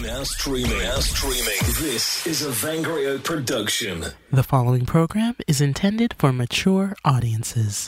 Now 0.00 0.24
streaming. 0.24 0.78
Now 0.78 0.98
streaming. 0.98 1.58
This 1.80 2.26
is 2.26 2.42
a 2.44 2.48
Vangrio 2.48 3.22
production. 3.22 4.04
The 4.32 4.42
following 4.42 4.86
program 4.86 5.36
is 5.46 5.60
intended 5.60 6.14
for 6.18 6.32
mature 6.32 6.96
audiences. 7.04 7.86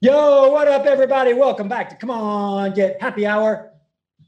Yo, 0.00 0.50
what 0.50 0.68
up, 0.68 0.84
everybody? 0.84 1.32
Welcome 1.32 1.68
back 1.68 1.88
to 1.90 1.96
Come 1.96 2.10
On 2.10 2.74
Get 2.74 3.00
Happy 3.00 3.26
Hour. 3.26 3.70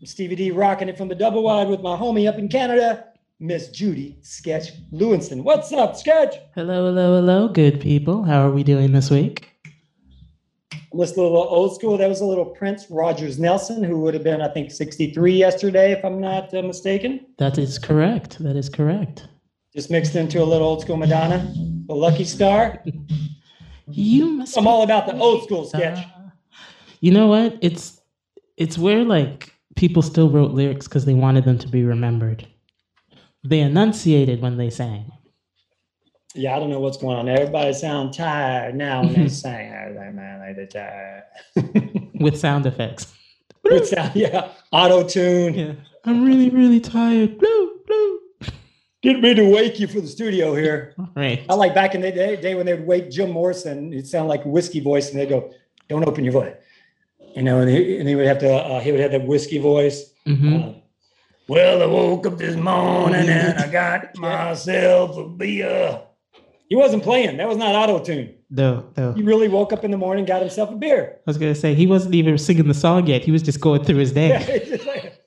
I'm 0.00 0.06
Stevie 0.06 0.36
D 0.36 0.50
rocking 0.52 0.88
it 0.88 0.96
from 0.96 1.08
the 1.08 1.14
double 1.14 1.42
wide 1.42 1.69
with 1.69 1.80
my 1.80 1.96
homie 1.96 2.26
up 2.28 2.38
in 2.38 2.48
Canada, 2.48 3.08
Miss 3.38 3.69
Judy 3.69 4.19
Sketch 4.22 4.69
Lewinston. 4.90 5.42
What's 5.42 5.71
up, 5.72 5.96
Sketch? 5.96 6.37
Hello, 6.54 6.87
hello, 6.87 7.16
hello, 7.16 7.48
good 7.48 7.78
people. 7.78 8.22
How 8.22 8.46
are 8.46 8.50
we 8.50 8.62
doing 8.64 8.92
this 8.92 9.10
week? 9.10 9.51
Let's 10.95 11.13
a 11.17 11.22
little 11.22 11.37
old 11.37 11.74
school. 11.74 11.97
That 11.97 12.09
was 12.09 12.21
a 12.21 12.24
little 12.24 12.45
Prince 12.45 12.90
Rogers 12.90 13.38
Nelson, 13.38 13.83
who 13.83 14.01
would 14.01 14.15
have 14.15 14.22
been, 14.22 14.41
I 14.41 14.49
think, 14.49 14.71
63 14.71 15.33
yesterday, 15.33 15.92
if 15.92 16.05
I'm 16.05 16.20
not 16.20 16.52
uh, 16.52 16.62
mistaken. 16.62 17.27
That 17.38 17.59
is 17.59 17.78
correct. 17.78 18.38
That 18.41 18.56
is 18.56 18.69
correct. 18.69 19.28
Just 19.74 19.91
mixed 19.91 20.16
into 20.16 20.42
a 20.42 20.45
little 20.45 20.69
old 20.69 20.83
school 20.83 20.98
Madonna, 20.98 21.52
a 21.88 21.95
Lucky 21.95 22.24
Star. 22.24 22.83
You 23.88 24.27
must. 24.27 24.56
I'm 24.56 24.66
all 24.66 24.83
about 24.83 25.06
the 25.06 25.16
old 25.19 25.45
school 25.45 25.64
sketch. 25.64 26.06
You 27.00 27.11
know 27.11 27.27
what? 27.27 27.59
It's 27.62 28.00
it's 28.56 28.78
where 28.78 29.02
like 29.02 29.52
people 29.77 30.02
still 30.02 30.30
wrote 30.30 30.52
lyrics 30.52 30.86
because 30.86 31.05
they 31.05 31.14
wanted 31.14 31.45
them 31.45 31.59
to 31.59 31.69
be 31.69 31.84
remembered. 31.84 32.47
They 33.45 33.61
enunciated 33.61 34.41
when 34.41 34.56
they 34.56 34.70
sang. 34.70 35.11
Yeah, 36.34 36.56
I 36.56 36.59
don't 36.59 36.70
know 36.70 36.80
what's 36.80 36.96
going 36.96 37.16
on. 37.16 37.28
Everybody 37.28 37.72
sound 37.74 38.14
tired 38.14 38.74
now 38.74 39.02
when 39.02 39.12
they 39.12 39.28
sing. 39.42 39.72
I 39.72 39.88
was 39.88 39.96
like, 39.96 40.14
man, 40.14 40.56
they 40.56 40.66
tired. 40.66 41.24
with 42.14 42.38
sound 42.38 42.66
effects. 42.66 43.12
With 43.64 43.86
sound, 43.86 44.16
yeah. 44.16 44.48
Auto 44.72 45.06
tune. 45.06 45.55
Yeah. 45.55 45.72
I'm 46.05 46.24
really, 46.24 46.50
really 46.50 46.80
tired. 46.80 47.38
Blue, 47.38 47.70
blue. 47.86 48.18
Get 49.02 49.20
me 49.20 49.34
to 49.34 49.48
wake 49.48 49.78
you 49.78 49.86
for 49.86 50.00
the 50.00 50.08
studio 50.08 50.53
here. 50.53 50.94
Right. 51.14 51.44
I 51.48 51.55
like 51.55 51.72
back 51.72 51.94
in 51.94 52.00
the 52.00 52.10
day, 52.10 52.41
day 52.41 52.56
when 52.56 52.66
they 52.66 52.75
would 52.75 52.88
wake 52.88 53.08
Jim 53.08 53.30
Morrison, 53.30 53.92
it 53.92 54.08
sounded 54.08 54.28
like 54.28 54.44
whiskey 54.44 54.80
voice, 54.80 55.10
and 55.10 55.19
they'd 55.19 55.28
go, 55.28 55.53
"Don't 55.88 56.06
open 56.08 56.25
your 56.25 56.33
voice," 56.33 56.56
you 57.36 57.42
know, 57.42 57.60
and 57.60 57.70
he, 57.70 57.98
and 57.98 58.08
he 58.08 58.16
would 58.16 58.27
have 58.27 58.38
to, 58.41 58.53
uh, 58.53 58.80
he 58.80 58.91
would 58.91 59.00
have 59.00 59.12
that 59.12 59.27
whiskey 59.28 59.58
voice. 59.58 60.12
hmm 60.27 60.56
Uh, 60.56 60.72
well, 61.47 61.83
I 61.83 61.86
woke 61.86 62.27
up 62.27 62.38
this 62.38 62.56
morning 62.56 63.28
and 63.28 63.58
I 63.60 63.70
got 63.70 64.16
myself 64.16 65.16
a 65.19 65.28
beer. 65.28 66.00
He 66.73 66.77
wasn't 66.77 67.03
playing. 67.03 67.37
That 67.37 67.47
was 67.47 67.59
not 67.59 67.75
auto 67.75 68.03
tune. 68.03 68.33
No, 68.48 68.87
no. 68.97 69.12
He 69.12 69.23
really 69.23 69.47
woke 69.47 69.75
up 69.75 69.84
in 69.84 69.91
the 69.91 69.98
morning, 69.98 70.25
got 70.25 70.41
himself 70.41 70.70
a 70.70 70.75
beer. 70.75 71.17
I 71.19 71.20
was 71.27 71.37
gonna 71.37 71.55
say 71.55 71.75
he 71.75 71.87
wasn't 71.87 72.15
even 72.15 72.39
singing 72.39 72.67
the 72.67 72.73
song 72.73 73.06
yet. 73.06 73.23
He 73.23 73.31
was 73.31 73.42
just 73.42 73.61
going 73.61 73.84
through 73.84 73.97
his 73.98 74.12
day. 74.12 74.62
just, 74.67 74.87
like- 74.87 75.23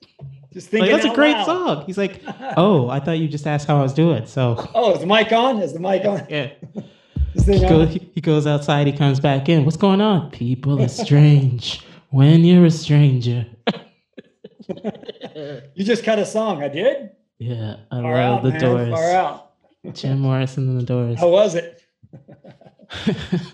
just 0.52 0.72
Like, 0.72 0.80
thinking 0.82 0.90
that's 0.90 1.04
a 1.04 1.14
great 1.14 1.34
loud. 1.36 1.46
song. 1.46 1.84
He's 1.86 1.98
like, 1.98 2.20
oh, 2.56 2.88
I 2.88 2.98
thought 2.98 3.20
you 3.20 3.28
just 3.28 3.46
asked 3.46 3.68
how 3.68 3.76
I 3.76 3.82
was 3.82 3.94
doing. 3.94 4.26
So 4.26 4.56
Oh, 4.74 4.92
is 4.94 4.98
the 4.98 5.06
mic 5.06 5.30
on? 5.30 5.58
Is 5.62 5.72
the 5.72 5.78
mic 5.78 6.04
on? 6.04 6.26
yeah, 6.28 6.50
he, 7.44 7.64
on? 7.64 7.68
goes, 7.68 7.92
he 7.92 8.20
goes 8.20 8.44
outside. 8.48 8.88
He 8.88 8.92
comes 8.92 9.20
back 9.20 9.48
in. 9.48 9.64
What's 9.64 9.76
going 9.76 10.00
on? 10.00 10.32
People 10.32 10.82
are 10.82 10.88
strange 10.88 11.80
when 12.10 12.44
you're 12.44 12.64
a 12.64 12.72
stranger. 12.72 13.46
You 15.76 15.84
just 15.84 16.02
cut 16.02 16.18
a 16.18 16.26
song. 16.26 16.60
I 16.64 16.66
did. 16.68 17.10
Yeah, 17.38 17.76
I 17.92 18.00
Far 18.02 18.14
love 18.14 18.38
out, 18.38 18.42
the 18.42 18.50
man. 18.50 18.60
Doors. 18.60 18.88
Far 18.90 19.10
out. 19.12 19.45
Jim 19.94 20.20
Morrison 20.20 20.68
and 20.68 20.80
the 20.80 20.84
Doors. 20.84 21.18
How 21.18 21.28
was 21.30 21.54
it? 21.54 21.82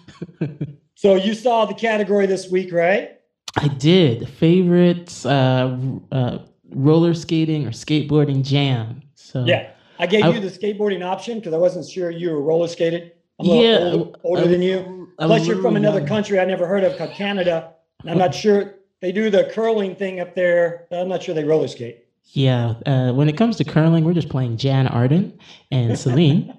So 0.94 1.16
you 1.16 1.34
saw 1.34 1.64
the 1.64 1.74
category 1.74 2.26
this 2.26 2.48
week, 2.48 2.72
right? 2.72 3.18
I 3.56 3.66
did 3.66 4.28
favorites, 4.28 5.26
uh, 5.26 5.76
uh, 6.12 6.38
roller 6.70 7.12
skating 7.14 7.66
or 7.66 7.70
skateboarding 7.70 8.44
jam. 8.44 9.02
So 9.16 9.44
Yeah. 9.44 9.70
I 9.98 10.06
gave 10.06 10.22
I- 10.24 10.28
you 10.28 10.38
the 10.38 10.46
skateboarding 10.46 11.02
option 11.04 11.40
because 11.40 11.54
I 11.54 11.56
wasn't 11.58 11.88
sure 11.90 12.08
you 12.12 12.30
were 12.30 12.40
roller 12.40 12.68
skated. 12.68 13.10
I'm 13.40 13.46
a 13.46 13.48
little 13.50 13.64
Yeah, 13.64 13.78
older, 13.92 14.18
older 14.22 14.42
a- 14.44 14.46
than 14.46 14.62
you. 14.62 15.08
a 15.18 15.26
Plus, 15.26 15.44
you're 15.44 15.60
from 15.60 15.74
another 15.74 16.06
country 16.06 16.38
I 16.38 16.44
never 16.44 16.68
heard 16.68 16.84
of 16.84 16.96
called 16.96 17.10
Canada. 17.14 17.70
And 18.02 18.10
I'm 18.10 18.18
not 18.18 18.32
sure 18.32 18.76
they 19.00 19.10
do 19.10 19.28
the 19.28 19.50
curling 19.52 19.96
thing 19.96 20.20
up 20.20 20.36
there. 20.36 20.86
I'm 20.92 21.08
not 21.08 21.20
sure 21.24 21.34
they 21.34 21.42
roller 21.42 21.66
skate. 21.66 22.04
Yeah, 22.34 22.74
uh, 22.86 23.12
when 23.12 23.28
it 23.28 23.36
comes 23.36 23.56
to 23.58 23.64
curling, 23.64 24.04
we're 24.04 24.14
just 24.14 24.28
playing 24.30 24.56
Jann 24.56 24.86
Arden 24.86 25.38
and 25.70 25.98
Celine. 26.02 26.56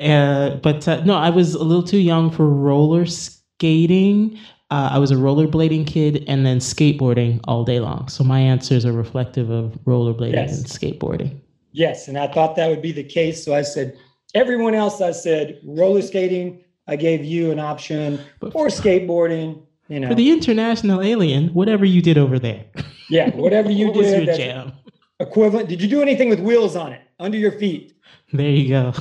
uh, 0.00 0.56
but 0.56 0.86
uh, 0.86 1.02
no, 1.04 1.14
I 1.14 1.30
was 1.30 1.54
a 1.54 1.64
little 1.64 1.82
too 1.82 1.98
young 1.98 2.30
for 2.30 2.46
roller 2.46 3.06
skating. 3.06 4.38
Uh, 4.70 4.90
I 4.92 4.98
was 4.98 5.10
a 5.10 5.14
rollerblading 5.14 5.86
kid 5.86 6.24
and 6.26 6.44
then 6.44 6.58
skateboarding 6.58 7.40
all 7.44 7.64
day 7.64 7.80
long. 7.80 8.08
So 8.08 8.24
my 8.24 8.40
answers 8.40 8.84
are 8.84 8.92
reflective 8.92 9.48
of 9.50 9.72
rollerblading 9.84 10.32
Yes. 10.34 10.58
and 10.58 10.66
skateboarding. 10.66 11.40
Yes, 11.72 12.06
and 12.08 12.18
I 12.18 12.26
thought 12.28 12.56
that 12.56 12.68
would 12.68 12.82
be 12.82 12.92
the 12.92 13.02
case. 13.04 13.44
So 13.44 13.54
I 13.54 13.62
said, 13.62 13.96
everyone 14.34 14.74
else, 14.74 15.00
I 15.00 15.12
said 15.12 15.58
roller 15.64 16.02
skating. 16.02 16.60
I 16.86 16.96
gave 16.96 17.24
you 17.24 17.50
an 17.50 17.58
option 17.58 18.20
But 18.40 18.54
or 18.54 18.66
skateboarding. 18.66 19.62
You 19.88 20.00
know, 20.00 20.08
For 20.08 20.14
the 20.14 20.30
international 20.30 21.02
alien, 21.02 21.48
whatever 21.48 21.84
you 21.84 22.00
did 22.02 22.16
over 22.18 22.38
there, 22.38 22.64
yeah, 23.10 23.30
whatever 23.36 23.70
you 23.70 23.86
what 23.88 23.96
was 23.96 24.06
did. 24.06 24.16
your 24.16 24.26
that's 24.26 24.38
jam? 24.38 24.72
Equivalent. 25.20 25.68
Did 25.68 25.80
you 25.80 25.88
do 25.88 26.02
anything 26.02 26.28
with 26.28 26.40
wheels 26.40 26.76
on 26.76 26.92
it 26.92 27.02
under 27.20 27.38
your 27.38 27.52
feet? 27.52 27.94
There 28.32 28.50
you 28.50 28.68
go. 28.68 28.92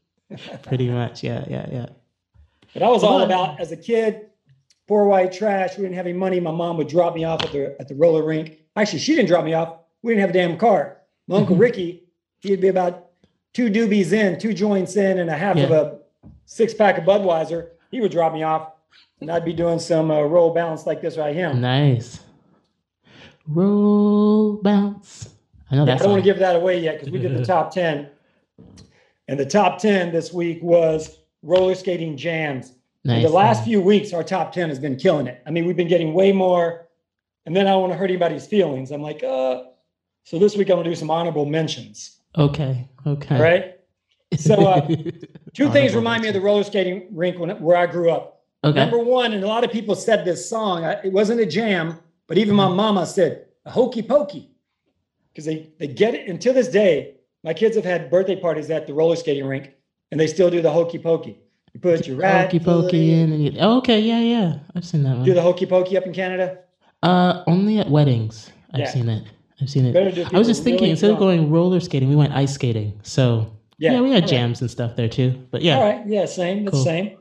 Pretty 0.62 0.88
much, 0.90 1.22
yeah, 1.22 1.44
yeah, 1.48 1.66
yeah. 1.70 1.86
But 2.74 2.82
I 2.82 2.88
was 2.88 3.02
all 3.02 3.22
about 3.22 3.58
as 3.60 3.72
a 3.72 3.76
kid, 3.76 4.26
poor 4.86 5.04
white 5.04 5.32
trash. 5.32 5.76
We 5.76 5.82
didn't 5.82 5.96
have 5.96 6.06
any 6.06 6.16
money. 6.16 6.38
My 6.40 6.50
mom 6.52 6.76
would 6.76 6.88
drop 6.88 7.14
me 7.14 7.24
off 7.24 7.42
at 7.44 7.52
the 7.52 7.76
at 7.80 7.88
the 7.88 7.94
roller 7.94 8.24
rink. 8.24 8.58
Actually, 8.76 9.00
she 9.00 9.14
didn't 9.14 9.28
drop 9.28 9.44
me 9.44 9.54
off. 9.54 9.78
We 10.02 10.12
didn't 10.12 10.20
have 10.22 10.30
a 10.30 10.32
damn 10.32 10.56
car. 10.56 10.98
My 11.26 11.36
uncle 11.36 11.56
Mhm. 11.56 11.60
Ricky, 11.60 12.04
he'd 12.40 12.60
be 12.60 12.68
about 12.68 13.06
two 13.52 13.70
doobies 13.70 14.12
in, 14.12 14.38
two 14.38 14.52
joints 14.54 14.96
in, 14.96 15.18
and 15.18 15.28
a 15.30 15.36
half 15.36 15.56
of 15.56 15.70
a 15.70 15.98
six 16.46 16.72
pack 16.74 16.98
of 16.98 17.04
Budweiser. 17.04 17.70
He 17.90 18.00
would 18.00 18.12
drop 18.12 18.32
me 18.32 18.42
off, 18.44 18.72
and 19.20 19.30
I'd 19.30 19.44
be 19.44 19.52
doing 19.52 19.78
some 19.80 20.10
uh, 20.10 20.20
roll 20.22 20.54
bounce 20.54 20.86
like 20.86 21.00
this 21.00 21.16
right 21.16 21.34
here. 21.34 21.52
Nice. 21.52 22.20
Roll 23.48 24.60
bounce. 24.62 25.28
I 25.70 25.76
know 25.76 25.86
Yeah, 25.86 25.94
I 25.94 25.98
don't 25.98 26.10
want 26.10 26.22
to 26.22 26.28
give 26.28 26.38
that 26.38 26.56
away 26.56 26.80
yet 26.80 26.96
because 26.96 27.10
we 27.10 27.18
did 27.18 27.36
the 27.36 27.44
top 27.44 27.72
10. 27.72 28.08
And 29.28 29.38
the 29.38 29.46
top 29.46 29.78
10 29.78 30.12
this 30.12 30.32
week 30.32 30.62
was 30.62 31.18
roller 31.42 31.74
skating 31.74 32.16
jams. 32.16 32.74
Nice. 33.04 33.22
the 33.22 33.30
last 33.30 33.64
few 33.64 33.80
weeks, 33.80 34.12
our 34.12 34.22
top 34.22 34.52
10 34.52 34.68
has 34.68 34.78
been 34.78 34.96
killing 34.96 35.26
it. 35.26 35.42
I 35.46 35.50
mean, 35.50 35.64
we've 35.64 35.76
been 35.76 35.88
getting 35.88 36.12
way 36.12 36.32
more. 36.32 36.88
And 37.46 37.56
then 37.56 37.66
I 37.66 37.70
don't 37.70 37.80
want 37.80 37.92
to 37.92 37.98
hurt 37.98 38.10
anybody's 38.10 38.46
feelings. 38.46 38.90
I'm 38.90 39.00
like, 39.00 39.22
uh, 39.22 39.62
so 40.24 40.38
this 40.38 40.56
week 40.56 40.68
I'm 40.68 40.76
going 40.76 40.84
to 40.84 40.90
do 40.90 40.96
some 40.96 41.10
honorable 41.10 41.46
mentions. 41.46 42.18
Okay. 42.36 42.88
Okay. 43.06 43.36
All 43.36 43.42
right. 43.42 43.76
So, 44.36 44.54
uh, 44.54 44.86
Two 45.54 45.70
things 45.70 45.92
Honorable 45.92 45.96
remind 45.96 46.22
me 46.22 46.28
of 46.28 46.34
the 46.34 46.40
roller 46.40 46.62
skating 46.62 47.08
rink 47.10 47.38
when, 47.38 47.50
where 47.60 47.76
I 47.76 47.86
grew 47.86 48.10
up. 48.10 48.42
Okay. 48.62 48.78
Number 48.78 48.98
one, 48.98 49.32
and 49.32 49.42
a 49.42 49.46
lot 49.46 49.64
of 49.64 49.72
people 49.72 49.94
said 49.94 50.24
this 50.24 50.48
song, 50.48 50.84
it 50.84 51.12
wasn't 51.12 51.40
a 51.40 51.46
jam, 51.46 51.98
but 52.26 52.36
even 52.36 52.54
my 52.54 52.68
mama 52.68 53.06
said, 53.06 53.46
a 53.64 53.70
hokey 53.70 54.02
pokey. 54.02 54.49
Because 55.32 55.44
they, 55.44 55.70
they 55.78 55.86
get 55.86 56.14
it. 56.14 56.28
And 56.28 56.40
to 56.40 56.52
this 56.52 56.68
day, 56.68 57.14
my 57.44 57.54
kids 57.54 57.76
have 57.76 57.84
had 57.84 58.10
birthday 58.10 58.36
parties 58.36 58.70
at 58.70 58.86
the 58.86 58.94
roller 58.94 59.16
skating 59.16 59.46
rink, 59.46 59.72
and 60.10 60.20
they 60.20 60.26
still 60.26 60.50
do 60.50 60.60
the 60.60 60.70
hokey 60.70 60.98
pokey. 60.98 61.38
You 61.72 61.80
put 61.80 62.06
your 62.06 62.16
right 62.16 62.46
Pokey 62.46 62.58
foot 62.58 62.84
pokey 62.86 63.12
in 63.12 63.32
and 63.32 63.44
you, 63.44 63.52
oh, 63.60 63.78
okay, 63.78 64.00
yeah, 64.00 64.18
yeah. 64.18 64.58
I've 64.74 64.84
seen 64.84 65.04
that 65.04 65.16
one. 65.16 65.24
Do 65.24 65.34
the 65.34 65.42
hokey 65.42 65.66
pokey 65.66 65.96
up 65.96 66.04
in 66.04 66.12
Canada? 66.12 66.58
Uh, 67.02 67.44
only 67.46 67.78
at 67.78 67.88
weddings. 67.88 68.50
I've 68.74 68.80
Yeah. 68.80 68.90
seen 68.90 69.08
it. 69.08 69.24
I've 69.60 69.70
seen 69.70 69.86
it. 69.86 69.92
Better 69.92 70.10
do 70.10 70.24
I 70.32 70.38
was 70.38 70.48
just 70.48 70.64
thinking 70.64 70.80
really 70.80 70.90
instead 70.90 71.10
of 71.12 71.18
going 71.18 71.50
roller 71.50 71.78
skating, 71.78 72.08
we 72.08 72.16
went 72.16 72.32
ice 72.32 72.54
skating. 72.54 72.98
So 73.04 73.52
yeah, 73.78 74.00
we 74.00 74.10
had 74.10 74.16
all 74.16 74.20
right. 74.22 74.28
jams 74.28 74.60
and 74.62 74.70
stuff 74.70 74.96
there 74.96 75.08
too. 75.08 75.46
But 75.50 75.62
yeah, 75.62 75.76
All 75.76 75.84
right, 75.84 76.02
yeah, 76.06 76.24
same, 76.26 76.64
the 76.64 76.76
same. 76.76 77.16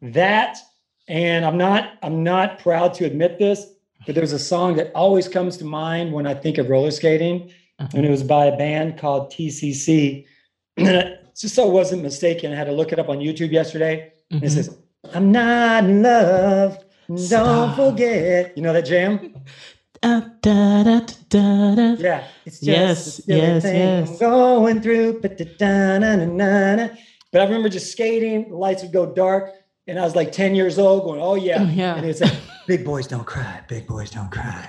That, 0.00 0.58
and 1.06 1.44
I'm 1.44 1.56
not, 1.56 1.92
I'm 2.02 2.24
not 2.24 2.58
proud 2.58 2.94
to 2.94 3.04
admit 3.04 3.38
this, 3.38 3.66
but 4.06 4.14
there's 4.14 4.32
a 4.32 4.38
song 4.38 4.76
that 4.76 4.90
always 4.94 5.28
comes 5.28 5.56
to 5.58 5.64
mind 5.64 6.12
when 6.12 6.26
I 6.26 6.34
think 6.34 6.58
of 6.58 6.68
roller 6.68 6.90
skating, 6.90 7.50
Uh-huh. 7.78 7.88
and 7.96 8.06
it 8.06 8.10
was 8.10 8.22
by 8.22 8.46
a 8.46 8.56
band 8.56 8.98
called 8.98 9.32
10cc. 9.32 10.24
And 10.78 11.04
just 11.36 11.54
so 11.54 11.66
I 11.68 11.70
wasn't 11.70 12.02
mistaken, 12.02 12.52
I 12.52 12.56
had 12.56 12.64
to 12.66 12.72
look 12.72 12.92
it 12.92 12.98
up 12.98 13.08
on 13.08 13.18
YouTube 13.18 13.52
yesterday. 13.52 14.12
And 14.30 14.42
it 14.44 14.46
Mhm. 14.46 14.50
says, 14.54 14.70
"I'm 15.14 15.30
not 15.32 15.84
in 15.84 16.02
love, 16.02 16.78
don't 17.28 17.74
forget." 17.74 18.52
You 18.56 18.62
know 18.62 18.72
that 18.72 18.86
jam? 18.86 19.20
Uh, 20.04 20.20
da, 20.40 20.82
da, 20.82 20.98
da, 20.98 21.14
da, 21.28 21.74
da. 21.76 21.94
Yeah, 21.96 22.24
it's 22.44 22.58
just 22.58 22.66
Yes, 22.66 23.20
yes, 23.24 23.62
yes. 23.64 24.10
I'm 24.10 24.18
going 24.18 24.80
through. 24.80 25.20
But 25.20 25.38
but 25.38 27.40
I 27.40 27.44
remember 27.44 27.68
just 27.68 27.92
skating. 27.92 28.48
The 28.50 28.56
lights 28.56 28.82
would 28.82 28.92
go 28.92 29.06
dark, 29.06 29.52
and 29.86 30.00
I 30.00 30.04
was 30.04 30.16
like 30.16 30.32
ten 30.32 30.56
years 30.56 30.76
old, 30.76 31.04
going, 31.04 31.20
"Oh 31.20 31.36
yeah, 31.36 31.62
Oh, 31.62 31.70
yeah. 31.82 31.94
And 31.96 32.04
it's 32.06 32.20
like, 32.20 32.32
"Big 32.76 32.84
boys 32.84 33.06
don't 33.06 33.26
cry. 33.34 33.60
Big 33.68 33.86
boys 33.86 34.10
don't 34.10 34.30
cry. 34.30 34.60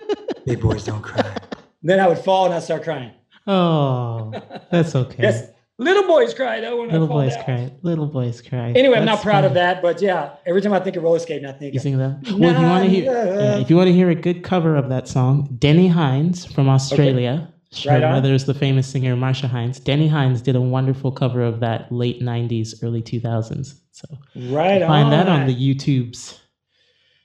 Big 0.46 0.60
boys 0.60 0.84
don't 0.84 1.02
cry." 1.02 1.34
then 1.82 1.98
I 2.00 2.06
would 2.08 2.18
fall 2.18 2.44
and 2.46 2.54
I 2.54 2.58
would 2.58 2.64
start 2.64 2.82
crying. 2.84 3.12
Oh, 3.46 4.32
that's 4.70 4.94
okay. 5.02 5.22
Yes, 5.24 5.50
Little 5.80 6.06
boys 6.08 6.34
cry 6.34 6.60
though 6.60 6.76
when 6.80 6.88
Little 6.90 7.06
I 7.06 7.08
fall 7.08 7.20
boys 7.22 7.34
down. 7.36 7.44
cry. 7.44 7.72
Little 7.82 8.06
boys 8.06 8.40
cry. 8.42 8.72
Anyway, 8.72 8.96
I'm 8.98 9.04
not 9.04 9.14
That's 9.16 9.24
proud 9.24 9.44
of 9.44 9.54
that, 9.54 9.80
but 9.82 10.00
yeah, 10.02 10.34
every 10.46 10.60
time 10.60 10.72
I 10.72 10.80
think 10.80 10.96
of 10.96 11.02
roller 11.04 11.18
skating, 11.20 11.46
I 11.46 11.52
think 11.52 11.72
You 11.74 11.78
of, 11.78 11.82
sing 11.82 11.98
that? 11.98 12.20
Well, 12.38 12.50
if 12.54 12.58
you 12.60 12.66
want 12.66 12.84
to 12.84 12.90
hear, 12.90 13.04
yeah, 13.04 13.58
if 13.58 13.70
you 13.70 13.76
want 13.76 13.86
to 13.88 13.92
hear 13.92 14.10
a 14.10 14.14
good 14.14 14.42
cover 14.44 14.76
of 14.76 14.88
that 14.90 15.06
song, 15.08 15.48
Deni 15.58 15.90
Hines 15.90 16.44
from 16.44 16.68
Australia. 16.68 17.52
Her 17.84 17.90
Right 17.90 18.02
on. 18.02 18.12
mother 18.12 18.32
is 18.32 18.46
the 18.46 18.54
famous 18.54 18.86
singer 18.88 19.14
Marcia 19.14 19.46
Hines. 19.46 19.78
Deni 19.78 20.08
Hines 20.08 20.40
did 20.40 20.56
a 20.56 20.60
wonderful 20.60 21.12
cover 21.12 21.42
of 21.42 21.60
that 21.60 21.92
late 21.92 22.22
'90s, 22.22 22.82
early 22.82 23.02
2000s. 23.02 23.74
So 23.92 24.06
right 24.50 24.80
on. 24.80 24.88
find 24.88 25.12
that 25.12 25.28
on 25.28 25.46
the 25.46 25.54
YouTubes. 25.54 26.38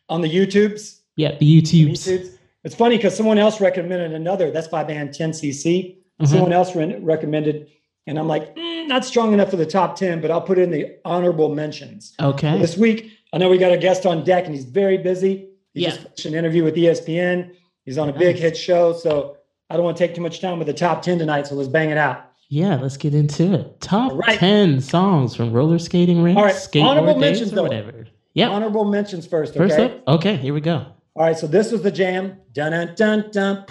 On 0.09 0.21
the 0.21 0.29
YouTubes. 0.29 0.99
Yeah, 1.15 1.37
the 1.37 1.61
YouTubes. 1.61 1.91
YouTubes. 2.07 2.37
It's 2.63 2.75
funny 2.75 2.97
because 2.97 3.15
someone 3.15 3.37
else 3.37 3.59
recommended 3.61 4.13
another. 4.13 4.51
That's 4.51 4.67
by 4.67 4.83
band 4.83 5.09
10cc. 5.09 5.97
Mhm. 6.21 6.27
Someone 6.27 6.53
else 6.53 6.75
re- 6.75 6.95
recommended, 6.99 7.67
and 8.07 8.17
I'm 8.17 8.27
like, 8.27 8.55
"Mm, 8.55 8.87
not 8.87 9.03
strong 9.03 9.33
enough 9.33 9.49
for 9.49 9.57
the 9.57 9.65
top 9.65 9.95
10, 9.95 10.21
but 10.21 10.31
I'll 10.31 10.41
put 10.41 10.57
it 10.59 10.63
in 10.63 10.71
the 10.71 10.91
honorable 11.05 11.53
mentions. 11.53 12.13
Okay. 12.21 12.57
This 12.59 12.77
week, 12.77 13.09
I 13.33 13.37
know 13.37 13.49
we 13.49 13.57
got 13.57 13.71
a 13.73 13.77
guest 13.77 14.05
on 14.05 14.23
deck, 14.23 14.45
and 14.45 14.53
he's 14.55 14.65
very 14.65 14.97
busy. 14.97 15.49
He 15.73 15.81
Yeah. 15.81 15.89
just 15.89 16.01
finished 16.01 16.25
an 16.25 16.35
interview 16.35 16.63
with 16.63 16.75
ESPN. 16.77 17.51
He's 17.85 17.97
on 17.97 18.07
a 18.09 18.13
big 18.13 18.37
hit 18.37 18.55
show, 18.55 18.93
so 18.93 19.37
I 19.69 19.75
don't 19.75 19.83
want 19.83 19.97
to 19.97 20.03
take 20.07 20.15
too 20.15 20.21
much 20.21 20.39
time 20.39 20.57
with 20.59 20.67
the 20.67 20.73
top 20.73 21.01
10 21.01 21.17
tonight. 21.17 21.47
So 21.47 21.55
let's 21.55 21.67
bang 21.69 21.89
it 21.89 21.97
out. 21.97 22.21
Yeah, 22.49 22.79
let's 22.79 22.97
get 22.97 23.15
into 23.15 23.53
it. 23.55 23.81
Top 23.81 24.13
right. 24.13 24.37
10 24.37 24.79
songs 24.79 25.35
from 25.35 25.51
roller 25.51 25.79
skating 25.79 26.21
rinks, 26.21 26.37
All 26.37 26.45
right, 26.45 26.53
skateboard 26.53 26.83
honorable 26.83 27.13
days, 27.19 27.39
mentions, 27.41 27.53
or 27.53 27.67
though. 27.67 28.03
Yep. 28.35 28.49
Honorable 28.49 28.85
mentions 28.85 29.27
first. 29.27 29.53
First 29.55 29.73
okay? 29.77 29.95
up. 29.95 30.07
Okay, 30.15 30.37
here 30.37 30.53
we 30.53 30.61
go. 30.61 30.85
All 31.15 31.23
right, 31.25 31.37
so 31.37 31.45
this 31.45 31.71
was 31.71 31.81
the 31.83 31.91
jam. 31.91 32.37
Dun 32.53 32.71
dun 32.71 32.95
dun 32.95 33.29
dun 33.31 33.65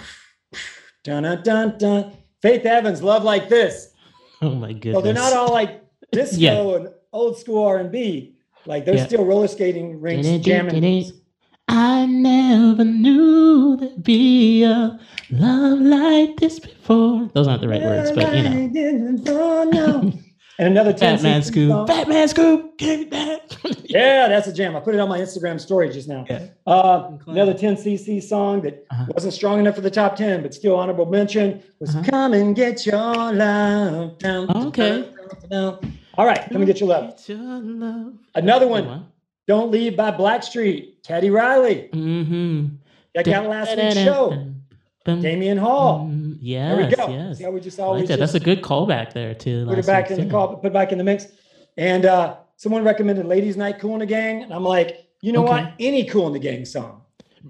dun 1.03 1.23
dun 1.23 1.43
dun 1.43 1.77
dun. 1.77 2.11
Faith 2.41 2.65
Evans, 2.65 3.03
"Love 3.03 3.23
Like 3.23 3.49
This." 3.49 3.89
Oh 4.41 4.55
my 4.55 4.73
goodness. 4.73 4.95
So 4.95 5.01
they're 5.01 5.13
not 5.13 5.33
all 5.33 5.51
like 5.51 5.81
disco 6.11 6.37
Yeah. 6.39 6.75
and 6.77 6.89
old 7.11 7.37
school 7.37 7.65
R 7.65 7.77
and 7.77 7.91
B. 7.91 8.35
Like 8.65 8.85
they're 8.85 8.95
Yeah. 8.95 9.05
still 9.05 9.25
roller 9.25 9.47
skating 9.47 9.99
rinks 9.99 10.27
jamming. 10.45 11.11
I 11.67 12.05
never 12.05 12.83
knew 12.83 13.77
there'd 13.77 14.03
be 14.03 14.63
a 14.63 14.99
love 15.31 15.79
like 15.79 16.37
this 16.37 16.59
before. 16.59 17.29
Those 17.33 17.47
aren't 17.47 17.61
the 17.61 17.69
right 17.69 17.81
words, 17.81 18.11
but 18.11 18.35
you 18.35 18.43
know. 18.43 20.13
and 20.59 20.67
another 20.67 20.93
10 20.93 21.15
Batman 21.15 21.41
Scoop. 21.43 21.69
song. 21.71 21.85
Batman 21.87 22.27
Scoop. 22.27 22.77
Give 22.77 22.99
me 22.99 23.05
that. 23.05 23.39
Yeah, 23.93 24.27
that's 24.27 24.47
a 24.47 24.53
jam. 24.53 24.75
I 24.75 24.79
put 24.79 24.95
it 24.95 24.99
on 24.99 25.07
my 25.07 25.19
Instagram 25.19 25.59
story 25.61 25.87
just 25.89 26.07
now. 26.09 26.25
Yeah. 26.27 26.47
Uh, 26.65 27.11
another 27.27 27.53
10cc 27.53 28.23
song 28.23 28.61
that 28.61 28.85
Uh-huh. 28.89 29.05
wasn't 29.13 29.33
strong 29.35 29.59
enough 29.59 29.75
for 29.75 29.81
the 29.81 29.91
top 29.91 30.15
10, 30.15 30.41
but 30.41 30.51
still 30.53 30.75
honorable 30.75 31.05
mention 31.05 31.61
was 31.79 31.95
Uh-huh. 31.95 32.03
Come 32.09 32.33
and 32.33 32.55
Get 32.55 32.87
Your 32.87 32.95
Love. 33.33 34.17
Down, 34.17 34.49
Okay. 34.67 35.07
down. 35.51 35.77
All 36.17 36.25
right, 36.25 36.41
Come 36.49 36.57
and 36.57 36.65
Get 36.65 36.79
Your 36.79 36.89
Love. 36.89 37.09
Get 37.17 37.29
your 37.29 37.37
love. 37.39 38.13
Another 38.33 38.67
one. 38.67 39.05
Don't 39.47 39.69
Leave 39.71 39.95
by 39.95 40.09
Blackstreet. 40.11 41.03
Teddy 41.03 41.29
Riley. 41.29 41.89
Mm-hmm. 41.93 42.67
That 43.13 43.25
got 43.25 43.47
last 43.47 43.75
week's 43.77 43.95
show. 43.95 44.52
Damion 45.05 45.57
Hall. 45.59 46.07
Mm, 46.07 46.39
There 46.41 46.77
we 46.77 46.95
go. 46.95 47.09
yes. 47.09 47.37
See 47.37 47.43
how 47.43 47.51
we 47.51 47.59
just 47.59 47.79
I 47.79 47.83
always 47.83 48.01
like 48.01 48.07
that. 48.09 48.19
That's 48.19 48.35
a 48.35 48.39
good 48.39 48.61
callback 48.61 49.13
there 49.13 49.33
too. 49.33 49.65
put 49.67 49.77
it 49.77 49.85
back 49.85 50.09
in 50.11 50.19
the 50.23 50.31
call, 50.31 50.55
put 50.57 50.67
it 50.67 50.73
back 50.73 50.91
in 50.91 50.97
the 50.97 51.03
mix. 51.03 51.27
And 51.77 52.05
uh, 52.05 52.37
someone 52.55 52.83
recommended 52.83 53.25
Ladies 53.25 53.57
Night 53.57 53.79
Kool 53.79 53.93
and 53.93 54.01
the 54.01 54.05
Gang. 54.05 54.43
And 54.43 54.53
I'm 54.53 54.63
like, 54.63 55.07
you 55.21 55.31
know 55.31 55.43
Okay. 55.43 55.63
what? 55.63 55.73
Any 55.79 56.05
Kool 56.05 56.27
and 56.27 56.35
the 56.35 56.39
Gang 56.39 56.63
song. 56.65 57.01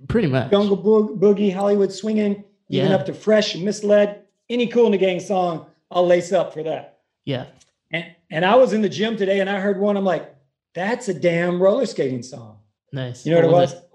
Pretty 0.07 0.27
much. 0.27 0.49
Jungle 0.49 0.77
Boog- 0.77 1.19
Boogie, 1.19 1.53
Hollywood 1.53 1.91
Swinging, 1.91 2.43
even 2.69 2.89
Yeah. 2.89 2.95
up 2.95 3.05
to 3.05 3.13
Fresh 3.13 3.55
Misled. 3.55 4.21
Any 4.49 4.65
Kool 4.67 4.85
and 4.85 4.93
the 4.93 4.97
Gang 4.97 5.19
song, 5.19 5.67
I'll 5.91 6.05
lace 6.07 6.31
up 6.31 6.53
for 6.53 6.63
that. 6.63 6.99
Yeah. 7.25 7.45
And, 7.91 8.05
and 8.31 8.43
I 8.45 8.55
was 8.55 8.73
in 8.73 8.81
the 8.81 8.89
gym 8.89 9.15
today 9.15 9.39
and 9.41 9.49
I 9.49 9.59
heard 9.59 9.79
one. 9.79 9.95
I'm 9.95 10.03
like, 10.05 10.33
that's 10.73 11.07
a 11.09 11.13
damn 11.13 11.61
roller 11.61 11.85
skating 11.85 12.23
song. 12.23 12.57
Nice. 12.91 13.25
You 13.25 13.31
know 13.35 13.41
what, 13.41 13.45
it 13.45 13.51
was? 13.51 13.73
it? 13.73 13.89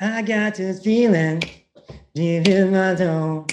I 0.00 0.22
got 0.22 0.54
this 0.54 0.80
feeling 0.82 1.42
deep 2.14 2.46
in 2.48 2.72
my 2.72 2.94
zone. 2.94 3.46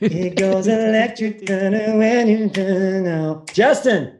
It 0.00 0.36
goes 0.36 0.66
electric 0.66 1.48
when 1.48 2.28
you 2.28 2.48
turn 2.50 3.06
out. 3.06 3.52
Justin, 3.52 4.18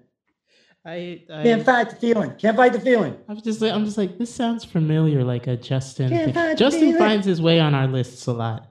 I, 0.86 1.22
can't 1.28 1.64
fight 1.64 1.90
the 1.90 1.96
feeling. 1.96 2.34
Can't 2.36 2.56
fight 2.56 2.72
the 2.72 2.80
feeling. 2.80 3.16
I 3.28 3.32
was 3.32 3.42
just 3.42 3.60
like, 3.60 3.72
I'm 3.72 3.84
just 3.84 3.96
like, 3.98 4.18
this 4.18 4.34
sounds 4.34 4.64
familiar, 4.64 5.24
like 5.24 5.46
a 5.46 5.56
Justin. 5.56 6.10
Can't 6.10 6.24
thing. 6.26 6.34
fight 6.34 6.50
the 6.50 6.56
Justin 6.56 6.98
finds 6.98 7.26
his 7.26 7.40
way 7.40 7.58
on 7.60 7.74
our 7.74 7.86
lists 7.86 8.26
a 8.26 8.32
lot. 8.32 8.70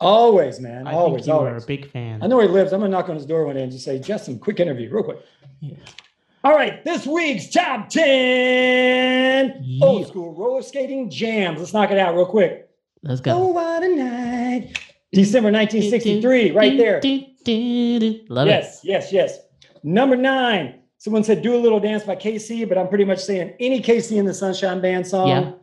Always, 0.00 0.60
man. 0.60 0.86
I 0.86 0.92
always, 0.92 1.26
think 1.26 1.34
you 1.34 1.40
are 1.40 1.56
a 1.56 1.60
big 1.60 1.90
fan. 1.90 2.22
I 2.22 2.26
know 2.26 2.36
where 2.36 2.46
he 2.46 2.52
lives. 2.52 2.72
I'm 2.72 2.80
gonna 2.80 2.90
knock 2.90 3.10
on 3.10 3.16
his 3.16 3.26
door 3.26 3.44
one 3.44 3.56
day 3.56 3.62
and 3.62 3.70
just 3.70 3.84
say, 3.84 3.98
Justin, 3.98 4.38
quick 4.38 4.58
interview, 4.58 4.90
real 4.90 5.04
quick. 5.04 5.18
Yeah. 5.60 5.76
All 6.42 6.54
right, 6.54 6.82
this 6.84 7.06
week's 7.06 7.50
top 7.50 7.90
10 7.90 9.60
Yeah. 9.62 9.86
old 9.86 10.08
school 10.08 10.32
roller 10.32 10.62
skating 10.62 11.10
jams. 11.10 11.58
Let's 11.58 11.74
knock 11.74 11.90
it 11.90 11.98
out 11.98 12.14
real 12.14 12.24
quick. 12.24 12.69
Let's 13.02 13.20
go. 13.20 13.32
Oh, 13.32 13.46
what 13.48 13.82
a 13.82 13.88
night. 13.96 14.78
December 15.12 15.50
1963, 15.50 16.50
right 16.52 16.76
there. 16.78 17.00
Love 18.28 18.46
yes, 18.46 18.80
yes, 18.84 19.12
yes. 19.12 19.38
Number 19.82 20.16
nine. 20.16 20.76
Someone 20.98 21.24
said 21.24 21.40
"Do 21.40 21.56
a 21.56 21.58
Little 21.58 21.80
Dance" 21.80 22.04
by 22.04 22.14
KC, 22.14 22.68
but 22.68 22.76
I'm 22.76 22.88
pretty 22.88 23.04
much 23.06 23.20
saying 23.20 23.54
any 23.58 23.80
KC 23.80 24.18
and 24.18 24.28
the 24.28 24.34
Sunshine 24.34 24.82
Band 24.82 25.06
song 25.06 25.28
Yeah. 25.28 25.48
it. 25.48 25.54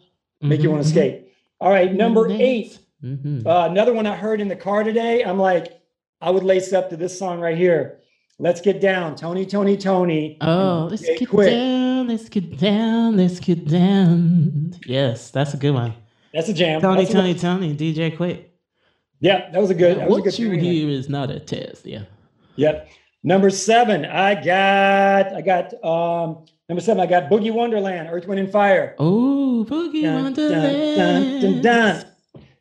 make 0.41 0.61
you 0.63 0.71
want 0.71 0.83
to 0.83 0.89
skate. 0.89 1.27
All 1.59 1.69
right, 1.69 1.93
number 1.93 2.27
eight. 2.29 2.79
Mm-hmm. 3.03 3.45
Uh, 3.47 3.67
another 3.67 3.93
one 3.93 4.07
I 4.07 4.15
heard 4.15 4.41
in 4.41 4.47
the 4.47 4.55
car 4.55 4.83
today. 4.83 5.23
I'm 5.23 5.37
like, 5.37 5.79
I 6.21 6.31
would 6.31 6.43
lace 6.43 6.73
up 6.73 6.89
to 6.89 6.97
this 6.97 7.17
song 7.17 7.39
right 7.39 7.55
here. 7.57 7.99
Let's 8.39 8.61
get 8.61 8.81
down, 8.81 9.15
Tony, 9.15 9.45
Tony, 9.45 9.77
Tony. 9.77 10.37
Oh, 10.41 10.87
let's 10.89 11.03
get 11.03 11.19
Quik. 11.29 11.49
down, 11.49 12.07
let's 12.07 12.29
get 12.29 12.57
down, 12.59 13.17
let's 13.17 13.39
get 13.39 13.67
down. 13.67 14.73
Yes, 14.85 15.29
that's 15.31 15.53
a 15.53 15.57
good 15.57 15.71
one. 15.75 15.93
That's 16.37 16.49
a 16.49 16.53
jam. 16.53 16.81
Tony, 16.81 17.01
That's 17.01 17.13
Tony, 17.15 17.33
Tony, 17.33 17.75
DJ 17.75 18.15
Quik. 18.15 18.45
Yeah, 19.19 19.49
that 19.49 19.59
was 19.59 19.71
a 19.71 19.73
good. 19.73 19.97
That 19.97 20.07
was 20.07 20.19
a 20.19 20.21
what 20.21 20.23
good. 20.23 20.37
you 20.37 20.51
hear 20.51 20.87
is 20.87 21.09
not 21.09 21.31
a 21.31 21.39
test. 21.39 21.83
Yeah. 21.83 22.03
Yep. 22.57 22.87
Number 23.23 23.49
seven, 23.49 24.05
I 24.05 24.35
got, 24.35 25.33
I 25.33 25.41
got, 25.41 25.73
um, 25.83 26.45
number 26.69 26.79
seven, 26.81 27.01
I 27.01 27.07
got 27.07 27.31
Boogie 27.31 27.51
Wonderland, 27.51 28.07
Earth, 28.11 28.27
Wind, 28.27 28.39
and 28.39 28.51
Fire. 28.51 28.95
Oh, 28.99 29.65
Boogie 29.67 30.03
Dun, 30.03 30.31
dun, 30.31 30.51
dun, 30.51 30.63
Wonderland. 30.63 31.41
dun, 31.41 31.61
dun. 31.63 32.05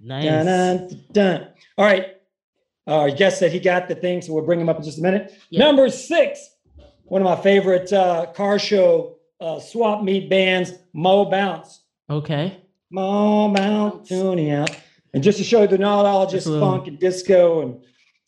Nice. 0.01 0.25
Dun, 0.25 0.47
dun, 0.47 1.05
dun. 1.13 1.49
All 1.77 1.85
right. 1.85 2.17
Our 2.87 3.11
guest 3.11 3.39
said 3.39 3.53
he 3.53 3.61
got 3.61 3.89
the 3.89 3.95
thing, 3.95 4.23
so 4.23 4.33
we'll 4.33 4.47
bring 4.47 4.59
him 4.59 4.71
up 4.71 4.79
in 4.79 4.85
just 4.85 5.01
a 5.01 5.03
minute. 5.03 5.35
Yeah. 5.51 5.67
Number 5.67 5.91
six, 5.91 6.49
one 7.05 7.21
of 7.21 7.27
my 7.27 7.37
favorite 7.43 7.93
uh, 7.93 8.33
car 8.35 8.59
show 8.59 9.19
uh, 9.39 9.61
swap 9.61 10.03
meet 10.03 10.31
bands, 10.31 10.73
Mo 10.95 11.27
Bounce. 11.27 11.83
Okay. 12.09 12.63
Mo 12.91 13.53
Bounce, 13.53 14.09
tuning 14.09 14.51
out. 14.51 14.71
And 15.15 15.23
just 15.23 15.39
to 15.39 15.45
show 15.45 15.63
you, 15.63 15.69
they're 15.69 15.79
not 15.79 16.05
all 16.05 16.27
just 16.27 16.47
little- 16.47 16.69
funk 16.71 16.89
and 16.89 16.99
disco 16.99 17.63
and 17.63 17.83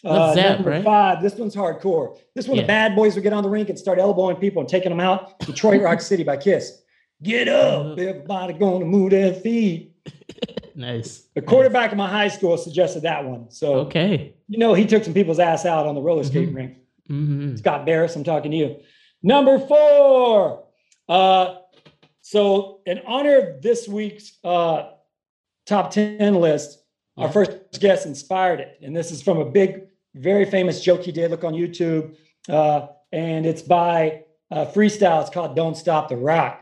uh, 0.04 0.32
number 0.34 0.70
right? 0.70 0.84
five. 0.84 1.22
This 1.22 1.34
one's 1.34 1.54
hardcore. 1.56 2.16
This 2.34 2.46
one, 2.48 2.56
Yeah. 2.56 2.62
the 2.62 2.66
bad 2.68 2.94
boys 2.96 3.14
would 3.14 3.22
get 3.24 3.32
on 3.32 3.42
the 3.42 3.50
rink 3.50 3.68
and 3.68 3.78
start 3.78 3.98
elbowing 3.98 4.36
people 4.36 4.60
and 4.60 4.68
taking 4.68 4.90
them 4.90 5.00
out. 5.00 5.38
Detroit 5.40 5.82
Rock 5.82 6.00
City 6.00 6.22
by 6.22 6.36
Kiss. 6.36 6.82
Get 7.22 7.48
up, 7.48 7.86
Uh, 7.98 8.02
everybody 8.02 8.52
gonna 8.54 8.84
move 8.84 9.10
their 9.10 9.32
feet. 9.32 9.92
Nice. 10.74 11.24
The 11.34 11.42
quarterback 11.42 11.90
of 11.90 11.98
my 11.98 12.08
high 12.08 12.28
school 12.28 12.56
suggested 12.56 13.02
that 13.02 13.24
one. 13.24 13.50
So 13.50 13.74
Okay. 13.80 14.34
you 14.46 14.58
know 14.58 14.74
he 14.74 14.86
took 14.86 15.02
some 15.02 15.12
people's 15.12 15.40
ass 15.40 15.66
out 15.66 15.88
on 15.88 15.96
the 15.96 16.00
roller 16.00 16.22
skating 16.22 16.52
Mhm. 16.52 16.56
rink. 16.56 16.76
hmm 17.08 17.56
Scott 17.56 17.84
Barris, 17.84 18.14
I'm 18.14 18.22
talking 18.22 18.52
to 18.52 18.56
you. 18.56 18.76
Number 19.20 19.58
four. 19.58 20.62
Uh, 21.08 21.56
so 22.28 22.80
in 22.84 23.00
honor 23.06 23.38
of 23.38 23.62
this 23.62 23.88
week's 23.88 24.32
uh, 24.44 24.90
top 25.64 25.90
10 25.90 26.34
list, 26.34 26.78
our 27.16 27.32
first 27.32 27.52
guest 27.80 28.04
inspired 28.04 28.60
it. 28.60 28.78
And 28.82 28.94
this 28.94 29.10
is 29.10 29.22
from 29.22 29.38
a 29.38 29.46
big, 29.46 29.84
very 30.14 30.44
famous 30.44 30.82
joke 30.82 31.02
he 31.04 31.10
did. 31.10 31.30
Look 31.30 31.42
on 31.42 31.54
YouTube. 31.54 32.16
Uh, 32.46 32.88
and 33.12 33.46
it's 33.46 33.62
by 33.62 34.24
uh, 34.50 34.66
Freestyle. 34.66 35.22
It's 35.22 35.30
called 35.30 35.56
Don't 35.56 35.74
Stop 35.74 36.10
the 36.10 36.18
Rock. 36.18 36.60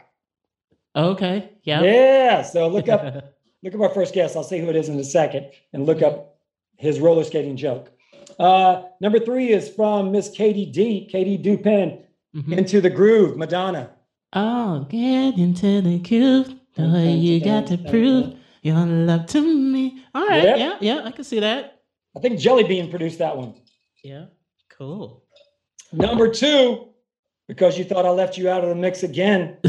Okay. 0.94 1.50
Yeah. 1.64 1.82
Yeah. 1.82 2.42
So 2.42 2.68
look 2.68 2.88
up 2.88 3.02
look 3.64 3.74
up 3.74 3.80
our 3.80 3.88
first 3.88 4.14
guest. 4.14 4.36
I'll 4.36 4.44
see 4.44 4.60
who 4.60 4.68
it 4.68 4.76
is 4.76 4.88
in 4.88 4.96
a 5.00 5.04
second 5.04 5.50
and 5.72 5.84
look 5.84 6.00
up 6.00 6.38
his 6.76 7.00
roller 7.00 7.24
skating 7.24 7.56
joke. 7.56 7.90
Uh, 8.38 8.84
number 9.00 9.18
three 9.18 9.48
is 9.48 9.68
from 9.68 10.12
Miss 10.12 10.30
Katie 10.30 10.66
D, 10.66 11.08
Katie 11.10 11.36
Dupin, 11.38 12.04
Mhm. 12.36 12.56
Into 12.56 12.80
the 12.80 12.90
Groove, 12.90 13.36
Madonna. 13.36 13.95
Oh, 14.32 14.86
get 14.90 15.38
into 15.38 15.80
the 15.80 15.98
groove. 15.98 16.54
The 16.74 16.88
way 16.90 17.12
you 17.12 17.40
got 17.42 17.66
to 17.68 17.78
prove 17.78 18.34
your 18.62 18.84
love 18.84 19.26
to 19.26 19.40
me. 19.40 20.02
All 20.14 20.26
right. 20.26 20.42
Yep. 20.44 20.58
Yeah. 20.58 20.76
Yeah. 20.80 21.02
I 21.04 21.10
can 21.10 21.24
see 21.24 21.40
that. 21.40 21.80
I 22.16 22.20
think 22.20 22.38
Jelly 22.38 22.64
Bean 22.64 22.90
produced 22.90 23.18
that 23.18 23.36
one. 23.36 23.54
Yeah. 24.04 24.26
Cool. 24.70 25.22
Number 25.92 26.30
two, 26.30 26.88
because 27.48 27.78
you 27.78 27.84
thought 27.84 28.04
I 28.04 28.10
left 28.10 28.36
you 28.36 28.50
out 28.50 28.62
of 28.62 28.68
the 28.68 28.74
mix 28.74 29.02
again. 29.02 29.56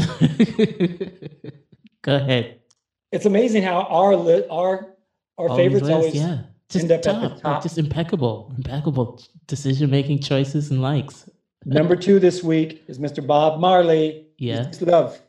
Go 2.02 2.16
ahead. 2.16 2.60
It's 3.12 3.24
amazing 3.24 3.62
how 3.62 3.82
our 3.82 4.14
li- 4.16 4.44
our 4.50 4.94
our 5.38 5.48
favorites 5.56 5.86
lists, 5.86 5.94
always 5.96 6.14
yeah. 6.14 6.38
Just 6.68 6.82
end 6.90 6.92
up 6.92 7.06
at 7.06 7.36
the 7.36 7.40
top. 7.40 7.62
just 7.62 7.78
impeccable, 7.78 8.52
impeccable 8.56 9.22
decision 9.46 9.90
making 9.90 10.18
choices 10.20 10.70
and 10.70 10.82
likes. 10.82 11.30
Number 11.64 11.96
two 11.96 12.18
this 12.18 12.42
week 12.42 12.82
is 12.88 12.98
Mr. 12.98 13.26
Bob 13.26 13.60
Marley. 13.60 14.27
Yeah. 14.38 14.66
It's 14.68 14.80
love. 14.82 15.20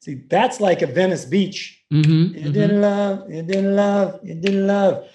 See, 0.00 0.24
that's 0.28 0.60
like 0.60 0.82
a 0.82 0.86
Venice 0.86 1.24
Beach. 1.24 1.80
Mm-hmm. 1.92 2.36
You 2.38 2.52
didn't 2.52 2.80
love, 2.80 3.30
you 3.30 3.42
didn't 3.42 3.76
love, 3.76 4.20
you 4.24 4.34
didn't 4.34 4.66
love. 4.66 5.06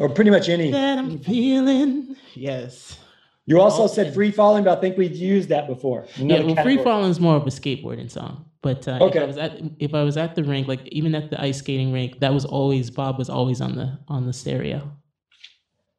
Or 0.00 0.08
pretty 0.08 0.30
much 0.30 0.48
any. 0.48 0.72
That 0.72 0.98
I'm 0.98 1.18
feeling. 1.20 2.16
Yes. 2.34 2.98
You 3.46 3.60
also 3.60 3.86
said 3.86 4.12
free 4.14 4.30
falling, 4.32 4.64
but 4.64 4.78
I 4.78 4.80
think 4.80 4.96
we've 4.96 5.14
used 5.14 5.50
that 5.50 5.68
before. 5.68 6.06
Yeah, 6.16 6.36
Another 6.36 6.54
well, 6.54 6.64
Free. 6.64 6.82
Falling 6.82 7.10
is 7.10 7.20
more 7.20 7.36
of 7.36 7.42
a 7.46 7.50
skateboarding 7.50 8.10
song. 8.10 8.46
But 8.62 8.88
uh, 8.88 8.92
if 8.96 9.02
Okay. 9.02 9.20
I 9.20 9.24
was 9.24 9.36
at 9.36 9.60
if 9.78 9.92
I 9.94 10.02
was 10.02 10.16
at 10.16 10.34
the 10.34 10.42
rink, 10.42 10.66
like 10.66 10.84
even 10.88 11.14
at 11.14 11.30
the 11.30 11.40
ice 11.40 11.58
skating 11.58 11.92
rink, 11.92 12.18
that 12.20 12.32
was 12.32 12.46
always 12.46 12.90
Bob 12.90 13.18
was 13.18 13.28
always 13.28 13.60
on 13.60 13.76
the 13.76 13.98
on 14.08 14.26
the 14.26 14.32
stereo. 14.32 14.90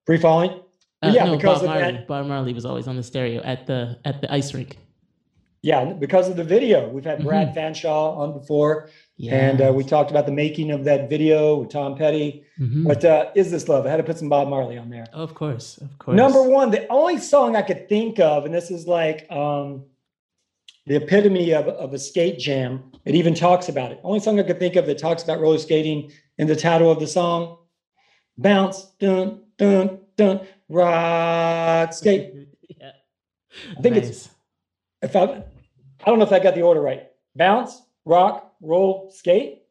Free 0.08 0.18
falling. 0.18 0.60
Uh, 1.04 1.12
Yeah, 1.14 1.26
no, 1.26 1.38
because 1.38 1.60
Bob 1.62 1.70
of 1.70 1.70
Marley. 1.70 1.92
that- 1.98 2.08
Bob 2.08 2.26
Marley 2.26 2.54
was 2.54 2.66
always 2.66 2.88
on 2.88 2.96
the 2.98 3.04
stereo 3.04 3.42
at 3.44 3.68
the 3.68 4.00
at 4.04 4.22
the 4.22 4.34
ice 4.34 4.52
rink. 4.56 4.80
Yeah, 5.66 5.94
because 5.94 6.30
of 6.30 6.36
the 6.36 6.44
video. 6.44 6.88
We've 6.90 7.04
had 7.04 7.24
Brad 7.24 7.48
Mm-hmm. 7.48 7.58
Fanshaw 7.58 8.18
on 8.18 8.34
before, 8.40 8.88
Yeah. 9.18 9.34
and 9.34 9.60
uh, 9.64 9.74
we 9.74 9.84
talked 9.84 10.12
about 10.12 10.28
the 10.28 10.32
making 10.32 10.70
of 10.70 10.84
that 10.84 11.10
video 11.10 11.56
with 11.58 11.70
Tom 11.70 11.96
Petty. 11.98 12.44
Mhm. 12.60 12.86
But 12.86 13.04
uh, 13.04 13.32
is 13.34 13.50
this 13.50 13.68
love? 13.68 13.88
I 13.88 13.90
had 13.90 13.98
to 13.98 14.04
put 14.04 14.20
some 14.20 14.30
Bob 14.30 14.48
Marley 14.48 14.78
on 14.78 14.92
there. 14.92 15.08
of 15.12 15.34
course, 15.34 15.80
of 15.80 15.98
course. 15.98 16.16
Number 16.16 16.44
one, 16.44 16.70
the 16.70 16.88
only 16.90 17.18
song 17.18 17.56
I 17.56 17.64
could 17.64 17.90
think 17.90 18.20
of, 18.20 18.46
and 18.46 18.54
this 18.54 18.70
is 18.70 18.86
like 18.86 19.26
um, 19.32 19.86
the 20.86 20.98
epitome 20.98 21.50
of, 21.54 21.68
of 21.68 21.96
a 21.96 21.98
skate 22.00 22.38
jam. 22.38 22.92
It 23.04 23.16
even 23.16 23.34
talks 23.34 23.68
about 23.68 23.92
it. 23.92 24.00
Only 24.04 24.20
song 24.20 24.40
I 24.40 24.44
could 24.44 24.60
think 24.60 24.76
of 24.76 24.86
that 24.86 25.00
talks 25.00 25.24
about 25.24 25.40
roller 25.40 25.58
skating 25.58 26.12
in 26.38 26.46
the 26.46 26.56
title 26.56 26.92
of 26.92 27.00
the 27.00 27.08
song. 27.08 27.58
Bounce, 28.38 28.84
dun, 29.00 29.42
dun, 29.58 29.98
dun, 30.16 30.42
rock, 30.70 31.92
skate. 31.92 32.34
yeah. 32.70 32.92
I 33.76 33.82
think 33.82 33.96
it's 33.96 34.30
if 35.02 35.16
I, 35.16 35.44
I 36.06 36.10
don't 36.10 36.20
know 36.20 36.26
if 36.26 36.32
I 36.32 36.40
got 36.40 36.54
the 36.54 36.62
order 36.62 36.82
right. 36.82 37.08
Bounce, 37.36 37.82
rock, 38.06 38.54
roll, 38.62 39.12
skate. 39.12 39.64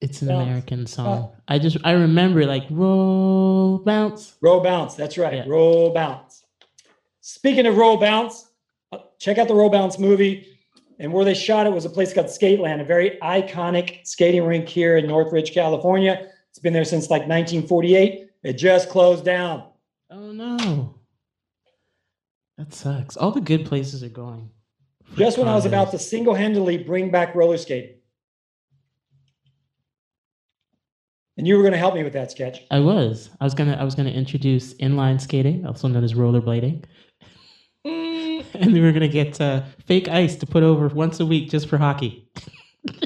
It's 0.00 0.22
an 0.22 0.28
bounce, 0.28 0.46
American 0.46 0.86
song. 0.86 1.32
I 1.48 1.58
just 1.58 1.78
I 1.84 1.92
remember 1.92 2.44
like 2.44 2.64
roll 2.70 3.78
bounce. 3.78 4.36
Roll 4.42 4.60
bounce. 4.60 4.94
That's 4.94 5.16
right. 5.18 5.34
Yeah. 5.34 5.44
Roll 5.46 5.92
bounce. 5.92 6.44
Speaking 7.20 7.66
of 7.66 7.76
roll 7.76 7.96
bounce, 7.96 8.50
uh, 8.92 8.98
check 9.18 9.38
out 9.38 9.48
the 9.48 9.54
roll 9.54 9.70
bounce 9.70 9.98
movie. 9.98 10.46
And 11.00 11.12
where 11.12 11.24
they 11.24 11.34
shot 11.34 11.66
it 11.66 11.72
was 11.72 11.84
a 11.84 11.90
place 11.90 12.12
called 12.12 12.26
Skateland, 12.26 12.80
a 12.80 12.84
very 12.84 13.18
iconic 13.22 14.04
skating 14.04 14.44
rink 14.44 14.68
here 14.68 14.96
in 14.96 15.06
Northridge, 15.06 15.54
California. 15.54 16.28
It's 16.50 16.58
been 16.58 16.72
there 16.72 16.84
since 16.84 17.08
like 17.08 17.22
1948. 17.22 18.28
It 18.42 18.52
just 18.54 18.88
closed 18.88 19.24
down. 19.24 19.64
Oh 20.10 20.32
no. 20.32 20.94
That 22.56 22.74
sucks. 22.74 23.16
All 23.16 23.30
the 23.30 23.40
good 23.40 23.64
places 23.64 24.02
are 24.02 24.08
going. 24.08 24.50
Just 25.16 25.38
when 25.38 25.48
I 25.48 25.54
was 25.54 25.66
about 25.66 25.90
to 25.92 25.98
single 25.98 26.34
handedly 26.34 26.78
bring 26.78 27.10
back 27.10 27.34
roller 27.34 27.56
skating. 27.56 27.94
And 31.36 31.46
you 31.46 31.56
were 31.56 31.62
going 31.62 31.72
to 31.72 31.78
help 31.78 31.94
me 31.94 32.02
with 32.02 32.12
that 32.14 32.30
sketch. 32.32 32.62
I 32.70 32.80
was. 32.80 33.30
I 33.40 33.44
was 33.44 33.54
gonna 33.54 33.74
I 33.74 33.84
was 33.84 33.94
gonna 33.94 34.10
introduce 34.10 34.74
inline 34.74 35.20
skating, 35.20 35.64
also 35.64 35.86
known 35.86 36.02
as 36.02 36.14
rollerblading. 36.14 36.84
and 37.84 38.72
we 38.72 38.80
were 38.80 38.90
gonna 38.90 39.06
get 39.06 39.40
uh, 39.40 39.62
fake 39.86 40.08
ice 40.08 40.34
to 40.36 40.46
put 40.46 40.64
over 40.64 40.88
once 40.88 41.20
a 41.20 41.26
week 41.26 41.48
just 41.48 41.68
for 41.68 41.78
hockey. 41.78 42.28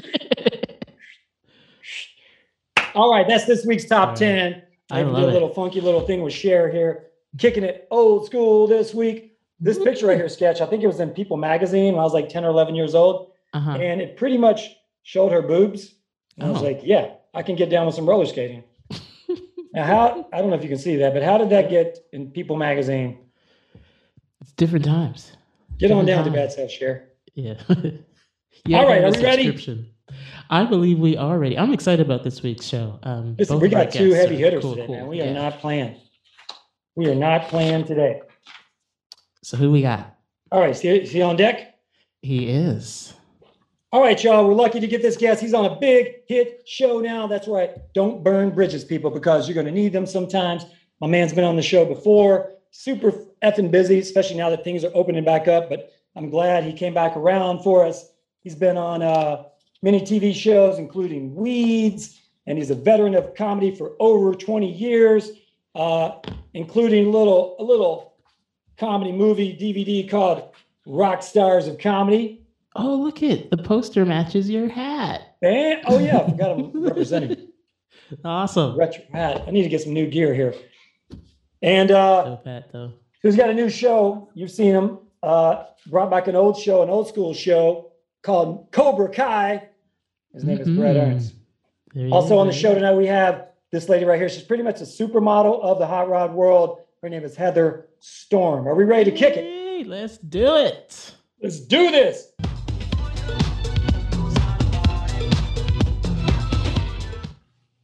All 2.95 3.11
right, 3.11 3.27
that's 3.27 3.45
this 3.45 3.65
week's 3.65 3.85
top 3.85 4.09
right. 4.09 4.17
10. 4.17 4.61
I, 4.91 4.99
I 4.99 5.03
did 5.03 5.13
a 5.13 5.27
it. 5.27 5.33
little 5.33 5.49
funky 5.49 5.81
little 5.81 6.01
thing 6.01 6.21
with 6.21 6.33
Cher 6.33 6.71
here, 6.71 7.07
kicking 7.37 7.63
it 7.63 7.87
old 7.91 8.25
school 8.25 8.67
this 8.67 8.93
week. 8.93 9.32
This 9.63 9.79
picture 9.79 10.07
right 10.07 10.17
here, 10.17 10.27
sketch, 10.27 10.59
I 10.59 10.65
think 10.65 10.83
it 10.83 10.87
was 10.87 10.99
in 10.99 11.11
People 11.11 11.37
magazine 11.37 11.93
when 11.93 12.01
I 12.01 12.03
was 12.03 12.11
like 12.13 12.27
10 12.27 12.43
or 12.43 12.49
11 12.49 12.75
years 12.75 12.93
old. 12.93 13.31
Uh-huh. 13.53 13.71
And 13.71 14.01
it 14.01 14.17
pretty 14.17 14.37
much 14.37 14.75
showed 15.03 15.31
her 15.31 15.41
boobs. 15.41 15.95
And 16.37 16.47
I 16.47 16.51
was 16.51 16.61
Oh. 16.61 16.65
like, 16.65 16.81
yeah, 16.83 17.11
I 17.33 17.43
can 17.43 17.55
get 17.55 17.69
down 17.69 17.85
with 17.85 17.95
some 17.95 18.05
roller 18.07 18.25
skating. 18.25 18.65
now, 19.73 19.85
how, 19.85 20.27
I 20.33 20.39
don't 20.39 20.49
know 20.49 20.57
if 20.57 20.63
you 20.63 20.69
can 20.69 20.77
see 20.77 20.97
that, 20.97 21.13
but 21.13 21.23
how 21.23 21.37
did 21.37 21.49
that 21.51 21.69
get 21.69 21.97
in 22.11 22.29
People 22.31 22.57
magazine? 22.57 23.19
It's 24.41 24.51
different 24.53 24.83
times. 24.83 25.31
Get 25.77 25.91
on 25.91 26.05
down 26.05 26.25
to 26.25 26.29
Mhm. 26.29 26.33
bad 26.35 26.51
self, 26.51 26.69
Cher. 26.69 27.09
Yeah. 27.33 27.53
All 27.69 28.85
right, 28.87 29.01
are 29.03 29.11
we 29.11 29.23
ready? 29.23 29.89
I 30.49 30.65
believe 30.65 30.99
we 30.99 31.15
are 31.15 31.39
ready. 31.39 31.57
I'm 31.57 31.71
excited 31.73 32.05
about 32.05 32.23
this 32.25 32.43
week's 32.43 32.65
show. 32.65 32.99
Um, 33.03 33.37
Listen, 33.39 33.59
we 33.61 33.69
got 33.69 33.91
two 33.93 34.11
heavy 34.11 34.35
hitters 34.35 34.61
cool, 34.61 34.75
today, 34.75 34.87
cool. 34.87 34.95
man. 34.97 35.07
We 35.07 35.19
Yeah. 35.19 35.31
are 35.31 35.33
not 35.33 35.59
playing. 35.59 35.95
We 36.95 37.07
are 37.07 37.15
not 37.15 37.47
playing 37.47 37.85
today. 37.85 38.21
So 39.43 39.57
who 39.57 39.71
we 39.71 39.81
got? 39.81 40.15
All 40.51 40.61
right, 40.61 40.75
see, 40.75 40.87
is 40.87 41.11
he 41.11 41.21
on 41.21 41.35
deck? 41.35 41.75
He 42.21 42.47
is. 42.47 43.13
All 43.91 44.01
right, 44.01 44.21
y'all. 44.23 44.47
We're 44.47 44.53
lucky 44.53 44.79
to 44.79 44.87
get 44.87 45.01
this 45.01 45.17
guest. 45.17 45.41
He's 45.41 45.53
on 45.53 45.65
a 45.65 45.75
big 45.75 46.25
hit 46.27 46.63
show 46.65 47.01
now. 47.01 47.27
That's 47.27 47.47
right. 47.47 47.71
Don't 47.93 48.23
burn 48.23 48.51
bridges, 48.51 48.85
people, 48.85 49.11
because 49.11 49.47
you're 49.47 49.53
going 49.53 49.67
to 49.67 49.71
need 49.71 49.91
them 49.91 50.07
sometimes. 50.07 50.65
My 51.01 51.07
man's 51.07 51.33
been 51.33 51.43
on 51.43 51.57
the 51.57 51.61
show 51.61 51.83
before. 51.83 52.53
Super 52.71 53.11
effing 53.43 53.69
busy, 53.69 53.99
especially 53.99 54.37
now 54.37 54.49
that 54.49 54.63
things 54.63 54.85
are 54.85 54.91
opening 54.95 55.25
back 55.25 55.49
up. 55.49 55.69
But 55.69 55.91
I'm 56.15 56.29
glad 56.29 56.63
he 56.63 56.71
came 56.71 56.93
back 56.93 57.17
around 57.17 57.63
for 57.63 57.85
us. 57.85 58.11
He's 58.39 58.55
been 58.55 58.77
on 58.77 59.01
uh, 59.01 59.43
many 59.81 59.99
TV 59.99 60.33
shows, 60.33 60.79
including 60.79 61.35
Weeds, 61.35 62.17
and 62.47 62.57
he's 62.57 62.71
a 62.71 62.75
veteran 62.75 63.13
of 63.13 63.35
comedy 63.35 63.75
for 63.75 63.91
over 63.99 64.33
20 64.33 64.71
years, 64.71 65.31
uh, 65.75 66.11
including 66.53 67.11
little 67.11 67.57
a 67.59 67.63
little 67.63 68.12
comedy 68.83 69.13
movie 69.13 69.55
DVD 69.55 70.09
called 70.09 70.49
Rock 70.85 71.23
Stars 71.23 71.67
of 71.67 71.77
Comedy. 71.77 72.45
Oh, 72.75 72.95
look 72.95 73.23
it. 73.23 73.49
The 73.49 73.55
poster 73.55 74.03
matches 74.05 74.49
your 74.49 74.67
hat. 74.67 75.37
And, 75.41 75.79
oh 75.87 75.99
yeah, 75.99 76.17
I 76.17 76.25
forgot 76.29 76.51
I'm 76.51 76.83
representing 76.83 77.47
Awesome. 78.25 78.77
retro 78.77 79.05
hat. 79.13 79.45
I 79.47 79.51
need 79.51 79.63
to 79.63 79.69
get 79.69 79.83
some 79.83 79.93
new 79.93 80.07
gear 80.07 80.33
here. 80.33 80.53
And 81.61 81.91
uh, 81.91 82.39
hat 82.43 82.71
though. 82.73 82.91
who's 83.21 83.37
got 83.37 83.49
a 83.49 83.53
new 83.53 83.69
show? 83.69 84.29
You've 84.33 84.51
seen 84.51 84.73
him. 84.75 84.99
Uh, 85.21 85.63
brought 85.87 86.11
back 86.11 86.27
an 86.27 86.35
old 86.35 86.57
show, 86.57 86.83
an 86.83 86.89
old 86.89 87.07
school 87.07 87.33
show 87.33 87.93
called 88.21 88.67
Cobra 88.73 89.07
Kai. 89.07 89.69
His 90.33 90.43
name 90.43 90.59
is 90.59 90.67
Brett. 90.67 90.97
Ernst. 90.97 91.35
Also 92.11 92.33
is, 92.35 92.39
on 92.41 92.47
the 92.47 92.53
show 92.53 92.73
tonight, 92.75 92.95
we 92.95 93.07
have 93.07 93.47
this 93.71 93.87
lady 93.87 94.03
right 94.03 94.19
here. 94.19 94.27
She's 94.27 94.43
pretty 94.43 94.63
much 94.63 94.81
a 94.81 94.83
supermodel 94.83 95.61
of 95.61 95.79
the 95.79 95.87
hot 95.87 96.09
rod 96.09 96.33
world. 96.33 96.79
Her 97.03 97.09
name 97.09 97.25
is 97.25 97.35
Heather 97.35 97.89
Storm. 97.99 98.65
Are 98.65 98.75
we 98.75 98.85
ready 98.85 99.11
to 99.11 99.17
kick 99.17 99.35
it? 99.35 99.43
Hey, 99.43 99.83
let's 99.85 100.17
do 100.17 100.55
it. 100.55 101.13
Let's 101.41 101.59
do 101.59 101.91
this. 101.91 102.31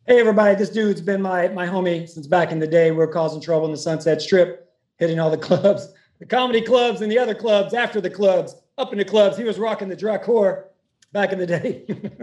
Hey 0.07 0.21
everybody, 0.21 0.55
this 0.55 0.69
dude's 0.69 1.01
been 1.01 1.21
my 1.21 1.49
my 1.49 1.67
homie 1.67 2.07
since 2.07 2.27
back 2.27 2.53
in 2.53 2.59
the 2.59 2.67
day. 2.67 2.91
We 2.91 3.03
are 3.03 3.07
causing 3.07 3.41
trouble 3.41 3.65
in 3.65 3.73
the 3.73 3.77
Sunset 3.77 4.21
Strip, 4.21 4.71
hitting 4.99 5.19
all 5.19 5.29
the 5.29 5.37
clubs, 5.49 5.93
the 6.19 6.25
comedy 6.25 6.61
clubs, 6.61 7.01
and 7.01 7.11
the 7.11 7.19
other 7.19 7.35
clubs 7.35 7.73
after 7.73 7.99
the 7.99 8.09
clubs, 8.09 8.55
up 8.77 8.93
in 8.93 8.99
the 8.99 9.05
clubs. 9.05 9.35
He 9.35 9.43
was 9.43 9.59
rocking 9.59 9.89
the 9.89 9.97
Dracor 9.97 10.63
back 11.11 11.33
in 11.33 11.39
the 11.39 11.45
day. 11.45 11.85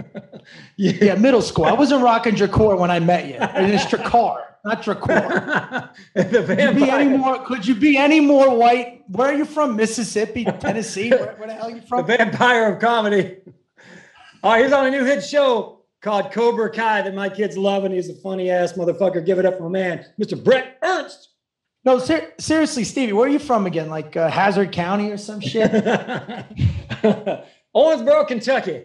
Yeah, 0.77 1.17
middle 1.17 1.43
school. 1.43 1.65
I 1.65 1.73
wasn't 1.73 2.05
rocking 2.05 2.37
Dracor 2.37 2.77
when 2.77 2.89
I 2.91 3.01
met 3.01 3.27
you. 3.27 3.35
And 3.35 3.73
it's 3.73 3.85
Drakkar, 3.87 4.43
not 4.67 4.85
the 6.15 6.15
Could 6.15 6.33
you, 6.33 6.75
be 6.75 6.91
any 6.91 7.17
more, 7.17 7.45
could 7.45 7.67
you 7.67 7.75
be 7.77 7.97
any 7.97 8.19
more 8.19 8.57
white? 8.57 9.05
Where 9.07 9.29
are 9.29 9.35
you 9.35 9.45
from? 9.45 9.77
Mississippi, 9.77 10.45
Tennessee? 10.45 11.11
Where, 11.11 11.35
where 11.37 11.47
the 11.47 11.55
hell 11.55 11.69
are 11.69 11.71
you 11.71 11.83
from? 11.83 12.05
the 12.05 12.17
vampire 12.17 12.73
of 12.73 12.81
comedy. 12.81 13.37
All 14.43 14.53
right, 14.53 14.65
he's 14.65 14.73
on 14.73 14.87
a 14.87 14.91
new 14.91 15.05
hit 15.05 15.23
show 15.25 15.85
called 16.01 16.33
Cobra 16.33 16.69
Kai 16.71 17.03
that 17.03 17.15
my 17.15 17.29
kids 17.29 17.57
love, 17.57 17.85
and 17.85 17.95
he's 17.95 18.09
a 18.09 18.15
funny 18.15 18.51
ass 18.51 18.73
motherfucker. 18.73 19.25
Give 19.25 19.39
it 19.39 19.47
up 19.47 19.57
for 19.57 19.65
my 19.65 19.69
man, 19.69 20.05
Mr. 20.21 20.43
Brett 20.43 20.79
Ernst. 20.83 21.29
No, 21.85 22.01
ser- 22.01 22.33
seriously, 22.41 22.83
Stevie, 22.83 23.13
where 23.13 23.29
are 23.29 23.33
you 23.33 23.39
from 23.39 23.67
again? 23.67 23.89
Like 23.89 24.17
uh, 24.17 24.29
Hazzard 24.29 24.73
County 24.73 25.13
or 25.13 25.17
some 25.17 25.41
shit? 25.41 25.71
Owensboro, 27.73 28.27
Kentucky. 28.27 28.83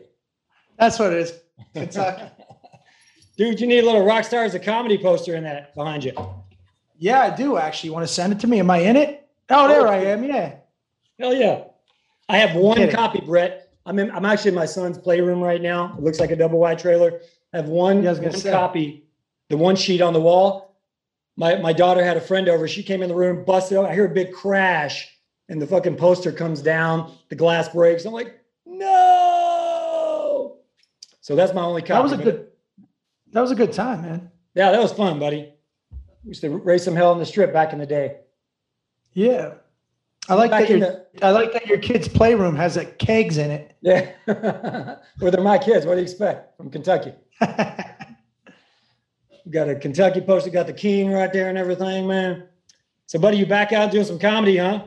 That's 0.78 1.00
what 1.00 1.12
it 1.14 1.20
is. 1.20 1.34
Kentucky. 1.74 2.32
Dude, 3.38 3.60
you 3.60 3.68
need 3.68 3.80
a 3.80 3.86
little 3.86 4.06
rock 4.06 4.24
stars 4.24 4.54
a 4.54 4.60
comedy 4.60 4.98
poster 4.98 5.36
in 5.36 5.44
that 5.44 5.74
behind 5.74 6.04
you. 6.04 6.14
Yeah, 6.98 7.22
I 7.22 7.36
do 7.36 7.58
actually. 7.58 7.90
You 7.90 7.94
want 7.94 8.08
to 8.08 8.14
send 8.14 8.34
it 8.34 8.40
to 8.42 8.48
me? 8.48 8.60
Am 8.60 8.70
I 8.70 8.78
in 8.80 8.96
it? 8.96 9.28
Oh, 9.50 9.68
there 9.68 9.88
I 9.88 9.98
am. 9.98 10.24
Yeah. 10.24 10.56
Hell 11.20 11.34
yeah. 11.34 11.64
I 12.30 12.38
have 12.38 12.56
one 12.56 12.90
copy, 12.92 13.20
Brett. 13.22 13.70
I'm 13.86 13.98
in, 14.00 14.12
I'm 14.12 14.26
actually 14.26 14.50
in 14.50 14.56
my 14.56 14.66
son's 14.66 14.98
playroom 14.98 15.42
right 15.42 15.62
now. 15.62 15.96
It 15.98 16.04
looks 16.04 16.20
like 16.20 16.32
a 16.32 16.36
double 16.36 16.60
wide 16.60 16.80
trailer. 16.80 17.20
I 17.54 17.58
have 17.58 17.68
one, 17.68 18.04
Yeah, 18.04 18.12
I 18.12 18.20
one 18.20 18.42
copy, 18.42 19.06
the 19.50 19.58
one 19.58 19.76
sheet 19.76 20.02
on 20.02 20.14
the 20.14 20.22
wall. 20.22 20.78
My 21.36 21.56
my 21.56 21.74
daughter 21.74 22.04
had 22.04 22.18
a 22.18 22.22
friend 22.22 22.48
over. 22.48 22.68
She 22.68 22.84
came 22.84 23.02
in 23.02 23.10
the 23.10 23.16
room, 23.16 23.44
busted 23.44 23.78
out. 23.78 23.86
I 23.86 23.94
hear 23.94 24.06
a 24.06 24.14
big 24.14 24.32
crash, 24.34 25.10
and 25.50 25.62
the 25.62 25.68
fucking 25.68 25.96
poster 25.96 26.32
comes 26.32 26.62
down. 26.62 27.12
The 27.30 27.36
glass 27.36 27.70
breaks. 27.70 28.06
I'm 28.06 28.14
like, 28.14 28.40
no. 28.66 30.58
So 31.22 31.36
that's 31.36 31.54
my 31.54 31.62
only 31.62 31.82
copy. 31.82 31.94
That 31.94 32.04
was 32.04 32.12
a 32.12 32.18
good 32.18 32.51
that 33.32 33.42
was 33.42 33.52
a 33.52 33.56
good 33.56 33.74
time, 33.74 34.02
man. 34.02 34.32
Yeah, 34.56 34.72
that 34.72 34.82
was 34.82 34.92
fun, 34.92 35.20
buddy. 35.20 35.54
We 36.24 36.30
used 36.30 36.42
to 36.42 36.50
raise 36.50 36.84
some 36.84 36.96
hell 36.96 37.14
in 37.14 37.20
the 37.20 37.26
strip 37.26 37.52
back 37.54 37.74
in 37.74 37.80
the 37.80 37.86
day. 37.86 38.18
Yeah. 39.14 39.54
I 40.30 40.36
like 40.36 40.52
Back 40.52 40.68
that 40.68 40.70
your 40.70 40.80
the- 40.80 41.06
I 41.24 41.32
like 41.32 41.52
that 41.54 41.66
your 41.68 41.80
kid's 41.80 42.08
playroom 42.08 42.56
has 42.56 42.78
a 42.78 42.86
kegs 42.86 43.38
in 43.38 43.50
it. 43.50 43.76
Yeah. 43.82 44.12
well, 44.28 45.32
they're 45.32 45.42
my 45.42 45.58
kids. 45.58 45.86
What 45.86 45.96
do 45.96 46.00
you 46.00 46.04
expect 46.04 46.58
from 46.58 46.70
Kentucky? 46.70 47.14
Got 49.50 49.70
a 49.70 49.76
Kentucky 49.76 50.22
poster, 50.22 50.52
got 50.52 50.68
the 50.68 50.74
king 50.74 51.12
right 51.12 51.34
there 51.34 51.50
and 51.50 51.58
everything, 51.58 52.08
man. 52.08 52.48
So, 53.08 53.18
buddy, 53.20 53.38
you 53.38 53.46
back 53.48 53.74
out 53.74 53.92
doing 53.92 54.06
some 54.06 54.20
comedy, 54.20 54.58
huh? 54.58 54.84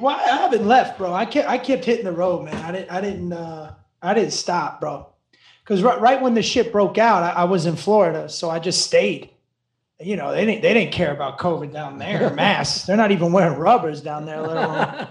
well, 0.00 0.16
I 0.16 0.36
haven't 0.38 0.66
left, 0.66 0.96
bro. 0.96 1.12
I 1.12 1.26
kept 1.26 1.48
I 1.48 1.58
kept 1.58 1.84
hitting 1.84 2.06
the 2.06 2.12
road, 2.12 2.44
man. 2.44 2.56
I 2.56 2.72
didn't 2.72 2.90
I 2.90 3.00
didn't 3.00 3.32
uh 3.32 3.74
I 4.00 4.14
didn't 4.14 4.32
stop, 4.32 4.80
bro. 4.80 5.11
Because 5.64 5.82
right, 5.82 6.00
right 6.00 6.20
when 6.20 6.34
the 6.34 6.42
shit 6.42 6.72
broke 6.72 6.98
out, 6.98 7.22
I, 7.22 7.42
I 7.42 7.44
was 7.44 7.66
in 7.66 7.76
Florida, 7.76 8.28
so 8.28 8.50
I 8.50 8.58
just 8.58 8.84
stayed. 8.84 9.30
You 10.00 10.16
know, 10.16 10.32
they 10.32 10.44
didn't 10.44 10.62
they 10.62 10.74
didn't 10.74 10.92
care 10.92 11.12
about 11.12 11.38
COVID 11.38 11.72
down 11.72 11.98
there, 11.98 12.30
masks. 12.34 12.84
They're 12.86 12.96
not 12.96 13.12
even 13.12 13.30
wearing 13.32 13.58
rubbers 13.58 14.00
down 14.00 14.26
there, 14.26 14.40
let 14.40 14.56
alone 14.56 15.06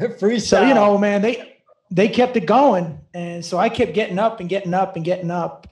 Freestyle. 0.18 0.40
So 0.40 0.62
you 0.66 0.72
know, 0.74 0.96
man, 0.96 1.20
they 1.20 1.58
they 1.90 2.08
kept 2.08 2.36
it 2.36 2.46
going, 2.46 2.98
and 3.12 3.44
so 3.44 3.58
I 3.58 3.68
kept 3.68 3.92
getting 3.92 4.18
up 4.18 4.40
and 4.40 4.48
getting 4.48 4.72
up 4.72 4.96
and 4.96 5.04
getting 5.04 5.30
up, 5.30 5.66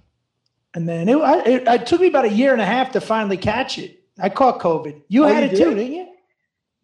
and 0.74 0.86
then 0.86 1.08
it, 1.08 1.16
I, 1.16 1.38
it, 1.44 1.62
it 1.66 1.86
took 1.86 2.02
me 2.02 2.08
about 2.08 2.26
a 2.26 2.30
year 2.32 2.52
and 2.52 2.60
a 2.60 2.66
half 2.66 2.92
to 2.92 3.00
finally 3.00 3.38
catch 3.38 3.78
it. 3.78 4.02
I 4.18 4.28
caught 4.28 4.60
COVID. 4.60 5.00
You 5.08 5.24
Oh, 5.24 5.28
had 5.28 5.44
you 5.44 5.48
it 5.48 5.56
too, 5.58 5.70
did? 5.70 5.76
didn't 5.76 5.92
you? 5.94 6.08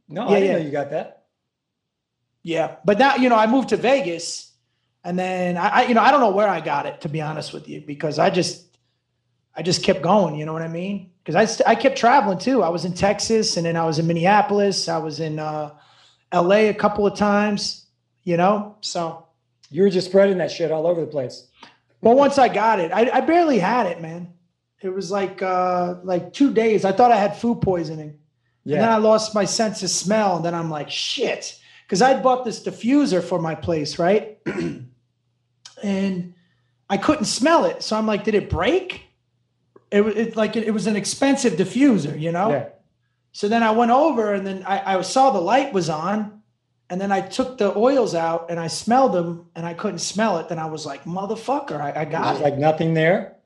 no, 0.08 0.30
Yeah, 0.30 0.36
I 0.36 0.40
didn't 0.40 0.46
yeah. 0.46 0.58
know 0.58 0.64
you 0.64 0.70
got 0.70 0.90
that. 0.90 1.24
Yeah, 2.42 2.76
but 2.86 2.98
now 2.98 3.16
you 3.16 3.28
know 3.28 3.36
I 3.36 3.46
moved 3.46 3.68
to 3.70 3.76
Vegas, 3.76 4.47
and 5.04 5.18
then 5.18 5.56
I, 5.56 5.68
I 5.68 5.82
you 5.86 5.94
know 5.94 6.02
I 6.02 6.10
don't 6.10 6.20
know 6.20 6.30
where 6.30 6.48
I 6.48 6.60
got 6.60 6.86
it 6.86 7.00
to 7.02 7.08
be 7.08 7.20
honest 7.20 7.52
with 7.52 7.68
you 7.68 7.80
because 7.80 8.18
I 8.18 8.30
just 8.30 8.76
I 9.54 9.62
just 9.62 9.82
kept 9.82 10.02
going. 10.02 10.36
You 10.36 10.46
know 10.46 10.52
what 10.52 10.62
I 10.62 10.68
mean? 10.68 11.10
Because 11.22 11.34
I 11.34 11.44
st- 11.44 11.68
I 11.68 11.74
kept 11.74 11.98
traveling 11.98 12.38
too. 12.38 12.62
I 12.62 12.68
was 12.68 12.84
in 12.84 12.94
Texas, 12.94 13.56
and 13.56 13.66
then 13.66 13.76
I 13.76 13.84
was 13.84 13.98
in 13.98 14.06
Minneapolis. 14.06 14.88
I 14.88 14.98
was 14.98 15.20
in 15.20 15.38
uh, 15.38 15.72
L.A. 16.32 16.68
a 16.68 16.74
couple 16.74 17.06
of 17.06 17.16
times. 17.16 17.86
You 18.24 18.36
know, 18.36 18.76
so 18.82 19.26
You 19.70 19.82
were 19.82 19.90
just 19.90 20.08
spreading 20.08 20.38
that 20.38 20.50
shit 20.50 20.70
all 20.70 20.86
over 20.86 21.00
the 21.00 21.06
place. 21.06 21.46
Well, 22.02 22.14
once 22.14 22.36
I 22.38 22.48
got 22.48 22.78
it, 22.78 22.92
I, 22.92 23.08
I 23.10 23.20
barely 23.22 23.58
had 23.58 23.86
it, 23.86 24.00
man. 24.02 24.34
It 24.82 24.90
was 24.90 25.10
like 25.10 25.42
uh, 25.42 25.94
like 26.04 26.32
two 26.32 26.52
days. 26.52 26.84
I 26.84 26.92
thought 26.92 27.10
I 27.10 27.16
had 27.16 27.36
food 27.36 27.60
poisoning, 27.62 28.18
and 28.74 28.82
then 28.82 28.88
I 28.88 28.98
lost 28.98 29.34
my 29.34 29.44
sense 29.46 29.82
of 29.82 29.90
smell. 29.90 30.36
And 30.36 30.44
then 30.44 30.54
I'm 30.54 30.70
like, 30.70 30.90
shit, 30.90 31.58
because 31.86 32.02
I'd 32.02 32.22
bought 32.22 32.44
this 32.44 32.62
diffuser 32.62 33.22
for 33.22 33.40
my 33.40 33.54
place, 33.54 33.98
right? 33.98 34.38
and 35.82 36.34
I 36.90 36.96
couldn't 36.96 37.26
smell 37.26 37.64
it, 37.64 37.82
so 37.82 37.96
I'm 37.96 38.06
like, 38.06 38.24
did 38.24 38.34
it 38.34 38.50
break? 38.50 39.04
It 39.90 40.02
was 40.02 40.14
it, 40.16 40.36
like 40.36 40.56
it, 40.56 40.64
it 40.64 40.70
was 40.70 40.86
an 40.86 40.96
expensive 40.96 41.54
diffuser, 41.54 42.18
you 42.18 42.32
know. 42.32 42.50
Yeah. 42.50 42.68
So 43.32 43.48
then 43.48 43.62
I 43.62 43.70
went 43.70 43.90
over, 43.90 44.32
and 44.32 44.46
then 44.46 44.64
I, 44.66 44.96
I 44.96 45.02
saw 45.02 45.30
the 45.30 45.40
light 45.40 45.72
was 45.72 45.88
on, 45.88 46.42
and 46.90 47.00
then 47.00 47.12
I 47.12 47.20
took 47.20 47.58
the 47.58 47.76
oils 47.76 48.14
out, 48.14 48.50
and 48.50 48.58
I 48.58 48.66
smelled 48.66 49.12
them, 49.12 49.46
and 49.54 49.66
I 49.66 49.74
couldn't 49.74 50.00
smell 50.00 50.38
it. 50.38 50.48
Then 50.48 50.58
I 50.58 50.66
was 50.66 50.86
like, 50.86 51.04
motherfucker, 51.04 51.80
I, 51.80 52.02
I 52.02 52.04
got 52.04 52.36
it. 52.36 52.42
like 52.42 52.58
nothing 52.58 52.94
there. 52.94 53.36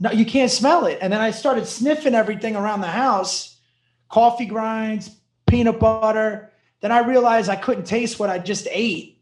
No, 0.00 0.10
you 0.10 0.24
can't 0.24 0.50
smell 0.50 0.86
it. 0.86 0.98
And 1.00 1.12
then 1.12 1.20
I 1.20 1.30
started 1.30 1.66
sniffing 1.66 2.14
everything 2.14 2.56
around 2.56 2.80
the 2.80 2.88
house 2.88 3.54
coffee 4.14 4.46
grinds, 4.46 5.10
peanut 5.46 5.80
butter. 5.80 6.52
Then 6.80 6.92
I 6.92 7.00
realized 7.00 7.48
I 7.48 7.56
couldn't 7.56 7.84
taste 7.84 8.20
what 8.20 8.30
I 8.30 8.38
just 8.38 8.68
ate. 8.70 9.13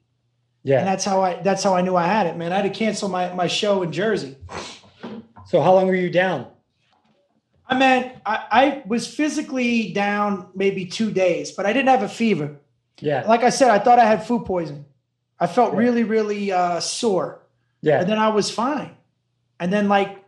And 0.65 0.71
Yeah. 0.71 0.85
that's 0.85 1.05
how 1.05 1.23
I 1.23 1.43
that's 1.43 1.63
how 1.63 1.75
I 1.75 1.83
knew 1.83 1.97
I 1.97 2.07
had 2.07 2.27
it, 2.27 2.37
man. 2.37 2.53
I 2.53 2.57
had 2.57 2.63
to 2.63 2.71
cancel 2.71 3.09
my, 3.09 3.33
my 3.35 3.47
show 3.49 3.83
in 3.83 3.91
Jersey. 3.93 4.37
So, 5.47 5.61
how 5.61 5.75
long 5.75 5.87
were 5.87 5.95
you 5.95 6.11
down? 6.11 6.47
I 7.67 7.77
meant 7.79 8.13
I, 8.25 8.45
I 8.51 8.83
was 8.87 9.07
physically 9.07 9.93
down 9.93 10.49
maybe 10.55 10.87
two 10.87 11.11
days, 11.11 11.53
but 11.53 11.67
I 11.67 11.73
didn't 11.73 11.89
have 11.89 12.03
a 12.03 12.09
fever. 12.09 12.59
Yeah. 13.01 13.25
Like 13.27 13.43
I 13.43 13.51
said, 13.51 13.71
I 13.71 13.79
thought 13.79 13.99
I 13.99 14.05
had 14.05 14.25
food 14.27 14.45
poisoning. 14.45 14.85
I 15.41 15.47
felt 15.47 15.73
Yeah. 15.73 15.79
really, 15.81 16.05
really 16.05 16.53
uh, 16.53 16.81
sore. 16.81 17.41
Yeah. 17.81 18.01
and 18.01 18.09
then 18.09 18.19
I 18.19 18.29
was 18.29 18.49
fine. 18.51 18.97
And 19.59 19.73
then 19.73 19.89
like, 19.89 20.23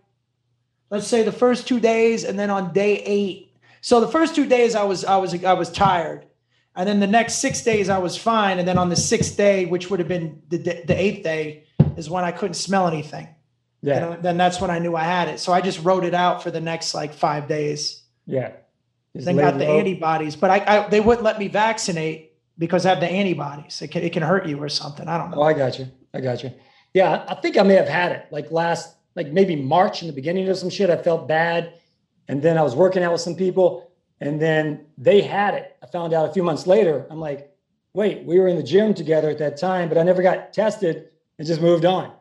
let's 0.90 1.06
say 1.06 1.22
the 1.22 1.30
first 1.32 1.68
two 1.68 1.78
days, 1.78 2.24
and 2.24 2.36
then 2.38 2.50
on 2.50 2.72
day 2.72 2.96
eight. 3.04 3.52
So 3.80 4.00
the 4.00 4.08
first 4.08 4.34
two 4.34 4.46
days 4.46 4.74
I 4.74 4.82
was 4.84 5.04
I 5.04 5.18
was 5.18 5.44
I 5.44 5.52
was 5.52 5.70
tired, 5.70 6.26
and 6.76 6.88
then 6.88 7.00
the 7.00 7.06
next 7.06 7.34
six 7.34 7.62
days 7.62 7.88
I 7.88 7.98
was 7.98 8.16
fine. 8.16 8.58
And 8.58 8.66
then 8.66 8.78
on 8.78 8.88
the 8.88 8.96
sixth 8.96 9.36
day, 9.36 9.66
which 9.66 9.90
would 9.90 9.98
have 10.00 10.08
been 10.08 10.42
the 10.48 10.58
the 10.58 10.94
eighth 11.00 11.22
day, 11.22 11.64
is 11.96 12.10
when 12.10 12.24
I 12.24 12.32
couldn't 12.32 12.54
smell 12.54 12.88
anything. 12.88 13.28
Yeah. 13.82 14.12
And 14.14 14.22
then 14.22 14.36
that's 14.36 14.60
when 14.60 14.70
I 14.70 14.78
knew 14.78 14.96
I 14.96 15.04
had 15.04 15.28
it. 15.28 15.38
So 15.40 15.52
I 15.52 15.60
just 15.60 15.82
wrote 15.84 16.04
it 16.04 16.14
out 16.14 16.42
for 16.42 16.50
the 16.50 16.60
next 16.60 16.94
like 16.94 17.12
five 17.12 17.48
days. 17.48 18.02
Yeah. 18.26 18.52
Just 19.14 19.26
Then 19.26 19.36
got 19.36 19.58
the 19.58 19.66
low. 19.66 19.78
antibodies, 19.78 20.34
but 20.34 20.50
I, 20.50 20.64
I 20.66 20.88
they 20.88 21.00
wouldn't 21.00 21.22
let 21.24 21.38
me 21.38 21.48
vaccinate 21.48 22.32
because 22.58 22.84
I 22.86 22.90
have 22.90 23.00
the 23.00 23.10
antibodies. 23.10 23.80
It 23.80 23.88
can 23.92 24.02
it 24.02 24.12
can 24.12 24.22
hurt 24.22 24.46
you 24.46 24.60
or 24.60 24.68
something. 24.68 25.06
I 25.06 25.18
don't 25.18 25.30
know. 25.30 25.38
Oh, 25.38 25.42
I 25.42 25.52
got 25.52 25.78
you. 25.78 25.86
I 26.12 26.20
got 26.20 26.42
you. 26.42 26.50
Yeah, 26.94 27.24
I 27.28 27.34
think 27.34 27.56
I 27.56 27.62
may 27.62 27.74
have 27.74 27.88
had 27.88 28.12
it 28.12 28.26
like 28.30 28.50
last, 28.50 28.94
like 29.16 29.28
maybe 29.28 29.56
March 29.56 30.02
in 30.02 30.08
the 30.08 30.14
beginning 30.14 30.48
of 30.48 30.56
some 30.56 30.70
shit. 30.70 30.90
I 30.90 30.96
felt 30.96 31.28
bad. 31.28 31.74
And 32.28 32.40
then 32.42 32.56
I 32.56 32.62
was 32.62 32.74
working 32.74 33.02
out 33.02 33.12
with 33.12 33.20
some 33.20 33.34
people 33.36 33.90
and 34.24 34.40
then 34.40 34.86
they 34.96 35.20
had 35.20 35.54
it. 35.54 35.76
I 35.82 35.86
found 35.86 36.12
out 36.14 36.28
a 36.28 36.32
few 36.32 36.42
months 36.42 36.66
later. 36.66 37.06
I'm 37.10 37.20
like, 37.20 37.54
wait, 37.92 38.24
we 38.24 38.38
were 38.40 38.48
in 38.48 38.56
the 38.56 38.62
gym 38.62 38.94
together 38.94 39.28
at 39.30 39.38
that 39.38 39.56
time, 39.56 39.88
but 39.88 39.98
I 39.98 40.02
never 40.02 40.22
got 40.22 40.52
tested 40.52 41.10
and 41.38 41.46
just 41.46 41.60
moved 41.60 41.84
on. 41.84 42.12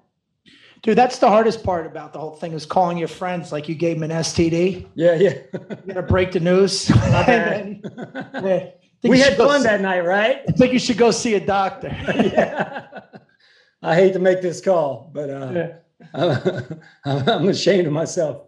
Dude, 0.81 0.97
that's 0.97 1.17
the 1.19 1.29
hardest 1.29 1.63
part 1.63 1.85
about 1.85 2.11
the 2.11 2.19
whole 2.19 2.35
thing 2.35 2.51
is 2.51 2.65
calling 2.65 2.97
your 2.97 3.07
friends 3.07 3.53
like 3.53 3.69
you 3.69 3.75
gave 3.75 3.99
them 3.99 4.11
an 4.11 4.17
STD. 4.19 4.85
Yeah, 4.95 5.13
yeah. 5.15 5.33
You're 5.53 5.77
gonna 5.87 6.01
break 6.03 6.33
the 6.33 6.41
news. 6.41 6.87
Then- 7.25 7.81
yeah. 8.33 8.71
We 9.03 9.19
had 9.19 9.37
fun 9.37 9.61
see- 9.61 9.67
that 9.67 9.79
night, 9.81 10.01
right? 10.05 10.41
I 10.47 10.51
think 10.51 10.73
you 10.73 10.79
should 10.79 10.97
go 10.97 11.11
see 11.11 11.35
a 11.35 11.39
doctor. 11.39 11.87
yeah. 11.89 12.87
I 13.81 13.95
hate 13.95 14.13
to 14.13 14.19
make 14.19 14.41
this 14.41 14.61
call, 14.61 15.09
but 15.13 15.29
uh, 15.29 16.79
I'm 17.05 17.47
ashamed 17.49 17.87
of 17.87 17.93
myself. 17.93 18.43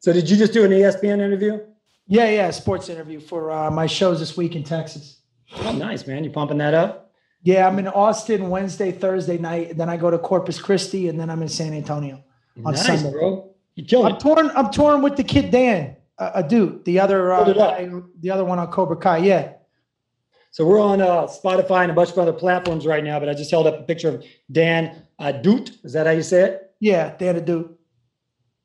so, 0.00 0.12
did 0.12 0.28
you 0.28 0.36
just 0.36 0.52
do 0.52 0.64
an 0.64 0.70
ESPN 0.70 1.20
interview? 1.20 1.60
Yeah, 2.06 2.28
yeah, 2.30 2.50
sports 2.50 2.88
interview 2.88 3.20
for 3.20 3.50
uh, 3.50 3.70
my 3.70 3.86
shows 3.86 4.20
this 4.20 4.36
week 4.36 4.54
in 4.56 4.62
Texas. 4.64 5.20
Oh, 5.56 5.72
nice, 5.72 6.06
man. 6.06 6.24
You 6.24 6.30
pumping 6.30 6.58
that 6.58 6.74
up? 6.74 7.12
Yeah, 7.42 7.66
I'm 7.68 7.78
in 7.78 7.88
Austin 7.88 8.48
Wednesday, 8.48 8.90
Thursday 8.90 9.36
night, 9.38 9.76
then 9.76 9.88
I 9.88 9.96
go 9.96 10.10
to 10.10 10.18
Corpus 10.18 10.60
Christi, 10.60 11.08
and 11.08 11.20
then 11.20 11.28
I'm 11.30 11.42
in 11.42 11.48
San 11.48 11.74
Antonio. 11.74 12.22
On 12.64 12.72
nice, 12.72 12.86
Sunday. 12.86 13.10
bro. 13.10 13.54
You 13.74 13.84
killing 13.84 14.12
I'm 14.14 14.18
torn. 14.18 14.50
I'm 14.54 14.70
torn 14.70 15.02
with 15.02 15.16
the 15.16 15.24
kid 15.24 15.50
Dan, 15.50 15.96
uh, 16.18 16.30
a 16.36 16.42
dude, 16.42 16.84
the 16.84 17.00
other, 17.00 17.32
uh, 17.32 17.36
Hold 17.44 17.48
it 17.48 17.58
up. 17.58 17.76
guy, 17.76 17.90
the 18.20 18.30
other 18.30 18.44
one 18.44 18.58
on 18.58 18.68
Cobra 18.70 18.96
Kai. 18.96 19.18
Yeah, 19.18 19.52
So 20.52 20.64
we're 20.64 20.80
on 20.80 21.00
uh, 21.02 21.26
Spotify 21.26 21.82
and 21.82 21.90
a 21.90 21.94
bunch 21.94 22.10
of 22.10 22.18
other 22.18 22.32
platforms 22.32 22.86
right 22.86 23.02
now, 23.02 23.18
but 23.18 23.28
I 23.28 23.34
just 23.34 23.50
held 23.50 23.66
up 23.66 23.78
a 23.78 23.82
picture 23.82 24.08
of 24.08 24.24
Dan 24.52 25.02
Adut. 25.20 25.72
Is 25.84 25.92
that 25.94 26.06
how 26.06 26.12
you 26.12 26.22
say 26.22 26.42
it? 26.42 26.70
yeah, 26.80 27.16
Dan, 27.16 27.36
a 27.36 27.40
dude. 27.40 27.74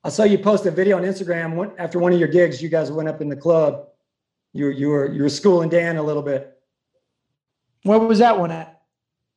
I 0.03 0.09
saw 0.09 0.23
you 0.23 0.37
post 0.37 0.65
a 0.65 0.71
video 0.71 0.97
on 0.97 1.03
Instagram 1.03 1.73
after 1.77 1.99
one 1.99 2.13
of 2.13 2.19
your 2.19 2.29
gigs. 2.29 2.61
You 2.61 2.69
guys 2.69 2.91
went 2.91 3.09
up 3.09 3.21
in 3.21 3.29
the 3.29 3.35
club. 3.35 3.87
You 4.53 4.65
were 4.65 4.71
you 4.71 4.89
were 4.89 5.11
you 5.11 5.21
were 5.23 5.29
schooling 5.29 5.69
Dan 5.69 5.97
a 5.97 6.03
little 6.03 6.23
bit. 6.23 6.57
Where 7.83 7.99
was 7.99 8.19
that 8.19 8.37
one 8.37 8.51
at? 8.51 8.81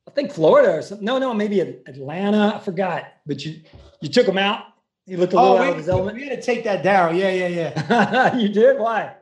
I 0.07 0.11
think 0.11 0.31
Florida 0.31 0.73
or 0.73 0.81
something. 0.81 1.05
No, 1.05 1.17
no, 1.17 1.33
maybe 1.33 1.59
Atlanta. 1.59 2.53
I 2.55 2.59
forgot. 2.59 3.05
But 3.25 3.43
you 3.45 3.61
you 4.01 4.09
took 4.09 4.27
him 4.27 4.37
out. 4.37 4.65
He 5.05 5.17
looked 5.17 5.33
a 5.33 5.41
little 5.41 5.57
out 5.57 5.71
of 5.71 5.77
his 5.77 5.89
Oh, 5.89 5.97
element. 5.97 6.15
we 6.17 6.27
had 6.27 6.39
to 6.39 6.41
take 6.41 6.63
that 6.63 6.81
down. 6.81 7.15
Yeah, 7.17 7.29
yeah, 7.29 7.47
yeah. 7.47 8.35
you 8.37 8.47
did? 8.47 8.79
Why? 8.79 9.15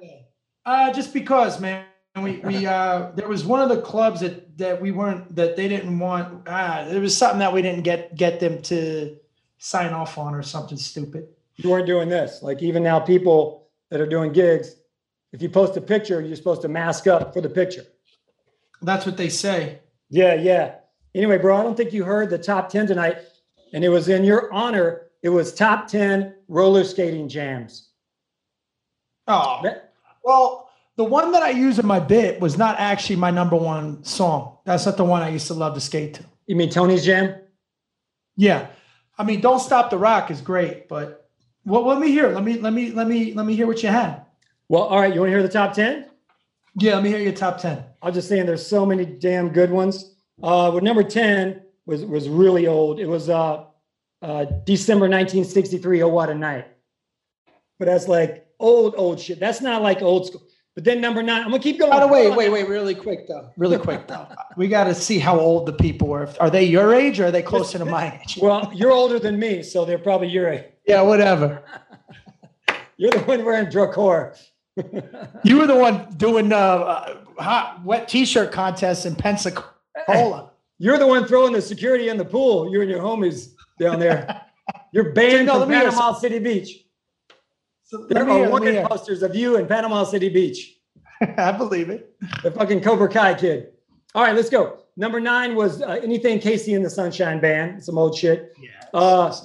Uh, 0.65 0.93
just 0.93 1.13
because, 1.13 1.60
man. 1.60 1.86
We 2.21 2.39
we 2.39 2.65
uh 2.65 3.12
there 3.15 3.27
was 3.30 3.45
one 3.45 3.62
of 3.62 3.69
the 3.69 3.82
clubs 3.82 4.19
that 4.19 4.58
that 4.58 4.82
we 4.82 4.91
weren't 4.91 5.34
that 5.36 5.56
they 5.56 5.67
didn't 5.69 5.97
want. 5.97 6.43
Ah, 6.45 6.86
there 6.88 6.99
was 6.99 7.15
something 7.15 7.39
that 7.39 7.54
we 7.54 7.62
didn't 7.62 7.84
get 7.84 8.15
get 8.15 8.39
them 8.41 8.62
to 8.63 9.15
sign 9.63 9.93
off 9.93 10.17
on 10.17 10.34
or 10.34 10.41
something 10.41 10.78
stupid. 10.78 11.28
You 11.58 11.69
weren't 11.69 11.86
doing 11.86 12.10
this. 12.10 12.41
Like 12.41 12.63
even 12.63 12.82
now, 12.82 13.00
people 13.00 13.67
that 13.91 14.02
are 14.02 14.08
doing 14.08 14.34
gigs, 14.34 14.76
if 15.34 15.41
you 15.41 15.50
post 15.50 15.78
a 15.78 15.82
picture, 15.82 16.19
you're 16.19 16.36
supposed 16.36 16.63
to 16.63 16.67
mask 16.67 17.06
up 17.06 17.32
for 17.32 17.41
the 17.41 17.50
picture. 17.50 17.86
That's 18.82 19.06
what 19.06 19.17
they 19.17 19.30
say. 19.30 19.80
Yeah, 20.10 20.34
yeah. 20.34 20.76
Anyway, 21.13 21.38
bro, 21.38 21.58
I 21.58 21.62
don't 21.62 21.78
think 21.78 21.93
you 21.93 22.04
heard 22.04 22.32
the 22.32 22.39
top 22.39 22.69
10 22.69 22.88
tonight. 22.88 23.19
And 23.71 23.84
it 23.86 23.89
was 23.89 24.10
in 24.10 24.24
your 24.24 24.52
honor. 24.52 25.04
It 25.21 25.30
was 25.30 25.54
top 25.54 25.88
10 25.88 26.34
roller 26.47 26.84
skating 26.84 27.30
jams. 27.30 27.89
Oh, 29.28 29.62
well, 30.24 30.69
the 30.97 31.04
one 31.04 31.32
that 31.34 31.43
I 31.43 31.52
use 31.52 31.78
in 31.78 31.86
my 31.86 32.00
bit 32.00 32.41
was 32.41 32.58
not 32.58 32.80
actually 32.80 33.17
my 33.17 33.30
number 33.30 33.56
one 33.56 34.04
song. 34.04 34.58
That's 34.65 34.88
not 34.88 34.97
the 34.97 35.06
one 35.06 35.21
I 35.21 35.30
used 35.30 35.47
to 35.47 35.54
love 35.54 35.76
to 35.76 35.82
skate 35.82 36.15
to. 36.15 36.26
You 36.47 36.56
mean 36.56 36.71
Tony's 36.71 37.06
jam? 37.06 37.36
Yeah, 38.36 38.67
I 39.21 39.23
mean, 39.23 39.39
"Don't 39.39 39.60
Stop 39.60 39.91
the 39.91 39.97
Rock" 39.99 40.31
is 40.31 40.41
great, 40.41 40.88
but 40.88 41.29
well, 41.63 41.86
let 41.86 41.99
me 41.99 42.10
hear. 42.10 42.29
Let 42.29 42.43
me 42.43 42.57
let 42.57 42.73
me 42.73 42.91
let 42.91 43.07
me 43.07 43.34
let 43.34 43.45
me 43.45 43.55
hear 43.55 43.67
what 43.67 43.84
you 43.84 43.89
had. 43.89 44.25
Well, 44.67 44.84
all 44.84 44.99
right. 44.99 45.13
You 45.13 45.19
want 45.19 45.29
to 45.29 45.34
hear 45.34 45.43
the 45.43 45.49
top 45.49 45.73
10? 45.73 46.05
Yeah, 46.79 46.95
let 46.95 47.03
me 47.03 47.10
hear 47.10 47.19
your 47.19 47.34
top 47.34 47.57
ten. 47.60 47.84
I'm 48.01 48.13
just 48.13 48.29
saying 48.29 48.45
there's 48.45 48.65
so 48.65 48.86
many 48.86 49.05
damn 49.05 49.49
good 49.49 49.69
ones. 49.69 50.15
Uh, 50.41 50.71
but 50.71 50.81
number 50.81 51.03
10 51.03 51.62
was, 51.86 52.05
was 52.05 52.29
really 52.29 52.67
old. 52.67 52.99
It 52.99 53.05
was 53.05 53.29
uh, 53.29 53.65
uh, 54.21 54.45
December 54.65 55.10
1963, 55.10 56.03
Oh 56.03 56.07
What 56.07 56.29
a 56.29 56.34
Night. 56.34 56.67
But 57.77 57.86
that's 57.86 58.07
like 58.07 58.47
old, 58.60 58.95
old 58.97 59.19
shit. 59.19 59.39
That's 59.39 59.60
not 59.62 59.81
like 59.81 60.01
old 60.01 60.27
school. 60.27 60.43
But 60.75 60.86
then 60.86 61.01
number 61.01 61.21
nine, 61.21 61.43
I'm 61.43 61.49
gonna 61.51 61.62
keep 61.62 61.79
going. 61.79 61.91
By 61.91 61.99
the 61.99 62.07
way, 62.07 62.29
wait, 62.31 62.49
wait, 62.49 62.67
really 62.67 62.95
quick 62.95 63.27
though. 63.27 63.49
Really 63.57 63.77
quick 63.77 64.07
though. 64.07 64.27
We 64.57 64.67
got 64.67 64.84
to 64.84 64.93
see 64.93 65.17
how 65.17 65.39
old 65.39 65.65
the 65.65 65.73
people 65.73 66.10
were. 66.10 66.29
Are 66.39 66.49
they 66.49 66.65
your 66.65 66.93
age 66.93 67.21
or 67.21 67.27
are 67.27 67.31
they 67.31 67.41
closer 67.41 67.77
to 67.77 67.86
my 67.86 68.19
age? 68.19 68.38
Well, 68.41 68.69
you're 68.73 68.91
older 68.91 69.17
than 69.17 69.39
me, 69.39 69.63
so 69.63 69.86
they're 69.86 69.97
probably 69.97 70.27
your 70.27 70.49
age. 70.49 70.65
Yeah, 70.86 71.01
whatever. 71.01 71.63
You're 72.97 73.12
the 73.12 73.21
one 73.21 73.43
wearing 73.43 73.67
Dracor. 73.69 74.36
You 75.43 75.57
were 75.57 75.67
the 75.67 75.75
one 75.75 76.13
doing 76.17 76.53
uh, 76.53 76.55
uh 76.55 77.17
hot 77.41 77.84
wet 77.84 78.07
t-shirt 78.07 78.51
contests 78.51 79.05
in 79.05 79.15
Pensacola. 79.15 80.51
You're 80.77 80.97
the 80.97 81.07
one 81.07 81.25
throwing 81.25 81.53
the 81.53 81.62
security 81.62 82.10
in 82.10 82.17
the 82.17 82.25
pool. 82.25 82.71
You 82.71 82.81
and 82.81 82.89
your 82.89 82.99
homies 82.99 83.53
down 83.79 83.99
there. 83.99 84.41
You're 84.91 85.13
banned 85.13 85.47
No, 85.47 85.62
from 85.62 85.69
Panama 85.69 86.13
City 86.13 86.39
Beach. 86.39 86.86
So 87.91 88.06
There 88.10 88.23
are 88.23 88.25
hear- 88.25 88.36
let 88.39 88.45
me 88.45 88.51
wanted 88.51 88.73
hear. 88.75 88.88
posters 88.88 89.21
of 89.21 89.36
you 89.36 89.58
in 89.58 89.67
Panama 89.67 90.06
City 90.06 90.30
Beach. 90.30 90.77
I 91.38 91.51
believe 91.51 91.89
it. 91.89 92.15
The 92.41 92.49
fucking 92.51 92.80
Cobra 92.82 93.10
Kai 93.10 93.34
kid. 93.34 93.73
All 94.15 94.23
right, 94.23 94.34
let's 94.34 94.49
go. 94.49 94.77
Number 94.95 95.19
nine 95.19 95.56
was 95.56 95.82
uh, 95.82 95.99
anything 96.01 96.39
KC 96.39 96.73
and 96.73 96.86
the 96.86 96.89
Sunshine 96.89 97.41
Band. 97.41 97.84
Some 97.84 97.97
old 97.97 98.17
shit. 98.17 98.54
Yeah. 98.62 98.69
Uh, 98.93 99.36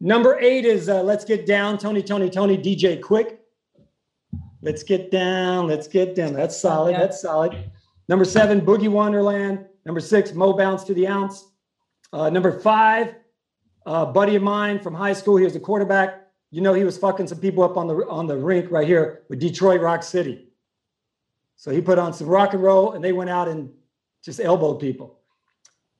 Number 0.00 0.38
eight 0.38 0.64
is 0.64 0.88
uh, 0.88 1.02
Let's 1.02 1.24
Get 1.24 1.44
Down, 1.46 1.76
Tony, 1.78 2.02
Tony, 2.02 2.30
Tony, 2.30 2.56
DJ 2.56 3.00
Quik. 3.00 3.38
Let's 4.62 4.82
get 4.84 5.10
down, 5.10 5.66
let's 5.66 5.88
get 5.88 6.14
down. 6.14 6.34
That's 6.34 6.56
solid. 6.60 6.92
Yeah. 6.92 7.00
That's 7.00 7.20
solid. 7.20 7.70
Number 8.08 8.24
seven, 8.24 8.60
Boogie 8.60 8.88
Wonderland. 8.88 9.64
Number 9.86 10.00
six, 10.00 10.34
Mo 10.34 10.52
Bounce 10.52 10.84
to 10.84 10.94
the 10.94 11.08
Ounce. 11.08 11.50
Uh, 12.12 12.30
number 12.30 12.60
five, 12.60 13.14
uh, 13.86 14.04
buddy 14.06 14.36
of 14.36 14.42
mine 14.42 14.78
from 14.78 14.94
high 14.94 15.14
school. 15.14 15.36
He 15.36 15.44
was 15.44 15.56
a 15.56 15.60
quarterback. 15.60 16.27
You 16.50 16.62
know, 16.62 16.72
he 16.72 16.84
was 16.84 16.96
fucking 16.96 17.26
some 17.26 17.38
people 17.38 17.62
up 17.62 17.76
on 17.76 17.86
the 17.86 18.06
on 18.08 18.26
the 18.26 18.36
rink 18.36 18.70
right 18.70 18.86
here 18.86 19.22
with 19.28 19.38
Detroit 19.38 19.80
Rock 19.80 20.02
City. 20.02 20.48
So 21.56 21.70
he 21.70 21.80
put 21.80 21.98
on 21.98 22.12
some 22.12 22.28
rock 22.28 22.54
and 22.54 22.62
roll, 22.62 22.92
and 22.92 23.04
they 23.04 23.12
went 23.12 23.30
out 23.30 23.48
and 23.48 23.70
just 24.22 24.40
elbowed 24.40 24.80
people. 24.80 25.18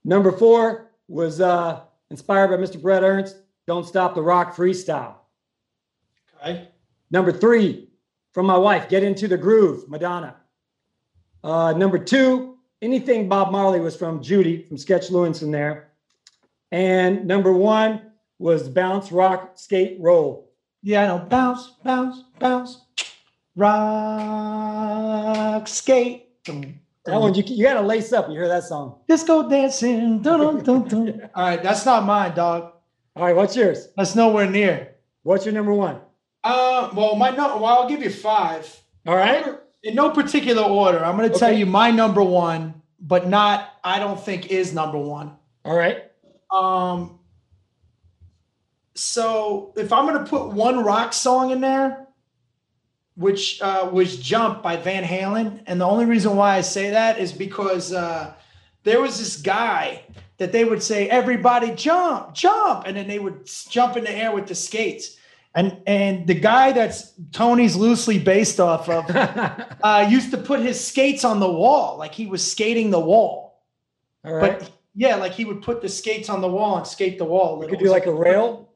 Number 0.05 0.33
four 0.33 0.93
was 1.09 1.41
uh, 1.41 1.81
inspired 2.11 2.49
by 2.49 2.57
Mr. 2.57 2.81
Brett 2.81 3.03
Ernst. 3.03 3.37
Don't 3.67 3.87
Stop 3.87 4.15
the 4.15 4.23
Rock 4.23 4.55
Freestyle. 4.55 5.15
Okay. 6.41 6.69
Number 7.11 7.33
three, 7.33 7.89
from 8.33 8.47
my 8.47 8.57
wife, 8.57 8.89
Get 8.89 9.03
Into 9.03 9.29
the 9.29 9.37
Groove, 9.37 9.89
Madonna. 9.89 10.37
Uh, 11.43 11.73
number 11.73 11.99
two, 11.99 12.57
anything 12.83 13.29
Bob 13.29 13.51
Marley 13.51 13.81
was 13.81 13.97
from 13.97 14.23
Judy, 14.23 14.63
from 14.63 14.79
Sketch 14.79 15.09
Lewinson 15.09 15.51
there. 15.51 15.89
And 16.71 17.27
number 17.27 17.53
one 17.53 18.08
was 18.39 18.69
Bounce, 18.69 19.11
Rock, 19.13 19.53
Skate, 19.55 19.97
Roll. 20.01 20.49
Yeah, 20.83 21.05
I 21.05 21.07
know. 21.09 21.19
Bounce, 21.27 21.73
bounce, 21.83 22.25
bounce. 22.39 22.83
Rock, 23.57 24.49
skate. 25.67 26.29
That 26.45 27.21
one, 27.21 27.35
you, 27.35 27.43
you 27.45 27.65
got 27.65 27.75
to 27.75 27.81
lace 27.81 28.13
up. 28.13 28.29
You 28.29 28.35
hear 28.35 28.47
that 28.47 28.63
song. 28.65 29.01
Disco 29.09 29.49
dancing. 29.49 30.23
Dun, 30.23 30.63
dun, 30.63 30.87
dun. 30.87 31.29
All 31.35 31.45
right, 31.45 31.61
that's 31.63 31.85
not 31.85 32.05
mine, 32.05 32.37
dog. 32.37 32.75
All 33.17 33.25
right, 33.25 33.35
what's 33.35 33.57
yours? 33.57 33.89
That's 33.97 34.15
nowhere 34.15 34.49
near. 34.49 34.95
What's 35.25 35.45
your 35.45 35.55
number 35.55 35.75
one? 35.75 36.01
Uh, 36.45 36.91
well, 36.95 37.17
my 37.17 37.31
no, 37.31 37.57
well, 37.57 37.67
I'll 37.67 37.89
give 37.89 38.03
you 38.03 38.11
five. 38.11 38.81
All 39.07 39.17
right. 39.17 39.45
In 39.83 39.97
no 39.97 40.11
particular 40.11 40.63
order. 40.63 41.05
I'm 41.05 41.17
going 41.17 41.33
to 41.33 41.39
tell 41.39 41.53
you 41.53 41.67
my 41.67 41.91
number 41.91 42.23
one, 42.23 42.81
but 43.01 43.27
not, 43.27 43.71
I 43.83 43.99
don't 43.99 44.21
think 44.21 44.53
is 44.53 44.73
number 44.73 44.99
one. 44.99 45.37
All 45.65 45.77
right. 45.77 46.05
Um, 46.53 47.18
so 48.99 49.73
if 49.77 49.93
I'm 49.93 50.07
going 50.07 50.23
to 50.25 50.29
put 50.29 50.49
one 50.49 50.85
rock 50.85 51.13
song 51.13 51.51
in 51.51 51.61
there, 51.61 52.09
which 53.19 53.61
uh, 53.61 53.91
was 53.93 54.17
Jump 54.17 54.63
by 54.63 54.77
Van 54.77 55.03
Halen. 55.03 55.63
And 55.67 55.81
the 55.81 55.85
only 55.85 56.05
reason 56.05 56.37
why 56.37 56.57
I 56.57 56.61
say 56.61 56.91
that 56.91 57.19
is 57.19 57.33
because 57.33 57.93
uh, 57.93 58.33
there 58.85 59.01
was 59.01 59.19
this 59.19 59.37
guy 59.37 60.05
that 60.37 60.53
they 60.53 60.65
would 60.65 60.81
say, 60.81 61.09
everybody 61.09 61.73
jump, 61.73 62.33
jump. 62.33 62.85
And 62.87 62.97
then 62.97 63.09
they 63.09 63.19
would 63.19 63.51
jump 63.69 63.97
in 63.97 64.05
the 64.05 64.13
air 64.13 64.33
with 64.33 64.47
the 64.47 64.55
skates. 64.55 65.17
And, 65.57 65.83
and 65.85 66.29
the 66.29 66.35
guy 66.35 66.71
that's 66.71 67.13
Tony's 67.33 67.75
loosely 67.75 68.21
based 68.21 68.61
off 68.61 68.89
of 68.89 69.05
uh, 69.83 70.07
used 70.09 70.31
to 70.31 70.39
put 70.39 70.61
his 70.61 70.81
skates 70.81 71.25
on 71.25 71.41
the 71.41 71.51
wall, 71.51 71.99
like 71.99 72.15
he 72.15 72.27
was 72.27 72.49
skating 72.49 72.91
the 72.91 73.01
wall. 73.01 73.65
All 74.25 74.35
right. 74.35 74.61
But 74.61 74.71
yeah, 74.95 75.17
like 75.17 75.33
he 75.33 75.45
would 75.45 75.63
put 75.63 75.83
the 75.83 75.89
skates 75.89 76.29
on 76.29 76.41
the 76.41 76.49
wall 76.49 76.77
and 76.77 76.87
skate 76.87 77.19
the 77.19 77.25
wall. 77.25 77.61
you 77.61 77.69
could 77.69 77.81
do 77.81 77.91
like 77.91 78.07
a 78.07 78.15
rail. 78.15 78.68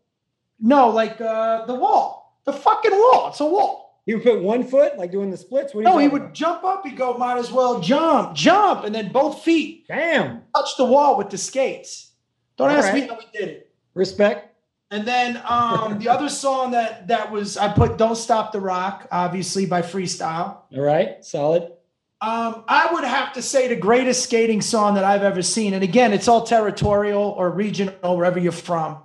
No, 0.63 0.89
like 0.89 1.21
uh, 1.21 1.67
the 1.67 1.75
wall, 1.75 2.39
the 2.45 2.53
fucking 2.53 2.93
wall. 2.93 3.29
It's 3.29 3.41
a 3.41 3.47
wall. 3.47 4.01
He 4.07 4.15
would 4.15 4.25
put 4.25 4.43
one 4.43 4.65
foot, 4.65 4.97
like 4.97 5.13
doing 5.13 5.31
the 5.31 5.37
splits. 5.37 5.75
What 5.75 5.83
you 5.83 5.85
No, 5.85 5.99
he 5.99 6.09
would 6.09 6.35
jump 6.35 6.65
up. 6.65 6.85
He'd 6.85 6.97
go, 6.97 7.17
might 7.19 7.39
as 7.39 7.53
well 7.53 7.81
jump, 7.81 8.35
jump, 8.35 8.85
and 8.85 8.95
then 8.95 9.13
both 9.13 9.43
feet? 9.43 9.87
Damn. 9.87 10.43
touch 10.57 10.77
the 10.77 10.85
wall 10.85 11.17
with 11.19 11.31
the 11.31 11.39
skates. 11.39 12.11
Don't 12.57 12.71
All 12.71 12.77
ask 12.77 12.93
me 12.95 13.03
how 13.03 13.17
he 13.17 13.27
did 13.33 13.49
it. 13.49 13.71
Respect. 13.95 14.49
And 14.91 15.07
then 15.07 15.41
um, 15.47 15.99
the 15.99 16.09
other 16.09 16.29
song 16.29 16.73
that 16.73 17.09
that 17.09 17.33
was 17.33 17.57
I 17.57 17.73
put 17.73 17.97
"Don't 17.97 18.17
Stop 18.17 18.53
the 18.53 18.61
Rock," 18.61 19.09
obviously 19.11 19.67
by 19.67 19.83
Freestyle. 19.83 20.59
All 20.75 20.81
right. 20.81 21.25
Solid. 21.25 21.73
Um, 22.21 22.65
I 22.69 22.93
would 22.93 23.03
have 23.03 23.33
to 23.33 23.43
say 23.43 23.69
the 23.69 23.77
greatest 23.77 24.23
skating 24.23 24.61
song 24.61 24.95
that 24.95 25.05
I've 25.05 25.25
ever 25.25 25.43
seen. 25.43 25.75
And 25.75 25.83
again, 25.83 26.13
it's 26.13 26.29
all 26.29 26.45
territorial 26.45 27.23
or 27.23 27.51
regional, 27.51 28.17
wherever 28.17 28.39
you're 28.39 28.53
from. 28.53 28.99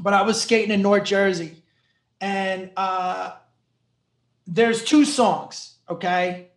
But 0.00 0.14
I 0.14 0.22
was 0.22 0.40
skating 0.40 0.70
in 0.70 0.82
North 0.82 1.04
Jersey, 1.04 1.62
and 2.20 2.70
uh, 2.76 3.32
there's 4.46 4.84
two 4.84 5.04
songs. 5.04 5.74
Okay, 5.90 6.48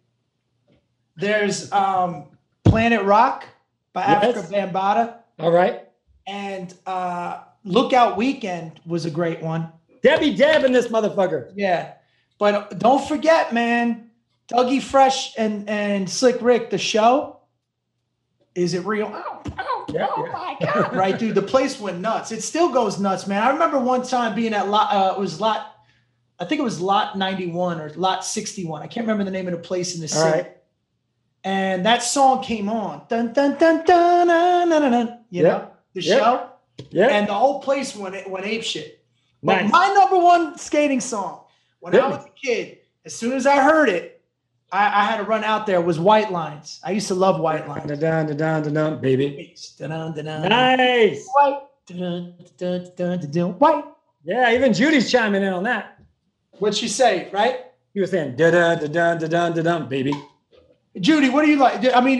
there's 1.15 1.71
um, 1.71 2.25
"Planet 2.63 3.03
Rock" 3.03 3.45
by 3.93 4.01
Yes. 4.01 4.37
Afrika 4.37 4.71
Bambaataa, 4.71 5.15
All 5.39 5.51
right. 5.51 5.87
and 6.27 6.73
uh, 6.85 7.39
"Lookout 7.63 8.17
Weekend" 8.17 8.79
was 8.85 9.05
a 9.05 9.11
great 9.11 9.41
one. 9.41 9.71
Debbie 10.03 10.35
Deb 10.35 10.63
in 10.63 10.71
this 10.71 10.87
motherfucker. 10.87 11.51
Yeah. 11.55 11.93
But 12.39 12.79
don't 12.79 13.07
forget, 13.07 13.53
man, 13.53 14.09
Dougie 14.51 14.81
Fresh 14.81 15.37
and, 15.37 15.69
and 15.69 16.09
Slick 16.09 16.37
Rick, 16.41 16.71
the 16.71 16.79
show. 16.79 17.37
Is 18.55 18.73
it 18.73 18.83
real? 18.83 19.07
Yeah, 19.93 20.07
oh 20.09 20.25
yeah. 20.25 20.31
my 20.31 20.57
God. 20.61 20.95
right, 20.95 21.17
dude. 21.17 21.35
The 21.35 21.41
place 21.41 21.79
went 21.79 21.99
nuts. 21.99 22.31
It 22.31 22.41
still 22.43 22.69
goes 22.71 22.99
nuts, 22.99 23.27
man. 23.27 23.41
I 23.43 23.51
remember 23.51 23.79
one 23.79 24.03
time 24.03 24.35
being 24.35 24.53
at 24.53 24.69
lot, 24.69 24.91
uh, 24.93 25.13
it 25.15 25.19
was 25.19 25.39
lot, 25.39 25.75
I 26.39 26.45
think 26.45 26.59
it 26.59 26.63
was 26.63 26.79
lot 26.81 27.17
91 27.17 27.79
or 27.81 27.89
lot 27.91 28.25
61. 28.25 28.81
I 28.81 28.87
can't 28.87 29.05
remember 29.05 29.23
the 29.23 29.31
name 29.31 29.47
of 29.47 29.53
the 29.53 29.59
place 29.59 29.95
in 29.95 30.01
the 30.01 30.07
city. 30.07 30.31
right. 30.31 30.57
And 31.43 31.85
that 31.85 32.03
song 32.03 32.43
came 32.43 32.69
on. 32.69 33.03
Dun, 33.09 33.33
dun, 33.33 33.57
dun, 33.57 33.83
dun, 33.85 34.27
dun, 34.27 34.69
dun, 34.69 34.91
dun, 34.91 35.19
you 35.31 35.43
Yeah. 35.43 35.49
know, 35.49 35.67
the 35.93 36.01
Yeah. 36.01 36.15
show. 36.17 36.49
Yeah. 36.91 37.07
And 37.07 37.27
the 37.27 37.33
whole 37.33 37.61
place 37.61 37.95
went, 37.95 38.29
went 38.29 38.45
ape 38.45 38.63
shit. 38.63 39.03
But 39.43 39.63
nice. 39.63 39.71
my 39.71 39.93
number 39.93 40.17
one 40.17 40.57
skating 40.57 40.99
song, 41.01 41.41
when 41.79 41.93
Hit 41.93 42.01
I 42.03 42.09
was 42.09 42.25
a 42.25 42.29
kid, 42.29 42.77
as 43.05 43.15
soon 43.15 43.33
as 43.33 43.47
I 43.47 43.61
heard 43.61 43.89
it, 43.89 44.10
I, 44.71 45.01
I, 45.01 45.03
had 45.03 45.17
to 45.17 45.23
run 45.23 45.43
out 45.43 45.65
there 45.65 45.81
was 45.81 45.99
White 45.99 46.31
Lines. 46.31 46.79
I 46.83 46.91
used 46.91 47.07
to 47.09 47.15
love 47.15 47.39
White 47.39 47.67
Lines. 47.67 47.87
Da 47.87 47.95
da 47.95 48.23
da 48.23 48.33
da 48.33 48.59
da-dun, 48.61 49.01
baby. 49.01 49.55
Da 49.77 49.87
da 49.87 50.09
da 50.09 50.21
da. 50.21 50.47
Nice. 50.47 51.27
White. 51.33 51.61
Da 51.87 51.95
da 51.95 52.19
da-dun, 52.57 52.91
da 52.95 53.15
da-dun, 53.17 53.51
white. 53.59 53.85
Yeah, 54.23 54.53
even 54.53 54.73
Judy's 54.73 55.11
chiming 55.11 55.43
in 55.43 55.51
on 55.51 55.63
that. 55.63 55.99
What'd 56.59 56.77
she 56.77 56.87
say, 56.87 57.29
right? 57.33 57.65
He 57.93 57.99
was 57.99 58.11
saying, 58.11 58.35
da 58.35 58.51
da 58.51 58.75
da-dun, 58.75 59.19
da-dun, 59.19 59.55
da-dun, 59.55 59.89
baby. 59.89 60.13
Judy, 60.99 61.29
what 61.29 61.43
do 61.43 61.51
you 61.51 61.57
like? 61.57 61.93
I 61.93 61.99
mean, 61.99 62.19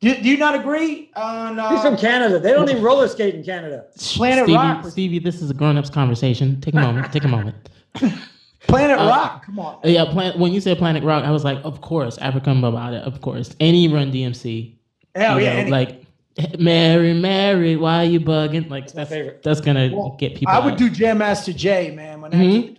do, 0.00 0.14
do 0.14 0.28
you 0.28 0.36
not 0.36 0.54
agree? 0.54 1.10
Uh. 1.14 1.70
He's 1.70 1.82
from 1.82 1.96
Canada. 1.96 2.38
They 2.38 2.52
don't 2.52 2.68
even 2.70 2.82
roller 2.82 3.08
skate 3.08 3.34
in 3.34 3.42
Canada. 3.42 3.86
Planet 3.98 4.44
Stevie, 4.44 4.56
Rock. 4.56 4.86
Stevie, 4.86 5.18
this 5.18 5.42
is 5.42 5.50
a 5.50 5.54
grown-ups 5.54 5.90
conversation. 5.90 6.60
Take 6.60 6.74
a 6.74 6.80
moment. 6.80 7.12
take 7.12 7.24
a 7.24 7.28
moment. 7.28 7.68
Planet 8.66 8.98
Uh, 8.98 9.06
Rock? 9.06 9.46
Come 9.46 9.58
on. 9.60 9.78
Yeah, 9.84 10.04
plan- 10.06 10.38
when 10.38 10.52
you 10.52 10.60
said 10.60 10.78
Planet 10.78 11.04
Rock, 11.04 11.24
I 11.24 11.30
was 11.30 11.44
like, 11.44 11.58
of 11.64 11.80
course, 11.80 12.18
African 12.18 12.60
Bambaataa, 12.60 13.02
of 13.02 13.20
course. 13.20 13.54
Any 13.60 13.88
Run 13.88 14.10
DMC. 14.10 14.74
Hell 15.14 15.40
yeah. 15.40 15.52
know, 15.54 15.58
any- 15.60 15.70
like 15.70 16.02
Mary, 16.58 17.14
Mary, 17.14 17.76
why 17.76 18.02
are 18.02 18.08
you 18.08 18.20
bugging? 18.20 18.68
Like 18.70 18.84
my 18.86 18.92
that's 19.02 19.10
favorite. 19.10 19.42
That's 19.42 19.60
gonna 19.60 19.90
Well, 19.92 20.16
get 20.18 20.34
people. 20.36 20.52
I 20.54 20.58
would 20.60 20.74
out. 20.74 20.78
do 20.78 20.88
Jam 20.90 21.18
Master 21.18 21.52
Jay, 21.52 21.90
man. 21.90 22.20
When 22.20 22.30
Mhm. 22.32 22.76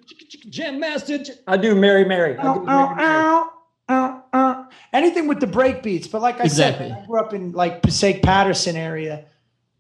Jam 0.50 0.80
Master. 0.80 1.18
J- 1.18 1.34
I 1.48 1.58
do 1.58 1.76
Mary 1.76 2.06
Mary. 2.06 2.38
I 2.38 2.42
do 2.42 2.48
Ow, 2.48 2.54
Mary 2.56 2.96
Mary. 2.96 3.08
ow, 3.10 3.50
ow, 3.90 3.94
ow, 3.94 4.24
ow. 4.34 4.66
Anything 4.94 5.28
with 5.28 5.40
the 5.42 5.48
break 5.48 5.84
beats. 5.84 6.08
But 6.08 6.22
like 6.22 6.40
I 6.40 6.44
Exactly. 6.46 6.86
said, 6.88 6.94
man, 6.96 7.04
I 7.04 7.08
grew 7.08 7.20
up 7.20 7.34
in 7.34 7.52
like 7.52 7.82
Passaic 7.82 8.24
Paterson 8.24 8.78
area 8.78 9.26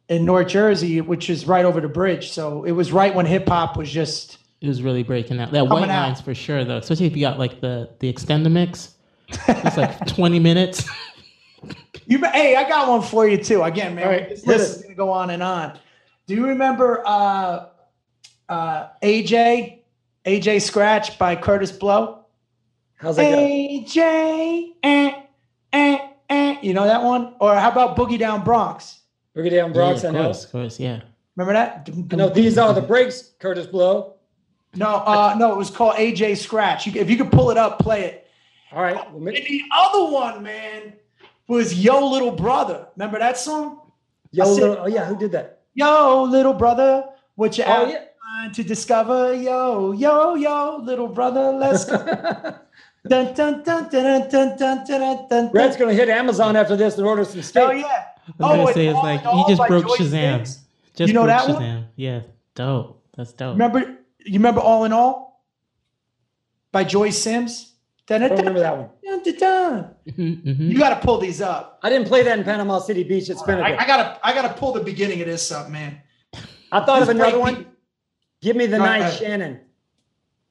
in 0.09 0.25
North 0.25 0.47
Jersey, 0.49 0.99
which 0.99 1.29
is 1.29 1.47
right 1.47 1.63
over 1.63 1.79
the 1.79 1.87
bridge. 1.87 2.31
So 2.31 2.63
it 2.65 2.71
was 2.73 2.91
right 2.91 3.15
when 3.15 3.25
hip 3.27 3.47
hop 3.47 3.77
was 3.77 3.89
just 3.89 4.38
It 4.61 4.67
was 4.67 4.81
really 4.83 5.03
breaking 5.03 5.39
out. 5.39 5.51
That 5.51 5.67
Coming 5.67 5.69
white 5.83 5.89
out. 5.89 6.07
lines 6.07 6.21
for 6.21 6.35
sure, 6.35 6.65
though. 6.65 6.77
Especially 6.77 7.05
if 7.05 7.15
you 7.15 7.21
got 7.21 7.39
like 7.39 7.61
the 7.61 7.89
the 7.99 8.11
extender 8.11 8.51
mix. 8.51 8.95
It's 9.47 9.77
like 9.77 10.05
20 10.07 10.39
minutes. 10.39 10.87
you. 12.07 12.19
Hey, 12.31 12.55
I 12.55 12.67
got 12.67 12.89
one 12.89 13.01
for 13.01 13.27
you 13.27 13.37
too. 13.37 13.61
Again, 13.63 13.95
man, 13.95 14.05
All 14.05 14.09
right, 14.11 14.27
this 14.29 14.43
hit 14.43 14.47
list 14.57 14.71
it. 14.71 14.75
is 14.77 14.83
gonna 14.83 14.95
go 14.95 15.11
on 15.11 15.29
and 15.29 15.41
on. 15.43 15.77
Do 16.27 16.35
you 16.35 16.45
remember 16.47 17.03
uh, 17.05 17.67
uh, 18.49 18.87
AJ 19.01 19.79
AJ 20.25 20.61
Scratch 20.61 21.17
by 21.17 21.35
Kurtis 21.35 21.77
Blow? 21.77 22.25
How's 22.97 23.15
that 23.15 23.31
go? 23.31 23.37
AJ, 23.37 24.71
eh, 24.83 25.21
eh, 25.71 25.97
eh. 26.29 26.57
You 26.61 26.73
know 26.73 26.85
that 26.85 27.01
one? 27.03 27.33
Or 27.39 27.55
how 27.55 27.71
about 27.71 27.95
Boogie 27.95 28.19
Down 28.19 28.43
Bronx? 28.43 28.99
Boogie 29.37 29.51
Down 29.51 29.71
Bronx, 29.71 30.03
yeah, 30.03 30.09
I 30.09 30.09
of 30.09 30.15
know. 30.15 30.29
of 30.31 30.51
course, 30.51 30.79
yeah. 30.79 30.99
Remember 31.37 31.53
that? 31.53 31.89
I 32.11 32.15
know 32.17 32.27
these 32.29 32.57
are 32.57 32.73
the 32.73 32.81
breaks, 32.81 33.31
Kurtis 33.39 33.71
Blow. 33.71 34.15
No, 34.75 34.87
uh, 34.87 35.35
no, 35.37 35.51
it 35.53 35.57
was 35.57 35.69
called 35.69 35.95
AJ 35.95 36.37
Scratch. 36.37 36.85
You, 36.85 36.99
if 37.01 37.09
you 37.09 37.17
could 37.17 37.31
pull 37.31 37.49
it 37.51 37.57
up, 37.57 37.79
play 37.79 38.03
it. 38.05 38.27
All 38.71 38.81
right. 38.83 38.95
Well, 39.11 39.27
And 39.27 39.35
the 39.37 39.63
other 39.75 40.11
one, 40.11 40.43
man, 40.43 40.93
was 41.47 41.73
Yo 41.83 42.07
Little 42.07 42.31
Brother. 42.31 42.87
Remember 42.95 43.17
that 43.19 43.37
song? 43.37 43.81
Yo, 44.31 44.45
said- 44.45 44.61
little, 44.61 44.77
oh 44.81 44.87
yeah, 44.87 45.05
who 45.05 45.17
did 45.17 45.31
that? 45.31 45.61
Yo, 45.73 46.23
little 46.23 46.53
brother, 46.53 47.05
what 47.35 47.57
you 47.57 47.63
Oh 47.65 47.71
out 47.71 47.89
yeah. 47.89 48.03
trying 48.21 48.51
to 48.51 48.63
discover? 48.63 49.33
Yo, 49.33 49.91
yo, 49.93 50.35
yo, 50.35 50.77
little 50.83 51.07
brother, 51.07 51.51
let's 51.51 51.85
go. 51.85 51.97
dun, 53.07 53.33
dun, 53.33 53.63
dun, 53.63 53.63
dun, 53.63 53.89
dun, 53.89 54.29
dun, 54.29 54.57
dun, 54.57 54.85
dun, 54.85 55.27
dun, 55.29 55.51
Brad's 55.51 55.77
gonna 55.77 55.93
hit 55.93 56.09
Amazon 56.09 56.55
after 56.55 56.75
this 56.75 56.97
and 56.97 57.07
order 57.07 57.23
some 57.23 57.41
steak. 57.41 57.63
Oh 57.63 57.71
yeah. 57.71 57.85
I 57.85 58.31
was 58.37 58.37
gonna 58.39 58.65
and 58.65 58.73
say 58.75 58.87
it's 58.87 58.95
All 58.97 59.03
like 59.03 59.21
he 59.21 59.55
just 59.55 59.67
broke 59.67 59.87
Joyce 59.87 59.99
Shazam. 60.09 60.37
Biggs. 60.39 60.59
Just 60.95 61.07
You 61.07 61.13
know 61.13 61.23
broke 61.23 61.37
that 61.47 61.49
one? 61.53 61.63
Shazam. 61.63 61.85
Yeah, 61.95 62.21
dope. 62.55 63.03
That's 63.15 63.33
dope. 63.33 63.53
Remember, 63.53 63.98
you 64.33 64.39
remember 64.39 64.61
All 64.61 64.85
in 64.85 64.93
All 64.93 65.43
by 66.71 66.83
Joyce 66.83 67.17
Sims? 67.17 67.73
I 68.11 68.17
don't 68.17 68.31
remember 68.37 68.59
that 68.61 68.75
one. 68.75 68.89
dun, 69.03 69.21
dun, 69.23 69.35
dun. 69.37 69.95
Mhm, 70.07 70.43
mhm. 70.43 70.69
You 70.71 70.79
got 70.79 70.99
to 70.99 71.05
pull 71.05 71.19
these 71.19 71.41
up. 71.41 71.79
I 71.83 71.89
didn't 71.89 72.07
play 72.07 72.23
that 72.23 72.39
in 72.39 72.43
Panama 72.43 72.79
City 72.79 73.03
Beach 73.03 73.29
at 73.29 73.37
Spinnaker. 73.37 73.63
I, 73.79 73.83
I 73.83 73.85
gotta, 73.85 74.19
I 74.23 74.33
gotta 74.33 74.49
pull 74.55 74.73
the 74.73 74.79
beginning 74.79 75.21
of 75.21 75.27
this 75.27 75.51
up, 75.51 75.69
man. 75.69 76.01
I 76.71 76.83
thought 76.85 77.03
of 77.03 77.09
another 77.09 77.39
one. 77.39 77.55
beat- 77.55 77.67
Give 78.41 78.55
me 78.55 78.65
the 78.65 78.77
Go 78.77 78.85
night. 78.85 79.11
Shannon. 79.11 79.59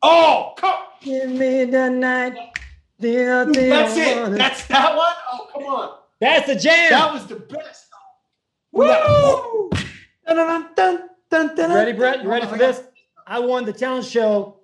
Oh, 0.03 0.53
come. 0.57 0.75
Give 1.01 1.29
me 1.31 1.64
the 1.64 1.88
night. 1.91 2.37
The 3.01 3.27
other 3.27 3.53
That's 3.53 3.97
it. 3.97 4.31
That's 4.38 4.67
that 4.69 4.97
one. 4.97 5.14
Oh, 5.33 5.47
come 5.53 5.62
on. 5.64 5.99
That's 6.21 6.47
the 6.47 6.55
jam. 6.55 6.91
That 6.91 7.12
was 7.12 7.27
the 7.27 7.37
best. 7.37 7.87
Woo! 8.71 9.71
Dun, 10.27 10.37
dun, 10.37 10.67
dun, 10.77 11.09
dun, 11.31 11.57
dun, 11.57 11.73
Ready. 11.75 11.93
Brett? 11.93 12.23
You 12.23 12.29
ready 12.31 12.47
for 12.47 12.57
this? 12.59 12.83
I 13.29 13.41
won 13.41 13.67
the 13.67 13.75
talent 13.75 14.07
show, 14.07 14.61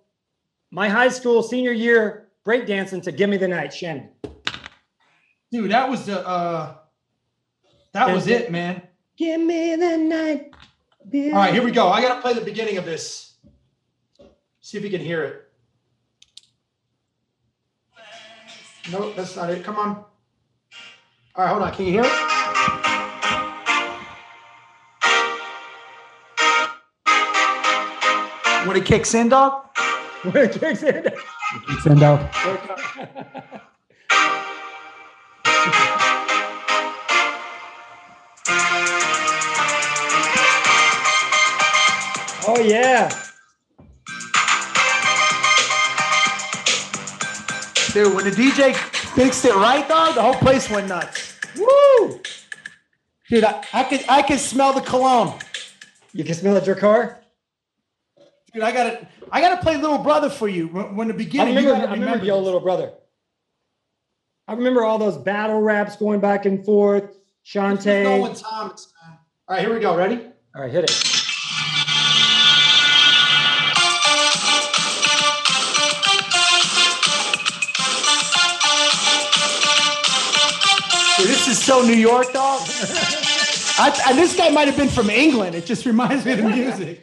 my 0.70 0.88
high 0.88 1.10
school 1.10 1.42
senior 1.42 1.72
year 1.72 2.28
breakdancing 2.46 3.02
to 3.02 3.12
Give 3.12 3.28
Me 3.28 3.36
the 3.36 3.46
Night, 3.46 3.74
Shannon. 3.74 4.08
Dude, 5.52 5.70
that 5.70 5.88
was 5.88 6.06
the 6.06 6.26
uh 6.26 6.76
that 7.92 8.12
was 8.12 8.26
it, 8.26 8.50
man. 8.50 8.82
Give 9.16 9.40
me 9.40 9.76
the 9.76 9.98
night. 9.98 10.54
All 11.12 11.32
right, 11.32 11.52
here 11.52 11.62
we 11.62 11.70
go. 11.70 11.88
I 11.88 12.00
gotta 12.00 12.20
play 12.22 12.32
the 12.32 12.40
beginning 12.40 12.78
of 12.78 12.86
this. 12.86 13.34
See 14.60 14.78
if 14.78 14.82
you 14.82 14.90
can 14.90 15.02
hear 15.02 15.22
it. 15.24 15.40
No, 18.90 19.12
that's 19.12 19.36
not 19.36 19.50
it. 19.50 19.62
Come 19.62 19.76
on. 19.76 19.88
All 19.96 20.06
right, 21.44 21.48
hold 21.48 21.62
on. 21.62 21.72
Can 21.72 21.84
you 21.84 21.92
hear 21.92 22.04
it? 22.04 22.43
When 28.74 28.82
it 28.82 28.86
kicks 28.86 29.14
in, 29.14 29.28
dog? 29.28 29.66
When 30.24 30.36
it 30.36 30.52
kicks 30.58 30.82
in. 30.82 31.08
Send 31.80 32.00
dog. 32.00 32.28
Oh, 42.46 42.60
yeah. 42.60 43.08
Dude, 47.92 48.12
when 48.12 48.24
the 48.24 48.32
DJ 48.32 48.74
fixed 49.14 49.44
it 49.44 49.54
right, 49.54 49.86
dog, 49.88 50.16
the 50.16 50.22
whole 50.22 50.34
place 50.34 50.68
went 50.68 50.88
nuts. 50.88 51.38
Woo! 51.56 52.20
Dude, 53.30 53.44
I, 53.44 53.64
I 53.72 53.84
could 53.84 54.04
I 54.08 54.22
could 54.22 54.40
smell 54.40 54.72
the 54.72 54.82
cologne. 54.82 55.38
You 56.12 56.24
can 56.24 56.34
smell 56.34 56.56
it 56.56 56.66
your 56.66 56.76
car? 56.76 57.23
Dude, 58.54 58.62
I 58.62 58.70
gotta 58.70 59.08
I 59.32 59.40
gotta 59.40 59.60
play 59.60 59.76
little 59.76 59.98
brother 59.98 60.30
for 60.30 60.46
you. 60.46 60.68
When 60.68 61.08
the 61.08 61.14
I 61.14 61.16
beginning, 61.16 61.56
remember, 61.56 61.70
you 61.70 61.74
I 61.76 61.80
remember 61.92 62.04
remember 62.06 62.24
Yo. 62.24 62.38
Little 62.38 62.60
Brother. 62.60 62.92
I 64.46 64.52
remember 64.52 64.84
all 64.84 64.96
those 64.96 65.16
battle 65.16 65.60
raps 65.60 65.96
going 65.96 66.20
back 66.20 66.46
and 66.46 66.64
forth. 66.64 67.16
Shantae. 67.44 68.04
Nolan 68.04 68.34
Thomas, 68.36 68.92
man. 69.02 69.18
All 69.48 69.56
right, 69.56 69.64
here 69.64 69.74
we 69.74 69.80
go. 69.80 69.96
Ready? 69.96 70.24
All 70.54 70.62
right, 70.62 70.70
hit 70.70 70.84
it. 70.84 70.90
This 81.18 81.48
is 81.48 81.60
so 81.60 81.82
New 81.82 81.94
York, 81.94 82.32
dog. 82.32 82.60
I, 83.76 84.02
and 84.10 84.18
this 84.18 84.36
guy 84.36 84.50
might 84.50 84.68
have 84.68 84.76
been 84.76 84.88
from 84.88 85.10
England. 85.10 85.56
It 85.56 85.66
just 85.66 85.86
reminds 85.86 86.24
me 86.24 86.32
of 86.32 86.38
the 86.38 86.48
music. 86.48 87.00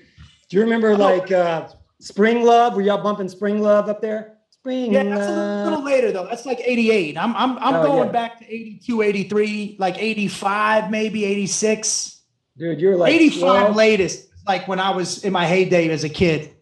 Do 0.51 0.57
you 0.57 0.63
remember 0.63 0.97
like 0.97 1.31
uh, 1.31 1.69
Spring 2.01 2.43
Love? 2.43 2.75
Were 2.75 2.81
y'all 2.81 3.01
bumping 3.01 3.29
Spring 3.29 3.61
Love 3.61 3.87
up 3.87 4.01
there? 4.01 4.35
Spring 4.49 4.91
Yeah, 4.91 5.03
that's 5.03 5.27
a 5.29 5.63
little 5.63 5.81
later 5.81 6.11
though. 6.11 6.27
That's 6.29 6.45
like 6.45 6.59
88. 6.61 7.17
I'm 7.17 7.33
I'm 7.37 7.57
I'm 7.59 7.75
Oh, 7.75 7.83
going 7.83 8.07
yeah. 8.07 8.11
back 8.11 8.39
to 8.39 8.53
82, 8.53 9.01
83, 9.01 9.77
like 9.79 9.97
85, 9.97 10.91
maybe 10.91 11.23
86. 11.23 12.19
Dude, 12.57 12.81
you're 12.81 12.97
like 12.97 13.13
85 13.13 13.39
12, 13.39 13.75
latest, 13.77 14.27
like 14.45 14.67
when 14.67 14.81
I 14.81 14.89
was 14.89 15.23
in 15.23 15.31
my 15.31 15.45
heyday 15.45 15.87
as 15.89 16.03
a 16.03 16.09
kid 16.09 16.53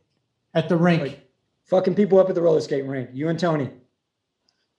at 0.53 0.69
the 0.69 0.77
rink. 0.77 1.01
Like- 1.01 1.27
fucking 1.65 1.95
people 1.95 2.19
up 2.19 2.29
at 2.29 2.35
the 2.35 2.43
roller 2.43 2.61
skating 2.61 2.87
rink. 2.87 3.09
You 3.11 3.29
and 3.29 3.39
Tony. 3.39 3.71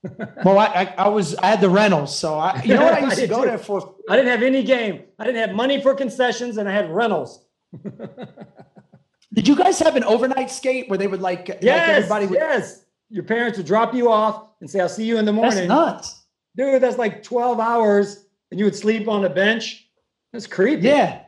well, 0.45 0.57
I, 0.57 0.67
I 0.67 0.95
I 0.99 1.09
was 1.09 1.35
I 1.35 1.47
had 1.47 1.61
the 1.61 1.69
rentals, 1.69 2.17
so 2.17 2.39
I 2.39 2.63
you 2.63 2.75
know 2.75 2.85
what 2.85 2.95
I 2.95 2.99
I 3.01 3.05
used 3.07 3.19
to 3.19 3.27
go 3.27 3.43
too. 3.43 3.49
there 3.49 3.59
for. 3.59 3.97
I 4.09 4.15
didn't 4.15 4.31
have 4.31 4.45
any 4.45 4.63
game. 4.63 5.03
I 5.19 5.25
didn't 5.25 5.41
have 5.49 5.57
money 5.57 5.83
for 5.83 5.97
concessions, 5.97 6.59
and 6.59 6.69
I 6.69 6.73
had 6.73 6.89
rentals. 6.95 7.45
Did 9.33 9.47
you 9.47 9.55
guys 9.55 9.79
have 9.79 9.97
an 9.97 10.05
overnight 10.05 10.51
skate 10.51 10.89
where 10.89 10.99
they 10.99 11.07
would 11.07 11.21
like, 11.21 11.49
like 11.49 11.59
Yes, 11.63 11.89
everybody 11.89 12.27
would 12.27 12.39
yes. 12.39 12.85
Your 13.11 13.25
parents 13.25 13.59
would 13.59 13.67
drop 13.67 13.95
you 13.95 14.11
off 14.11 14.47
and 14.61 14.71
say, 14.71 14.81
"I'll 14.81 14.89
see 14.89 15.05
you 15.05 15.19
in 15.19 15.25
the 15.25 15.33
That's 15.33 15.55
morning." 15.55 15.69
nuts. 15.69 16.23
Dude, 16.57 16.83
that's 16.83 16.99
like 16.99 17.23
twelve 17.23 17.61
hours, 17.61 18.25
and 18.51 18.59
you 18.59 18.65
would 18.67 18.75
sleep 18.75 19.09
on 19.09 19.25
a 19.25 19.29
bench. 19.29 19.89
That's 20.33 20.47
creepy. 20.47 20.83
Yeah. 20.83 21.23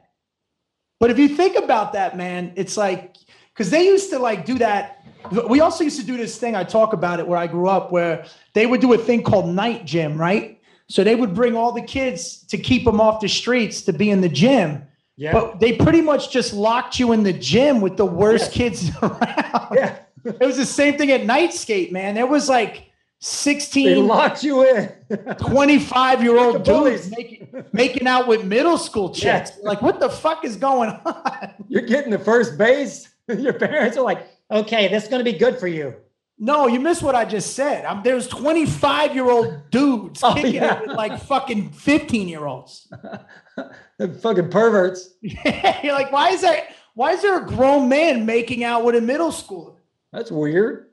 But 1.00 1.10
if 1.10 1.18
you 1.18 1.28
think 1.28 1.56
about 1.56 1.92
that, 1.94 2.16
man, 2.16 2.52
it's 2.54 2.76
like 2.76 3.16
because 3.52 3.70
they 3.70 3.84
used 3.86 4.10
to 4.10 4.18
like 4.18 4.44
do 4.44 4.58
that. 4.58 5.04
We 5.48 5.60
also 5.60 5.84
used 5.84 5.98
to 6.00 6.06
do 6.06 6.16
this 6.16 6.36
thing. 6.38 6.56
I 6.56 6.64
talk 6.64 6.92
about 6.92 7.20
it 7.20 7.26
where 7.26 7.38
I 7.38 7.46
grew 7.46 7.68
up, 7.68 7.92
where 7.92 8.24
they 8.54 8.66
would 8.66 8.80
do 8.80 8.92
a 8.92 8.98
thing 8.98 9.22
called 9.22 9.48
night 9.48 9.84
gym, 9.84 10.16
right? 10.20 10.60
So 10.88 11.04
they 11.04 11.14
would 11.14 11.34
bring 11.34 11.56
all 11.56 11.72
the 11.72 11.82
kids 11.82 12.44
to 12.46 12.58
keep 12.58 12.84
them 12.84 13.00
off 13.00 13.20
the 13.20 13.28
streets 13.28 13.82
to 13.82 13.92
be 13.92 14.10
in 14.10 14.20
the 14.20 14.28
gym. 14.28 14.86
Yeah, 15.16 15.32
But 15.32 15.60
they 15.60 15.76
pretty 15.76 16.00
much 16.00 16.30
just 16.30 16.52
locked 16.54 16.98
you 16.98 17.12
in 17.12 17.22
the 17.22 17.32
gym 17.32 17.80
with 17.80 17.96
the 17.96 18.06
worst 18.06 18.52
kids 18.52 18.90
around. 19.02 19.68
yeah. 19.74 19.98
It 20.24 20.40
was 20.40 20.56
the 20.56 20.66
same 20.66 20.96
thing 20.96 21.10
at 21.10 21.24
night 21.26 21.52
skate, 21.52 21.92
man. 21.92 22.14
There 22.14 22.26
was 22.26 22.48
like 22.48 22.74
They 22.74 22.82
16, 23.20 24.06
locked 24.06 24.42
you 24.44 24.64
in. 24.68 24.88
25 25.40 26.22
year 26.22 26.38
old 26.38 26.62
dudes 26.64 27.10
making, 27.10 27.64
making 27.72 28.06
out 28.06 28.26
with 28.28 28.44
middle 28.44 28.78
school 28.78 29.10
chicks. 29.12 29.52
Like, 29.62 29.82
what 29.82 30.00
the 30.00 30.08
fuck 30.08 30.44
is 30.44 30.56
going 30.56 30.90
on? 30.90 31.54
You're 31.68 31.82
getting 31.82 32.10
the 32.10 32.18
first 32.18 32.56
base. 32.56 33.08
Your 33.28 33.52
parents 33.52 33.96
are 33.96 34.02
like, 34.04 34.26
"Okay, 34.50 34.88
this 34.88 35.04
is 35.04 35.08
going 35.08 35.24
to 35.24 35.30
be 35.32 35.38
good 35.38 35.58
for 35.58 35.68
you." 35.68 35.94
No, 36.44 36.66
you 36.66 36.80
missed 36.80 37.04
what 37.04 37.14
I 37.14 37.24
just 37.24 37.54
said. 37.54 37.84
I'm, 37.84 38.02
there's 38.02 38.26
25 38.26 39.14
year 39.14 39.30
old 39.30 39.70
dudes 39.70 40.24
Oh, 40.24 40.34
kicking 40.34 40.54
yeah. 40.54 40.80
it 40.80 40.88
with 40.88 40.96
like 40.96 41.22
fucking 41.22 41.70
15 41.70 42.26
year 42.26 42.46
olds. 42.46 42.92
Fucking 44.20 44.50
perverts. 44.50 45.10
You're 45.20 45.92
like, 45.92 46.10
why 46.10 46.30
is 46.30 46.40
that? 46.40 46.74
Why 46.94 47.12
is 47.12 47.22
there 47.22 47.40
a 47.40 47.46
grown 47.46 47.88
man 47.88 48.26
making 48.26 48.64
out 48.64 48.84
with 48.84 48.96
a 48.96 49.00
middle 49.00 49.30
schooler? 49.30 49.76
That's 50.12 50.32
weird. 50.32 50.88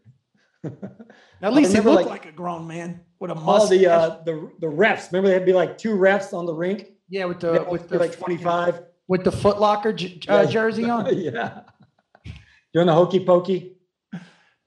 At 1.41 1.53
least 1.53 1.73
he 1.73 1.79
looked 1.79 2.07
like, 2.07 2.25
like, 2.25 2.25
a 2.27 2.31
grown 2.31 2.67
man 2.67 3.01
with 3.19 3.31
a 3.31 3.33
All 3.33 3.65
the 3.65 3.87
uh, 3.87 4.21
the 4.25 4.51
the 4.59 4.67
refs. 4.67 5.11
Remember, 5.11 5.29
there'd 5.29 5.47
be 5.47 5.53
like 5.53 5.79
two 5.79 5.95
refs 5.95 6.31
on 6.31 6.45
the 6.45 6.53
rink. 6.53 6.89
yeah, 7.09 7.25
with 7.25 7.39
the 7.39 7.65
with 7.67 7.89
the 7.89 7.97
like 7.97 8.15
25. 8.19 8.83
with 9.07 9.23
the 9.23 9.31
Foot 9.31 9.59
Locker 9.59 9.93
j- 9.93 10.19
uh, 10.27 10.45
jersey 10.45 10.87
on, 10.87 11.17
yeah. 11.17 11.61
Doing 12.71 12.85
the 12.85 12.93
hokey 12.93 13.25
pokey. 13.25 13.77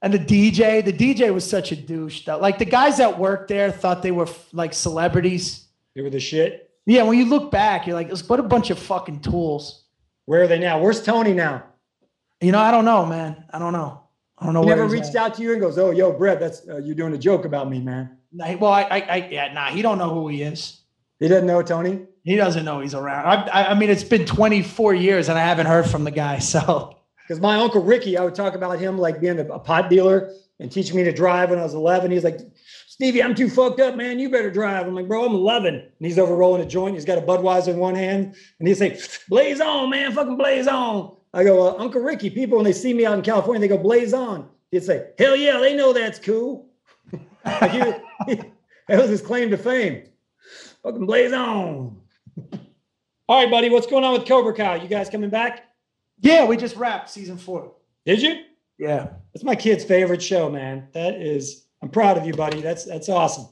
And 0.03 0.13
the 0.13 0.19
DJ. 0.19 0.85
The 0.85 0.93
DJ 0.93 1.33
was 1.33 1.49
such 1.49 1.73
a 1.73 1.77
douche. 1.77 2.25
Though, 2.25 2.39
like 2.39 2.59
the 2.59 2.65
guys 2.65 2.99
that 2.99 3.19
worked 3.19 3.49
there 3.49 3.71
thought 3.71 4.03
they 4.03 4.11
were 4.11 4.29
f- 4.29 4.49
like 4.53 4.75
celebrities. 4.75 5.67
They 5.95 6.03
were 6.03 6.11
the 6.11 6.21
shit. 6.21 6.71
Yeah, 6.85 7.05
when 7.05 7.17
you 7.17 7.27
look 7.27 7.51
back, 7.51 7.87
you're 7.87 7.95
like, 7.95 8.11
what 8.27 8.41
a 8.41 8.43
bunch 8.43 8.71
of 8.71 8.79
fucking 8.79 9.21
tools. 9.21 9.85
Where 10.27 10.43
are 10.43 10.47
they 10.49 10.59
now? 10.59 10.81
Where's 10.81 11.03
Tony 11.03 11.33
now? 11.33 11.65
You 12.41 12.53
know, 12.53 12.59
I 12.59 12.71
don't 12.73 12.85
know, 12.85 13.07
man. 13.07 13.45
I 13.51 13.59
don't 13.59 13.73
know. 13.73 14.03
I 14.39 14.45
don't 14.45 14.55
know. 14.55 14.63
He 14.63 14.67
where 14.67 14.77
never 14.77 14.89
reached 14.89 15.15
at. 15.15 15.17
out 15.17 15.35
to 15.35 15.43
you 15.43 15.53
and 15.53 15.61
goes, 15.61 15.79
"Oh, 15.79 15.93
yo, 15.93 16.13
Brett, 16.13 16.41
that's 16.41 16.69
uh, 16.69 16.79
you're 16.79 16.97
doing 16.97 17.15
a 17.15 17.19
joke 17.19 17.45
about 17.45 17.71
me, 17.71 17.81
man." 17.81 18.19
Nah, 18.33 18.57
well, 18.57 18.73
I, 18.73 18.83
I, 18.83 18.99
I, 18.99 19.29
yeah, 19.31 19.53
nah, 19.53 19.67
he 19.69 19.83
don't 19.83 19.99
know 19.99 20.13
who 20.13 20.29
he 20.29 20.43
is. 20.43 20.81
He 21.21 21.29
doesn't 21.29 21.47
know 21.47 21.63
Tony. 21.63 22.07
He 22.25 22.37
doesn't 22.37 22.65
know 22.65 22.81
he's 22.81 22.95
around. 22.95 23.27
I, 23.27 23.63
I, 23.63 23.71
I 23.71 23.75
mean, 23.75 23.91
it's 23.91 24.05
been 24.05 24.25
24 24.25 24.95
years 24.95 25.29
and 25.29 25.39
I 25.39 25.43
haven't 25.43 25.67
heard 25.67 25.87
from 25.87 26.05
the 26.05 26.11
guy. 26.11 26.39
So 26.41 26.97
Because 27.33 27.41
my 27.41 27.57
uncle 27.57 27.83
Ricky, 27.83 28.19
I 28.19 28.25
would 28.25 28.35
talk 28.35 28.55
about 28.55 28.79
him 28.79 28.99
like 28.99 29.19
being 29.19 29.39
a, 29.39 29.47
a 29.47 29.59
pot 29.59 29.89
dealer 29.89 30.35
and 30.61 30.71
teaching 30.71 30.97
me 30.97 31.03
to 31.05 31.13
drive 31.13 31.49
when 31.49 31.59
I 31.59 31.63
was 31.63 31.73
11. 31.73 32.11
He's 32.11 32.25
like, 32.25 32.41
Stevie, 32.87 33.23
I'm 33.23 33.35
too 33.35 33.49
fucked 33.49 33.81
up, 33.81 33.97
man. 33.97 34.19
You 34.19 34.29
better 34.29 34.51
drive. 34.51 34.87
I'm 34.87 34.95
like, 34.95 35.09
bro, 35.09 35.25
I'm 35.25 35.33
11. 35.33 35.75
And 35.75 35.91
he's 35.99 36.19
over 36.19 36.37
rolling 36.37 36.61
a 36.61 36.67
joint. 36.67 36.95
He's 36.95 37.07
got 37.07 37.17
a 37.17 37.23
Budweiser 37.23 37.69
in 37.69 37.79
one 37.79 37.95
hand. 37.95 38.35
And 38.59 38.69
he'd 38.69 38.75
say, 38.75 39.01
blaze 39.31 39.63
on, 39.63 39.89
man. 39.89 40.13
Fucking 40.13 40.37
blaze 40.37 40.67
on. 40.67 41.17
I 41.33 41.43
go, 41.43 41.69
uh, 41.69 41.83
Uncle 41.83 42.03
Ricky, 42.03 42.29
people, 42.29 42.59
when 42.59 42.67
they 42.67 42.73
see 42.75 42.93
me 42.93 43.07
out 43.07 43.15
in 43.15 43.23
California, 43.23 43.63
they 43.63 43.75
go, 43.75 43.79
blaze 43.83 44.13
on. 44.13 44.51
He'd 44.71 44.85
say, 44.85 45.13
hell 45.19 45.35
yeah, 45.35 45.59
they 45.59 45.75
know 45.75 45.95
that's 45.95 46.19
cool. 46.19 46.69
like 47.47 47.71
he, 47.71 47.81
he, 48.27 48.43
that 48.89 49.01
was 49.01 49.09
his 49.09 49.23
claim 49.23 49.49
to 49.49 49.57
fame. 49.57 50.05
Fucking 50.83 51.07
blaze 51.07 51.33
on. 51.33 51.99
All 53.27 53.43
right, 53.43 53.51
buddy, 53.51 53.71
what's 53.71 53.87
going 53.87 54.05
on 54.05 54.13
with 54.13 54.29
Cobra 54.29 54.53
Kai? 54.53 54.77
You 54.77 54.89
guys 54.89 55.09
coming 55.09 55.31
back? 55.31 55.72
Yeah, 56.23 56.47
we 56.47 56.57
just 56.57 56.77
wrapped 56.77 57.11
season 57.11 57.37
four. 57.37 57.73
Did 58.07 58.23
you? 58.23 58.43
Yeah. 58.79 59.09
That's 59.35 59.45
my 59.45 59.55
kid's 59.55 59.85
favorite 59.85 60.23
show, 60.23 60.49
man. 60.49 60.89
That 60.93 61.15
is, 61.21 61.67
I'm 61.83 61.89
proud 61.91 62.17
of 62.17 62.27
you, 62.27 62.33
buddy. 62.33 62.61
That's 62.61 62.85
that's 62.85 63.09
awesome. 63.09 63.47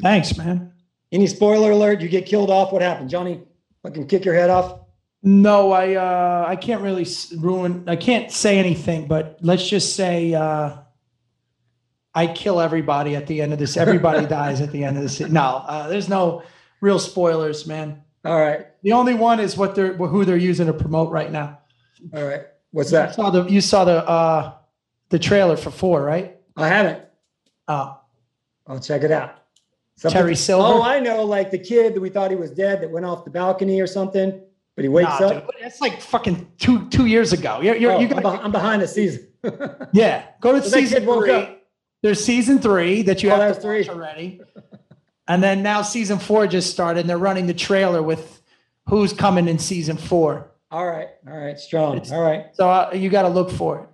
Thanks, 0.00 0.36
man. 0.36 0.72
Any 1.12 1.26
spoiler 1.28 1.70
alert? 1.70 2.00
You 2.00 2.08
get 2.08 2.26
killed 2.26 2.50
off? 2.50 2.72
What 2.72 2.82
happened, 2.82 3.08
Johnny? 3.10 3.42
Fucking 3.82 4.08
kick 4.08 4.24
your 4.24 4.34
head 4.34 4.50
off? 4.50 4.80
No, 5.22 5.72
I 5.72 5.94
uh 5.94 6.44
I 6.46 6.56
can't 6.56 6.82
really 6.82 7.06
ruin 7.36 7.84
I 7.88 7.96
can't 7.96 8.30
say 8.30 8.58
anything, 8.58 9.06
but 9.06 9.38
let's 9.40 9.66
just 9.68 9.96
say 9.96 10.34
uh 10.34 10.76
I 12.14 12.26
kill 12.26 12.60
everybody 12.60 13.14
at 13.14 13.26
the 13.26 13.42
end 13.42 13.52
of 13.52 13.58
this. 13.58 13.76
Everybody 13.76 14.26
dies 14.40 14.60
at 14.60 14.72
the 14.72 14.84
end 14.84 14.96
of 14.96 15.02
this. 15.02 15.20
No, 15.20 15.62
uh, 15.66 15.88
there's 15.88 16.08
no 16.08 16.42
real 16.80 16.98
spoilers, 16.98 17.66
man. 17.66 18.02
All 18.24 18.38
right, 18.40 18.66
The 18.82 18.92
only 18.92 19.14
one 19.14 19.38
is 19.38 19.56
what 19.56 19.74
they're 19.76 19.94
who 19.94 20.24
they're 20.24 20.36
using 20.36 20.66
to 20.66 20.72
promote 20.72 21.12
right 21.12 21.30
now. 21.30 21.60
All 22.14 22.24
right. 22.24 22.42
What's 22.72 22.90
that? 22.90 23.10
You 23.10 23.14
saw 23.14 23.30
the 23.30 23.44
you 23.44 23.60
saw 23.60 23.84
the 23.84 24.08
uh 24.08 24.52
the 25.08 25.18
trailer 25.18 25.56
for 25.56 25.70
four, 25.70 26.02
right? 26.02 26.36
I 26.56 26.68
haven't. 26.68 27.02
Oh, 27.68 27.98
I'll 28.66 28.80
check 28.80 29.02
it 29.02 29.10
out. 29.10 29.34
Something- 29.96 30.18
Terry 30.20 30.36
Silver. 30.36 30.66
Oh, 30.66 30.82
I 30.82 31.00
know, 31.00 31.24
like 31.24 31.50
the 31.50 31.58
kid 31.58 31.94
that 31.94 32.00
we 32.00 32.10
thought 32.10 32.30
he 32.30 32.36
was 32.36 32.50
dead 32.50 32.80
that 32.82 32.90
went 32.90 33.06
off 33.06 33.24
the 33.24 33.30
balcony 33.30 33.80
or 33.80 33.86
something, 33.86 34.40
but 34.74 34.82
he 34.84 34.88
wakes 34.88 35.08
Nah, 35.20 35.26
up. 35.26 35.46
dude, 35.46 35.54
that's 35.62 35.80
like 35.80 36.00
fucking 36.02 36.46
two 36.58 36.86
two 36.88 37.06
years 37.06 37.32
ago. 37.32 37.60
You're, 37.62 37.76
you're, 37.76 37.92
Oh, 37.92 37.98
you 38.00 38.08
I'm, 38.08 38.12
got 38.20 38.22
beh- 38.22 38.44
I'm 38.44 38.52
behind 38.52 38.82
the 38.82 38.88
season. 38.88 39.26
yeah. 39.92 40.26
Go 40.40 40.52
to 40.52 40.62
So 40.62 40.68
season 40.78 41.04
three. 41.04 41.30
up. 41.32 41.62
There's 42.02 42.22
season 42.22 42.58
three 42.58 43.02
that 43.02 43.22
you 43.22 43.30
Oh, 43.30 43.36
have 43.36 43.60
to 43.60 43.66
watch 43.66 43.88
already, 43.88 44.40
and 45.28 45.42
then 45.42 45.62
now 45.62 45.82
season 45.82 46.18
four 46.18 46.46
just 46.46 46.70
started. 46.70 47.00
and 47.00 47.08
They're 47.10 47.16
running 47.18 47.46
the 47.46 47.54
trailer 47.54 48.02
with 48.02 48.42
who's 48.88 49.12
coming 49.14 49.48
in 49.48 49.58
season 49.58 49.96
four. 49.96 50.50
All 50.76 50.86
right, 50.86 51.08
all 51.28 51.36
right, 51.38 51.58
strong. 51.58 51.96
It's- 51.96 52.12
All 52.12 52.20
right, 52.22 52.46
So 52.54 52.68
uh, 52.68 52.90
you 52.94 53.08
got 53.10 53.22
to 53.22 53.28
look 53.28 53.50
for 53.50 53.80
it. 53.80 53.88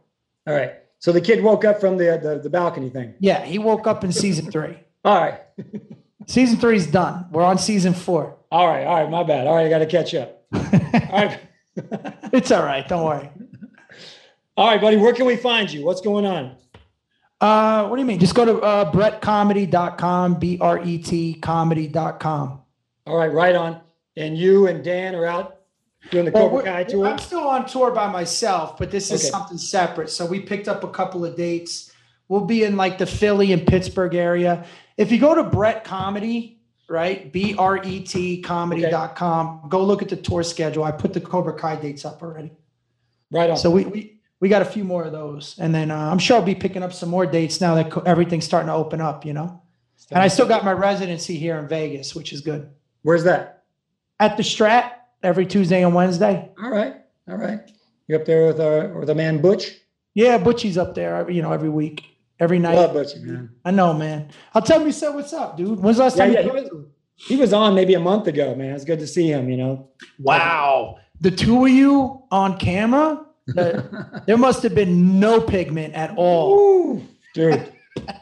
all 0.50 0.56
right. 0.56 0.72
So 0.98 1.12
the 1.12 1.20
kid 1.20 1.42
woke 1.42 1.64
up 1.64 1.80
from 1.80 1.96
the 1.96 2.18
the, 2.22 2.40
the 2.42 2.50
balcony 2.50 2.90
thing. 2.90 3.14
Yeah, 3.20 3.44
he 3.44 3.58
woke 3.58 3.86
up 3.86 4.04
in 4.04 4.12
season 4.12 4.50
three. 4.50 4.76
All 5.04 5.20
right, 5.20 5.40
Season 6.26 6.56
three's 6.56 6.86
done. 6.86 7.26
We're 7.32 7.42
on 7.42 7.58
season 7.58 7.92
four. 7.92 8.36
all 8.52 8.68
right, 8.68 8.84
all 8.86 9.00
right. 9.00 9.10
My 9.10 9.24
bad. 9.24 9.48
All 9.48 9.54
right, 9.56 9.66
I 9.66 9.68
got 9.68 9.78
to 9.80 9.86
catch 9.86 10.14
up. 10.14 10.44
All 10.54 11.26
right. 11.26 11.40
It's 12.32 12.50
all 12.52 12.62
right. 12.64 12.86
Don't 12.88 13.04
worry. 13.04 13.28
All 14.56 14.68
right, 14.68 14.80
buddy. 14.80 14.96
Where 14.96 15.12
can 15.12 15.26
we 15.26 15.36
find 15.36 15.70
you? 15.72 15.84
What's 15.84 16.00
going 16.00 16.24
on? 16.26 16.56
Uh, 17.40 17.88
what 17.88 17.96
do 17.96 18.00
you 18.02 18.06
mean? 18.06 18.18
Just 18.20 18.34
go 18.34 18.44
to 18.44 18.60
uh, 18.60 18.92
brettcomedy.com, 18.92 20.38
B 20.38 20.58
R 20.60 20.82
E 20.84 20.98
T 20.98 21.34
comedy.com. 21.34 22.60
All 23.06 23.16
right, 23.16 23.32
right 23.32 23.54
on. 23.56 23.80
And 24.16 24.36
you 24.38 24.66
and 24.68 24.84
Dan 24.84 25.14
are 25.14 25.26
out 25.26 25.56
doing 26.10 26.24
the 26.26 26.30
Well, 26.32 26.48
Cobra 26.48 26.62
Kai 26.64 26.84
tour. 26.84 27.06
I'm 27.06 27.18
still 27.18 27.46
on 27.46 27.66
tour 27.66 27.90
by 27.92 28.10
myself, 28.10 28.76
but 28.78 28.90
this 28.90 29.10
is 29.10 29.22
Okay. 29.22 29.30
something 29.30 29.58
separate. 29.58 30.10
So 30.10 30.26
we 30.26 30.40
picked 30.40 30.68
up 30.68 30.84
a 30.84 30.88
couple 30.88 31.24
of 31.24 31.36
dates. 31.36 31.92
We'll 32.28 32.44
be 32.44 32.64
in 32.64 32.76
like 32.76 32.98
the 32.98 33.06
Philly 33.06 33.52
and 33.52 33.66
Pittsburgh 33.66 34.14
area. 34.14 34.64
If 34.96 35.12
you 35.12 35.18
go 35.18 35.34
to 35.34 35.42
Brett 35.42 35.84
Comedy, 35.84 36.60
right? 36.88 37.32
B 37.32 37.54
R 37.58 37.82
E 37.84 38.00
T 38.00 38.40
comedy.com, 38.42 39.66
go 39.68 39.82
look 39.84 40.02
at 40.02 40.08
the 40.08 40.16
tour 40.16 40.42
schedule. 40.42 40.84
I 40.84 40.90
put 40.92 41.12
the 41.12 41.20
Cobra 41.20 41.54
Kai 41.54 41.76
dates 41.76 42.04
up 42.04 42.22
already. 42.22 42.52
Right 43.30 43.50
on. 43.50 43.56
So 43.56 43.70
we, 43.70 43.84
we, 43.84 44.20
we 44.40 44.48
got 44.48 44.62
a 44.62 44.66
few 44.66 44.84
more 44.84 45.04
of 45.04 45.12
those. 45.12 45.56
And 45.58 45.74
then 45.74 45.90
uh, 45.90 45.96
I'm 46.10 46.18
sure 46.18 46.36
I'll 46.36 46.42
be 46.42 46.54
picking 46.54 46.82
up 46.82 46.92
some 46.92 47.08
more 47.08 47.24
dates 47.26 47.60
now 47.60 47.74
that 47.76 47.90
co- 47.90 48.02
everything's 48.02 48.44
starting 48.44 48.66
to 48.68 48.74
open 48.74 49.00
up, 49.00 49.24
you 49.24 49.32
know? 49.32 49.62
And 50.10 50.20
I 50.22 50.28
still 50.28 50.46
got 50.46 50.64
my 50.64 50.72
residency 50.72 51.36
here 51.38 51.58
in 51.58 51.68
Vegas, 51.68 52.14
which 52.14 52.32
is 52.34 52.42
good. 52.42 52.68
Where's 53.02 53.24
that? 53.24 53.62
At 54.20 54.36
the 54.36 54.42
Strat 54.42 54.90
every 55.22 55.46
Tuesday 55.46 55.82
and 55.84 55.94
Wednesday. 55.94 56.50
All 56.62 56.70
right, 56.70 56.94
all 57.28 57.36
right. 57.36 57.60
You're 58.08 58.20
up 58.20 58.26
there 58.26 58.46
with 58.46 58.60
our 58.60 58.88
with 58.98 59.06
the 59.08 59.14
man 59.14 59.40
Butch? 59.40 59.72
Yeah, 60.14 60.36
Butchie's 60.38 60.76
up 60.76 60.94
there, 60.94 61.16
every- 61.16 61.34
you 61.36 61.42
know, 61.42 61.52
every 61.52 61.70
week, 61.70 62.04
every 62.38 62.58
night. 62.58 62.74
Love 62.76 62.92
Butch, 62.92 63.16
man. 63.16 63.50
I 63.64 63.70
know, 63.70 63.94
man. 63.94 64.28
I'll 64.54 64.60
tell 64.62 64.80
him 64.80 64.86
you 64.86 64.92
said, 64.92 65.14
what's 65.14 65.32
up, 65.32 65.56
dude? 65.56 65.80
When's 65.80 65.96
the 65.96 66.02
last 66.04 66.16
Yeah, 66.18 66.24
time? 66.26 66.32
yeah. 66.34 66.40
you 66.40 66.52
He 66.52 66.52
was, 66.60 66.70
he 67.16 67.36
was 67.36 67.52
on 67.52 67.74
maybe 67.74 67.94
a 67.94 68.00
month 68.00 68.26
ago, 68.26 68.54
man. 68.54 68.74
It's 68.74 68.84
good 68.84 68.98
to 68.98 69.06
see 69.06 69.28
him. 69.28 69.48
You 69.48 69.56
know. 69.56 69.88
wow, 70.18 70.98
the 71.20 71.30
two 71.30 71.64
of 71.64 71.70
you 71.70 72.22
on 72.30 72.58
camera. 72.58 73.24
the- 73.46 74.22
there 74.26 74.36
must 74.36 74.62
have 74.64 74.74
been 74.74 75.18
no 75.20 75.40
pigment 75.40 75.94
at 75.94 76.14
all. 76.16 76.58
Ooh, 76.58 77.06
dude. 77.34 77.72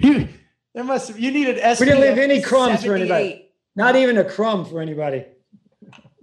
You, 0.00 0.28
there 0.74 0.84
must 0.84 1.08
have. 1.08 1.18
You 1.18 1.30
needed 1.30 1.56
SPF. 1.56 1.80
We 1.80 1.86
didn't 1.86 2.00
leave 2.02 2.18
any 2.18 2.42
crumbs 2.42 2.84
for 2.84 2.94
anybody. 2.94 3.48
Not 3.76 3.96
even 3.96 4.18
a 4.18 4.24
crumb 4.24 4.64
for 4.66 4.80
anybody. 4.82 5.24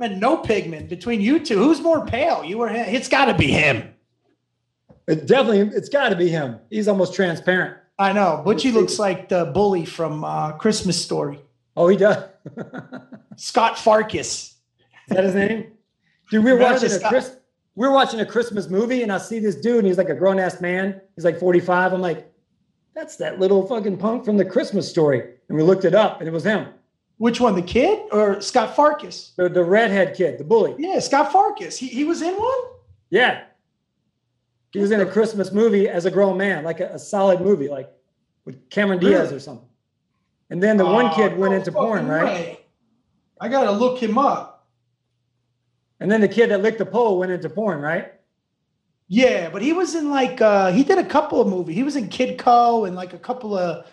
Man, 0.02 0.20
no 0.20 0.36
pigment 0.36 0.90
between 0.90 1.22
you 1.22 1.38
two. 1.38 1.60
Who's 1.60 1.80
more 1.80 2.04
pale? 2.08 2.44
You 2.44 2.60
or 2.60 2.70
him? 2.70 2.88
It's 2.88 3.08
got 3.08 3.26
to 3.26 3.36
be 3.36 3.52
him. 3.52 3.94
It 5.08 5.28
definitely, 5.28 5.78
it's 5.78 5.90
got 5.90 6.10
to 6.10 6.16
be 6.16 6.28
him. 6.28 6.58
He's 6.72 6.88
almost 6.88 7.14
transparent. 7.14 7.78
I 8.00 8.12
know. 8.12 8.42
Butchie 8.44 8.74
looks 8.74 8.98
like 8.98 9.30
the 9.30 9.46
bully 9.46 9.86
from 9.86 10.24
uh, 10.24 10.54
Christmas 10.54 11.00
Story. 11.00 11.40
Oh, 11.78 11.88
he 11.88 11.98
does. 11.98 12.18
Scut 13.36 13.76
Farkus. 13.76 14.24
Is 14.24 14.56
that 15.10 15.24
his 15.24 15.36
name? 15.36 15.72
Dude, 16.32 16.44
we 16.44 16.52
were 16.52 16.58
Remember 16.58 16.74
watching 16.74 16.92
a 16.92 17.08
Chris. 17.08 17.36
We 17.76 17.88
were 17.88 17.94
watching 17.94 18.22
a 18.22 18.26
Christmas 18.26 18.70
movie, 18.70 19.04
and 19.04 19.12
I 19.12 19.20
see 19.20 19.38
this 19.38 19.56
dude, 19.56 19.78
and 19.78 19.88
he's 19.88 20.00
like 20.00 20.10
a 20.10 20.16
grown 20.16 20.40
ass 20.40 20.60
man. 20.62 21.00
He's 21.16 21.26
like 21.26 21.40
45. 21.40 21.94
I'm 21.94 22.02
like, 22.02 22.28
that's 22.96 23.18
that 23.18 23.40
little 23.40 23.68
fucking 23.68 23.98
punk 23.98 24.26
from 24.26 24.38
the 24.38 24.46
Christmas 24.46 24.90
story. 24.90 25.36
And 25.48 25.56
we 25.56 25.64
looked 25.64 25.86
it 25.86 25.94
up, 25.94 26.22
and 26.22 26.28
it 26.28 26.32
was 26.32 26.44
him. 26.44 26.70
Which 27.22 27.40
one, 27.40 27.54
the 27.54 27.62
kid 27.62 28.00
or 28.12 28.42
Scut 28.42 28.76
Farkus? 28.76 29.36
The, 29.36 29.48
the 29.48 29.64
redhead 29.64 30.16
kid, 30.16 30.40
the 30.40 30.44
bully. 30.44 30.74
Yeah, 30.80 30.98
Scut 30.98 31.32
Farkus. 31.32 31.78
He, 31.78 31.86
he 31.88 32.04
was 32.04 32.24
in 32.24 32.34
one? 32.34 32.60
Yeah. 33.12 33.44
He 34.72 34.80
was 34.80 34.90
in 34.90 35.02
a 35.02 35.06
Christmas 35.06 35.52
movie 35.52 35.88
as 35.88 36.06
a 36.08 36.10
grown 36.10 36.36
man, 36.36 36.64
like 36.64 36.80
a, 36.80 36.88
a 36.96 36.98
solid 36.98 37.40
movie, 37.40 37.68
like 37.68 37.92
with 38.44 38.68
Cameron 38.72 38.98
Diaz 38.98 39.26
Really? 39.26 39.36
or 39.36 39.40
something. 39.40 39.68
And 40.50 40.64
then 40.64 40.78
the 40.78 40.86
one 40.86 41.12
Oh, 41.12 41.16
kid 41.16 41.38
went 41.38 41.52
no 41.52 41.60
into 41.60 41.72
porn, 41.72 42.08
right? 42.08 42.24
way. 42.24 42.60
I 43.40 43.50
got 43.50 43.66
to 43.66 43.72
look 43.72 44.02
him 44.02 44.18
up. 44.18 44.68
And 46.00 46.10
then 46.12 46.22
the 46.22 46.28
kid 46.28 46.50
that 46.50 46.64
licked 46.64 46.80
the 46.80 46.88
pole 46.88 47.20
went 47.20 47.32
into 47.32 47.52
porn, 47.52 47.82
right? 47.82 48.14
Yeah, 49.10 49.52
but 49.52 49.62
he 49.62 49.74
was 49.74 49.94
in 49.94 50.10
like, 50.10 50.42
uh, 50.42 50.72
he 50.72 50.84
did 50.84 50.98
a 50.98 51.06
couple 51.06 51.40
of 51.40 51.48
movies. 51.48 51.76
He 51.76 51.84
was 51.84 51.96
in 51.98 52.10
Kidco 52.10 52.88
and 52.88 52.96
like 52.96 53.14
a 53.14 53.20
couple 53.20 53.56
of 53.56 53.86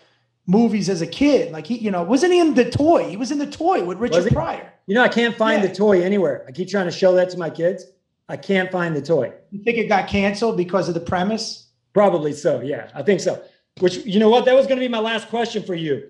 movies 0.49 0.89
as 0.89 1.01
a 1.03 1.07
kid. 1.07 1.53
Like 1.53 1.67
he, 1.67 1.79
you 1.79 1.93
know, 1.93 2.03
wasn't 2.03 2.33
he 2.33 2.41
in 2.41 2.55
The 2.55 2.69
Toy? 2.69 3.09
He 3.09 3.17
was 3.17 3.31
in 3.31 3.39
The 3.39 3.47
Toy 3.47 3.85
with 3.85 3.99
Richard? 3.99 4.33
Pryor. 4.33 4.73
You 4.87 4.95
know, 4.95 5.03
I 5.03 5.09
can't 5.09 5.37
find 5.37 5.63
Yeah. 5.63 5.69
the 5.69 5.75
toy 5.75 6.03
anywhere. 6.03 6.45
I 6.49 6.53
keep 6.53 6.69
trying 6.69 6.87
to 6.87 6.91
show 6.91 7.15
that 7.15 7.29
to 7.31 7.39
my 7.39 7.51
kids. 7.51 7.85
I 8.31 8.37
can't 8.39 8.73
find 8.73 8.97
the 8.97 9.03
toy. 9.03 9.33
You 9.51 9.63
think 9.63 9.79
it 9.79 9.87
got 9.87 10.09
canceled 10.09 10.57
because 10.57 10.89
of 10.89 10.95
the 10.95 11.01
premise? 11.01 11.69
Probably 11.93 12.33
so. 12.33 12.61
Yeah, 12.63 12.91
I 12.95 13.03
think 13.03 13.21
so. 13.21 13.43
Which, 13.81 13.99
you 14.07 14.19
know 14.19 14.31
what? 14.31 14.47
That 14.47 14.55
was 14.55 14.67
going 14.67 14.79
to 14.79 14.85
be 14.85 14.89
my 14.89 14.99
last 14.99 15.29
question 15.29 15.63
for 15.63 15.75
you. 15.75 16.09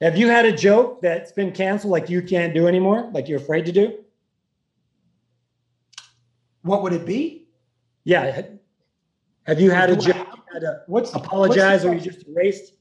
Have 0.00 0.16
you 0.16 0.28
had 0.28 0.44
a 0.44 0.52
joke 0.54 1.00
that's 1.00 1.32
been 1.32 1.52
canceled 1.52 1.92
like 1.92 2.10
you 2.10 2.20
can't 2.20 2.52
do 2.52 2.66
anymore, 2.66 3.08
like 3.14 3.28
you're 3.28 3.38
afraid 3.38 3.64
to 3.66 3.72
do? 3.72 3.98
What 6.62 6.82
would 6.82 6.92
it 6.92 7.06
be? 7.06 7.46
Yeah. 8.04 8.42
Have 9.46 9.60
you 9.60 9.70
had 9.70 9.90
a 9.90 9.96
Do 9.96 10.12
joke 10.12 10.26
had 10.52 10.64
What's 10.86 11.14
apologize 11.14 11.84
what's 11.84 11.94
or 11.94 11.94
you 11.94 12.00
just 12.00 12.26
erased? 12.28 12.72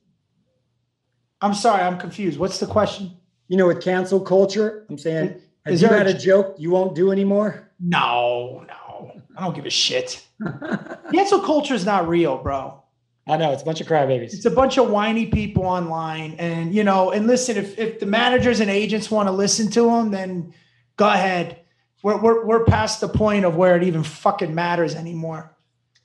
I'm 1.45 1.53
sorry, 1.53 1.83
I'm 1.83 1.97
confused. 1.97 2.39
What's 2.39 2.59
the 2.59 2.65
question? 2.67 3.11
You 3.47 3.57
know, 3.57 3.67
with 3.67 3.81
cancel 3.81 4.19
culture, 4.19 4.85
I'm 4.89 4.97
saying, 4.97 5.39
have 5.65 5.73
Is 5.73 5.81
you 5.81 5.87
there 5.87 5.97
a 5.97 5.99
had 5.99 6.07
a 6.07 6.13
j- 6.17 6.25
joke 6.25 6.55
you 6.57 6.71
won't 6.71 6.95
do 6.95 7.11
anymore? 7.11 7.69
No, 7.79 8.65
no, 8.67 9.21
I 9.37 9.41
don't 9.43 9.55
give 9.55 9.65
a 9.65 9.69
shit. 9.69 10.25
Cancel 11.13 11.39
culture 11.41 11.73
is 11.73 11.85
not 11.85 12.07
real, 12.07 12.37
bro. 12.37 12.81
I 13.27 13.37
know 13.37 13.51
it's 13.51 13.61
a 13.61 13.65
bunch 13.65 13.81
of 13.81 13.87
crybabies. 13.87 14.33
It's 14.33 14.45
a 14.45 14.51
bunch 14.51 14.77
of 14.77 14.89
whiny 14.89 15.25
people 15.27 15.63
online, 15.63 16.35
and 16.39 16.73
you 16.73 16.83
know. 16.83 17.11
And 17.11 17.25
listen, 17.27 17.57
if 17.57 17.77
if 17.79 17.99
the 17.99 18.05
managers 18.05 18.59
and 18.59 18.69
agents 18.69 19.09
want 19.11 19.27
to 19.27 19.31
listen 19.31 19.69
to 19.71 19.81
them, 19.83 20.11
then 20.11 20.53
go 20.97 21.07
ahead. 21.07 21.59
We're 22.03 22.17
we're 22.21 22.45
we're 22.45 22.63
past 22.65 23.01
the 23.01 23.07
point 23.09 23.43
of 23.45 23.55
where 23.55 23.75
it 23.75 23.83
even 23.83 24.03
fucking 24.03 24.53
matters 24.53 24.93
anymore. 24.95 25.55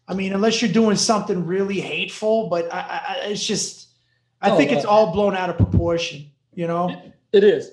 I 0.09 0.15
mean, 0.15 0.33
unless 0.33 0.61
you're 0.63 0.73
doing 0.73 0.97
something 0.97 1.47
really 1.47 1.81
hateful, 1.81 2.49
but 2.49 2.73
I, 2.73 2.79
I, 2.81 3.03
I- 3.09 3.27
it's 3.27 3.45
just, 3.47 3.89
I 4.43 4.51
Oh, 4.51 4.57
think 4.57 4.73
it's 4.73 4.85
uh, 4.85 4.89
all 4.91 5.13
blown 5.13 5.37
out 5.37 5.51
of 5.51 5.57
proportion. 5.57 6.31
You 6.55 6.67
know? 6.67 7.03
It 7.33 7.45
is. 7.45 7.71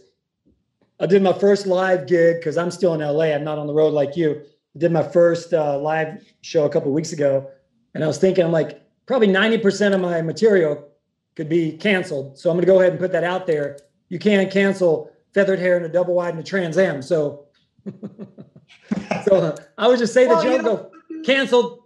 I 1.00 1.06
did 1.06 1.22
my 1.22 1.34
first 1.34 1.66
live 1.68 2.08
gig 2.08 2.38
because 2.40 2.58
I'm 2.58 2.72
still 2.72 2.94
in 2.94 3.02
LA. 3.02 3.26
I'm 3.36 3.44
not 3.44 3.58
on 3.58 3.68
the 3.68 3.74
road 3.74 3.94
like 3.94 4.16
you. 4.18 4.42
I 4.76 4.80
did 4.80 4.92
my 4.92 5.04
first 5.04 5.54
uh, 5.54 5.78
live 5.80 6.24
show 6.42 6.66
a 6.66 6.70
couple 6.70 6.92
weeks 6.92 7.12
ago, 7.14 7.50
and 7.94 8.04
I 8.04 8.08
was 8.08 8.18
thinking, 8.18 8.44
I'm 8.46 8.52
like, 8.52 8.82
probably 9.06 9.28
90% 9.28 9.94
of 9.94 10.02
my 10.02 10.22
material 10.22 10.88
could 11.36 11.50
be 11.50 11.72
canceled. 11.78 12.38
So 12.38 12.50
I'm 12.50 12.56
going 12.58 12.66
to 12.66 12.72
go 12.72 12.80
ahead 12.80 12.92
and 12.92 13.00
put 13.00 13.12
that 13.12 13.24
out 13.24 13.46
there. 13.48 13.78
You 14.10 14.20
can't 14.20 14.52
cancel 14.52 15.12
feathered 15.34 15.60
hair 15.60 15.78
and 15.78 15.86
a 15.86 15.90
double 15.90 16.14
wide 16.16 16.32
and 16.34 16.40
a 16.40 16.44
Trans 16.44 16.78
Am. 16.78 17.02
So, 17.02 17.46
so 19.26 19.36
uh, 19.36 19.56
I 19.78 19.88
would 19.88 20.00
just 20.00 20.14
say 20.14 20.24
the 20.24 20.30
Well, 20.30 20.44
you 20.44 20.52
joke 20.58 20.62
know- 20.64 21.18
of 21.20 21.26
canceled. 21.26 21.84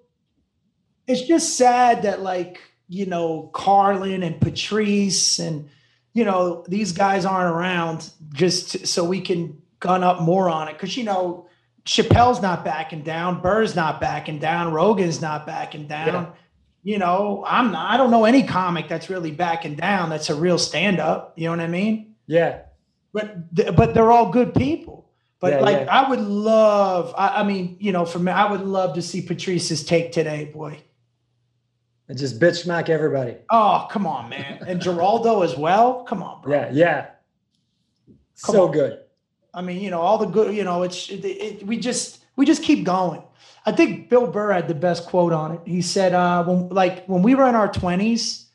it's 1.07 1.21
just 1.21 1.57
sad 1.57 2.03
that 2.03 2.21
like 2.21 2.59
you 2.91 3.05
know 3.05 3.49
Carlin 3.53 4.21
and 4.21 4.39
Patrice 4.39 5.39
and 5.39 5.69
you 6.13 6.25
know 6.25 6.65
these 6.67 6.91
guys 6.91 7.25
aren't 7.25 7.55
around 7.55 8.11
just 8.33 8.85
so 8.85 9.05
we 9.05 9.21
can 9.21 9.61
gun 9.79 10.03
up 10.03 10.21
more 10.21 10.49
on 10.49 10.67
it 10.67 10.73
because 10.73 10.97
you 10.97 11.05
know 11.05 11.47
Chappelle's 11.85 12.41
not 12.41 12.65
backing 12.65 13.01
down, 13.01 13.41
Burr's 13.41 13.75
not 13.75 14.01
backing 14.01 14.39
down, 14.39 14.73
Rogan's 14.73 15.21
not 15.21 15.47
backing 15.47 15.87
down. 15.87 16.07
Yeah. 16.07 16.29
You 16.83 16.97
know, 16.97 17.43
I'm 17.47 17.71
not. 17.71 17.91
I 17.91 17.97
don't 17.97 18.11
know 18.11 18.25
any 18.25 18.43
comic 18.43 18.87
that's 18.87 19.09
really 19.09 19.31
backing 19.31 19.75
down. 19.75 20.09
That's 20.09 20.29
a 20.29 20.35
real 20.35 20.57
stand 20.57 20.99
up. 20.99 21.33
You 21.37 21.45
know 21.45 21.51
what 21.51 21.59
I 21.59 21.67
mean? 21.67 22.15
Yeah. 22.25 22.61
But 23.13 23.55
th- 23.55 23.75
but 23.75 23.93
they're 23.93 24.11
all 24.11 24.31
good 24.31 24.53
people. 24.53 25.09
But 25.39 25.53
Yeah, 25.53 25.59
like 25.59 25.77
yeah. 25.81 25.99
I 25.99 26.09
would 26.09 26.19
love. 26.19 27.13
I, 27.17 27.41
I 27.41 27.43
mean, 27.43 27.77
you 27.79 27.91
know, 27.91 28.05
for 28.05 28.19
me, 28.19 28.31
I 28.31 28.51
would 28.51 28.61
love 28.61 28.95
to 28.95 29.01
see 29.01 29.21
Patrice's 29.21 29.83
take 29.83 30.11
today, 30.11 30.45
boy. 30.45 30.81
And 32.11 32.19
just 32.19 32.41
bitch 32.41 32.63
smack 32.63 32.89
everybody. 32.89 33.37
Oh, 33.49 33.87
come 33.89 34.05
on, 34.05 34.27
man. 34.27 34.61
And 34.67 34.81
Geraldo 34.81 35.45
as 35.45 35.55
well. 35.55 36.03
Come 36.03 36.21
on, 36.21 36.41
bro. 36.41 36.53
Yeah. 36.53 36.69
Yeah. 36.73 37.01
Come 38.43 38.55
so 38.55 38.65
on. 38.65 38.73
good. 38.73 38.99
I 39.53 39.61
mean, 39.61 39.81
you 39.81 39.89
know, 39.89 40.01
all 40.01 40.17
the 40.17 40.25
good, 40.25 40.53
you 40.53 40.65
know, 40.65 40.83
it's 40.83 41.07
it, 41.09 41.23
it, 41.23 41.65
we 41.65 41.77
just 41.77 42.25
we 42.35 42.45
just 42.45 42.63
keep 42.63 42.83
going. 42.83 43.23
I 43.65 43.71
think 43.71 44.09
Bill 44.09 44.27
Burr 44.27 44.51
had 44.51 44.67
the 44.67 44.75
best 44.75 45.05
quote 45.05 45.31
on 45.31 45.53
it. 45.53 45.61
He 45.63 45.81
said, 45.81 46.13
uh, 46.13 46.43
when 46.43 46.67
like 46.67 47.05
when 47.05 47.23
we 47.23 47.33
were 47.33 47.47
in 47.47 47.55
our 47.55 47.71
twenties, 47.71 48.45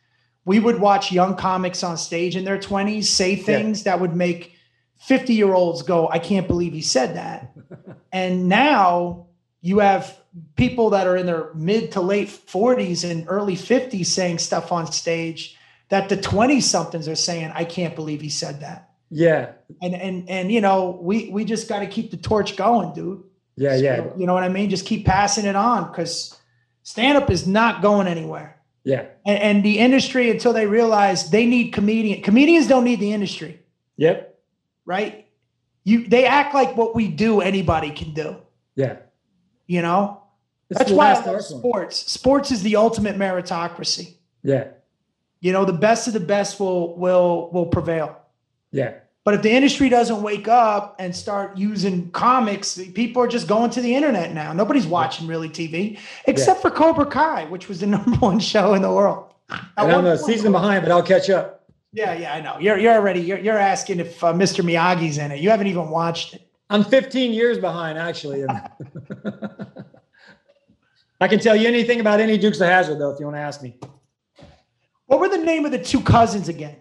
we 0.44 0.60
would 0.60 0.78
watch 0.78 1.10
young 1.10 1.34
comics 1.34 1.82
on 1.82 1.96
stage 1.96 2.36
in 2.36 2.44
their 2.44 2.60
twenties 2.60 3.08
say 3.08 3.36
things 3.36 3.84
that 3.84 3.98
would 4.00 4.14
make 4.14 4.54
50 4.98 5.32
year 5.32 5.54
olds 5.54 5.80
go, 5.80 6.10
I 6.10 6.18
can't 6.18 6.46
believe 6.46 6.74
he 6.74 6.82
said 6.82 7.16
that. 7.16 7.54
and 8.12 8.50
now 8.50 9.25
you 9.66 9.78
have 9.80 10.16
people 10.56 10.90
that 10.90 11.06
are 11.06 11.16
in 11.16 11.26
their 11.26 11.52
mid 11.54 11.92
to 11.92 12.00
late 12.00 12.28
40s 12.28 13.08
and 13.10 13.24
early 13.28 13.56
50s 13.56 14.06
saying 14.06 14.38
stuff 14.38 14.70
on 14.70 14.90
stage 14.92 15.56
that 15.88 16.08
the 16.08 16.16
20 16.16 16.60
somethings 16.60 17.08
are 17.08 17.14
saying, 17.16 17.50
I 17.54 17.64
can't 17.64 17.94
believe 17.96 18.20
he 18.20 18.28
said 18.28 18.60
that 18.60 18.90
Yeah. 19.10 19.52
and 19.82 19.94
and 19.94 20.28
and 20.28 20.52
you 20.52 20.60
know 20.60 20.98
we 21.00 21.30
we 21.30 21.44
just 21.44 21.68
got 21.68 21.80
to 21.80 21.86
keep 21.86 22.10
the 22.10 22.16
torch 22.16 22.56
going 22.56 22.92
dude 22.94 23.22
Yeah. 23.56 23.76
Yeah. 23.76 24.04
you 24.16 24.26
know 24.26 24.34
what 24.34 24.42
i 24.44 24.48
mean 24.48 24.68
just 24.70 24.86
keep 24.86 25.04
passing 25.06 25.46
it 25.46 25.56
on 25.56 25.80
because 25.90 26.38
stand 26.82 27.16
up 27.20 27.30
is 27.30 27.46
not 27.46 27.82
going 27.82 28.06
anywhere 28.16 28.50
Yeah. 28.84 29.04
and, 29.24 29.38
and 29.48 29.64
the 29.64 29.78
industry 29.86 30.30
until 30.30 30.52
they 30.52 30.66
realize 30.66 31.30
they 31.30 31.46
need 31.46 31.72
comedian 31.72 32.22
comedians 32.22 32.66
don't 32.68 32.84
need 32.84 33.00
the 33.00 33.12
industry 33.12 33.52
Yep. 33.96 34.16
right 34.84 35.26
you 35.84 36.06
they 36.08 36.24
act 36.26 36.52
like 36.54 36.76
what 36.76 36.94
we 36.98 37.08
do 37.08 37.40
anybody 37.40 37.90
can 37.90 38.12
do 38.12 38.36
Yeah. 38.76 38.96
You 39.66 39.82
know 39.82 40.22
It's 40.70 40.78
that's 40.78 40.90
why 40.92 41.12
I 41.12 41.24
love 41.24 41.42
sports 41.42 41.96
sports 42.10 42.50
is 42.50 42.62
the 42.62 42.76
ultimate 42.76 43.16
meritocracy 43.16 44.14
Yeah. 44.42 44.68
you 45.40 45.52
know 45.52 45.64
the 45.64 45.72
best 45.72 46.06
of 46.06 46.12
the 46.12 46.20
best 46.20 46.60
will 46.60 46.96
will 46.96 47.50
will 47.52 47.66
prevail 47.66 48.16
Yeah. 48.72 48.94
But 49.24 49.34
if 49.34 49.42
the 49.42 49.50
industry 49.50 49.88
doesn't 49.88 50.22
wake 50.22 50.46
up 50.46 50.94
and 51.00 51.12
start 51.12 51.56
using 51.58 52.12
comics, 52.12 52.78
people 52.94 53.20
are 53.24 53.26
just 53.26 53.48
going 53.48 53.70
to 53.70 53.80
the 53.80 53.92
internet 53.92 54.32
now. 54.32 54.52
Nobody's 54.52 54.86
watching 54.86 55.26
really 55.26 55.48
TV 55.48 55.98
except 56.26 56.62
for 56.62 56.70
Cobra 56.70 57.06
Kai, 57.06 57.46
which 57.46 57.68
was 57.68 57.80
the 57.80 57.86
number 57.96 58.16
one 58.18 58.38
show 58.38 58.74
in 58.74 58.82
the 58.82 58.92
world. 58.92 59.34
And 59.76 59.90
I'm 59.90 60.06
a 60.06 60.16
season 60.16 60.52
behind, 60.52 60.84
but 60.84 60.92
I'll 60.92 61.02
catch 61.02 61.28
up. 61.28 61.64
Yeah, 61.92 62.12
yeah, 62.16 62.34
I 62.34 62.40
know. 62.40 62.56
You're 62.60 62.78
you're 62.78 62.94
already 62.94 63.20
you're, 63.20 63.38
you're 63.40 63.58
asking 63.58 63.98
if 63.98 64.22
uh, 64.22 64.32
Mr. 64.32 64.64
Miyagi's 64.64 65.18
in 65.18 65.32
it. 65.32 65.40
You 65.40 65.50
haven't 65.50 65.66
even 65.66 65.90
watched 65.90 66.34
it. 66.34 66.42
I'm 66.70 66.84
15 66.84 67.32
years 67.32 67.58
behind, 67.58 67.98
actually. 67.98 68.44
I 71.20 71.28
can 71.28 71.38
tell 71.38 71.56
you 71.56 71.66
anything 71.66 72.00
about 72.00 72.20
any 72.20 72.36
Dukes 72.36 72.60
of 72.60 72.68
Hazzard, 72.68 72.98
though, 72.98 73.10
if 73.10 73.18
you 73.18 73.26
want 73.26 73.36
to 73.36 73.40
ask 73.40 73.62
me. 73.62 73.78
What 75.06 75.20
were 75.20 75.28
the 75.28 75.38
name 75.38 75.64
of 75.64 75.70
the 75.72 75.78
two 75.82 76.00
cousins 76.00 76.48
again? 76.48 76.76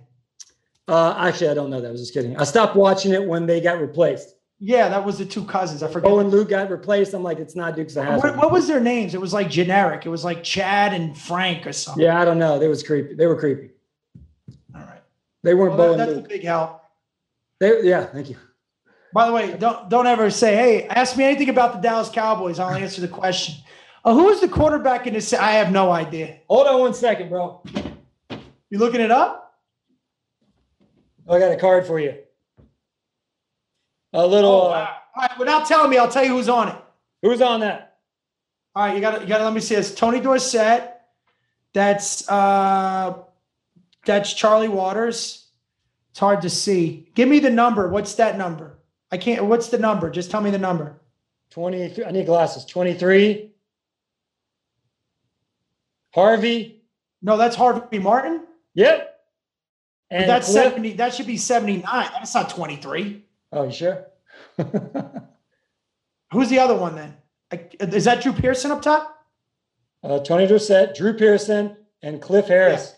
Uh, 0.88 1.16
actually, 1.18 1.50
I 1.50 1.54
don't 1.54 1.70
know 1.70 1.82
that. 1.82 1.88
I 1.88 1.92
was 1.92 2.02
just 2.02 2.14
kidding. 2.14 2.36
I 2.38 2.44
stopped 2.44 2.76
watching 2.76 3.14
it 3.14 3.24
when 3.26 3.46
they 3.46 3.62
got 3.62 3.80
replaced. 3.80 4.36
Yeah, 4.60 4.88
that 4.90 5.04
was 5.04 5.18
the 5.18 5.26
two 5.26 5.44
cousins. 5.46 5.84
I 5.84 5.88
forgot. 5.88 6.10
Oh, 6.12 6.20
and 6.20 6.30
Luke 6.32 6.50
got 6.50 6.70
replaced. 6.70 7.14
I'm 7.14 7.24
like, 7.24 7.40
it's 7.40 7.56
not 7.56 7.76
Dukes 7.76 7.96
of 7.96 8.06
Hazzard. 8.06 8.32
what, 8.36 8.38
what 8.44 8.52
was 8.52 8.68
their 8.68 8.80
names? 8.80 9.14
It 9.14 9.22
was 9.22 9.34
like 9.34 9.50
generic. 9.50 10.06
It 10.06 10.10
was 10.10 10.24
like 10.24 10.44
Chad 10.44 10.94
and 10.94 11.18
Frank 11.18 11.68
or 11.68 11.74
something. 11.74 12.04
Yeah, 12.04 12.20
I 12.20 12.26
don't 12.26 12.40
know. 12.40 12.58
They 12.60 12.68
was 12.68 12.82
creepy. 12.84 13.16
They 13.16 13.28
were 13.28 13.38
creepy. 13.38 13.72
All 14.74 14.82
right. 14.82 15.02
They 15.44 15.54
weren't 15.54 15.76
Well, 15.76 15.94
Bo 15.94 15.98
that- 15.98 16.10
and 16.10 16.18
that's 16.18 16.26
a 16.26 16.30
big 16.30 16.44
help. 16.44 16.82
They, 17.60 17.84
yeah, 17.84 18.06
thank 18.06 18.30
you. 18.30 18.38
By 19.14 19.28
the 19.28 19.34
way, 19.34 19.56
don't 19.58 19.90
don't 19.90 20.08
ever 20.08 20.30
say, 20.30 20.56
"Hey, 20.58 20.88
ask 20.88 21.16
me 21.16 21.24
anything 21.24 21.48
about 21.48 21.72
the 21.72 21.80
Dallas 21.80 22.10
Cowboys." 22.10 22.60
I'll 22.60 22.76
answer 22.76 23.00
the 23.00 23.08
question. 23.08 23.56
Uh, 24.06 24.14
who 24.14 24.30
is 24.30 24.40
the 24.40 24.48
quarterback 24.48 25.08
in 25.08 25.16
this? 25.16 25.34
I 25.34 25.54
have 25.54 25.72
no 25.72 25.92
idea. 25.92 26.38
Hold 26.48 26.68
on 26.68 26.80
one 26.80 26.94
second, 26.94 27.30
bro. 27.30 27.64
You 28.70 28.78
looking 28.78 29.02
it 29.02 29.10
up? 29.10 29.60
I 31.28 31.40
got 31.40 31.52
a 31.52 31.58
card 31.58 31.88
for 31.88 32.00
you. 32.00 32.14
A 34.14 34.26
little. 34.26 34.52
Oh, 34.52 34.68
uh, 34.68 34.70
wow. 34.70 34.98
All 35.16 35.22
right. 35.22 35.40
Without 35.40 35.66
telling 35.68 35.90
me, 35.90 35.98
I'll 35.98 36.12
tell 36.12 36.24
you 36.24 36.30
who's 36.30 36.48
on 36.48 36.70
it. 36.70 36.76
who's 37.24 37.42
on 37.42 37.62
that? 37.62 37.98
All 38.76 38.86
right, 38.86 38.94
you 38.94 39.02
got 39.02 39.16
to 39.16 39.22
you 39.22 39.28
got 39.28 39.40
to 39.40 39.46
let 39.46 39.54
me 39.54 39.60
see. 39.60 39.74
It's 39.74 39.92
Tony 39.92 40.20
Dorsett. 40.20 40.92
That's 41.74 42.30
uh, 42.30 43.18
that's 44.06 44.34
Charlie 44.34 44.68
Waters. 44.68 45.48
It's 46.12 46.20
hard 46.20 46.44
to 46.44 46.50
see. 46.50 47.10
Give 47.16 47.28
me 47.28 47.40
the 47.40 47.50
number. 47.50 47.90
What's 47.90 48.16
that 48.16 48.38
number? 48.38 48.78
I 49.12 49.18
can't. 49.18 49.46
What's 49.46 49.70
the 49.70 49.80
number? 49.80 50.12
Just 50.12 50.30
tell 50.30 50.42
me 50.42 50.52
the 50.52 50.60
number. 50.60 51.02
23. 51.50 52.06
I 52.06 52.12
need 52.12 52.28
glasses. 52.28 52.66
23. 52.66 53.55
Harvey. 56.16 56.82
No, 57.22 57.38
that's 57.38 57.56
Harvey 57.56 58.00
Martin. 58.00 58.46
Yep. 58.74 59.12
But 60.10 60.28
that's 60.28 60.50
Cliff. 60.50 60.64
seventy. 60.64 60.94
That 60.94 61.14
should 61.14 61.28
be 61.28 61.38
seventy 61.38 61.78
nine. 61.78 62.10
That's 62.14 62.34
not 62.34 62.50
twenty 62.50 62.78
three. 62.78 63.24
Oh, 63.52 63.64
you 63.66 63.72
sure? 63.72 64.06
Who's 66.32 66.50
the 66.50 66.60
other 66.60 66.76
one 66.76 66.96
then? 66.96 67.18
Is 67.80 68.06
that 68.06 68.22
Drew 68.22 68.34
Pearson 68.34 68.72
up 68.72 68.82
top? 68.82 69.12
uh, 70.04 70.20
Tony 70.20 70.46
Dorsett, 70.48 70.96
Drew 70.96 71.14
Pearson, 71.14 71.76
and 72.02 72.22
Cliff 72.22 72.48
Harris. 72.48 72.96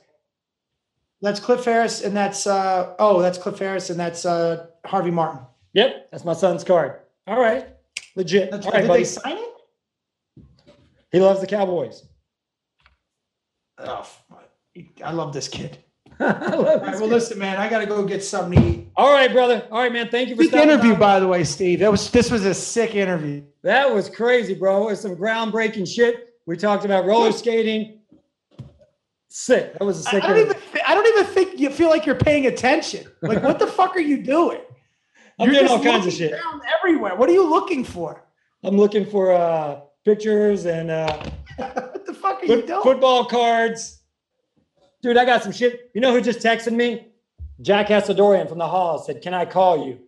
That's 1.22 1.40
Cliff 1.40 1.64
Harris, 1.66 2.04
and 2.04 2.16
that's 2.16 2.46
uh 2.46 2.94
oh, 3.00 3.22
that's 3.22 3.38
Cliff 3.38 3.58
Harris, 3.58 3.90
and 3.90 4.00
that's 4.00 4.26
uh 4.26 4.68
Harvey 4.86 5.12
Martin. 5.12 5.40
Yep, 5.74 6.10
that's 6.12 6.24
my 6.26 6.34
son's 6.34 6.64
card. 6.64 7.00
All 7.26 7.40
right, 7.40 7.68
legit. 8.16 8.52
That's, 8.52 8.66
All 8.66 8.74
right, 8.74 8.82
did 8.82 8.88
buddy. 8.88 9.00
they 9.02 9.06
sign 9.06 9.38
it? 9.38 10.44
He 11.12 11.20
loves 11.20 11.40
the 11.42 11.48
Cowboys. 11.48 12.04
Oh, 13.80 14.08
I 15.04 15.12
love 15.12 15.34
this 15.34 15.48
kid. 15.48 15.80
I 16.20 16.26
love 16.26 16.54
All 16.54 16.64
right, 16.66 16.82
this 16.92 16.92
well, 16.94 17.02
kid. 17.02 17.10
listen, 17.10 17.40
man, 17.40 17.58
I 17.58 17.70
gotta 17.70 17.86
go 17.86 18.04
get 18.04 18.24
something 18.24 18.60
to 18.60 18.68
eat. 18.68 18.88
All 18.96 19.14
right, 19.14 19.32
brother. 19.32 19.68
All 19.72 19.80
right, 19.80 19.92
man. 19.94 20.10
Thank 20.10 20.30
you 20.30 20.36
for 20.36 20.44
stopping 20.44 20.70
interview, 20.70 20.94
by. 20.94 21.00
by 21.00 21.20
the 21.20 21.28
way, 21.28 21.44
Steve. 21.44 21.80
That 21.80 21.92
was 21.92 22.10
this 22.10 22.32
was 22.32 22.46
a 22.46 22.54
sick 22.54 22.96
interview. 22.96 23.44
That 23.64 23.94
was 23.94 24.10
crazy, 24.10 24.54
bro. 24.56 24.84
It 24.84 24.92
was 24.92 25.02
some 25.02 25.16
groundbreaking 25.16 25.88
shit. 25.88 26.30
We 26.46 26.58
talked 26.58 26.86
about 26.86 27.06
roller 27.06 27.32
skating. 27.32 28.00
Sick. 29.30 29.74
That 29.74 29.84
was 29.86 30.00
a 30.00 30.04
sick. 30.04 30.24
I 30.24 30.28
don't 30.28 30.38
interview. 30.38 30.62
even 30.70 30.82
I 30.88 30.96
don't 30.96 31.08
even 31.08 31.26
think 31.26 31.60
you 31.60 31.70
feel 31.70 31.90
like 31.90 32.06
you're 32.06 32.16
paying 32.16 32.48
attention. 32.48 33.06
Like, 33.22 33.44
what 33.44 33.60
the 33.60 33.68
fuck 33.68 33.96
are 33.96 34.00
you 34.00 34.24
doing? 34.24 34.62
I'm 35.40 35.52
You're 35.52 35.60
doing 35.60 35.72
all 35.72 35.84
kinds 35.84 36.08
of 36.08 36.14
shit. 36.14 36.34
everywhere. 36.80 37.16
What 37.16 37.30
are 37.30 37.34
you 37.34 37.48
looking 37.48 37.84
for? 37.84 38.26
I'm 38.64 38.76
looking 38.78 39.06
for 39.06 39.34
uh, 39.34 39.82
pictures 40.04 40.66
and 40.66 40.90
uh, 40.90 41.22
the 41.58 41.87
fuck 42.18 42.42
are 42.44 42.46
you 42.46 42.62
doing? 42.62 42.82
football 42.82 43.26
cards. 43.26 44.02
Dude, 45.02 45.18
I 45.18 45.26
got 45.26 45.44
some 45.44 45.52
shit. 45.52 45.92
You 45.94 46.02
know 46.02 46.12
who 46.12 46.22
just 46.22 46.40
texted 46.40 46.74
me? 46.74 47.08
Jack 47.62 47.88
Assadourian 47.88 48.48
from 48.50 48.58
the 48.58 48.68
Hall 48.68 48.98
said, 49.00 49.22
"Can 49.22 49.34
I 49.34 49.46
call 49.46 49.86
you?" 49.88 50.00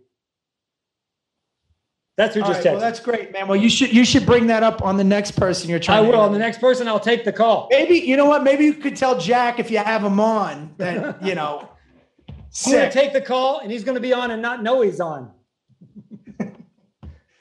That's 2.17 2.35
who 2.35 2.41
All 2.41 2.47
just 2.49 2.57
right, 2.59 2.67
texted. 2.67 2.71
well, 2.73 2.81
that's 2.81 2.99
great, 2.99 3.31
man. 3.31 3.47
Well, 3.47 3.55
you 3.55 3.69
should 3.69 3.93
you 3.93 4.03
should 4.03 4.25
bring 4.25 4.47
that 4.47 4.61
up 4.61 4.81
on 4.83 4.97
the 4.97 5.03
next 5.05 5.31
person 5.31 5.69
you're 5.69 5.79
I 5.79 5.81
trying. 5.81 6.03
to 6.05 6.09
will. 6.11 6.19
On 6.19 6.33
the 6.33 6.37
next 6.39 6.59
person, 6.59 6.87
I'll 6.87 6.99
take 6.99 7.23
the 7.23 7.31
call. 7.31 7.67
Maybe 7.71 7.95
you 7.95 8.17
know 8.17 8.25
what? 8.25 8.43
Maybe 8.43 8.65
you 8.65 8.73
could 8.73 8.95
tell 8.97 9.17
Jack 9.17 9.57
if 9.59 9.71
you 9.71 9.77
have 9.77 10.03
him 10.03 10.19
on 10.19 10.73
that 10.77 11.23
you 11.25 11.35
know. 11.35 11.69
I'm 12.65 12.71
gonna 12.73 12.91
take 12.91 13.13
the 13.13 13.21
call, 13.21 13.59
and 13.59 13.71
he's 13.71 13.83
going 13.83 13.95
to 13.95 14.01
be 14.01 14.11
on 14.11 14.31
and 14.31 14.41
not 14.41 14.63
know 14.63 14.81
he's 14.81 14.99
on. 14.99 15.31
All 16.41 16.47
right, 16.49 16.51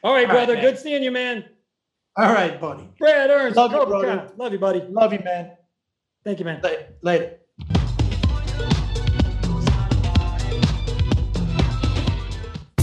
All 0.04 0.14
right, 0.14 0.28
brother. 0.28 0.54
man. 0.54 0.62
Good 0.62 0.78
seeing 0.78 1.02
you, 1.02 1.10
man. 1.10 1.44
All 2.18 2.32
right, 2.32 2.60
buddy. 2.60 2.82
Brett 2.98 3.30
Ernst. 3.30 3.56
Love 3.56 3.70
you, 3.70 3.78
Cobra 3.78 4.00
brother. 4.00 4.32
Love 4.36 4.52
you, 4.52 4.58
buddy. 4.58 4.80
Love 4.80 5.12
you, 5.12 5.20
man. 5.20 5.52
Thank 6.24 6.40
you, 6.40 6.44
man. 6.44 6.60
Later. 6.62 6.86
Later. 7.00 7.38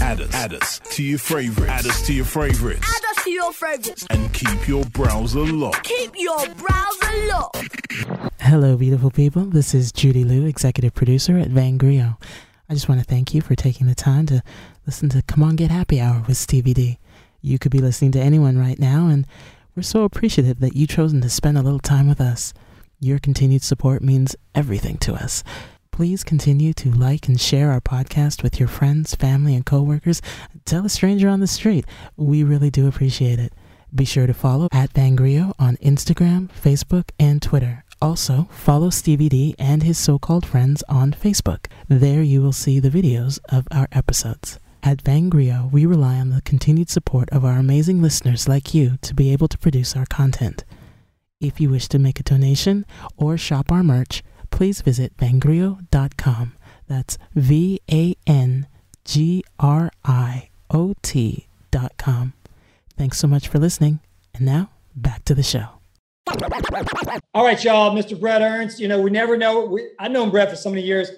Add 0.00 0.20
us, 0.22 0.34
add 0.34 0.54
us 0.54 0.78
to 0.92 1.02
your 1.02 1.18
favorites. 1.18 1.70
Add 1.70 1.86
us 1.86 2.06
to 2.06 2.14
your 2.14 2.24
favorites. 2.24 2.80
Add 2.82 3.18
us 3.18 3.24
to 3.24 3.30
your 3.30 3.52
favorites. 3.52 4.06
And 4.08 4.32
keep 4.32 4.66
your 4.66 4.86
browser 4.86 5.44
locked. 5.44 5.84
Keep 5.84 6.12
your 6.16 6.38
browser 6.54 7.26
locked. 7.26 8.32
Hello, 8.40 8.74
beautiful 8.78 9.10
people. 9.10 9.44
This 9.44 9.74
is 9.74 9.92
Judy 9.92 10.24
Liu, 10.24 10.46
executive 10.46 10.94
producer 10.94 11.36
at 11.36 11.48
Van 11.48 11.76
Grio. 11.76 12.16
I 12.70 12.74
just 12.74 12.88
want 12.88 13.02
to 13.02 13.06
thank 13.06 13.34
you 13.34 13.42
for 13.42 13.54
taking 13.54 13.86
the 13.86 13.94
time 13.94 14.24
to 14.26 14.42
listen 14.86 15.10
to 15.10 15.20
Come 15.20 15.42
On 15.42 15.56
Get 15.56 15.70
Happy 15.70 16.00
Hour 16.00 16.24
with 16.26 16.38
Stevie 16.38 16.72
D. 16.72 16.98
You 17.46 17.60
could 17.60 17.70
be 17.70 17.78
listening 17.78 18.10
to 18.10 18.20
anyone 18.20 18.58
right 18.58 18.76
now, 18.76 19.06
and 19.06 19.24
we're 19.76 19.84
so 19.84 20.02
appreciative 20.02 20.58
that 20.58 20.74
you've 20.74 20.88
chosen 20.88 21.20
to 21.20 21.30
spend 21.30 21.56
a 21.56 21.62
little 21.62 21.78
time 21.78 22.08
with 22.08 22.20
us. 22.20 22.52
Your 22.98 23.20
continued 23.20 23.62
support 23.62 24.02
means 24.02 24.34
everything 24.52 24.96
to 24.98 25.14
us. 25.14 25.44
Please 25.92 26.24
continue 26.24 26.72
to 26.72 26.90
like 26.90 27.28
and 27.28 27.40
share 27.40 27.70
our 27.70 27.80
podcast 27.80 28.42
with 28.42 28.58
your 28.58 28.68
friends, 28.68 29.14
family, 29.14 29.54
and 29.54 29.64
coworkers. 29.64 30.20
Tell 30.64 30.84
a 30.84 30.88
stranger 30.88 31.28
on 31.28 31.38
the 31.38 31.46
street. 31.46 31.84
We 32.16 32.42
really 32.42 32.68
do 32.68 32.88
appreciate 32.88 33.38
it. 33.38 33.52
Be 33.94 34.04
sure 34.04 34.26
to 34.26 34.34
follow 34.34 34.66
at 34.72 34.92
Vangrio 34.92 35.52
on 35.56 35.76
Instagram, 35.76 36.50
Facebook, 36.50 37.10
and 37.16 37.40
Twitter. 37.40 37.84
Also, 38.02 38.48
follow 38.50 38.90
Stevie 38.90 39.28
D 39.28 39.54
and 39.56 39.84
his 39.84 39.98
so 39.98 40.18
called 40.18 40.44
friends 40.44 40.82
on 40.88 41.12
Facebook. 41.12 41.66
There 41.86 42.22
you 42.22 42.42
will 42.42 42.52
see 42.52 42.80
the 42.80 42.90
videos 42.90 43.38
of 43.50 43.68
our 43.70 43.86
episodes. 43.92 44.58
At 44.86 45.02
Vangrio, 45.02 45.68
we 45.72 45.84
rely 45.84 46.14
on 46.14 46.30
the 46.30 46.40
continued 46.42 46.90
support 46.90 47.28
of 47.30 47.44
our 47.44 47.58
amazing 47.58 48.00
listeners 48.00 48.46
like 48.46 48.72
you 48.72 48.98
to 49.02 49.14
be 49.14 49.32
able 49.32 49.48
to 49.48 49.58
produce 49.58 49.96
our 49.96 50.06
content. 50.06 50.64
If 51.40 51.60
you 51.60 51.70
wish 51.70 51.88
to 51.88 51.98
make 51.98 52.20
a 52.20 52.22
donation 52.22 52.86
or 53.16 53.36
shop 53.36 53.72
our 53.72 53.82
merch, 53.82 54.22
please 54.52 54.82
visit 54.82 55.16
vangrio.com. 55.16 56.52
That's 56.86 57.18
V 57.34 57.80
A 57.90 58.14
N 58.28 58.68
G 59.04 59.42
R 59.58 59.90
I 60.04 60.50
O 60.70 60.94
T.com. 61.02 62.34
Thanks 62.96 63.18
so 63.18 63.26
much 63.26 63.48
for 63.48 63.58
listening. 63.58 63.98
And 64.36 64.46
now, 64.46 64.70
back 64.94 65.24
to 65.24 65.34
the 65.34 65.42
show. 65.42 65.66
All 67.34 67.44
right, 67.44 67.64
y'all. 67.64 67.92
Mr. 67.92 68.18
Brett 68.18 68.40
Ernst. 68.40 68.78
You 68.78 68.86
know, 68.86 69.00
we 69.00 69.10
never 69.10 69.36
know. 69.36 69.64
We, 69.64 69.88
I've 69.98 70.12
known 70.12 70.30
Brett 70.30 70.48
for 70.48 70.56
so 70.56 70.70
many 70.70 70.82
years. 70.82 71.10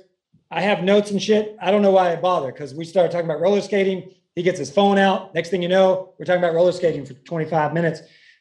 I 0.51 0.63
have 0.63 0.83
notes 0.83 1.11
and 1.11 1.23
shit. 1.23 1.57
I 1.61 1.71
don't 1.71 1.83
know 1.83 1.91
why 1.91 2.13
I 2.13 2.17
bother 2.17 2.51
because 2.51 2.75
we 2.75 2.85
started 2.85 3.13
talking 3.13 3.27
about 3.27 3.41
roller 3.41 3.61
skating. 3.61 4.15
He 4.35 4.43
gets 4.43 4.59
his 4.59 4.71
phone 4.71 4.99
out. 4.99 5.35
Next 5.35 5.51
thing 5.51 5.63
you 5.63 5.69
know, 5.69 6.15
we're 6.19 6.25
talking 6.25 6.43
about 6.43 6.55
roller 6.55 6.73
skating 6.73 7.05
for 7.05 7.13
25 7.15 7.75
minutes. 7.75 8.01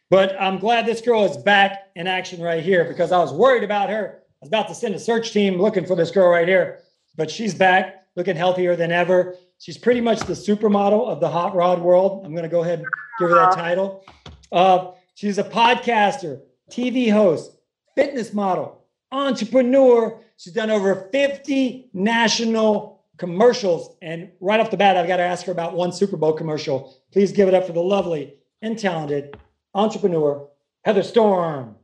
But 0.10 0.36
I'm 0.40 0.58
glad 0.58 0.86
this 0.86 1.02
girl 1.02 1.26
is 1.26 1.36
back 1.36 1.90
in 1.96 2.08
action 2.08 2.42
right 2.42 2.64
here 2.64 2.86
because 2.86 3.12
I 3.12 3.18
was 3.18 3.34
worried 3.34 3.64
about 3.64 3.90
her. 3.90 4.20
I 4.24 4.38
was 4.42 4.48
about 4.48 4.70
to 4.70 4.76
send 4.76 4.96
a 4.96 5.00
search 5.00 5.32
team 5.32 5.60
looking 5.60 5.86
for 5.86 5.96
this 5.96 6.12
girl 6.12 6.30
right 6.30 6.48
here, 6.48 6.84
but 7.18 7.30
she's 7.30 7.54
back 7.54 8.04
looking 8.16 8.38
healthier 8.38 8.76
than 8.76 8.92
ever. 8.92 9.36
She's 9.60 9.78
pretty 9.78 10.00
much 10.00 10.20
the 10.20 10.34
supermodel 10.34 11.08
of 11.08 11.20
the 11.20 11.30
hot 11.30 11.56
rod 11.56 11.82
world. 11.82 12.26
I'm 12.26 12.32
going 12.32 12.44
to 12.44 12.50
go 12.50 12.62
ahead 12.62 12.80
and 12.80 12.88
give 13.20 13.30
her 13.30 13.36
that 13.36 13.54
title. 13.54 14.06
Uh, 14.52 14.92
she's 15.16 15.40
a 15.40 15.44
podcaster, 15.44 16.42
TV 16.72 17.12
host, 17.12 17.52
fitness 17.96 18.34
model, 18.34 18.86
entrepreneur. 19.12 20.22
She's 20.38 20.54
done 20.54 20.70
over 20.70 21.10
50 21.12 21.90
national 21.94 23.04
commercials. 23.18 23.96
And 24.02 24.30
right 24.40 24.60
off 24.60 24.70
the 24.70 24.78
bat, 24.78 24.96
I've 24.96 25.08
got 25.08 25.18
to 25.18 25.24
ask 25.24 25.46
her 25.48 25.52
about 25.52 25.74
one 25.74 25.92
Super 25.92 26.16
Bowl 26.16 26.34
commercial. 26.34 26.96
Please 27.12 27.32
give 27.32 27.48
it 27.48 27.54
up 27.54 27.66
for 27.66 27.74
the 27.74 27.82
lovely 27.82 28.36
and 28.62 28.78
talented 28.78 29.36
entrepreneur, 29.74 30.48
Heather 30.84 31.04
Storm. 31.04 31.76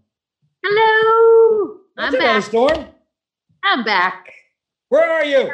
Hello. 0.63 1.77
I'm 1.97 2.07
up, 2.07 2.13
Heather 2.13 2.19
back. 2.19 2.43
Storm. 2.43 2.85
I'm 3.63 3.83
back. 3.83 4.31
Where 4.89 5.11
are 5.11 5.25
you? 5.25 5.51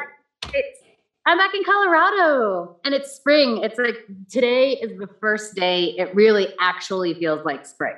It's 0.54 0.80
I'm 1.26 1.38
back 1.38 1.54
in 1.54 1.64
Colorado 1.64 2.78
and 2.84 2.93
it's 2.93 3.12
spring. 3.12 3.60
It's 3.64 3.78
like 3.78 3.97
today 4.30 4.72
is 4.72 4.97
the 4.97 5.08
first 5.20 5.54
day 5.54 5.95
it 5.97 6.14
really 6.16 6.47
actually 6.60 7.14
feels 7.14 7.45
like 7.45 7.66
spring. 7.66 7.95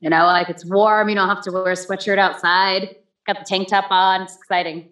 You 0.00 0.10
know, 0.10 0.26
like 0.26 0.50
it's 0.50 0.66
warm, 0.66 1.08
you 1.08 1.14
don't 1.14 1.28
have 1.28 1.42
to 1.44 1.50
wear 1.50 1.70
a 1.70 1.76
sweatshirt 1.76 2.18
outside. 2.18 2.96
Got 3.26 3.38
the 3.38 3.44
tank 3.44 3.68
top 3.68 3.86
on. 3.90 4.22
It's 4.22 4.36
exciting. 4.36 4.88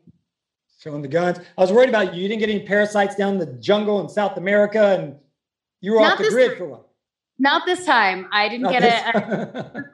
Showing 0.80 1.02
the 1.02 1.08
guns. 1.08 1.38
I 1.56 1.60
was 1.60 1.70
worried 1.70 1.90
about 1.90 2.14
you. 2.14 2.22
You 2.22 2.28
didn't 2.28 2.40
get 2.40 2.50
any 2.50 2.66
parasites 2.66 3.14
down 3.14 3.34
in 3.34 3.38
the 3.38 3.46
jungle 3.46 4.00
in 4.00 4.08
South 4.08 4.36
America, 4.36 4.98
and 4.98 5.16
you 5.80 5.92
were 5.92 6.00
Not 6.00 6.14
off 6.14 6.24
the 6.24 6.30
grid 6.30 6.50
time. 6.50 6.58
for 6.58 6.64
a 6.64 6.68
while. 6.68 6.88
Not 7.38 7.66
this 7.66 7.84
time. 7.84 8.28
I 8.32 8.48
didn't 8.48 8.62
Not 8.62 8.72
get 8.72 8.82
it 8.84 9.74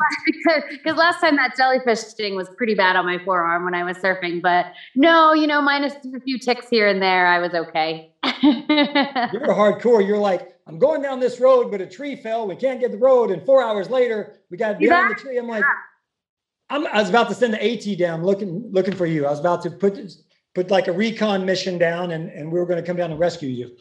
because 0.84 0.99
last 0.99 1.20
time 1.20 1.36
that 1.36 1.57
jellyfish 1.57 2.01
sting 2.01 2.36
was 2.36 2.49
pretty 2.57 2.74
bad 2.74 2.97
on 2.97 3.07
my 3.07 3.18
forearm 3.24 3.64
when 3.64 3.74
I 3.74 3.84
was 3.84 3.97
surfing. 3.99 4.43
But 4.43 4.66
no, 4.95 5.32
you 5.32 5.47
know, 5.47 5.62
minus 5.62 5.95
a 6.14 6.20
few 6.20 6.39
ticks 6.39 6.68
here 6.68 6.89
and 6.89 7.01
there, 7.01 7.26
I 7.26 7.39
was 7.39 7.55
okay. 7.55 8.12
you 8.43 9.41
were 9.41 9.55
hardcore. 9.55 10.07
You're 10.07 10.18
like, 10.18 10.55
I'm 10.66 10.78
going 10.78 11.01
down 11.01 11.20
this 11.20 11.41
road, 11.41 11.70
but 11.70 11.80
a 11.80 11.86
tree 11.86 12.16
fell. 12.16 12.47
We 12.47 12.57
can't 12.57 12.80
get 12.80 12.93
the 12.93 12.99
road. 12.99 13.30
And 13.30 13.45
four 13.47 13.62
hours 13.62 13.89
later, 13.89 14.41
we 14.51 14.57
got 14.59 14.72
to 14.72 14.78
be 14.78 14.91
on 14.91 15.09
the 15.09 15.14
tree. 15.14 15.39
I'm 15.39 15.49
like, 15.49 15.64
I'm, 16.71 16.87
I 16.89 17.01
was 17.01 17.09
about 17.09 17.29
to 17.29 17.35
send 17.35 17.55
the 17.55 17.64
AT 17.64 17.99
down 17.99 18.23
looking 18.23 18.71
looking 18.71 18.95
for 18.95 19.07
you. 19.07 19.27
I 19.27 19.31
was 19.31 19.41
about 19.41 19.62
to 19.62 19.71
put 19.71 19.99
put 20.55 20.71
like 20.71 20.89
a 20.89 20.93
recon 20.93 21.45
mission 21.47 21.79
down, 21.79 22.11
and, 22.11 22.31
and 22.31 22.51
we 22.53 22.59
were 22.59 22.66
going 22.66 22.81
to 22.81 22.87
come 22.87 22.97
down 22.97 23.11
and 23.11 23.19
rescue 23.19 23.49
you. 23.49 23.77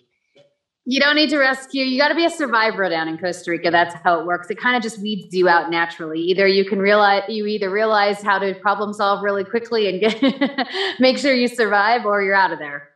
You 0.89 1.01
don't 1.01 1.17
need 1.17 1.29
to 1.31 1.37
rescue. 1.37 1.83
You 1.83 1.99
got 1.99 2.09
to 2.09 2.15
be 2.15 2.23
a 2.23 2.29
survivor 2.29 2.87
down 2.87 3.09
in 3.09 3.17
Costa 3.17 3.51
Rica. 3.51 3.69
That's 3.71 3.93
how 4.05 4.21
it 4.21 4.25
works. 4.25 4.49
It 4.49 4.57
kind 4.57 4.77
of 4.77 4.81
just 4.81 4.99
weeds 4.99 5.33
you 5.33 5.49
out 5.49 5.69
naturally. 5.69 6.21
Either 6.21 6.47
you 6.47 6.63
can 6.63 6.79
realize 6.79 7.23
you 7.27 7.45
either 7.45 7.69
realize 7.69 8.21
how 8.21 8.39
to 8.39 8.53
problem 8.55 8.93
solve 8.93 9.21
really 9.21 9.43
quickly 9.43 9.89
and 9.89 9.99
get 9.99 10.69
make 10.99 11.17
sure 11.17 11.33
you 11.33 11.49
survive, 11.49 12.05
or 12.05 12.21
you're 12.21 12.35
out 12.35 12.53
of 12.53 12.59
there. 12.59 12.89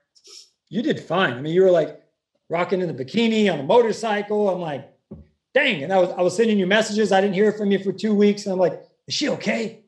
You 0.70 0.82
did 0.82 1.02
fine. 1.02 1.34
I 1.34 1.42
mean, 1.42 1.54
you 1.54 1.64
were 1.64 1.72
like 1.72 2.02
rocking 2.50 2.80
in 2.80 2.88
the 2.96 3.04
bikini 3.04 3.52
on 3.52 3.60
a 3.60 3.64
motorcycle. 3.64 4.50
I'm 4.50 4.62
like, 4.62 4.90
dang. 5.54 5.84
And 5.84 5.92
I 5.92 5.98
was 5.98 6.12
I 6.12 6.22
was 6.22 6.34
sending 6.34 6.58
you 6.58 6.68
messages. 6.68 7.12
I 7.12 7.20
didn't 7.20 7.34
hear 7.34 7.52
from 7.52 7.72
you 7.72 7.80
for 7.80 7.92
two 7.92 8.16
weeks, 8.16 8.46
and 8.46 8.54
I'm 8.54 8.60
like, 8.60 8.82
is 9.12 9.16
she 9.16 9.28
okay? 9.28 9.84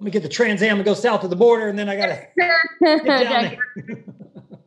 Let 0.00 0.04
me 0.06 0.10
get 0.10 0.22
the 0.22 0.30
Trans 0.30 0.62
Am 0.62 0.76
and 0.76 0.84
go 0.84 0.94
south 0.94 1.24
of 1.24 1.30
the 1.30 1.36
border, 1.36 1.68
and 1.68 1.78
then 1.78 1.90
I 1.90 1.96
gotta 1.96 2.26
get 3.04 3.04
down 3.04 3.56
there. 3.76 4.04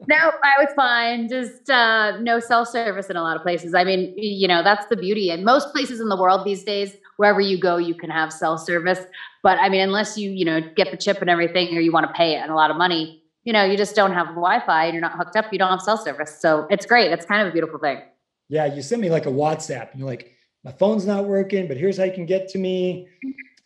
no, 0.08 0.16
I 0.16 0.64
was 0.64 0.72
fine. 0.76 1.28
Just 1.28 1.72
uh, 1.72 2.18
no 2.20 2.40
self 2.40 2.68
service 2.68 3.10
in 3.10 3.18
a 3.18 3.24
lot 3.24 3.36
of 3.36 3.42
places. 3.42 3.74
I 3.74 3.84
mean, 3.84 4.14
you 4.16 4.48
know, 4.48 4.62
that's 4.62 4.86
the 4.86 4.96
beauty. 4.96 5.32
In 5.32 5.44
most 5.44 5.74
places 5.74 6.00
in 6.00 6.08
the 6.10 6.16
world 6.16 6.46
these 6.46 6.64
days, 6.64 6.96
wherever 7.18 7.42
you 7.42 7.60
go, 7.60 7.78
you 7.78 7.96
can 7.96 8.12
have 8.12 8.32
self 8.32 8.62
service. 8.62 9.00
But 9.42 9.58
I 9.58 9.70
mean, 9.70 9.82
unless 9.82 10.20
you, 10.20 10.30
you 10.30 10.46
know, 10.46 10.62
get 10.76 10.92
the 10.92 10.98
chip 10.98 11.20
and 11.20 11.30
everything, 11.30 11.76
or 11.76 11.82
you 11.82 11.92
want 11.92 12.06
to 12.06 12.14
pay 12.14 12.36
it 12.36 12.42
and 12.42 12.52
a 12.52 12.56
lot 12.56 12.70
of 12.70 12.78
money, 12.78 13.24
you 13.44 13.54
know, 13.54 13.66
you 13.66 13.76
just 13.76 13.96
don't 13.96 14.14
have 14.14 14.28
Wi-Fi 14.28 14.86
and 14.86 14.94
you're 14.94 15.02
not 15.02 15.18
hooked 15.18 15.36
up. 15.36 15.52
You 15.52 15.58
don't 15.58 15.72
have 15.72 15.82
self 15.82 16.04
service. 16.04 16.40
So 16.40 16.68
it's 16.70 16.86
great. 16.86 17.12
It's 17.12 17.26
kind 17.26 17.42
of 17.42 17.48
a 17.48 17.52
beautiful 17.52 17.80
thing. 17.80 18.04
Yeah, 18.50 18.66
you 18.66 18.84
sent 18.84 19.02
me 19.02 19.10
like 19.10 19.26
a 19.26 19.32
WhatsApp, 19.32 19.90
and 19.90 20.00
you're 20.00 20.08
like, 20.08 20.32
my 20.64 20.72
phone's 20.72 21.08
not 21.08 21.26
working, 21.26 21.68
but 21.68 21.78
here's 21.78 21.98
how 21.98 22.04
you 22.04 22.12
can 22.12 22.28
get 22.28 22.48
to 22.50 22.60
me. 22.60 23.08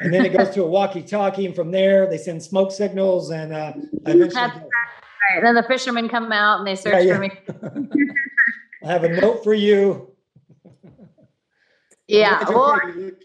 And 0.02 0.14
then 0.14 0.26
it 0.26 0.30
goes 0.38 0.50
to 0.52 0.64
a 0.64 0.68
walkie-talkie, 0.68 1.45
and 1.45 1.54
from 1.54 1.72
there 1.72 2.08
they 2.10 2.18
send 2.18 2.41
smoke 2.41 2.72
signals, 2.72 3.32
and 3.32 3.54
uh, 3.54 3.74
I 4.06 4.12
eventually 4.12 4.30
That's 4.34 4.54
get- 4.60 4.64
Right. 5.36 5.43
Then 5.43 5.54
the 5.54 5.64
fishermen 5.64 6.10
come 6.10 6.32
out 6.32 6.58
and 6.60 6.66
they 6.68 6.76
search 6.76 7.06
Yeah, 7.06 7.16
for 7.16 7.20
me. 7.22 7.32
I 8.84 8.88
have 8.91 9.04
a 9.04 9.10
note 9.10 9.43
for 9.43 9.54
you. 9.54 10.12
Yeah. 12.08 12.43
Well, 12.50 12.80
you- 12.95 13.16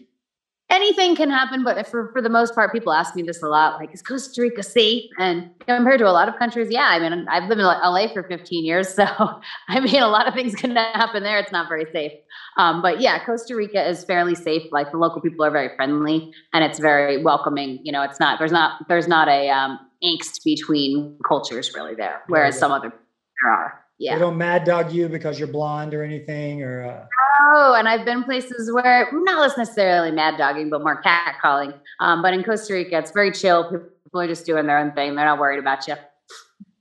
anything 0.69 1.15
can 1.15 1.29
happen, 1.29 1.63
but 1.63 1.87
for, 1.87 2.11
for 2.11 2.21
the 2.21 2.29
most 2.29 2.55
part, 2.55 2.71
people 2.71 2.91
ask 2.91 3.15
me 3.15 3.21
this 3.21 3.41
a 3.43 3.47
lot, 3.47 3.79
like, 3.79 3.93
is 3.93 4.01
Costa 4.01 4.41
Rica 4.41 4.63
safe? 4.63 5.03
And 5.19 5.49
compared 5.59 5.99
to 5.99 6.07
a 6.07 6.11
lot 6.11 6.27
of 6.27 6.37
countries, 6.37 6.69
yeah, 6.71 6.87
I 6.87 6.99
mean, 6.99 7.27
I've 7.29 7.47
lived 7.47 7.59
in 7.59 7.65
LA 7.65 8.07
for 8.13 8.23
15 8.23 8.65
years. 8.65 8.93
So, 8.93 9.05
I 9.67 9.79
mean, 9.79 10.01
a 10.01 10.07
lot 10.07 10.27
of 10.27 10.33
things 10.33 10.55
can 10.55 10.75
happen 10.75 11.23
there. 11.23 11.39
It's 11.39 11.51
not 11.51 11.69
very 11.69 11.85
safe. 11.91 12.11
Um, 12.57 12.81
but 12.81 12.99
yeah, 12.99 13.23
Costa 13.25 13.55
Rica 13.55 13.87
is 13.87 14.03
fairly 14.03 14.35
safe. 14.35 14.63
Like 14.71 14.91
the 14.91 14.97
local 14.97 15.21
people 15.21 15.45
are 15.45 15.51
very 15.51 15.75
friendly 15.75 16.33
and 16.53 16.63
it's 16.63 16.79
very 16.79 17.21
welcoming. 17.21 17.79
You 17.83 17.91
know, 17.91 18.01
it's 18.01 18.19
not, 18.19 18.39
there's 18.39 18.51
not, 18.51 18.87
there's 18.87 19.07
not 19.07 19.27
a 19.27 19.49
um, 19.49 19.79
angst 20.03 20.43
between 20.43 21.17
cultures 21.27 21.73
really 21.75 21.95
there, 21.95 22.21
whereas 22.27 22.55
yeah. 22.55 22.59
some 22.59 22.71
other 22.71 22.89
there 22.89 23.51
are. 23.51 23.84
They 23.99 24.19
don't 24.19 24.37
mad 24.37 24.65
dog 24.65 24.91
you 24.91 25.07
because 25.07 25.39
you're 25.39 25.47
blonde 25.47 25.93
or 25.93 26.03
anything, 26.03 26.63
or 26.63 26.83
uh, 26.83 27.05
Oh, 27.53 27.75
and 27.77 27.87
I've 27.87 28.05
been 28.05 28.23
places 28.23 28.71
where 28.71 29.09
not 29.11 29.57
necessarily 29.57 30.11
mad 30.11 30.37
dogging, 30.37 30.69
but 30.69 30.81
more 30.81 31.01
cat 31.01 31.35
calling. 31.41 31.73
Um, 31.99 32.21
but 32.21 32.33
in 32.33 32.43
Costa 32.43 32.73
Rica, 32.73 32.97
it's 32.97 33.11
very 33.11 33.31
chill. 33.31 33.63
People 33.69 34.21
are 34.21 34.27
just 34.27 34.45
doing 34.45 34.65
their 34.65 34.77
own 34.77 34.91
thing. 34.93 35.15
They're 35.15 35.25
not 35.25 35.39
worried 35.39 35.59
about 35.59 35.87
you. 35.87 35.95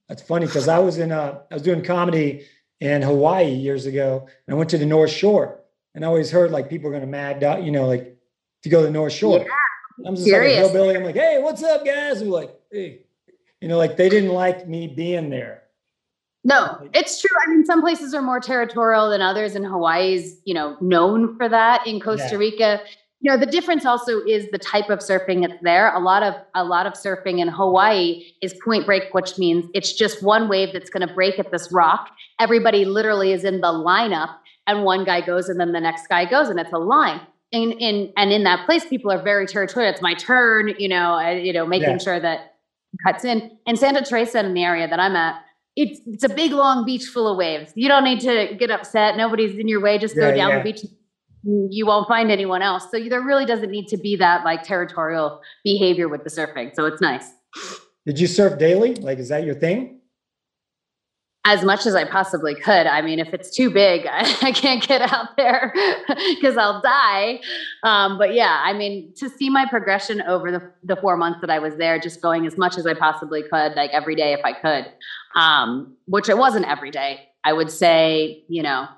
That's 0.08 0.22
funny 0.22 0.46
because 0.46 0.68
I 0.68 0.78
was 0.78 0.98
in 0.98 1.12
uh 1.12 1.40
I 1.50 1.54
was 1.54 1.62
doing 1.62 1.82
comedy 1.82 2.46
in 2.80 3.02
Hawaii 3.02 3.50
years 3.50 3.86
ago, 3.86 4.26
and 4.46 4.54
I 4.54 4.58
went 4.58 4.70
to 4.70 4.78
the 4.78 4.86
North 4.86 5.10
Shore, 5.10 5.60
and 5.94 6.04
I 6.04 6.08
always 6.08 6.30
heard 6.30 6.50
like 6.50 6.68
people 6.68 6.88
are 6.90 6.92
gonna 6.92 7.06
mad 7.06 7.40
dog, 7.40 7.64
you 7.64 7.70
know, 7.70 7.86
like 7.86 8.16
to 8.62 8.68
go 8.68 8.80
to 8.80 8.86
the 8.86 8.92
North 8.92 9.12
Shore. 9.12 9.46
I'm 10.06 10.14
just 10.14 10.26
Serious. 10.26 10.56
like 10.56 10.64
a 10.64 10.72
hillbilly. 10.72 10.96
I'm 10.96 11.04
like, 11.04 11.14
hey, 11.14 11.40
what's 11.40 11.62
up, 11.62 11.84
guys? 11.84 12.20
And 12.20 12.30
we're 12.30 12.40
like, 12.40 12.54
hey, 12.70 13.00
you 13.60 13.68
know, 13.68 13.78
like 13.78 13.96
they 13.96 14.08
didn't 14.08 14.32
like 14.32 14.68
me 14.68 14.88
being 14.88 15.30
there. 15.30 15.63
No, 16.44 16.76
it's 16.92 17.20
true. 17.20 17.30
I 17.46 17.50
mean, 17.50 17.64
some 17.64 17.80
places 17.80 18.12
are 18.14 18.20
more 18.22 18.38
territorial 18.40 19.08
than 19.08 19.22
others, 19.22 19.54
and 19.54 19.64
Hawaii's, 19.66 20.40
you 20.44 20.52
know, 20.54 20.76
known 20.80 21.36
for 21.36 21.48
that. 21.48 21.86
In 21.86 22.00
Costa 22.00 22.28
Yeah. 22.32 22.36
Rica, 22.38 22.80
you 23.20 23.30
know, 23.30 23.38
the 23.38 23.46
difference 23.46 23.86
also 23.86 24.20
is 24.24 24.50
the 24.50 24.58
type 24.58 24.90
of 24.90 24.98
surfing 24.98 25.40
that's 25.48 25.62
there. 25.62 25.94
A 25.94 25.98
lot 25.98 26.22
of 26.22 26.34
a 26.54 26.62
lot 26.62 26.84
of 26.86 26.92
surfing 26.92 27.38
in 27.40 27.48
Hawaii 27.48 28.24
is 28.42 28.54
point 28.62 28.84
break, 28.84 29.04
which 29.14 29.38
means 29.38 29.64
it's 29.72 29.94
just 29.94 30.22
one 30.22 30.46
wave 30.48 30.74
that's 30.74 30.90
going 30.90 31.06
to 31.08 31.14
break 31.14 31.38
at 31.38 31.50
this 31.50 31.72
rock. 31.72 32.10
Everybody 32.38 32.84
literally 32.84 33.32
is 33.32 33.44
in 33.44 33.62
the 33.62 33.68
lineup, 33.72 34.34
and 34.66 34.84
one 34.84 35.04
guy 35.04 35.22
goes, 35.22 35.48
and 35.48 35.58
then 35.58 35.72
the 35.72 35.80
next 35.80 36.08
guy 36.08 36.26
goes, 36.26 36.50
and 36.50 36.60
it's 36.60 36.72
a 36.74 36.78
line. 36.78 37.22
In 37.52 37.72
in 37.72 38.12
and 38.18 38.30
in 38.32 38.44
that 38.44 38.66
place, 38.66 38.84
people 38.84 39.10
are 39.10 39.22
very 39.22 39.46
territorial. 39.46 39.90
It's 39.90 40.02
my 40.02 40.12
turn, 40.14 40.74
you 40.78 40.88
know, 40.88 41.14
uh, 41.14 41.30
you 41.30 41.54
know, 41.54 41.64
making 41.64 41.88
Yeah. 41.92 41.98
sure 41.98 42.20
that 42.20 42.56
cuts 43.06 43.24
in. 43.24 43.50
And 43.66 43.78
Santa 43.78 44.02
Teresa 44.02 44.40
in 44.40 44.52
the 44.52 44.62
area 44.64 44.86
that 44.86 45.00
I'm 45.00 45.16
at, 45.16 45.40
it's 45.76 46.00
it's 46.06 46.24
a 46.24 46.28
big 46.28 46.52
long 46.52 46.84
beach 46.84 47.04
full 47.06 47.26
of 47.30 47.36
waves. 47.36 47.72
You 47.74 47.88
don't 47.88 48.04
need 48.04 48.20
to 48.20 48.54
get 48.58 48.70
upset. 48.70 49.16
Nobody's 49.16 49.56
in 49.58 49.68
your 49.68 49.80
way. 49.80 49.98
Just 49.98 50.14
go 50.14 50.28
Yeah, 50.28 50.34
down 50.34 50.50
yeah. 50.50 50.58
the 50.62 50.72
beach. 50.72 50.80
You 51.70 51.84
won't 51.86 52.08
find 52.08 52.30
anyone 52.30 52.62
else. 52.62 52.90
So 52.90 52.98
there 53.08 53.20
really 53.20 53.44
doesn't 53.44 53.70
need 53.70 53.88
to 53.88 53.98
be 53.98 54.16
that 54.16 54.44
like 54.44 54.62
territorial 54.62 55.40
behavior 55.62 56.08
with 56.08 56.24
the 56.24 56.30
surfing. 56.30 56.74
So 56.74 56.86
it's 56.86 57.02
nice. 57.02 57.30
Did 58.06 58.18
you 58.18 58.26
surf 58.26 58.58
daily? 58.58 58.94
Like, 58.94 59.18
is 59.18 59.28
that 59.28 59.44
your 59.44 59.54
thing? 59.54 60.00
As 61.46 61.62
much 61.62 61.84
as 61.84 61.94
I 61.94 62.04
possibly 62.06 62.54
could. 62.54 62.86
I 62.86 63.02
mean, 63.02 63.18
if 63.18 63.34
it's 63.34 63.54
too 63.54 63.70
big, 63.70 64.06
I, 64.06 64.20
I 64.42 64.52
can't 64.52 64.86
get 64.86 65.02
out 65.02 65.36
there 65.36 65.74
because 66.08 66.56
I'll 66.56 66.80
die. 66.80 67.40
Um, 67.82 68.16
but 68.16 68.32
yeah, 68.34 68.62
I 68.64 68.72
mean, 68.72 69.12
to 69.16 69.28
see 69.28 69.50
my 69.50 69.66
progression 69.66 70.22
over 70.22 70.50
the, 70.50 70.72
the 70.82 70.96
four 70.96 71.16
months 71.16 71.40
that 71.42 71.50
I 71.50 71.58
was 71.58 71.76
there, 71.76 71.98
just 71.98 72.22
going 72.22 72.46
as 72.46 72.56
much 72.56 72.78
as 72.78 72.86
I 72.86 72.94
possibly 72.94 73.42
could, 73.42 73.74
like 73.74 73.90
every 73.92 74.14
day 74.14 74.32
if 74.32 74.40
I 74.44 74.52
could, 74.54 74.86
um, 75.36 75.94
which 76.06 76.28
it 76.28 76.38
wasn't 76.38 76.66
every 76.66 76.90
day. 76.90 77.28
I 77.44 77.52
would 77.52 77.70
say, 77.70 78.42
you 78.48 78.62
know, 78.62 78.88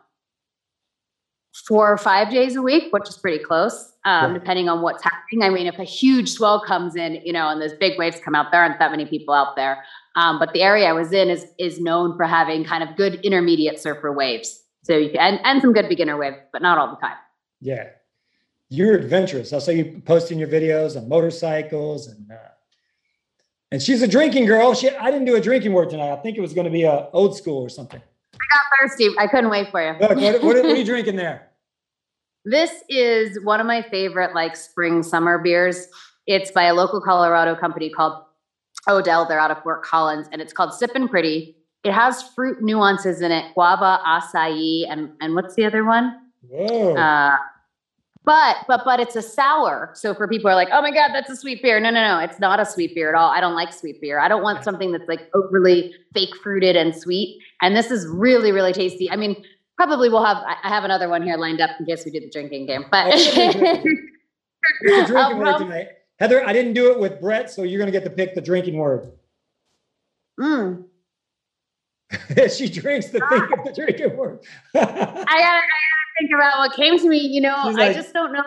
four 1.67 1.91
or 1.91 1.97
five 1.97 2.31
days 2.31 2.55
a 2.55 2.63
week, 2.63 2.93
which 2.93 3.09
is 3.09 3.17
pretty 3.17 3.43
close, 3.43 3.93
um, 4.05 4.33
Yeah. 4.33 4.39
depending 4.39 4.69
on 4.69 4.83
what's 4.83 5.03
happening. 5.03 5.43
I 5.43 5.49
mean, 5.49 5.67
if 5.67 5.79
a 5.79 5.85
huge 5.85 6.29
swell 6.31 6.61
comes 6.61 6.95
in, 6.95 7.15
you 7.25 7.33
know, 7.33 7.49
and 7.49 7.61
those 7.61 7.73
big 7.73 7.99
waves 7.99 8.21
come 8.21 8.35
out, 8.35 8.53
there 8.53 8.61
aren't 8.63 8.79
that 8.79 8.91
many 8.91 9.07
people 9.07 9.35
out 9.35 9.57
there. 9.57 9.83
Um, 10.17 10.39
but 10.39 10.53
the 10.55 10.63
area 10.63 10.87
I 10.87 10.93
was 10.93 11.13
in 11.13 11.29
is 11.29 11.47
is 11.59 11.79
known 11.79 12.17
for 12.17 12.25
having 12.25 12.65
kind 12.65 12.83
of 12.83 12.97
good 12.97 13.17
intermediate 13.17 13.79
surfer 13.79 14.13
waves. 14.13 14.63
So 14.83 14.97
you 14.97 15.11
can, 15.11 15.21
and, 15.21 15.41
and 15.45 15.61
some 15.61 15.73
good 15.73 15.89
beginner 15.89 16.17
waves, 16.17 16.37
but 16.53 16.63
not 16.63 16.79
all 16.79 16.89
the 16.89 16.97
time. 16.97 17.17
Yeah. 17.61 17.89
You're 18.69 18.95
adventurous. 18.95 19.53
I 19.53 19.59
saw 19.59 19.71
you 19.71 20.03
posting 20.05 20.39
your 20.39 20.49
videos 20.49 20.97
on 20.97 21.09
motorcycles 21.09 22.09
and 22.09 22.31
uh, 22.33 22.37
and 23.71 23.83
she's 23.83 24.03
a 24.03 24.09
drinking 24.09 24.47
girl. 24.47 24.75
She 24.75 24.91
I 24.91 25.11
didn't 25.11 25.27
do 25.27 25.37
a 25.37 25.41
drinking 25.41 25.73
word 25.73 25.91
tonight. 25.91 26.13
I 26.13 26.17
think 26.17 26.37
it 26.37 26.41
was 26.41 26.53
going 26.53 26.65
to 26.65 26.71
be 26.71 26.85
a 26.85 27.09
old 27.13 27.37
school 27.37 27.63
or 27.63 27.69
something. 27.69 28.01
I 28.01 28.39
got 28.39 28.89
thirsty, 28.89 29.11
I 29.19 29.27
couldn't 29.27 29.51
wait 29.51 29.71
for 29.71 29.83
you. 29.83 29.99
Look, 30.01 30.17
what, 30.17 30.43
what, 30.43 30.43
what 30.43 30.57
are 30.57 30.77
you 30.77 30.85
drinking 30.85 31.17
there? 31.17 31.43
This 32.49 32.71
is 32.89 33.41
one 33.43 33.59
of 33.59 33.67
my 33.67 33.83
favorite 33.91 34.33
like 34.33 34.55
spring 34.55 35.03
summer 35.03 35.37
beers. 35.37 35.89
It's 36.29 36.53
by 36.53 36.67
a 36.67 36.75
local 36.75 37.01
Colorado 37.01 37.57
company 37.57 37.91
called 37.91 38.23
Odell. 38.89 39.27
They're 39.27 39.41
out 39.41 39.51
of 39.51 39.63
Fort 39.63 39.83
Collins, 39.83 40.29
and 40.33 40.41
it's 40.41 40.53
called 40.53 40.71
Sippin' 40.71 41.09
Pretty. 41.09 41.57
It 41.85 41.93
has 41.93 42.23
fruit 42.35 42.63
nuances 42.63 43.21
in 43.21 43.31
it, 43.31 43.55
guava, 43.55 44.01
acai, 44.07 44.85
and 44.91 45.11
and 45.21 45.35
what's 45.35 45.55
the 45.55 45.65
other 45.65 45.85
one? 45.85 46.17
Uh, 46.97 47.37
but 48.25 48.57
but 48.67 48.83
but 48.85 48.99
it's 48.99 49.15
a 49.15 49.23
sour. 49.23 49.91
So 49.95 50.13
for 50.13 50.27
people 50.27 50.51
who 50.51 50.53
are 50.53 50.57
like, 50.57 50.69
oh 50.73 50.83
my 50.83 50.91
god, 50.91 51.11
that's 51.15 51.31
a 51.31 51.37
sweet 51.37 51.63
beer. 51.63 51.79
No, 51.79 51.91
no, 51.91 52.03
no, 52.03 52.19
it's 52.19 52.41
not 52.41 52.59
a 52.59 52.67
sweet 52.67 52.93
beer 52.95 53.09
at 53.09 53.15
all. 53.15 53.31
I 53.31 53.41
don't 53.41 53.55
like 53.55 53.73
sweet 53.73 54.01
beer. 54.01 54.19
I 54.19 54.27
don't 54.27 54.43
want 54.43 54.65
something 54.65 54.91
that's 54.91 55.09
like 55.09 55.31
overly 55.35 55.95
fake 56.13 56.35
fruited 56.43 56.75
and 56.75 56.95
sweet. 56.95 57.41
And 57.63 57.77
this 57.77 57.93
is 57.93 58.05
really 58.09 58.51
really 58.51 58.73
tasty. 58.73 59.09
I 59.09 59.15
mean, 59.15 59.37
probably 59.77 60.09
we'll 60.09 60.25
have 60.25 60.39
I 60.39 60.69
have 60.69 60.83
another 60.83 61.09
one 61.09 61.23
here 61.23 61.37
lined 61.37 61.61
up 61.61 61.71
in 61.79 61.87
case 61.87 62.05
we 62.05 62.11
do 62.11 62.19
the 62.19 62.31
drinking 62.31 62.67
game. 62.67 62.87
But 62.91 63.13
Oh, 63.15 65.07
drinking 65.07 65.45
tonight? 65.59 65.89
Heather, 66.19 66.47
I 66.47 66.53
didn't 66.53 66.73
do 66.73 66.91
it 66.93 66.99
with 66.99 67.21
Brett, 67.21 67.51
so 67.51 67.63
you're 67.63 67.79
going 67.79 67.93
to 67.93 67.99
get 67.99 68.05
to 68.05 68.11
pick 68.11 68.35
the 68.35 68.41
drinking 68.41 68.77
word. 68.77 69.13
Mm. 70.41 70.85
she 72.57 72.69
drinks 72.69 73.07
the 73.09 73.21
think 73.29 73.51
of 73.51 73.65
the 73.65 73.73
drinking 73.75 74.17
word. 74.17 74.41
I 74.75 74.79
gotta, 74.79 75.01
I 75.01 75.25
gotta 75.25 75.63
think 76.19 76.31
about 76.35 76.59
what 76.59 76.73
came 76.75 76.99
to 76.99 77.09
me. 77.09 77.19
You 77.19 77.41
know, 77.41 77.65
She's 77.67 77.77
I 77.77 77.93
just 77.93 78.13
don't 78.13 78.33
know. 78.33 78.45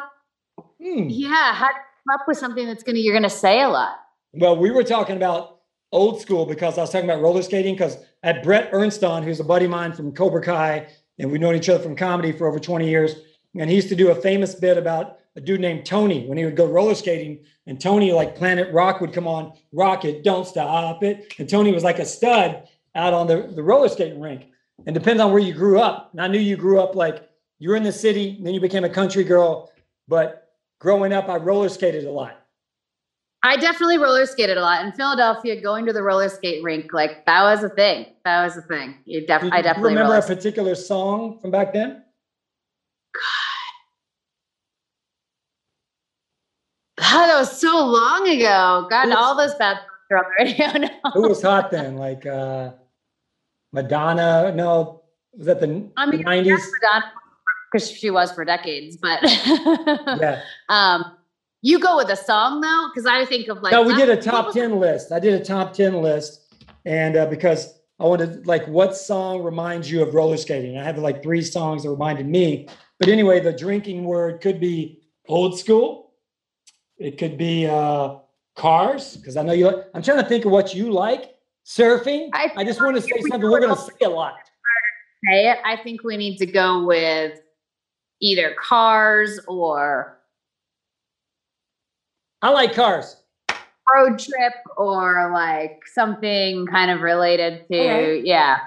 Hmm. 0.82 1.10
Yeah, 1.10 1.54
how 1.54 1.68
to 1.68 1.74
come 1.74 2.14
up 2.14 2.22
with 2.28 2.38
something 2.38 2.66
that's 2.66 2.84
gonna 2.84 3.00
you're 3.00 3.14
gonna 3.14 3.30
say 3.30 3.62
a 3.62 3.68
lot. 3.68 3.98
Well, 4.34 4.56
we 4.58 4.72
were 4.72 4.84
talking 4.84 5.18
about 5.18 5.60
old 5.92 6.22
school 6.22 6.46
because 6.46 6.78
I 6.78 6.82
was 6.82 6.92
talking 6.92 7.10
about 7.10 7.22
roller 7.22 7.42
skating 7.42 7.74
because 7.74 7.98
at 8.24 8.44
Brett 8.44 8.70
Ernst 8.72 9.04
on, 9.04 9.24
who's 9.24 9.40
a 9.40 9.44
buddy 9.44 9.66
of 9.66 9.72
mine 9.72 9.94
from 9.94 10.14
Cobra 10.14 10.42
Kai, 10.42 10.88
and 11.18 11.32
we've 11.32 11.42
known 11.42 11.56
each 11.56 11.70
other 11.70 11.84
from 11.84 11.96
comedy 11.96 12.32
for 12.32 12.48
over 12.48 12.60
20 12.60 12.88
years. 12.88 13.16
And 13.58 13.70
he 13.70 13.76
used 13.76 13.90
to 13.90 13.96
do 13.96 14.12
a 14.12 14.16
famous 14.16 14.56
bit 14.56 14.78
about 14.78 15.19
a 15.36 15.42
dude 15.42 15.62
named 15.62 15.86
Tony 15.86 16.28
when 16.28 16.38
he 16.38 16.46
would 16.46 16.56
go 16.56 16.66
roller 16.66 16.96
skating, 16.96 17.46
and 17.68 17.80
Tony, 17.80 18.12
like 18.12 18.36
Planet 18.36 18.74
Rock, 18.74 19.00
would 19.00 19.14
come 19.14 19.28
on, 19.28 19.54
rock 19.72 20.06
it, 20.06 20.24
don't 20.24 20.46
stop 20.46 21.04
it. 21.04 21.34
And 21.38 21.48
Tony 21.48 21.72
was 21.72 21.84
like 21.84 22.00
a 22.00 22.06
stud 22.06 22.68
out 22.96 23.14
on 23.14 23.28
the, 23.28 23.52
the 23.56 23.64
roller 23.64 23.90
skating 23.90 24.20
rink. 24.20 24.48
And 24.86 24.94
depends 24.94 25.22
on 25.22 25.32
where 25.32 25.42
you 25.42 25.54
grew 25.54 25.80
up. 25.80 26.10
And 26.14 26.22
I 26.22 26.28
knew 26.28 26.40
you 26.40 26.56
grew 26.56 26.80
up 26.80 26.96
like 26.96 27.30
you 27.60 27.70
were 27.70 27.76
in 27.76 27.84
the 27.84 27.92
city, 27.92 28.40
then 28.42 28.54
you 28.54 28.62
became 28.62 28.86
a 28.86 28.90
country 28.90 29.24
girl. 29.24 29.72
But 30.08 30.54
growing 30.80 31.14
up, 31.14 31.28
I 31.30 31.36
roller 31.36 31.70
skated 31.70 32.06
a 32.06 32.12
lot. 32.12 32.38
I 33.44 33.56
definitely 33.56 33.98
roller 33.98 34.26
skated 34.26 34.58
a 34.58 34.62
lot 34.62 34.84
in 34.86 34.92
Philadelphia. 34.94 35.62
Going 35.62 35.86
to 35.86 35.94
the 35.94 36.02
roller 36.02 36.28
skate 36.30 36.64
rink, 36.64 36.92
like 36.92 37.26
that 37.26 37.44
was 37.44 37.64
a 37.64 37.70
thing. 37.70 38.08
That 38.26 38.44
was 38.44 38.58
a 38.58 38.62
thing. 38.62 38.96
You 39.06 39.26
def- 39.26 39.44
I 39.52 39.62
definitely 39.62 39.92
remember 39.92 40.16
a 40.16 40.22
particular 40.22 40.76
song 40.76 41.40
from 41.40 41.52
back 41.52 41.74
then? 41.74 42.04
God, 43.14 43.49
that 47.18 47.38
was 47.40 47.60
so 47.60 47.86
long 47.86 48.28
ago. 48.28 48.88
God, 48.90 49.06
Who's- 49.06 49.16
all 49.18 49.36
those 49.38 49.56
bad 49.56 49.78
songs 49.78 49.88
are 50.12 50.18
on 50.26 50.26
the 50.38 50.44
radio 50.46 50.88
now. 51.04 51.12
Who 51.14 51.28
was 51.30 51.42
hot 51.42 51.72
then? 51.72 51.96
Like 51.98 52.26
uh 52.26 52.72
Madonna? 53.72 54.54
No, 54.56 55.04
was 55.34 55.46
that 55.46 55.60
the, 55.60 55.90
I 55.96 56.06
mean, 56.08 56.20
the 56.20 56.24
90s? 56.26 56.60
because 57.72 57.92
she 57.92 58.10
was 58.10 58.32
for 58.32 58.44
decades. 58.44 58.98
But 58.98 59.20
Yeah. 59.24 60.42
um, 60.70 61.16
you 61.62 61.80
go 61.80 61.98
with 61.98 62.10
a 62.10 62.16
song 62.16 62.62
though, 62.62 62.88
because 62.94 63.06
I 63.06 63.26
think 63.26 63.48
of 63.48 63.62
like 63.62 63.72
No, 63.72 63.84
we 63.84 63.94
did 63.96 64.10
a 64.10 64.20
top 64.20 64.54
10 64.54 64.80
list. 64.80 65.12
I 65.12 65.20
did 65.20 65.40
a 65.40 65.44
top 65.46 65.74
10 65.74 66.02
list. 66.02 66.46
And 66.86 67.16
uh, 67.18 67.26
because 67.28 67.80
I 68.00 68.06
wanted, 68.06 68.48
like, 68.48 68.66
what 68.68 68.96
song 68.96 69.44
reminds 69.44 69.92
you 69.92 70.02
of 70.02 70.14
roller 70.16 70.38
skating? 70.38 70.78
I 70.78 70.84
have 70.84 70.98
like 70.98 71.22
three 71.22 71.42
songs 71.42 71.84
that 71.84 71.90
reminded 71.90 72.26
me. 72.28 72.70
But 72.98 73.10
anyway, 73.10 73.42
the 73.42 73.52
drinking 73.52 74.06
word 74.06 74.40
could 74.42 74.60
be 74.60 75.02
old 75.28 75.60
school. 75.60 76.09
It 77.00 77.18
could 77.18 77.38
be 77.38 77.66
uh, 77.66 78.16
cars, 78.56 79.16
because 79.18 79.38
I 79.38 79.44
know 79.44 79.54
you 79.54 79.66
like, 79.68 79.86
I'm 79.94 80.02
trying 80.04 80.22
to 80.22 80.28
think 80.28 80.46
of 80.46 80.52
what 80.52 80.76
you 80.76 80.92
like. 80.92 81.36
Surfing. 81.66 82.30
I 82.34 82.52
I 82.56 82.64
just 82.64 82.82
want 82.82 82.96
to 82.96 83.02
say 83.02 83.10
something 83.30 83.42
we're 83.50 83.60
going 83.60 83.76
to 83.76 83.80
say 83.82 83.92
a 84.06 84.10
lot. 84.10 84.36
say 85.30 85.50
it, 85.52 85.60
I 85.64 85.78
think 85.78 86.04
we 86.04 86.18
need 86.18 86.38
to 86.38 86.46
go 86.46 86.86
with 86.86 87.40
either 88.22 88.56
cars 88.60 89.40
or 89.48 90.18
I 92.42 92.50
like 92.52 92.74
cars. 92.74 93.18
road 93.96 94.18
trip 94.20 94.54
or 94.78 95.32
like 95.34 95.82
something 95.94 96.66
kind 96.68 96.90
of 96.92 97.02
related 97.02 97.68
to 97.72 97.78
Alright. 97.80 98.26
yeah. 98.26 98.58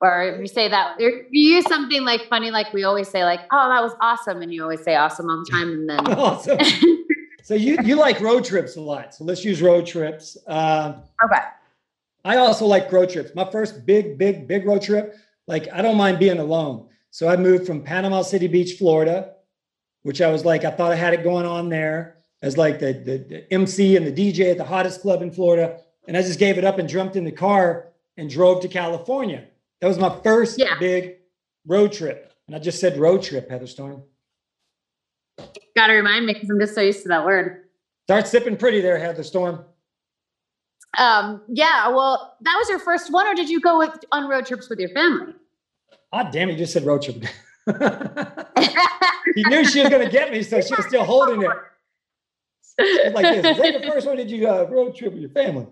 Or 0.00 0.22
if 0.22 0.40
you 0.40 0.46
say 0.46 0.68
that, 0.68 0.96
if 1.00 1.26
you 1.30 1.56
use 1.56 1.66
something 1.66 2.04
like 2.04 2.28
funny, 2.28 2.50
like 2.52 2.72
we 2.72 2.84
always 2.84 3.08
say, 3.08 3.24
like, 3.24 3.40
"Oh, 3.50 3.68
that 3.68 3.82
was 3.82 3.92
awesome," 4.00 4.42
and 4.42 4.54
you 4.54 4.62
always 4.62 4.80
say 4.84 4.94
"awesome" 4.94 5.28
all 5.28 5.38
the 5.44 5.50
time, 5.50 5.70
and 5.72 5.90
then 5.90 6.06
Awesome. 6.14 6.56
So 7.48 7.54
you 7.54 7.78
you 7.82 7.96
like 7.96 8.20
road 8.20 8.44
trips 8.44 8.76
a 8.76 8.80
lot. 8.82 9.14
So 9.14 9.24
let's 9.24 9.42
use 9.42 9.62
road 9.62 9.86
trips. 9.86 10.36
Um, 10.46 10.96
okay, 11.24 11.40
I 12.22 12.36
also 12.36 12.66
like 12.66 12.92
road 12.92 13.08
trips. 13.08 13.34
My 13.34 13.50
first 13.50 13.86
big, 13.86 14.18
big, 14.18 14.46
big 14.46 14.66
road 14.66 14.82
trip, 14.82 15.16
like 15.46 15.66
I 15.72 15.80
don't 15.80 15.96
mind 15.96 16.18
being 16.18 16.40
alone. 16.40 16.90
So 17.10 17.26
I 17.26 17.36
moved 17.38 17.66
from 17.66 17.82
Panama 17.82 18.20
City 18.20 18.48
Beach, 18.48 18.74
Florida, 18.76 19.32
which 20.02 20.20
I 20.20 20.30
was 20.30 20.44
like, 20.44 20.66
I 20.66 20.70
thought 20.70 20.92
I 20.92 20.96
had 20.96 21.14
it 21.14 21.22
going 21.22 21.46
on 21.46 21.70
there 21.70 22.18
as 22.42 22.58
like 22.58 22.80
the, 22.80 22.92
the, 22.92 23.16
the 23.16 23.50
MC 23.50 23.96
and 23.96 24.06
the 24.06 24.12
DJ 24.12 24.50
at 24.50 24.58
the 24.58 24.64
hottest 24.64 25.00
club 25.00 25.22
in 25.22 25.30
Florida. 25.30 25.80
And 26.06 26.18
I 26.18 26.20
just 26.20 26.38
gave 26.38 26.58
it 26.58 26.64
up 26.66 26.78
and 26.78 26.86
jumped 26.86 27.16
in 27.16 27.24
the 27.24 27.32
car 27.32 27.88
and 28.18 28.28
drove 28.28 28.60
to 28.60 28.68
California. 28.68 29.46
That 29.80 29.88
was 29.88 29.98
my 29.98 30.14
first 30.22 30.58
Yeah. 30.58 30.78
big 30.78 31.14
road 31.66 31.92
trip. 31.92 32.30
And 32.46 32.54
I 32.54 32.58
just 32.58 32.78
said 32.78 32.98
road 32.98 33.22
trip, 33.22 33.48
Heather 33.48 33.66
Storm. 35.38 35.50
gotta 35.76 35.92
remind 35.92 36.26
me 36.26 36.34
because 36.34 36.50
I'm 36.50 36.58
just 36.60 36.74
so 36.74 36.80
used 36.80 37.02
to 37.02 37.08
that 37.08 37.24
word. 37.24 37.64
Start 38.04 38.26
sipping 38.26 38.56
pretty 38.56 38.80
there, 38.80 38.98
Heather 38.98 39.22
Storm. 39.22 39.64
Um, 40.96 41.42
yeah, 41.48 41.88
well, 41.88 42.36
that 42.40 42.54
was 42.58 42.68
your 42.68 42.78
first 42.78 43.12
one, 43.12 43.26
or 43.26 43.34
did 43.34 43.48
you 43.48 43.60
go 43.60 43.78
with 43.78 44.04
on 44.10 44.28
road 44.28 44.46
trips 44.46 44.68
with 44.70 44.78
your 44.78 44.88
family? 44.90 45.34
Ah, 46.12 46.30
damn, 46.30 46.48
you 46.48 46.56
just 46.56 46.72
said 46.72 46.84
road 46.84 47.02
trip. 47.02 47.16
he 49.34 49.44
knew 49.44 49.64
she 49.66 49.80
was 49.80 49.90
going 49.90 50.04
to 50.04 50.10
get 50.10 50.32
me, 50.32 50.42
so 50.42 50.60
she 50.60 50.74
was 50.74 50.86
still 50.86 51.04
holding 51.04 51.42
it. 51.42 51.50
Like 53.12 53.26
this. 53.26 53.44
Is 53.44 53.56
that 53.58 53.82
the 53.82 53.86
first 53.86 54.06
one? 54.06 54.16
Did 54.16 54.30
you 54.30 54.48
uh, 54.48 54.64
road 54.70 54.96
trip 54.96 55.12
with 55.12 55.20
your 55.20 55.30
family? 55.30 55.66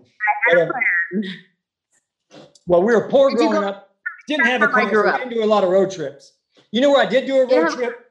But, 0.51 0.59
uh, 0.59 0.71
well, 2.67 2.83
we 2.83 2.93
were 2.93 3.07
poor 3.09 3.29
Did 3.29 3.37
growing 3.37 3.63
up. 3.63 3.95
Didn't 4.27 4.45
have 4.45 4.61
a 4.61 4.65
I 4.65 4.71
car, 4.71 4.93
so 4.93 5.05
we 5.05 5.11
didn't 5.17 5.29
do 5.29 5.43
a 5.43 5.45
lot 5.45 5.63
of 5.63 5.69
road 5.69 5.89
trips. 5.89 6.33
You 6.71 6.81
know 6.81 6.91
where 6.91 7.01
I 7.01 7.05
did 7.05 7.25
do 7.25 7.37
a 7.37 7.45
road 7.45 7.49
Yeah. 7.49 7.69
trip? 7.69 8.06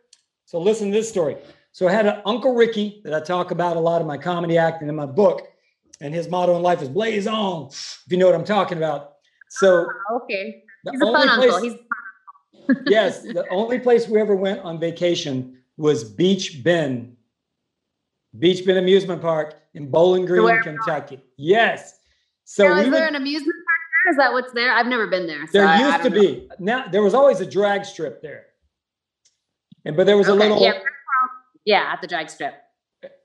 So 0.46 0.60
listen 0.60 0.90
to 0.90 0.96
this 0.96 1.08
story. 1.08 1.36
So 1.72 1.86
I 1.88 1.92
had 1.92 2.06
an 2.06 2.22
Uncle 2.24 2.54
Ricky 2.54 3.02
that 3.04 3.12
I 3.12 3.20
talk 3.20 3.50
about 3.50 3.76
a 3.76 3.80
lot 3.80 4.00
in 4.00 4.06
my 4.06 4.16
comedy 4.16 4.56
acting 4.56 4.88
in 4.88 4.94
my 4.94 5.04
book, 5.04 5.42
and 6.00 6.14
his 6.14 6.28
motto 6.28 6.56
in 6.56 6.62
life 6.62 6.80
is 6.80 6.88
"Blaze 6.88 7.26
on." 7.26 7.66
If 7.66 8.04
you 8.08 8.16
know 8.16 8.26
what 8.26 8.34
I'm 8.34 8.44
talking 8.44 8.78
about. 8.78 9.14
So 9.50 9.86
ah, 10.10 10.14
okay, 10.22 10.62
he's 10.90 11.00
a 11.00 11.04
fun 11.04 11.28
only 11.28 11.48
uncle. 11.48 11.62
He's 11.62 11.74
yes, 12.86 13.22
the 13.38 13.44
only 13.50 13.78
place 13.78 14.08
we 14.08 14.20
ever 14.20 14.34
went 14.36 14.60
on 14.60 14.78
vacation 14.78 15.58
was 15.76 16.04
Beach 16.04 16.62
Bend, 16.64 17.16
Beach 18.38 18.64
Bend 18.64 18.78
Amusement 18.78 19.20
Park 19.20 19.56
in 19.74 19.90
Bowling 19.90 20.24
Green, 20.26 20.44
where- 20.44 20.62
Kentucky. 20.62 21.20
Yes. 21.36 21.98
So 22.44 22.68
now, 22.68 22.74
we 22.76 22.80
is 22.82 22.90
there 22.90 23.00
would- 23.00 23.08
an 23.08 23.16
amusement 23.16 23.56
park 23.56 23.80
there? 24.04 24.12
Is 24.12 24.16
that 24.18 24.32
what's 24.32 24.52
there? 24.52 24.72
I've 24.72 24.86
never 24.86 25.08
been 25.08 25.26
there. 25.26 25.44
so 25.48 25.58
there 25.58 25.66
I- 25.66 25.82
I 25.82 25.90
used 25.90 26.02
to 26.04 26.10
know. 26.10 26.20
be. 26.20 26.48
Now 26.60 26.86
there 26.88 27.02
was 27.02 27.12
always 27.14 27.40
a 27.40 27.46
drag 27.46 27.84
strip 27.84 28.22
there. 28.22 28.46
And 29.86 29.96
but 29.96 30.04
there 30.06 30.16
was 30.18 30.28
a 30.28 30.34
little 30.34 30.60
yeah, 30.60 30.72
yeah, 31.64 31.90
at 31.92 32.00
the 32.00 32.06
drag 32.06 32.28
strip. 32.28 32.54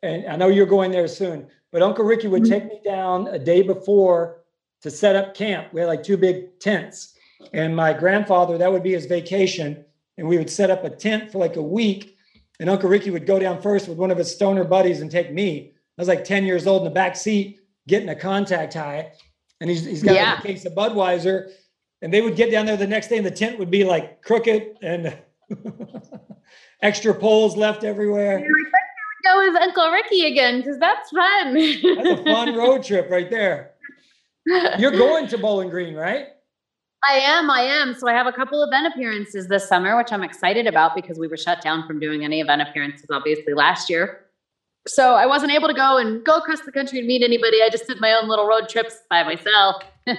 and 0.03 0.28
I 0.28 0.36
know 0.36 0.47
you're 0.47 0.66
going 0.66 0.91
there 0.91 1.07
soon, 1.07 1.47
but 1.72 1.82
Uncle 1.82 2.05
Ricky 2.05 2.28
would 2.28 2.43
Mm-hmm. 2.43 2.51
take 2.51 2.66
me 2.66 2.80
down 2.86 3.28
a 3.28 3.39
day 3.39 3.62
before 3.62 4.43
to 4.84 4.89
set 4.91 5.16
up 5.16 5.34
camp. 5.36 5.74
We 5.74 5.82
had 5.82 5.88
like 5.88 6.03
two 6.03 6.18
big 6.18 6.59
tents. 6.59 7.16
And 7.53 7.76
my 7.76 7.91
grandfather, 7.93 8.57
that 8.57 8.72
would 8.72 8.84
be 8.84 8.91
his 8.93 9.05
vacation. 9.07 9.84
And 10.18 10.28
we 10.28 10.38
would 10.38 10.49
set 10.49 10.70
up 10.70 10.84
a 10.84 10.89
tent 10.89 11.32
for 11.32 11.39
like 11.39 11.55
a 11.55 11.62
week. 11.62 12.16
And 12.59 12.70
Uncle 12.70 12.89
Ricky 12.89 13.09
would 13.09 13.26
go 13.26 13.39
down 13.39 13.59
first 13.62 13.88
with 13.88 13.97
one 13.97 14.12
of 14.12 14.18
his 14.20 14.32
stoner 14.32 14.64
buddies 14.64 15.01
and 15.01 15.09
take 15.09 15.32
me. 15.34 15.74
I 15.97 16.01
was 16.01 16.07
like 16.07 16.24
10 16.24 16.45
years 16.45 16.68
old 16.68 16.82
in 16.82 16.86
the 16.86 16.93
back 16.93 17.16
seat, 17.16 17.59
getting 17.88 18.09
a 18.09 18.16
contact 18.16 18.76
high. 18.76 19.12
And 19.59 19.70
he's, 19.70 19.84
he's 19.86 20.03
got 20.03 20.14
Yeah. 20.16 20.32
like 20.36 20.43
a 20.43 20.47
case 20.47 20.66
of 20.66 20.74
Budweiser. 20.74 21.49
And 22.03 22.14
they 22.14 22.22
would 22.22 22.36
get 22.36 22.51
down 22.51 22.66
there 22.68 22.78
the 22.78 22.88
next 22.88 23.07
day, 23.09 23.18
and 23.18 23.26
the 23.26 23.32
tent 23.32 23.57
would 23.59 23.70
be 23.72 23.84
like 23.84 24.22
crooked 24.24 24.78
and 24.84 25.16
extra 26.82 27.14
poles 27.14 27.56
left 27.56 27.84
everywhere. 27.84 28.47
Go 29.24 29.38
with 29.38 29.62
Uncle 29.62 29.91
Ricky 29.91 30.26
again 30.26 30.58
because 30.58 30.80
that's 30.80 31.10
fun. 31.12 31.54
That's 31.54 32.20
a 32.20 32.24
fun 32.24 32.56
road 32.56 32.84
trip 32.84 33.10
right 33.10 33.30
there. 33.30 33.72
You're 34.80 34.91
going 34.91 35.28
to 35.28 35.38
Bowling 35.38 35.70
Green, 35.70 35.93
right? 35.93 36.28
I 37.08 37.18
am, 37.18 37.49
I 37.49 37.62
am. 37.62 37.93
So 37.93 38.08
I 38.08 38.14
have 38.14 38.28
a 38.28 38.32
couple 38.32 38.64
event 38.64 38.88
appearances 38.91 39.47
this 39.47 39.68
summer, 39.68 39.97
which 39.97 40.12
I'm 40.12 40.24
excited 40.24 40.68
about 40.68 40.95
because 40.95 41.20
we 41.20 41.28
were 41.28 41.38
shut 41.38 41.62
down 41.62 41.86
from 41.88 41.99
doing 41.99 42.24
any 42.24 42.41
event 42.41 42.62
appearances, 42.62 43.08
obviously, 43.12 43.54
last 43.54 43.89
year. 43.89 44.26
So 44.88 45.14
I 45.14 45.28
wasn't 45.28 45.52
able 45.52 45.68
to 45.68 45.74
go 45.74 45.97
and 45.97 46.24
go 46.24 46.38
across 46.38 46.62
the 46.62 46.72
country 46.72 46.99
and 46.99 47.08
meet 47.08 47.24
anybody. 47.24 47.62
I 47.64 47.70
just 47.70 47.88
did 47.88 48.02
my 48.02 48.14
own 48.14 48.28
little 48.28 48.47
road 48.47 48.70
trips 48.70 48.97
by 49.10 49.24
myself. 49.24 49.84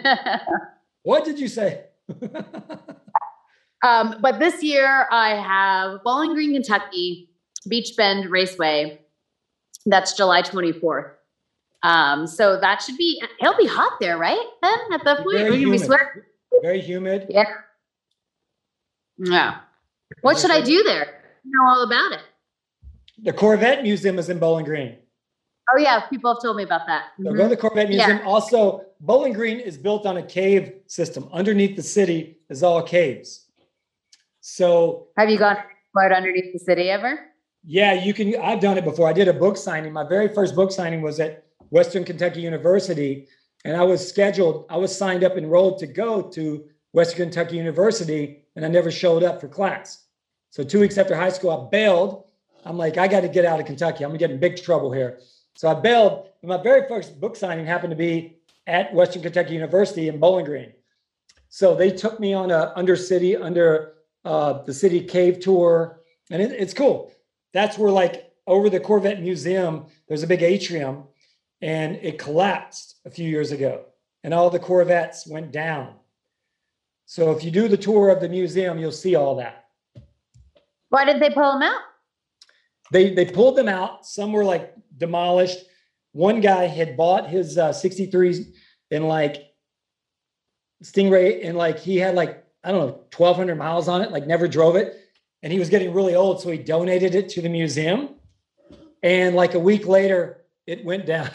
What 1.03 1.25
did 1.25 1.39
you 1.39 1.49
say? 1.49 1.87
um, 3.83 4.17
but 4.21 4.39
this 4.39 4.63
year 4.63 5.07
I 5.11 5.31
have 5.37 6.03
Bowling 6.05 6.35
Green, 6.35 6.53
Kentucky, 6.53 7.31
Beach 7.69 7.95
Bend 7.97 8.31
Raceway. 8.31 9.01
That's 9.87 10.15
July 10.15 10.43
24th. 10.43 11.13
Um, 11.83 12.27
so 12.27 12.61
that 12.61 12.81
should 12.81 12.97
be, 12.97 13.21
it'll 13.41 13.57
be 13.57 13.67
hot 13.67 13.99
there, 14.01 14.17
right? 14.17 14.45
Then 14.63 14.79
at 14.93 15.05
that 15.05 15.19
point, 15.19 15.39
Very 15.39 15.43
we're 15.45 15.49
going 15.49 15.61
to 15.63 15.71
be 15.71 15.79
humid. 15.79 15.99
Very 16.63 16.81
humid. 16.81 17.27
Yeah. 17.29 17.45
Yeah. 19.19 19.59
What 20.21 20.39
should 20.39 20.51
I 20.53 20.61
do 20.61 20.83
there? 20.85 21.07
I 21.07 21.41
know 21.45 21.69
all 21.69 21.83
about 21.83 22.13
it. 22.13 22.21
The 23.25 23.33
Corvette 23.33 23.83
Museum 23.83 24.19
is 24.19 24.29
in 24.29 24.39
Bowling 24.39 24.65
Green. 24.65 24.97
Oh 25.73 25.79
yeah, 25.79 26.01
people 26.09 26.35
have 26.35 26.43
told 26.43 26.57
me 26.57 26.65
about 26.65 26.87
that. 26.87 27.07
So 27.23 27.33
go 27.33 27.45
to 27.45 27.49
the 27.49 27.57
Corvette 27.57 27.91
Yeah. 27.91 28.07
Museum. 28.07 28.27
Also, 28.27 28.85
Bowling 29.01 29.33
Green 29.33 29.59
is 29.61 29.79
built 29.79 30.07
on 30.07 30.17
a 30.17 30.23
cave 30.23 30.73
system. 30.87 31.29
Underneath 31.33 31.77
the 31.77 31.83
city 31.83 32.39
is 32.51 32.63
all 32.63 32.83
caves. 32.83 33.42
So 34.43 35.07
Have 35.17 35.31
you 35.31 35.39
gone 35.39 35.57
explored 35.57 36.13
underneath 36.13 36.53
the 36.53 36.59
city 36.59 36.91
ever? 36.91 37.29
yeah, 37.65 37.93
you 37.93 38.13
can. 38.13 38.35
I've 38.43 38.61
done 38.61 38.77
it 38.77 38.83
before. 38.85 39.09
I 39.09 39.13
did 39.13 39.29
a 39.29 39.33
book 39.33 39.57
signing. 39.57 39.93
My 39.93 40.03
very 40.07 40.27
first 40.29 40.57
book 40.57 40.73
signing 40.73 41.01
was 41.01 41.21
at 41.21 41.45
Western 41.71 42.05
Kentucky 42.05 42.41
University, 42.41 43.29
and 43.65 43.77
I 43.77 43.85
was 43.85 44.07
scheduled. 44.07 44.67
I 44.69 44.77
was 44.79 44.95
signed 44.97 45.23
up, 45.23 45.37
enrolled 45.37 45.79
to 45.79 45.87
go 45.87 46.23
to 46.31 46.65
Western 46.91 47.27
Kentucky 47.27 47.57
University, 47.57 48.45
and 48.57 48.65
I 48.65 48.69
never 48.69 48.91
showed 48.91 49.23
up 49.23 49.41
for 49.41 49.47
class. 49.47 50.07
So 50.51 50.65
two 50.65 50.81
weeks 50.81 50.99
after 50.99 51.15
high 51.15 51.29
school, 51.31 51.53
I 51.53 51.71
bailed. 51.71 52.25
I'm 52.65 52.77
like, 52.77 52.99
I 52.99 53.07
got 53.07 53.21
to 53.21 53.29
get 53.29 53.45
out 53.45 53.61
of 53.61 53.67
Kentucky. 53.67 54.03
I'm 54.05 54.11
gonna 54.11 54.19
get 54.19 54.33
in 54.33 54.41
big 54.41 54.61
trouble 54.61 54.91
here. 54.93 55.21
So 55.55 55.69
I 55.69 55.75
bailed. 55.75 56.27
And 56.43 56.49
my 56.49 56.61
very 56.61 56.89
first 56.89 57.21
book 57.21 57.37
signing 57.37 57.65
happened 57.65 57.93
to 57.93 57.97
be 57.97 58.39
at 58.67 58.93
Western 58.93 59.23
Kentucky 59.23 59.55
University 59.55 60.09
in 60.09 60.19
Bowling 60.19 60.47
Green. 60.47 60.73
So 61.49 61.77
they 61.77 61.93
took 61.93 62.19
me 62.19 62.35
on 62.35 62.51
a 62.51 62.73
under 62.75 62.97
city, 62.97 63.37
under 63.37 63.95
uh, 64.25 64.63
the 64.65 64.75
city 64.75 65.01
cave 65.01 65.41
tour, 65.41 66.01
and 66.31 66.41
it, 66.41 66.53
it's 66.53 66.75
cool. 66.75 67.13
That's 67.53 67.79
where 67.79 67.91
like 67.91 68.33
over 68.47 68.71
the 68.71 68.81
Corvette 68.81 69.21
Museum, 69.21 69.87
there's 70.09 70.23
a 70.23 70.27
big 70.27 70.43
atrium, 70.43 71.05
and 71.61 71.97
it 71.97 72.19
collapsed 72.19 72.97
a 73.05 73.11
few 73.11 73.29
years 73.29 73.53
ago, 73.53 73.85
and 74.25 74.33
all 74.33 74.51
the 74.51 74.59
Corvettes 74.59 75.27
went 75.27 75.53
down. 75.53 75.95
So 77.07 77.31
if 77.33 77.45
you 77.45 77.51
do 77.51 77.69
the 77.69 77.77
tour 77.77 78.09
of 78.09 78.21
the 78.21 78.29
museum, 78.29 78.79
you'll 78.79 78.93
see 78.93 79.15
all 79.15 79.37
that. 79.37 79.67
Why 80.89 81.05
did 81.05 81.21
they 81.21 81.31
pull 81.31 81.53
them 81.53 81.63
out? 81.63 81.81
They 82.91 83.15
they 83.15 83.25
pulled 83.25 83.57
them 83.57 83.69
out. 83.69 84.07
Some 84.07 84.33
were 84.33 84.45
like 84.45 84.75
demolished. 84.99 85.59
One 86.13 86.41
guy 86.41 86.67
had 86.67 86.97
bought 86.97 87.29
his 87.29 87.57
uh, 87.57 87.71
63s 87.71 88.53
and 88.91 89.09
like 89.09 89.53
Stingray, 90.85 91.47
and 91.47 91.57
like 91.57 91.79
he 91.79 91.97
had 91.97 92.15
like 92.15 92.45
I 92.65 92.71
don't 92.71 92.87
know 92.87 93.01
1,200 93.17 93.57
miles 93.57 93.89
on 93.89 94.03
it. 94.03 94.13
Like 94.13 94.27
never 94.27 94.47
drove 94.47 94.77
it, 94.77 94.97
and 95.43 95.53
he 95.53 95.59
was 95.59 95.69
getting 95.69 95.93
really 95.93 96.15
old, 96.15 96.41
so 96.41 96.51
he 96.51 96.59
donated 96.59 97.15
it 97.15 97.29
to 97.31 97.43
the 97.43 97.49
museum. 97.49 98.11
And 99.03 99.35
like 99.35 99.55
a 99.55 99.59
week 99.59 99.87
later, 99.87 100.45
it 100.67 100.85
went 100.85 101.07
down. 101.07 101.31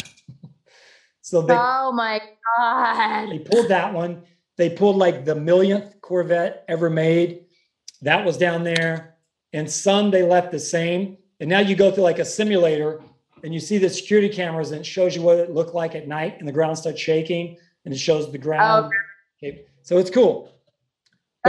so 1.22 1.42
they 1.42 1.56
oh 1.58 1.92
my 1.92 2.22
God. 2.58 3.30
they 3.30 3.40
pulled 3.40 3.68
that 3.70 3.94
one. 3.94 4.24
They 4.56 4.70
pulled 4.70 4.96
like 4.96 5.26
the 5.26 5.36
millionth 5.36 6.02
Corvette 6.02 6.66
ever 6.68 6.90
made. 6.90 7.46
That 8.02 8.26
was 8.26 8.38
down 8.38 8.64
there. 8.64 9.16
And 9.54 9.70
some 9.70 10.12
they 10.12 10.24
left 10.24 10.52
the 10.52 10.60
same. 10.60 11.18
And 11.40 11.50
now 11.50 11.60
you 11.60 11.76
go 11.76 11.92
through 11.92 12.04
like 12.04 12.20
a 12.20 12.26
simulator 12.26 13.02
and 13.44 13.54
you 13.54 13.60
see 13.60 13.78
the 13.78 13.90
security 13.90 14.30
cameras 14.30 14.72
and 14.72 14.82
it 14.82 14.86
shows 14.86 15.16
you 15.16 15.22
what 15.22 15.38
it 15.38 15.52
looked 15.52 15.76
like 15.76 15.94
at 15.94 16.08
night 16.08 16.38
and 16.40 16.48
the 16.48 16.52
ground 16.52 16.78
starts 16.78 17.00
shaking 17.00 17.58
and 17.86 17.94
it 17.94 17.98
shows 17.98 18.32
the 18.32 18.38
ground. 18.38 18.92
Oh, 18.92 19.48
okay. 19.48 19.66
So 19.84 19.98
it's 20.00 20.10
cool. 20.10 20.52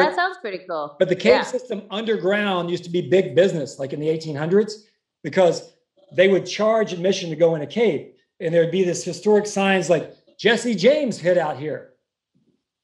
That 0.03 0.15
sounds 0.15 0.37
pretty 0.39 0.61
cool. 0.69 0.97
But 0.99 1.09
the 1.09 1.17
cave 1.17 1.33
Yeah. 1.33 1.43
system 1.43 1.83
underground 1.91 2.71
used 2.71 2.85
to 2.85 2.91
be 2.91 3.03
big 3.03 3.35
business, 3.35 3.79
like 3.79 3.93
in 3.93 4.01
the 4.01 4.09
1800s, 4.09 4.85
because 5.23 5.73
they 6.13 6.29
would 6.29 6.47
charge 6.47 6.93
admission 6.93 7.31
to 7.31 7.37
go 7.37 7.55
in 7.55 7.63
a 7.63 7.67
cave. 7.67 8.15
And 8.41 8.55
there'd 8.55 8.71
be 8.71 8.85
this 8.85 9.05
historic 9.05 9.47
signs 9.47 9.91
like 9.91 10.13
Jesse 10.39 10.75
James 10.75 11.19
hid 11.19 11.37
out 11.39 11.57
here. 11.59 11.95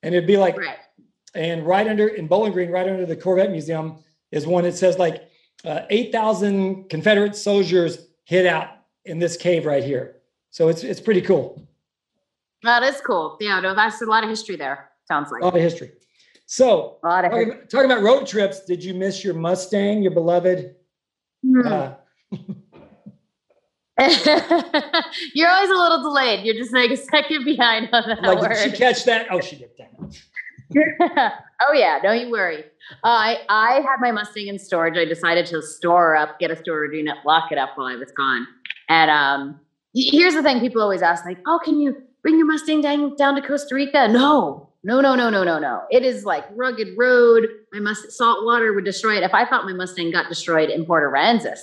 And 0.03 0.15
it'd 0.15 0.27
be 0.27 0.37
like, 0.37 0.57
Right. 0.59 0.77
and 1.35 1.67
right 1.67 1.87
under 1.87 2.09
in 2.09 2.27
Bowling 2.27 2.53
Green, 2.53 2.71
right 2.71 2.87
under 2.89 3.07
the 3.07 3.17
Corvette 3.17 3.51
Museum, 3.51 4.03
is 4.33 4.47
one 4.47 4.65
that 4.65 4.75
says 4.75 4.99
like 4.99 5.31
uh, 5.65 5.83
8,000 5.91 6.91
Confederate 6.91 7.35
soldiers 7.37 8.09
hid 8.25 8.47
out 8.47 8.69
in 9.05 9.19
this 9.19 9.37
cave 9.37 9.65
right 9.65 9.83
here. 9.85 10.21
So 10.51 10.69
it's 10.69 10.83
it's 10.85 11.01
pretty 11.01 11.21
cool. 11.23 11.67
That 12.63 12.83
is 12.83 13.01
cool. 13.01 13.37
Yeah, 13.41 13.61
no, 13.61 13.75
that's 13.75 14.01
a 14.03 14.07
lot 14.07 14.25
of 14.25 14.31
history 14.31 14.57
there. 14.57 14.91
Sounds 15.07 15.31
like 15.31 15.43
A 15.43 15.45
lot 15.45 15.55
of 15.57 15.61
history. 15.63 15.93
So 16.47 16.99
a 17.03 17.09
lot 17.09 17.25
of 17.25 17.31
talking 17.31 17.51
about, 17.51 17.71
talking 17.71 17.91
about 17.91 18.03
road 18.03 18.27
trips, 18.27 18.65
did 18.65 18.85
you 18.85 18.95
miss 18.95 19.25
your 19.25 19.35
Mustang, 19.35 20.03
your 20.03 20.13
beloved? 20.13 20.75
Hmm. 21.43 21.67
Uh, 21.67 21.95
You're 25.35 25.49
always 25.49 25.71
a 25.71 25.75
little 25.75 26.03
delayed. 26.03 26.45
You're 26.45 26.57
just 26.57 26.73
like 26.73 26.91
a 26.91 26.97
second 26.97 27.45
behind 27.45 27.89
on 27.93 28.09
that 28.09 28.23
like, 28.23 28.41
word. 28.41 28.55
did 28.55 28.73
she 28.73 28.77
catch 28.77 29.05
that? 29.05 29.29
Oh, 29.31 29.41
she 29.41 29.57
did. 29.57 29.71
Damn 29.79 30.11
oh 31.69 31.73
yeah, 31.73 32.01
don't 32.03 32.19
you 32.19 32.31
worry. 32.31 32.65
Uh, 33.05 33.07
I 33.07 33.39
I 33.49 33.75
had 33.75 34.01
my 34.01 34.11
Mustang 34.11 34.49
in 34.49 34.59
storage. 34.59 34.97
I 34.97 35.05
decided 35.05 35.47
to 35.47 35.63
store 35.63 36.17
up, 36.17 36.41
get 36.41 36.51
a 36.51 36.57
storage 36.57 36.95
unit, 36.95 37.17
lock 37.25 37.53
it 37.53 37.59
up 37.59 37.71
while 37.77 37.87
I 37.87 37.97
was 37.97 38.11
gone. 38.11 38.47
And 38.89 39.11
um, 39.11 39.61
here's 39.95 40.35
the 40.35 40.43
thing: 40.43 40.61
people 40.61 40.83
always 40.83 41.03
ask, 41.03 41.25
like, 41.25 41.39
"Oh, 41.47 41.61
can 41.65 41.81
you 41.81 42.03
bring 42.23 42.39
your 42.39 42.47
Mustang 42.47 42.81
down 42.81 43.15
down 43.15 43.37
to 43.37 43.43
Costa 43.47 43.75
Rica?" 43.75 44.09
No, 44.09 44.71
no, 44.85 45.01
no, 45.01 45.15
no, 45.15 45.31
no, 45.31 45.43
no, 45.45 45.59
no. 45.59 45.83
It 45.91 46.05
is 46.05 46.25
like 46.25 46.45
rugged 46.55 46.89
road. 46.97 47.49
My 47.73 47.81
must 47.81 48.13
salt 48.13 48.45
water 48.45 48.73
would 48.73 48.85
destroy 48.85 49.17
it. 49.17 49.23
If 49.23 49.35
I 49.35 49.45
thought 49.47 49.65
my 49.65 49.73
Mustang 49.73 50.13
got 50.13 50.29
destroyed 50.29 50.71
in 50.71 50.85
Port 50.85 51.11
Aransas 51.11 51.61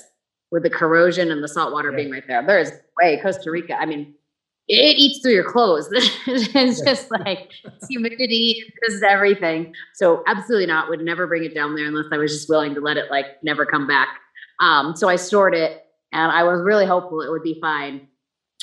with 0.51 0.63
the 0.63 0.69
corrosion 0.69 1.32
and 1.32 1.43
the 1.43 1.47
salt 1.47 1.72
water 1.72 1.91
Yeah. 1.91 1.97
being 1.97 2.11
right 2.11 2.24
there, 2.28 2.45
there 2.45 2.59
is 2.59 2.72
way 3.01 3.19
Costa 3.22 3.49
Rica. 3.51 3.76
I 3.80 3.86
mean, 3.86 4.15
it 4.67 4.97
eats 4.97 5.22
through 5.22 5.34
your 5.34 5.49
clothes. 5.49 5.88
it's 5.91 6.82
just 6.82 7.11
like 7.11 7.51
it's 7.63 7.88
humidity, 7.88 8.63
just 8.89 9.03
everything. 9.03 9.74
So 9.93 10.24
absolutely 10.28 10.65
not. 10.67 10.89
Would 10.89 11.01
never 11.01 11.28
bring 11.28 11.43
it 11.43 11.53
down 11.53 11.76
there 11.76 11.86
unless 11.86 12.05
I 12.11 12.17
was 12.17 12.32
just 12.32 12.49
willing 12.49 12.74
to 12.76 12.82
let 12.82 12.97
it 12.97 13.11
like 13.11 13.26
never 13.43 13.65
come 13.65 13.86
back. 13.88 14.07
Um, 14.61 14.95
so 14.95 15.09
I 15.09 15.15
stored 15.15 15.55
it, 15.55 15.84
and 16.13 16.32
I 16.32 16.43
was 16.43 16.61
really 16.61 16.86
hopeful 16.86 17.22
it 17.22 17.30
would 17.32 17.43
be 17.43 17.59
fine. 17.59 18.07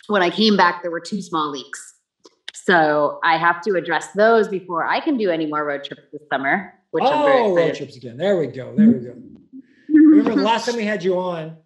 When 0.06 0.22
I 0.22 0.30
came 0.30 0.56
back, 0.56 0.82
there 0.82 0.90
were 0.90 1.00
two 1.00 1.20
small 1.20 1.50
leaks. 1.50 1.94
So 2.68 3.18
I 3.24 3.38
have 3.38 3.62
to 3.62 3.76
address 3.76 4.08
those 4.12 4.46
before 4.46 4.84
I 4.86 5.00
can 5.00 5.16
do 5.16 5.30
any 5.30 5.46
more 5.46 5.64
road 5.64 5.84
trips 5.84 6.02
this 6.12 6.20
summer. 6.30 6.74
Which 6.90 7.02
I'm 7.02 7.24
very 7.24 7.40
Oh, 7.44 7.54
road 7.56 7.74
trips 7.74 7.96
again. 7.96 8.18
There 8.18 8.36
we 8.36 8.48
go. 8.48 8.74
There 8.76 8.90
we 8.90 8.98
go. 8.98 9.14
Remember 9.88 10.34
the 10.34 10.42
last 10.42 10.66
time 10.66 10.76
we 10.76 10.84
had 10.84 11.02
you 11.02 11.18
on, 11.18 11.56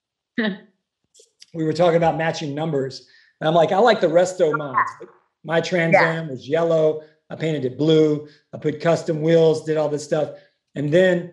we 0.38 1.64
were 1.64 1.72
talking 1.72 1.96
about 1.96 2.16
matching 2.16 2.54
numbers. 2.54 3.08
And 3.40 3.48
I'm 3.48 3.54
like, 3.54 3.72
I 3.72 3.78
like 3.78 4.00
the 4.00 4.06
resto 4.06 4.56
mods. 4.56 4.88
My 5.42 5.60
Trans 5.60 5.96
Am 5.96 6.28
was 6.28 6.48
yellow. 6.48 7.02
I 7.30 7.34
painted 7.34 7.64
it 7.64 7.76
blue. 7.76 8.28
I 8.52 8.58
put 8.58 8.80
custom 8.80 9.22
wheels, 9.22 9.64
did 9.64 9.76
all 9.76 9.88
this 9.88 10.04
stuff. 10.04 10.38
And 10.76 10.88
then 10.88 11.32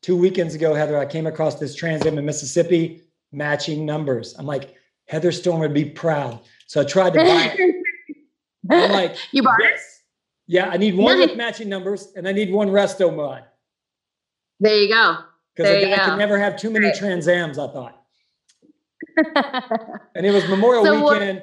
two 0.00 0.16
weekends 0.16 0.54
ago, 0.54 0.72
Heather, 0.72 0.96
I 0.96 1.04
came 1.04 1.26
across 1.26 1.56
this 1.56 1.74
Trans 1.74 2.06
Am 2.06 2.16
in 2.16 2.24
Mississippi 2.24 3.02
matching 3.30 3.84
numbers. 3.84 4.34
I'm 4.38 4.46
like, 4.46 4.74
Heather 5.06 5.32
Storm 5.32 5.60
would 5.60 5.74
be 5.74 5.84
proud. 5.84 6.40
So 6.66 6.80
I 6.80 6.84
tried 6.84 7.12
to 7.12 7.18
buy 7.18 7.54
it. 7.58 7.74
I'm 8.74 8.92
like, 8.92 9.16
you 9.32 9.42
bought 9.42 9.58
yes. 9.60 10.02
Yeah, 10.46 10.68
I 10.68 10.76
need 10.76 10.94
one 10.96 11.18
Nice. 11.18 11.28
with 11.30 11.36
matching 11.38 11.68
numbers, 11.68 12.12
and 12.16 12.28
I 12.28 12.32
need 12.32 12.52
one 12.52 12.68
resto 12.68 13.14
mod 13.14 13.44
There 14.60 14.76
you 14.76 14.88
go. 14.88 15.18
because 15.56 15.82
you 15.82 15.88
guy 15.88 15.96
can 16.04 16.18
never 16.18 16.38
have 16.38 16.56
too 16.58 16.70
many 16.70 16.86
Right. 16.86 16.94
Trans 16.96 17.26
Ams. 17.28 17.58
I 17.58 17.66
thought, 17.68 18.02
and 20.14 20.26
it 20.26 20.32
was 20.32 20.46
Memorial 20.48 20.84
So 20.84 21.00
what- 21.02 21.20
Weekend. 21.20 21.42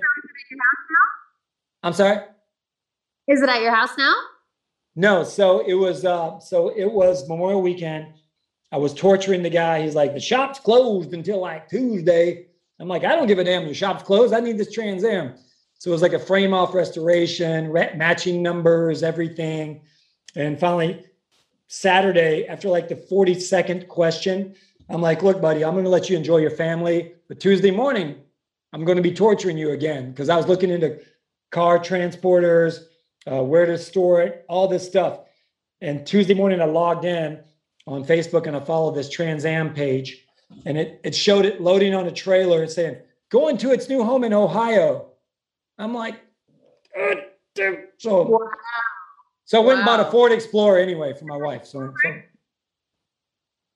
I'm 1.83 1.93
sorry. 1.93 2.17
Is 3.27 3.41
it 3.41 3.49
at 3.49 3.61
your 3.61 3.73
house 3.73 3.97
now? 3.97 4.13
No, 4.95 5.23
so 5.23 5.59
it 5.65 5.73
was 5.73 6.05
uh 6.05 6.39
so 6.39 6.69
it 6.69 6.91
was 6.91 7.27
Memorial 7.29 7.61
Weekend. 7.61 8.07
I 8.71 8.77
was 8.77 8.93
torturing 8.93 9.41
the 9.41 9.49
guy. 9.49 9.81
He's 9.81 9.95
like, 9.95 10.13
the 10.13 10.19
shop's 10.19 10.59
closed 10.59 11.13
until 11.13 11.39
like 11.41 11.67
Tuesday. 11.69 12.45
I'm 12.79 12.87
like, 12.87 13.03
I 13.03 13.15
don't 13.15 13.27
give 13.27 13.39
a 13.39 13.43
damn. 13.43 13.65
The 13.65 13.73
shop's 13.73 14.03
closed. 14.03 14.33
I 14.33 14.39
need 14.41 14.57
this 14.57 14.71
Trans 14.71 15.03
Am. 15.03 15.33
So 15.81 15.89
it 15.89 15.93
was 15.93 16.03
like 16.03 16.13
a 16.13 16.19
frame 16.19 16.53
off 16.53 16.75
restoration, 16.75 17.71
re- 17.71 17.91
matching 17.95 18.43
numbers, 18.43 19.01
everything. 19.01 19.81
And 20.35 20.59
finally, 20.59 21.03
Saturday, 21.69 22.45
after 22.45 22.69
like 22.69 22.87
the 22.87 22.93
42nd 22.93 23.87
question, 23.87 24.53
I'm 24.91 25.01
like, 25.01 25.23
look, 25.23 25.41
buddy, 25.41 25.65
I'm 25.65 25.73
going 25.73 25.85
to 25.85 25.89
let 25.89 26.07
you 26.07 26.15
enjoy 26.15 26.37
your 26.37 26.51
family. 26.51 27.13
But 27.27 27.39
Tuesday 27.39 27.71
morning, 27.71 28.21
I'm 28.73 28.85
going 28.85 28.97
to 28.97 29.01
be 29.01 29.11
torturing 29.11 29.57
you 29.57 29.71
again 29.71 30.11
because 30.11 30.29
I 30.29 30.37
was 30.37 30.47
looking 30.47 30.69
into 30.69 30.99
car 31.49 31.79
transporters, 31.79 32.81
uh, 33.25 33.41
where 33.41 33.65
to 33.65 33.75
store 33.79 34.21
it, 34.21 34.45
all 34.47 34.67
this 34.67 34.85
stuff. 34.85 35.21
And 35.81 36.05
Tuesday 36.05 36.35
morning, 36.35 36.61
I 36.61 36.65
logged 36.65 37.05
in 37.05 37.39
on 37.87 38.05
Facebook 38.05 38.45
and 38.45 38.55
I 38.55 38.59
followed 38.59 38.93
this 38.93 39.09
Trans 39.09 39.45
Am 39.45 39.73
page, 39.73 40.27
and 40.67 40.77
it 40.77 41.01
it 41.03 41.15
showed 41.15 41.43
it 41.43 41.59
loading 41.59 41.95
on 41.95 42.05
a 42.05 42.11
trailer 42.11 42.61
and 42.61 42.71
saying 42.71 42.97
going 43.29 43.57
to 43.57 43.71
its 43.71 43.89
new 43.89 44.03
home 44.03 44.23
in 44.23 44.31
Ohio. 44.31 45.07
I'm 45.81 45.93
like, 45.95 46.21
"God 46.95 47.17
so 47.97 48.23
Wow. 48.29 48.49
so 49.45 49.61
I 49.61 49.65
went 49.65 49.79
and 49.79 49.85
bought 49.85 49.99
a 49.99 50.05
Ford 50.11 50.31
Explorer 50.31 50.77
anyway 50.79 51.13
for 51.13 51.25
my 51.25 51.37
wife. 51.37 51.65
So, 51.65 51.91
so 52.03 52.13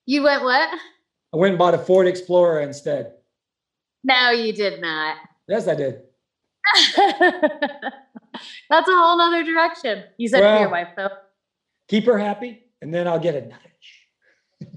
You 0.06 0.24
went 0.24 0.44
what? 0.44 0.70
I 1.34 1.38
went 1.38 1.52
and 1.52 1.60
bought 1.60 1.74
a 1.74 1.78
Ford 1.80 2.08
Explorer 2.08 2.62
instead. 2.62 3.14
No, 4.04 4.30
you 4.30 4.54
did 4.54 4.80
not. 4.82 5.18
Yes, 5.48 5.68
I 5.68 5.76
did. 5.76 6.04
That's 6.96 8.88
a 8.90 8.92
whole 8.92 9.18
nother 9.18 9.44
direction. 9.44 10.04
You 10.18 10.28
said 10.28 10.40
for 10.40 10.46
Well- 10.46 10.60
your 10.62 10.70
wife, 10.70 10.90
though. 10.96 11.10
Keep 11.88 12.06
her 12.06 12.18
happy, 12.18 12.64
and 12.82 12.94
then 12.94 13.08
I'll 13.08 13.20
get 13.20 13.36
a 13.36 13.42
nudge. 13.42 14.08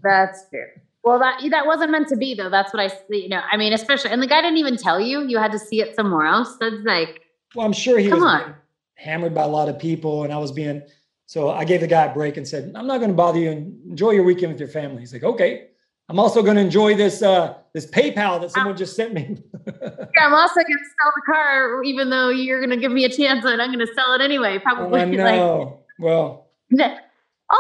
That's 0.03 0.49
true. 0.51 0.67
Well, 1.09 1.19
that 1.21 1.41
that 1.51 1.67
wasn't 1.67 1.91
meant 1.91 2.09
to 2.09 2.17
be, 2.17 2.35
though. 2.35 2.51
That's 2.51 2.73
what 2.75 2.83
I, 2.83 2.95
you 3.09 3.29
know. 3.31 3.41
I 3.51 3.57
mean, 3.57 3.73
especially, 3.73 4.11
and 4.11 4.23
the 4.23 4.27
guy 4.27 4.43
didn't 4.43 4.59
even 4.59 4.77
tell 4.77 5.01
you. 5.01 5.27
You 5.27 5.39
had 5.39 5.53
to 5.53 5.59
see 5.59 5.81
it 5.81 5.97
somewhere 5.97 6.27
else. 6.27 6.57
That's 6.61 6.77
like, 6.85 7.23
Well, 7.55 7.65
I'm 7.65 7.73
sure 7.73 7.99
he 7.99 8.09
Come 8.11 8.21
was 8.21 8.43
on. 8.43 8.55
hammered 8.97 9.35
by 9.35 9.43
a 9.45 9.49
lot 9.49 9.69
of 9.71 9.79
people, 9.79 10.25
and 10.25 10.33
I 10.33 10.37
was 10.39 10.53
being 10.53 10.83
so 11.27 11.51
I 11.51 11.65
gave 11.65 11.81
the 11.81 11.87
guy 11.87 12.05
a 12.05 12.13
break 12.15 12.37
and 12.37 12.47
said, 12.47 12.73
"I'm 12.75 12.87
not 12.87 12.99
going 12.99 13.11
to 13.11 13.17
bother 13.17 13.39
you. 13.39 13.51
and 13.51 13.91
Enjoy 13.91 14.11
your 14.11 14.25
weekend 14.25 14.53
with 14.53 14.61
your 14.61 14.69
family." 14.69 15.01
He's 15.01 15.13
like, 15.13 15.25
"Okay." 15.25 15.65
I'm 16.11 16.19
also 16.19 16.43
going 16.43 16.57
to 16.57 16.63
enjoy 16.63 16.95
this 16.95 17.21
uh 17.23 17.55
this 17.75 17.87
PayPal 17.87 18.41
that 18.41 18.51
someone 18.51 18.77
just 18.77 18.97
sent 18.97 19.13
me. 19.15 19.37
yeah, 19.67 20.27
I'm 20.27 20.33
also 20.35 20.55
gonna 20.61 20.89
sell 21.01 21.13
the 21.17 21.23
car, 21.27 21.83
even 21.85 22.09
though 22.09 22.31
you're 22.31 22.61
gonna 22.61 22.79
give 22.79 22.93
me 22.93 23.05
a 23.05 23.11
chance, 23.11 23.45
and 23.45 23.61
I'm 23.61 23.71
gonna 23.71 23.87
sell 23.95 24.15
it 24.15 24.23
anyway. 24.23 24.59
Probably. 24.59 25.01
I 25.01 25.05
Like, 25.05 25.17
know. 25.17 25.81
Well, 25.99 26.49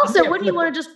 Also, 0.03 0.29
wouldn't 0.29 0.45
you 0.47 0.55
want 0.55 0.75
to 0.75 0.79
just? 0.79 0.91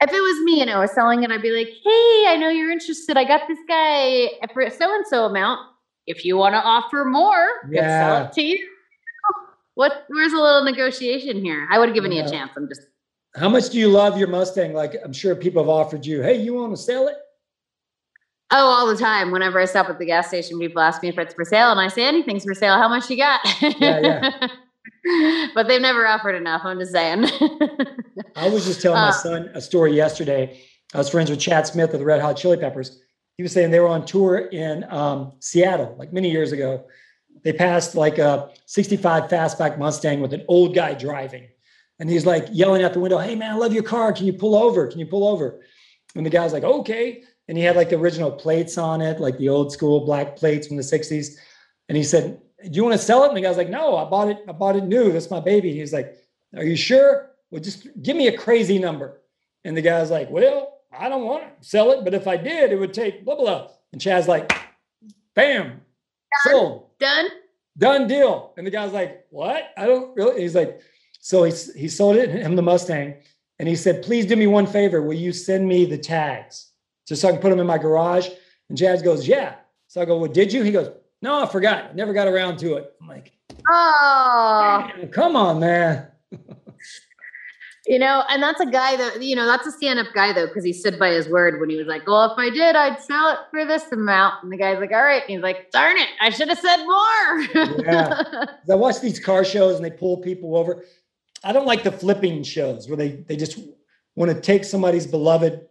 If 0.00 0.12
it 0.12 0.20
was 0.20 0.44
me 0.44 0.60
and 0.60 0.70
I 0.70 0.78
was 0.78 0.92
selling 0.92 1.24
it, 1.24 1.30
I'd 1.30 1.42
be 1.42 1.50
like, 1.50 1.68
"Hey, 1.68 2.24
I 2.28 2.36
know 2.38 2.48
you're 2.48 2.70
interested. 2.70 3.16
I 3.16 3.24
got 3.24 3.48
this 3.48 3.58
guy 3.66 4.28
for 4.54 4.68
so 4.70 4.94
and 4.94 5.06
so 5.06 5.24
amount. 5.24 5.60
If 6.06 6.24
you 6.24 6.36
want 6.36 6.54
to 6.54 6.58
offer 6.58 7.04
more, 7.04 7.46
yeah. 7.68 8.06
sell 8.06 8.26
it 8.26 8.32
to 8.34 8.42
you." 8.42 8.68
What? 9.74 10.06
Where's 10.08 10.32
a 10.32 10.36
little 10.36 10.64
negotiation 10.64 11.40
here? 11.44 11.68
I 11.70 11.78
would 11.78 11.88
have 11.88 11.94
given 11.94 12.10
you 12.10 12.24
a 12.24 12.28
chance. 12.28 12.50
I'm 12.56 12.66
just. 12.68 12.80
how 13.36 13.48
much 13.48 13.70
do 13.70 13.78
you 13.78 13.86
love 13.86 14.18
your 14.18 14.26
Mustang? 14.26 14.72
Like, 14.72 14.96
I'm 15.04 15.12
sure 15.12 15.36
people 15.36 15.62
have 15.62 15.68
offered 15.68 16.04
you, 16.04 16.20
"Hey, 16.20 16.34
you 16.34 16.54
want 16.54 16.74
to 16.74 16.76
sell 16.76 17.06
it?" 17.06 17.14
Oh, 18.50 18.66
all 18.66 18.86
the 18.86 18.96
time. 18.96 19.30
Whenever 19.30 19.60
I 19.60 19.66
stop 19.66 19.88
at 19.88 20.00
the 20.00 20.06
gas 20.06 20.28
station, 20.28 20.58
people 20.58 20.80
ask 20.80 21.02
me 21.02 21.10
if 21.10 21.18
it's 21.18 21.34
for 21.34 21.44
sale, 21.44 21.70
and 21.70 21.78
I 21.78 21.86
say 21.88 22.06
anything's 22.06 22.44
for 22.44 22.54
sale. 22.54 22.74
How 22.74 22.88
much 22.88 23.08
you 23.08 23.18
got? 23.18 23.40
Yeah, 23.60 24.00
yeah, 24.00 24.48
but 25.54 25.68
they've 25.68 25.80
never 25.80 26.06
offered 26.06 26.34
enough. 26.34 26.62
I'm 26.64 26.78
just 26.78 26.92
saying. 26.92 27.24
I 28.36 28.48
was 28.48 28.66
just 28.66 28.82
telling 28.82 29.00
my 29.00 29.08
Uh, 29.08 29.12
son 29.12 29.50
a 29.54 29.60
story 29.60 29.94
yesterday. 29.94 30.60
I 30.94 30.98
was 30.98 31.08
friends 31.08 31.30
with 31.30 31.40
Chad 31.40 31.66
Smith 31.66 31.92
of 31.92 32.00
the 32.00 32.04
Red 32.06 32.20
Hot 32.20 32.36
Chili 32.36 32.56
Peppers. 32.56 33.00
He 33.36 33.42
was 33.42 33.52
saying 33.52 33.70
they 33.70 33.80
were 33.80 33.88
on 33.88 34.04
tour 34.04 34.38
in 34.38 34.84
um, 34.90 35.32
Seattle, 35.38 35.94
like 35.98 36.12
many 36.12 36.30
years 36.30 36.52
ago. 36.52 36.86
They 37.44 37.52
passed 37.52 37.94
like 37.94 38.18
a 38.18 38.50
65 38.66 39.24
fastback 39.30 39.78
Mustang 39.78 40.20
with 40.20 40.32
an 40.32 40.44
old 40.48 40.74
guy 40.74 40.94
driving. 40.94 41.46
And 42.00 42.08
he's 42.10 42.26
like 42.26 42.46
yelling 42.50 42.82
out 42.82 42.92
the 42.92 43.00
window, 43.00 43.18
Hey 43.18 43.34
man, 43.36 43.52
I 43.52 43.56
love 43.56 43.72
your 43.72 43.82
car. 43.84 44.12
Can 44.12 44.26
you 44.26 44.32
pull 44.32 44.56
over? 44.56 44.86
Can 44.86 44.98
you 44.98 45.06
pull 45.06 45.26
over? 45.26 45.60
And 46.16 46.24
the 46.26 46.30
guy's 46.30 46.52
like, 46.52 46.64
Okay. 46.64 47.22
And 47.48 47.56
he 47.56 47.64
had 47.64 47.76
like 47.76 47.90
the 47.90 47.96
original 47.96 48.30
plates 48.30 48.76
on 48.76 49.00
it, 49.00 49.20
like 49.20 49.38
the 49.38 49.48
old 49.48 49.72
school 49.72 50.04
black 50.04 50.36
plates 50.36 50.66
from 50.66 50.76
the 50.76 50.82
60s. 50.82 51.36
And 51.88 51.96
he 51.96 52.04
said, 52.04 52.40
Do 52.64 52.70
you 52.72 52.82
want 52.84 52.98
to 52.98 53.04
sell 53.04 53.24
it? 53.24 53.28
And 53.28 53.36
the 53.36 53.40
guy's 53.40 53.56
like, 53.56 53.70
No, 53.70 53.96
I 53.96 54.04
bought 54.08 54.28
it. 54.28 54.38
I 54.48 54.52
bought 54.52 54.76
it 54.76 54.84
new. 54.84 55.12
That's 55.12 55.30
my 55.30 55.40
baby. 55.40 55.70
And 55.70 55.78
he's 55.78 55.92
like, 55.92 56.16
Are 56.56 56.64
you 56.64 56.76
sure? 56.76 57.30
Well, 57.50 57.62
just 57.62 57.86
give 58.02 58.16
me 58.16 58.26
a 58.28 58.36
crazy 58.36 58.78
number. 58.78 59.20
And 59.64 59.76
the 59.76 59.82
guy's 59.82 60.10
like, 60.10 60.28
Well, 60.30 60.80
I 60.96 61.08
don't 61.08 61.24
want 61.24 61.44
to 61.60 61.68
sell 61.68 61.92
it, 61.92 62.04
but 62.04 62.14
if 62.14 62.26
I 62.26 62.36
did, 62.36 62.72
it 62.72 62.76
would 62.76 62.94
take 62.94 63.24
blah 63.24 63.36
blah. 63.36 63.68
And 63.92 64.00
Chad's 64.00 64.26
like, 64.28 64.52
Bam, 65.34 65.80
sold, 66.42 66.88
Done. 66.98 67.26
done 67.76 68.06
deal. 68.08 68.52
And 68.56 68.66
the 68.66 68.70
guy's 68.70 68.92
like, 68.92 69.26
What? 69.30 69.70
I 69.76 69.86
don't 69.86 70.16
really. 70.16 70.42
He's 70.42 70.54
like, 70.56 70.80
So 71.20 71.44
he 71.44 71.52
he 71.76 71.88
sold 71.88 72.16
it 72.16 72.30
him 72.30 72.56
the 72.56 72.62
Mustang, 72.62 73.14
and 73.60 73.68
he 73.68 73.76
said, 73.76 74.02
Please 74.02 74.26
do 74.26 74.34
me 74.34 74.48
one 74.48 74.66
favor. 74.66 75.00
Will 75.00 75.14
you 75.14 75.32
send 75.32 75.68
me 75.68 75.84
the 75.84 75.98
tags 75.98 76.72
just 77.06 77.22
so 77.22 77.28
I 77.28 77.32
can 77.32 77.40
put 77.40 77.50
them 77.50 77.60
in 77.60 77.66
my 77.68 77.78
garage? 77.78 78.28
And 78.68 78.76
Chad 78.76 79.04
goes, 79.04 79.28
Yeah. 79.28 79.54
So 79.86 80.02
I 80.02 80.04
go, 80.04 80.18
Well, 80.18 80.30
did 80.30 80.52
you? 80.52 80.64
He 80.64 80.72
goes, 80.72 80.90
No, 81.22 81.42
I 81.42 81.46
forgot. 81.46 81.96
Never 81.96 82.12
got 82.12 82.28
around 82.28 82.58
to 82.60 82.74
it. 82.74 82.92
I'm 83.00 83.08
like, 83.08 83.32
Oh, 83.70 84.88
"Damn, 84.96 85.08
Come 85.08 85.36
on, 85.36 85.58
man. 85.60 86.06
you 87.86 87.98
know, 87.98 88.22
and 88.28 88.42
that's 88.42 88.60
a 88.60 88.66
guy 88.66 88.96
that 88.96 89.22
you 89.22 89.34
know 89.34 89.46
that's 89.46 89.66
a 89.66 89.72
stand-up 89.72 90.06
guy 90.14 90.32
though 90.32 90.46
because 90.46 90.64
he 90.64 90.72
stood 90.72 90.98
by 90.98 91.10
his 91.10 91.28
word 91.28 91.58
when 91.60 91.68
he 91.70 91.76
was 91.76 91.86
like, 91.86 92.06
"Well, 92.06 92.30
if 92.32 92.38
I 92.38 92.50
did, 92.50 92.76
I'd 92.76 93.00
sell 93.02 93.30
it 93.32 93.38
for 93.50 93.64
this 93.64 93.90
amount." 93.92 94.42
And 94.42 94.52
the 94.52 94.56
guy's 94.56 94.78
like, 94.78 94.92
"All 94.92 95.02
right," 95.02 95.22
and 95.22 95.30
he's 95.30 95.40
like, 95.42 95.70
"Darn 95.70 95.96
it, 95.96 96.08
I 96.20 96.30
should 96.30 96.48
have 96.48 96.58
said 96.58 96.84
more." 96.84 97.74
Yeah. 97.84 98.22
I 98.70 98.74
watch 98.74 99.00
these 99.00 99.18
car 99.18 99.44
shows 99.44 99.76
and 99.76 99.84
they 99.84 99.90
pull 99.90 100.18
people 100.18 100.56
over. 100.56 100.84
I 101.44 101.52
don't 101.52 101.66
like 101.66 101.82
the 101.82 101.92
flipping 101.92 102.42
shows 102.42 102.88
where 102.88 102.96
they 102.96 103.08
they 103.26 103.36
just 103.36 103.58
want 104.16 104.30
to 104.32 104.40
take 104.40 104.64
somebody's 104.64 105.06
beloved, 105.06 105.66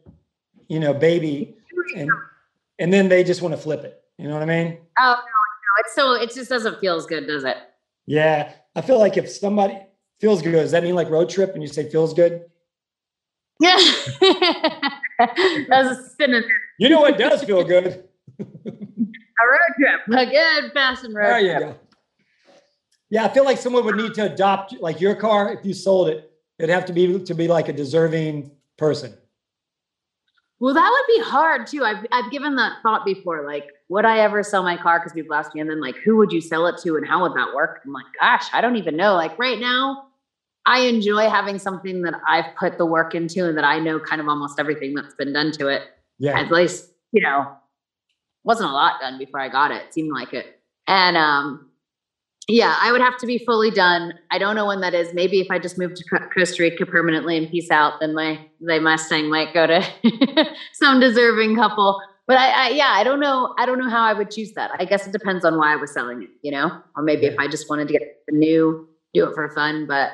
you 0.67 0.79
know, 0.79 0.93
baby, 0.93 1.55
and 1.95 2.09
and 2.79 2.91
then 2.91 3.09
they 3.09 3.23
just 3.23 3.41
want 3.41 3.53
to 3.55 3.61
flip 3.61 3.83
it. 3.83 4.01
You 4.17 4.27
know 4.27 4.33
what 4.33 4.43
I 4.43 4.45
mean? 4.45 4.77
oh 4.97 5.15
no, 5.15 5.15
no, 5.15 5.71
it's 5.79 5.93
so 5.93 6.13
it 6.13 6.33
just 6.33 6.49
doesn't 6.49 6.79
feel 6.79 6.95
as 6.95 7.05
good, 7.05 7.27
does 7.27 7.43
it? 7.43 7.57
Yeah, 8.05 8.51
I 8.75 8.81
feel 8.81 8.99
like 8.99 9.17
if 9.17 9.29
somebody 9.29 9.77
feels 10.19 10.41
good, 10.41 10.53
does 10.53 10.71
that 10.71 10.83
mean 10.83 10.95
like 10.95 11.09
road 11.09 11.29
trip? 11.29 11.53
And 11.53 11.61
you 11.61 11.67
say 11.69 11.89
feels 11.89 12.13
good? 12.13 12.45
Yeah, 13.59 13.75
that's 15.67 15.99
a 15.99 16.09
synonym. 16.15 16.47
You 16.77 16.89
know 16.89 17.01
what 17.01 17.17
does 17.17 17.43
feel 17.43 17.63
good? 17.63 18.03
A 18.39 18.43
road 18.43 19.73
trip, 19.79 20.01
a 20.09 20.25
good 20.27 20.71
fashioned 20.73 21.15
road 21.15 21.25
There 21.25 21.39
you 21.39 21.59
go. 21.59 21.75
Yeah, 23.09 23.25
I 23.25 23.29
feel 23.29 23.45
like 23.45 23.57
someone 23.57 23.83
would 23.85 23.95
need 23.95 24.13
to 24.15 24.31
adopt 24.31 24.79
like 24.79 25.01
your 25.01 25.15
car 25.15 25.53
if 25.53 25.65
you 25.65 25.73
sold 25.73 26.09
it. 26.09 26.31
It'd 26.59 26.69
have 26.69 26.85
to 26.85 26.93
be 26.93 27.19
to 27.19 27.33
be 27.33 27.47
like 27.47 27.67
a 27.67 27.73
deserving 27.73 28.51
person. 28.77 29.15
Well, 30.59 30.73
that 30.73 30.89
would 30.89 31.15
be 31.15 31.29
hard 31.29 31.67
too. 31.67 31.83
I've 31.83 32.05
I've 32.11 32.31
given 32.31 32.55
that 32.55 32.81
thought 32.81 33.05
before. 33.05 33.45
Like, 33.45 33.69
would 33.89 34.05
I 34.05 34.19
ever 34.19 34.41
sell 34.41 34.63
my 34.63 34.75
car? 34.75 34.99
Because 34.99 35.13
people 35.13 35.35
ask 35.35 35.53
me, 35.53 35.61
and 35.61 35.69
then 35.69 35.79
like, 35.79 35.95
who 35.97 36.17
would 36.17 36.31
you 36.31 36.41
sell 36.41 36.65
it 36.67 36.77
to, 36.81 36.97
and 36.97 37.07
how 37.07 37.21
would 37.21 37.35
that 37.35 37.53
work? 37.53 37.81
I'm 37.85 37.93
like, 37.93 38.05
gosh, 38.19 38.47
I 38.53 38.61
don't 38.61 38.75
even 38.75 38.97
know. 38.97 39.13
Like 39.13 39.37
right 39.37 39.59
now, 39.59 40.07
I 40.65 40.79
enjoy 40.79 41.29
having 41.29 41.59
something 41.59 42.01
that 42.01 42.15
I've 42.27 42.55
put 42.55 42.79
the 42.79 42.85
work 42.85 43.13
into, 43.13 43.47
and 43.47 43.55
that 43.57 43.65
I 43.65 43.79
know 43.79 43.99
kind 43.99 44.19
of 44.19 44.27
almost 44.27 44.59
everything 44.59 44.95
that's 44.95 45.13
been 45.13 45.31
done 45.31 45.51
to 45.53 45.67
it. 45.67 45.83
Yeah. 46.17 46.39
At 46.39 46.51
least, 46.51 46.91
you 47.11 47.21
know, 47.21 47.51
wasn't 48.43 48.71
a 48.71 48.73
lot 48.73 48.99
done 48.99 49.19
before 49.19 49.39
I 49.39 49.49
got 49.49 49.69
it. 49.69 49.83
It 49.83 49.93
seemed 49.93 50.11
like 50.11 50.33
it, 50.33 50.59
and 50.87 51.15
um, 51.17 51.69
yeah, 52.47 52.77
I 52.79 52.93
would 52.93 53.01
have 53.01 53.17
to 53.17 53.25
be 53.27 53.39
fully 53.39 53.71
done. 53.71 54.13
I 54.31 54.37
don't 54.37 54.55
know 54.55 54.65
when 54.65 54.79
that 54.79 54.93
is. 54.93 55.13
Maybe 55.13 55.41
if 55.41 55.51
I 55.51 55.59
just 55.59 55.77
moved 55.77 55.97
to 55.97 56.29
Costa 56.33 56.63
Rica 56.63 56.85
permanently 56.85 57.37
and 57.37 57.49
peace 57.49 57.69
out, 57.69 57.99
then 57.99 58.13
my 58.13 58.39
my 58.61 58.79
Mustang 58.79 59.29
might 59.29 59.53
go 59.53 59.67
to 59.67 59.85
some 60.73 60.99
deserving 61.01 61.55
couple. 61.55 62.01
But 62.25 62.37
I, 62.37 62.67
I, 62.67 62.69
yeah, 62.69 62.89
I 62.89 63.03
don't 63.03 63.19
know. 63.19 63.53
I 63.57 63.65
don't 63.65 63.79
know 63.79 63.89
how 63.89 64.03
I 64.03 64.13
would 64.13 64.31
choose 64.31 64.53
that. 64.53 64.71
I 64.79 64.85
guess 64.85 65.07
it 65.07 65.13
depends 65.13 65.45
on 65.45 65.57
why 65.57 65.73
I 65.73 65.75
was 65.77 65.93
selling 65.93 66.23
it, 66.23 66.29
you 66.41 66.51
know, 66.51 66.81
or 66.95 67.03
maybe 67.03 67.25
if 67.25 67.39
I 67.39 67.47
just 67.47 67.69
wanted 67.69 67.87
to 67.87 67.93
get 67.93 68.01
the 68.27 68.35
new, 68.35 68.87
do 69.13 69.29
it 69.29 69.33
for 69.33 69.49
fun. 69.49 69.85
But 69.85 70.11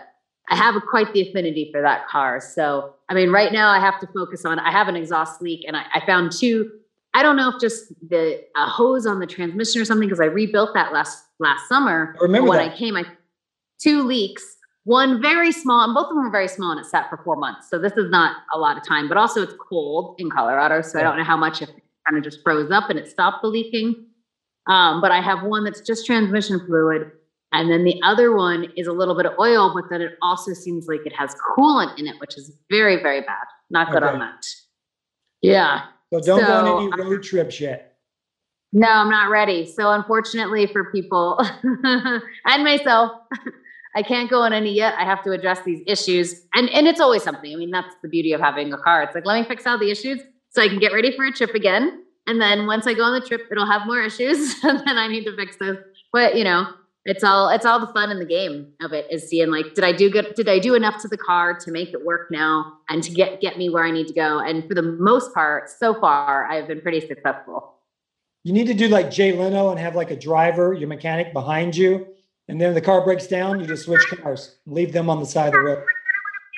I 0.49 0.55
have 0.55 0.75
a, 0.75 0.81
quite 0.81 1.11
the 1.13 1.27
affinity 1.27 1.69
for 1.71 1.81
that 1.81 2.07
car. 2.07 2.39
So 2.39 2.95
I 3.09 3.13
mean, 3.13 3.31
right 3.31 3.51
now 3.51 3.69
I 3.69 3.79
have 3.79 3.99
to 3.99 4.07
focus 4.07 4.43
on. 4.43 4.57
I 4.57 4.71
have 4.71 4.87
an 4.87 4.95
exhaust 4.95 5.39
leak, 5.39 5.65
and 5.67 5.77
I, 5.77 5.83
I 5.93 6.05
found 6.05 6.31
two. 6.31 6.71
I 7.13 7.21
don't 7.21 7.35
know 7.35 7.49
if 7.49 7.61
just 7.61 7.93
the 8.09 8.43
a 8.55 8.65
hose 8.65 9.05
on 9.05 9.19
the 9.19 9.27
transmission 9.27 9.79
or 9.81 9.85
something 9.85 10.07
because 10.07 10.19
I 10.19 10.25
rebuilt 10.25 10.73
that 10.73 10.93
last 10.93 11.25
last 11.43 11.69
summer. 11.69 12.15
I 12.19 12.23
remember 12.23 12.49
when 12.49 12.57
that. 12.57 12.73
I 12.73 12.77
came, 12.77 12.95
I 12.95 13.03
two 13.79 14.01
leaks. 14.01 14.43
One 14.85 15.21
very 15.21 15.51
small, 15.51 15.85
and 15.85 15.93
both 15.93 16.07
of 16.07 16.15
them 16.15 16.25
are 16.25 16.31
very 16.31 16.47
small, 16.47 16.71
and 16.71 16.79
it 16.79 16.85
sat 16.85 17.09
for 17.09 17.17
four 17.23 17.37
months. 17.37 17.69
So 17.69 17.79
this 17.79 17.93
is 17.93 18.09
not 18.09 18.35
a 18.53 18.57
lot 18.57 18.75
of 18.75 18.85
time, 18.85 19.07
but 19.07 19.15
also 19.15 19.41
it's 19.41 19.53
cold 19.69 20.15
in 20.17 20.29
Colorado, 20.29 20.81
so 20.81 20.99
I 20.99 21.03
don't 21.03 21.17
know 21.17 21.23
how 21.23 21.37
much 21.37 21.61
if 21.61 21.69
it 21.69 21.83
kind 22.05 22.17
of 22.17 22.23
just 22.23 22.43
froze 22.43 22.69
up 22.69 22.89
and 22.89 22.99
it 22.99 23.07
stopped 23.07 23.43
the 23.43 23.47
leaking. 23.47 24.07
Um, 24.67 24.99
but 24.99 25.11
I 25.11 25.21
have 25.21 25.43
one 25.43 25.63
that's 25.63 25.79
just 25.79 26.05
transmission 26.05 26.59
fluid, 26.65 27.11
and 27.53 27.71
then 27.71 27.85
the 27.85 28.01
other 28.03 28.35
one 28.35 28.67
is 28.75 28.87
a 28.87 28.91
little 28.91 29.15
bit 29.15 29.25
of 29.25 29.33
oil, 29.39 29.73
but 29.73 29.85
then 29.89 30.01
it 30.01 30.17
also 30.21 30.53
seems 30.53 30.87
like 30.87 31.05
it 31.05 31.13
has 31.13 31.33
coolant 31.55 31.97
in 31.97 32.07
it, 32.07 32.19
which 32.19 32.37
is 32.37 32.57
very, 32.69 33.01
very 33.01 33.21
bad. 33.21 33.45
Not 33.69 33.91
good 33.91 34.03
on 34.03 34.19
that. 34.19 34.45
Yeah. 35.41 35.83
So 36.13 36.19
don't 36.19 36.45
go 36.45 36.77
on 36.77 36.93
any 36.93 37.03
road 37.03 37.23
trips 37.23 37.59
yet. 37.59 37.92
No, 38.75 38.87
I'm 38.87 39.09
not 39.09 39.29
ready. 39.29 39.67
So 39.67 39.91
unfortunately 39.91 40.65
for 40.65 40.91
people 40.91 41.39
and 41.63 42.63
myself, 42.63 43.11
I 43.95 44.01
can't 44.01 44.29
go 44.29 44.41
on 44.41 44.51
any 44.51 44.73
yet. 44.73 44.95
I 44.97 45.05
have 45.05 45.23
to 45.23 45.31
address 45.31 45.61
these 45.61 45.81
issues. 45.85 46.41
And 46.55 46.67
and 46.71 46.87
it's 46.87 46.99
always 46.99 47.21
something. 47.21 47.53
I 47.53 47.55
mean, 47.55 47.69
that's 47.69 47.93
the 48.01 48.09
beauty 48.09 48.33
of 48.33 48.41
having 48.41 48.73
a 48.73 48.77
car. 48.77 49.03
It's 49.03 49.13
like, 49.13 49.25
let 49.25 49.39
me 49.39 49.47
fix 49.47 49.67
all 49.67 49.77
the 49.77 49.91
issues 49.91 50.21
so 50.49 50.63
I 50.63 50.67
can 50.67 50.79
get 50.79 50.91
ready 50.91 51.15
for 51.15 51.23
a 51.23 51.31
trip 51.31 51.53
again. 51.53 52.03
And 52.25 52.41
then 52.41 52.65
once 52.65 52.87
I 52.87 52.95
go 52.95 53.03
on 53.03 53.19
the 53.19 53.25
trip, 53.25 53.41
it'll 53.51 53.69
have 53.69 53.85
more 53.85 54.01
issues. 54.01 54.55
and 54.63 54.79
then 54.79 54.97
I 54.97 55.07
need 55.07 55.25
to 55.25 55.35
fix 55.35 55.57
those. 55.57 55.77
But 56.11 56.35
you 56.35 56.43
know, 56.43 56.65
it's 57.05 57.23
all 57.23 57.49
it's 57.49 57.67
all 57.67 57.79
the 57.79 57.93
fun 57.93 58.09
in 58.09 58.17
the 58.17 58.25
game 58.25 58.73
of 58.81 58.91
it 58.91 59.05
is 59.11 59.29
seeing 59.29 59.51
like, 59.51 59.75
did 59.75 59.83
I 59.83 59.91
do 59.91 60.09
good? 60.09 60.33
Did 60.33 60.49
I 60.49 60.57
do 60.57 60.73
enough 60.73 60.99
to 61.03 61.07
the 61.07 61.17
car 61.17 61.53
to 61.59 61.71
make 61.71 61.89
it 61.89 62.03
work 62.03 62.31
now 62.31 62.73
and 62.89 63.03
to 63.03 63.11
get 63.11 63.39
get 63.39 63.59
me 63.59 63.69
where 63.69 63.83
I 63.83 63.91
need 63.91 64.07
to 64.07 64.13
go? 64.13 64.39
And 64.39 64.67
for 64.67 64.73
the 64.73 64.81
most 64.81 65.31
part, 65.35 65.69
so 65.69 65.93
far, 65.99 66.47
I've 66.49 66.67
been 66.67 66.81
pretty 66.81 67.01
successful. 67.01 67.72
You 68.43 68.51
need 68.51 68.67
to 68.67 68.73
do 68.73 68.89
like 68.89 69.09
Jay 69.09 69.31
Leno 69.37 69.69
and 69.69 69.79
have 69.79 69.95
like 69.95 70.11
a 70.11 70.17
driver, 70.17 70.73
your 70.73 70.89
mechanic 70.89 71.31
behind 71.33 71.75
you. 71.75 72.07
And 72.49 72.59
then 72.59 72.73
the 72.73 72.81
car 72.81 73.03
breaks 73.03 73.25
down, 73.27 73.59
you 73.61 73.65
just 73.65 73.85
switch 73.85 74.01
cars, 74.21 74.57
leave 74.65 74.91
them 74.91 75.09
on 75.09 75.19
the 75.19 75.25
side 75.25 75.47
of 75.47 75.53
the 75.53 75.59
road. 75.59 75.83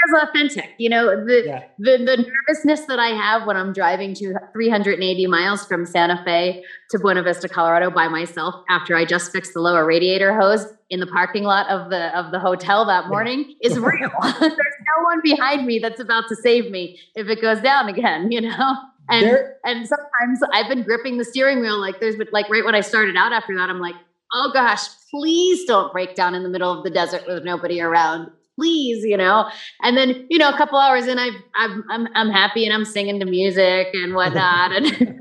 It's 0.08 0.30
authentic. 0.30 0.72
You 0.78 0.90
know, 0.90 1.26
the, 1.26 1.44
Yeah. 1.46 1.64
the 1.80 1.98
the 1.98 2.18
nervousness 2.48 2.86
that 2.88 3.00
I 3.00 3.08
have 3.08 3.48
when 3.48 3.58
I'm 3.58 3.74
driving 3.74 4.14
to 4.16 4.34
380 4.54 5.26
miles 5.28 5.66
from 5.66 5.86
Santa 5.86 6.22
Fe 6.24 6.64
to 6.92 7.00
Buena 7.00 7.24
Vista, 7.24 7.48
Colorado 7.50 7.90
by 7.90 8.08
myself 8.08 8.54
after 8.70 8.96
I 8.96 9.06
just 9.06 9.32
fixed 9.32 9.54
the 9.54 9.62
lower 9.62 9.84
radiator 9.86 10.40
hose 10.40 10.68
in 10.92 11.00
the 11.00 11.08
parking 11.08 11.44
lot 11.44 11.68
of 11.70 11.90
the 11.90 12.16
of 12.18 12.32
the 12.32 12.40
hotel 12.40 12.86
that 12.86 13.08
morning 13.08 13.56
is 13.64 13.80
real. 13.80 14.12
There's 14.40 14.42
no 14.42 15.04
one 15.06 15.22
behind 15.24 15.66
me 15.66 15.80
that's 15.80 16.00
about 16.00 16.26
to 16.30 16.36
save 16.36 16.70
me 16.70 17.00
if 17.16 17.28
it 17.28 17.42
goes 17.42 17.62
down 17.62 17.90
again, 17.90 18.32
you 18.32 18.42
know? 18.42 18.76
And 19.10 19.26
There, 19.26 19.58
and 19.66 19.88
sometimes 19.88 20.40
I've 20.54 20.68
been 20.68 20.84
gripping 20.84 21.18
the 21.18 21.26
steering 21.26 21.62
wheel 21.62 21.80
like 21.80 22.00
there's 22.00 22.16
been 22.16 22.28
like 22.32 22.50
right 22.50 22.66
when 22.66 22.76
I 22.76 22.82
started 22.82 23.16
out 23.16 23.34
after 23.34 23.56
that, 23.56 23.70
I'm 23.70 23.80
like, 23.80 23.96
oh 24.34 24.52
gosh, 24.54 24.88
please 25.12 25.66
don't 25.66 25.92
break 25.94 26.16
down 26.16 26.36
in 26.36 26.44
the 26.44 26.50
middle 26.50 26.72
of 26.72 26.84
the 26.84 26.90
desert 26.90 27.24
with 27.28 27.44
nobody 27.44 27.82
around. 27.82 28.32
Please, 28.56 29.04
you 29.04 29.18
know. 29.18 29.50
And 29.82 29.98
then, 29.98 30.26
you 30.30 30.38
know, 30.38 30.50
a 30.50 30.58
couple 30.58 30.80
hours 30.80 31.08
in, 31.08 31.20
I've, 31.20 31.34
I'm 31.56 31.84
I'm 31.90 32.08
I'm 32.16 32.30
happy 32.30 32.66
and 32.66 32.74
I'm 32.74 32.86
singing 32.86 33.20
to 33.20 33.26
music 33.26 33.90
and 33.94 34.16
whatnot. 34.16 34.72
And 34.72 34.86
I 34.88 34.90
forgot 34.90 35.16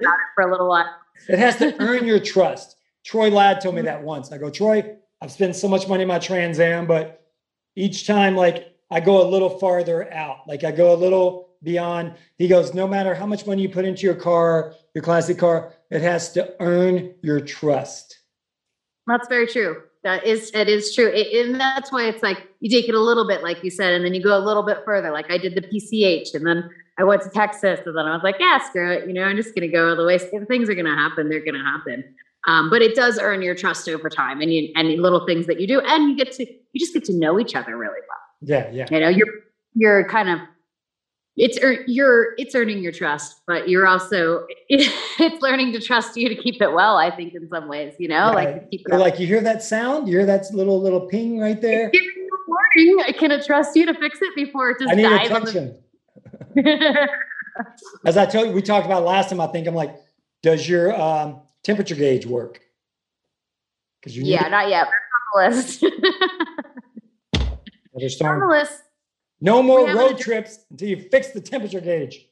about 0.00 0.14
it 0.14 0.34
for 0.34 0.44
a 0.44 0.50
little 0.50 0.68
while. 0.68 0.90
it 1.28 1.38
has 1.38 1.56
to 1.58 1.74
earn 1.80 2.06
your 2.06 2.20
trust. 2.20 2.76
Troy 3.04 3.28
Ladd 3.28 3.60
told 3.60 3.74
me 3.74 3.80
mm-hmm. 3.80 3.86
that 3.86 4.02
once. 4.02 4.32
I 4.32 4.38
go, 4.38 4.50
Troy, 4.50 4.96
I've 5.20 5.30
spent 5.30 5.56
so 5.56 5.68
much 5.68 5.88
money 5.88 6.02
in 6.02 6.08
my 6.08 6.18
Trans 6.18 6.58
Am, 6.58 6.86
but 6.86 7.22
each 7.76 8.06
time, 8.06 8.34
like, 8.34 8.74
I 8.90 9.00
go 9.00 9.22
a 9.22 9.28
little 9.28 9.58
farther 9.58 10.12
out. 10.12 10.38
Like, 10.46 10.64
I 10.64 10.70
go 10.70 10.92
a 10.92 10.96
little 10.96 11.50
beyond. 11.64 12.14
He 12.36 12.46
goes, 12.46 12.74
no 12.74 12.86
matter 12.86 13.14
how 13.14 13.26
much 13.26 13.46
money 13.46 13.62
you 13.62 13.68
put 13.68 13.84
into 13.84 14.02
your 14.02 14.14
car, 14.14 14.74
your 14.94 15.02
classic 15.02 15.38
car, 15.38 15.72
it 15.90 16.02
has 16.02 16.32
to 16.32 16.54
earn 16.60 17.14
your 17.22 17.40
trust. 17.40 18.20
That's 19.06 19.28
very 19.28 19.46
true. 19.46 19.82
That 20.02 20.26
is, 20.26 20.50
it 20.54 20.68
is 20.68 20.94
true. 20.94 21.10
It, 21.12 21.46
and 21.46 21.58
that's 21.58 21.90
why 21.90 22.08
it's 22.08 22.22
like 22.22 22.46
you 22.60 22.70
take 22.70 22.88
it 22.88 22.94
a 22.94 23.00
little 23.00 23.26
bit, 23.26 23.42
like 23.42 23.64
you 23.64 23.70
said, 23.70 23.94
and 23.94 24.04
then 24.04 24.12
you 24.12 24.22
go 24.22 24.36
a 24.36 24.44
little 24.44 24.62
bit 24.62 24.78
further. 24.84 25.10
Like 25.10 25.30
I 25.30 25.38
did 25.38 25.54
the 25.54 25.62
PCH 25.62 26.34
and 26.34 26.46
then 26.46 26.68
I 26.98 27.04
went 27.04 27.22
to 27.22 27.30
Texas 27.30 27.80
and 27.86 27.96
then 27.96 28.04
I 28.04 28.14
was 28.14 28.22
like, 28.22 28.36
yeah, 28.38 28.58
screw 28.68 28.92
it. 28.92 29.06
You 29.06 29.14
know, 29.14 29.24
I'm 29.24 29.36
just 29.36 29.54
going 29.54 29.66
to 29.66 29.72
go 29.72 29.88
all 29.88 29.96
the 29.96 30.04
way. 30.04 30.16
If 30.16 30.46
things 30.46 30.68
are 30.68 30.74
going 30.74 30.84
to 30.84 30.94
happen, 30.94 31.28
they're 31.28 31.44
going 31.44 31.54
to 31.54 31.64
happen. 31.64 32.04
Um, 32.46 32.68
but 32.68 32.82
it 32.82 32.94
does 32.94 33.18
earn 33.18 33.40
your 33.40 33.54
trust 33.54 33.88
over 33.88 34.10
time 34.10 34.42
and 34.42 34.52
you, 34.52 34.70
and 34.76 34.88
little 35.00 35.24
things 35.26 35.46
that 35.46 35.58
you 35.58 35.66
do. 35.66 35.80
And 35.80 36.10
you 36.10 36.16
get 36.16 36.32
to, 36.32 36.44
you 36.44 36.78
just 36.78 36.92
get 36.92 37.04
to 37.04 37.14
know 37.14 37.40
each 37.40 37.54
other 37.54 37.76
really 37.76 38.00
well. 38.06 38.18
Yeah, 38.42 38.70
yeah. 38.70 38.86
You 38.90 39.00
know, 39.00 39.08
you're, 39.08 39.28
you're 39.74 40.08
kind 40.08 40.28
of, 40.28 40.38
it's 41.36 41.58
you're 41.88 42.34
it's 42.38 42.54
earning 42.54 42.82
your 42.82 42.92
trust, 42.92 43.40
but 43.46 43.68
you're 43.68 43.86
also 43.86 44.46
it's 44.68 45.42
learning 45.42 45.72
to 45.72 45.80
trust 45.80 46.16
you 46.16 46.28
to 46.28 46.34
keep 46.36 46.62
it 46.62 46.72
well. 46.72 46.96
I 46.96 47.10
think 47.14 47.34
in 47.34 47.48
some 47.48 47.68
ways, 47.68 47.94
you 47.98 48.08
know, 48.08 48.32
like 48.32 48.70
keep 48.70 48.82
like, 48.88 49.18
you 49.18 49.26
hear 49.26 49.40
that 49.40 49.62
sound? 49.62 50.06
You 50.06 50.18
hear 50.18 50.26
that 50.26 50.46
little 50.52 50.80
little 50.80 51.00
ping 51.00 51.40
right 51.40 51.60
there? 51.60 51.90
Give 51.90 52.02
me 52.02 52.28
a 52.32 52.36
warning. 52.48 53.04
I 53.06 53.12
can 53.12 53.44
trust 53.44 53.74
you 53.74 53.86
to 53.86 53.94
fix 53.94 54.18
it 54.22 54.34
before 54.36 54.70
it 54.70 54.78
just 54.78 54.92
I 54.92 54.94
need 54.94 55.02
dies 55.02 55.30
attention. 55.30 55.76
the. 56.54 57.08
As 58.06 58.16
I 58.16 58.26
told 58.26 58.48
you, 58.48 58.52
we 58.52 58.62
talked 58.62 58.86
about 58.86 59.04
last 59.04 59.30
time. 59.30 59.40
I 59.40 59.46
think 59.46 59.66
I'm 59.66 59.74
like, 59.74 59.96
does 60.42 60.68
your 60.68 61.00
um, 61.00 61.40
temperature 61.62 61.94
gauge 61.94 62.26
work? 62.26 62.60
Because 64.00 64.16
you 64.16 64.24
need 64.24 64.30
yeah, 64.30 64.48
not 64.48 64.68
yet. 64.68 64.88
We're 65.34 65.44
on 65.44 65.50
the 68.40 68.46
list. 68.46 68.82
No 69.44 69.62
more 69.62 69.86
road 69.94 70.16
trips 70.16 70.60
until 70.70 70.88
you 70.88 70.96
fix 70.96 71.28
the 71.28 71.40
temperature 71.40 71.80
gauge. 71.80 72.26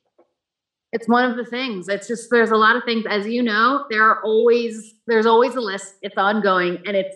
It's 0.95 1.07
one 1.07 1.31
of 1.31 1.37
the 1.37 1.45
things. 1.45 1.87
It's 1.89 2.09
just 2.09 2.31
there's 2.31 2.51
a 2.51 2.57
lot 2.57 2.75
of 2.75 2.85
things, 2.85 3.05
as 3.09 3.27
you 3.27 3.43
know, 3.43 3.85
there 3.91 4.03
are 4.03 4.23
always 4.25 4.95
there's 5.07 5.27
always 5.27 5.55
a 5.55 5.61
list. 5.61 5.97
It's 6.01 6.17
ongoing, 6.17 6.79
and 6.87 6.97
it's 6.97 7.15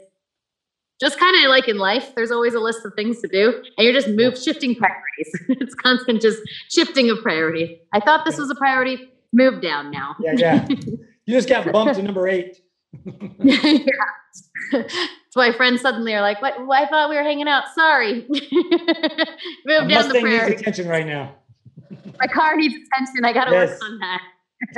just 1.00 1.18
kind 1.18 1.34
of 1.42 1.48
like 1.48 1.66
in 1.66 1.78
life. 1.78 2.14
There's 2.14 2.30
always 2.30 2.52
a 2.52 2.60
list 2.60 2.84
of 2.84 2.92
things 2.94 3.22
to 3.22 3.28
do, 3.28 3.62
and 3.78 3.84
you're 3.86 3.94
just 3.94 4.08
move 4.08 4.38
shifting 4.38 4.74
priorities. 4.74 5.30
it's 5.60 5.74
constant 5.74 6.20
just 6.20 6.40
shifting 6.70 7.08
of 7.08 7.22
priorities. 7.22 7.78
I 7.94 8.00
thought 8.00 8.26
this 8.26 8.36
was 8.36 8.50
a 8.50 8.54
priority. 8.54 8.98
Move 9.32 9.62
down 9.62 9.90
now. 9.90 10.14
Yeah, 10.20 10.34
yeah. 10.36 10.68
You 11.28 11.34
just 11.34 11.48
got 11.48 11.72
bumped 11.72 11.96
to 11.96 12.02
number 12.04 12.28
eight. 12.28 12.60
yeah. 13.38 13.78
That's 14.72 15.34
why 15.34 15.52
friends 15.52 15.80
suddenly 15.82 16.14
are 16.14 16.20
like, 16.20 16.40
"What? 16.42 16.58
Well, 16.66 16.72
I 16.72 16.86
thought 16.86 17.10
we 17.10 17.16
were 17.16 17.22
hanging 17.22 17.48
out. 17.48 17.64
Sorry, 17.74 18.26
move 18.28 19.88
down 19.88 20.08
the 20.08 20.20
needs 20.22 20.60
attention 20.60 20.88
right 20.88 21.06
now. 21.06 21.34
My 22.18 22.26
car 22.26 22.56
needs 22.56 22.74
attention. 22.74 23.24
I 23.24 23.32
got 23.32 23.44
to 23.46 23.52
Yes. 23.52 23.70
work 23.70 23.82
on 23.82 23.98
that." 23.98 24.22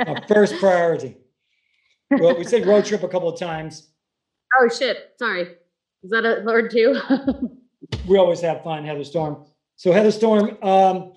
Our 0.07 0.27
first 0.27 0.57
priority. 0.59 1.17
Well, 2.11 2.37
we 2.37 2.43
said 2.43 2.65
road 2.67 2.85
trip 2.85 3.03
a 3.03 3.07
couple 3.07 3.29
of 3.29 3.39
times. 3.39 3.89
Oh 4.59 4.67
shit! 4.67 5.13
Sorry. 5.17 5.55
Is 6.03 6.11
that 6.11 6.25
a 6.25 6.43
word 6.45 6.71
too? 6.71 6.99
We 8.07 8.17
always 8.17 8.41
have 8.41 8.63
fun, 8.63 8.85
Heather 8.85 9.03
Storm. 9.03 9.45
So 9.75 9.91
Heather 9.91 10.11
Storm, 10.11 10.57
um, 10.61 11.13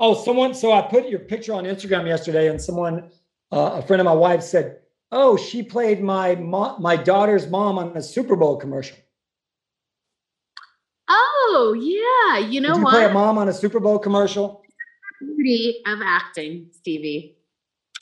oh, 0.00 0.14
someone. 0.14 0.52
So 0.52 0.72
I 0.72 0.82
put 0.82 1.08
your 1.08 1.20
picture 1.20 1.54
on 1.54 1.64
Instagram 1.64 2.06
yesterday, 2.06 2.48
and 2.48 2.60
someone, 2.60 3.10
uh, 3.52 3.80
a 3.80 3.82
friend 3.82 4.00
of 4.00 4.04
my 4.04 4.12
wife, 4.12 4.42
said, 4.42 4.80
"Oh, 5.14 5.36
she 5.36 5.62
played 5.62 6.02
my 6.02 6.34
mo- 6.34 6.76
my 6.78 6.96
daughter's 6.96 7.46
mom 7.46 7.78
on 7.78 7.96
a 7.96 8.02
Super 8.02 8.36
Bowl 8.36 8.56
commercial." 8.56 8.98
oh 11.54 11.74
yeah. 11.78 12.38
You 12.38 12.60
know 12.60 12.74
Did 12.74 12.80
you 12.80 12.86
play 12.88 13.04
a 13.04 13.12
mom 13.12 13.38
on 13.38 13.48
a 13.48 13.52
Super 13.52 13.80
Bowl 13.80 13.98
commercial? 13.98 14.62
Beauty 15.20 15.82
of 15.86 16.00
acting, 16.04 16.68
Stevie. 16.72 17.36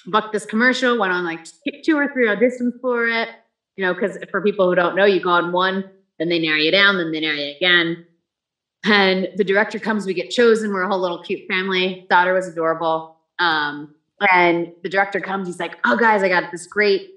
Booked 0.07 0.33
this 0.33 0.47
commercial. 0.47 0.99
Went 0.99 1.13
on 1.13 1.25
like 1.25 1.47
two 1.85 1.97
or 1.97 2.09
three 2.13 2.29
auditions 2.29 2.81
for 2.81 3.07
it. 3.07 3.29
You 3.77 3.85
know, 3.85 3.95
because 3.95 4.19
for 4.31 4.43
people 4.43 4.69
who 4.69 4.75
don't 4.75 4.97
know, 4.97 5.05
you 5.05 5.21
go 5.21 5.31
on 5.31 5.53
one, 5.53 5.85
then 6.19 6.29
they 6.29 6.39
narrow 6.39 6.59
you 6.59 6.71
down, 6.71 6.97
then 6.99 7.13
they 7.13 7.21
narrow 7.21 7.37
you 7.37 7.55
again. 7.57 8.07
And 8.85 9.29
the 9.37 9.45
director 9.45 9.79
comes, 9.79 10.07
we 10.07 10.15
get 10.15 10.31
chosen. 10.31 10.73
We're 10.73 10.83
a 10.83 10.89
whole 10.89 11.01
little 11.01 11.23
cute 11.23 11.49
family. 11.49 12.07
Daughter 12.11 12.35
was 12.35 12.49
adorable. 12.49 13.17
Um, 13.39 13.95
and 14.33 14.73
the 14.83 14.89
director 14.89 15.21
comes, 15.21 15.47
he's 15.49 15.59
like, 15.61 15.77
Oh, 15.85 15.97
guys, 15.97 16.23
I 16.23 16.29
got 16.29 16.51
this 16.53 16.67
great 16.67 17.11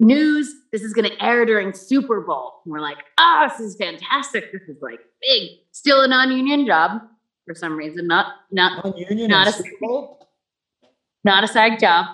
news. 0.00 0.52
This 0.72 0.82
is 0.82 0.92
going 0.92 1.10
to 1.10 1.24
air 1.24 1.44
during 1.44 1.72
Super 1.72 2.20
Bowl. 2.20 2.54
And 2.64 2.72
we're 2.72 2.80
like, 2.80 2.98
Oh, 3.18 3.46
this 3.48 3.60
is 3.60 3.76
fantastic. 3.76 4.52
This 4.52 4.62
is 4.68 4.76
like 4.82 5.00
big. 5.26 5.50
Still 5.72 6.02
a 6.02 6.08
non 6.08 6.30
union 6.30 6.66
job 6.66 7.02
for 7.46 7.54
some 7.54 7.76
reason, 7.76 8.06
not, 8.06 8.34
not, 8.50 8.84
On 8.84 8.96
Union 8.96 9.30
Not 9.30 9.46
a- 9.48 9.52
Super 9.52 9.70
Bowl? 9.80 10.28
not 11.24 11.44
a 11.44 11.48
SAG 11.48 11.78
job. 11.80 12.06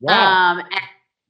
Wow. 0.00 0.52
Um, 0.52 0.58
and- 0.58 0.68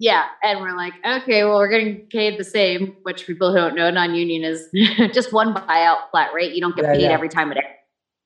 yeah, 0.01 0.25
and 0.43 0.61
we're 0.61 0.77
like, 0.77 0.93
okay, 1.07 1.45
well, 1.45 1.59
we're 1.59 1.69
getting 1.69 2.01
paid 2.09 2.39
the 2.39 2.45
same, 2.45 2.97
which 3.05 3.27
people 3.29 3.51
who 3.53 3.57
don't 3.59 3.77
know, 3.77 3.91
non-union 3.91 4.43
is 4.43 4.69
just 5.15 5.33
one 5.33 5.55
buyout 5.55 6.11
flat 6.11 6.35
rate. 6.35 6.53
You 6.53 6.61
don't 6.61 6.75
get 6.75 6.85
Yeah, 6.87 6.93
paid 6.95 7.03
yeah. 7.03 7.11
every 7.13 7.29
time 7.29 7.53
it 7.53 7.59
airs 7.59 7.77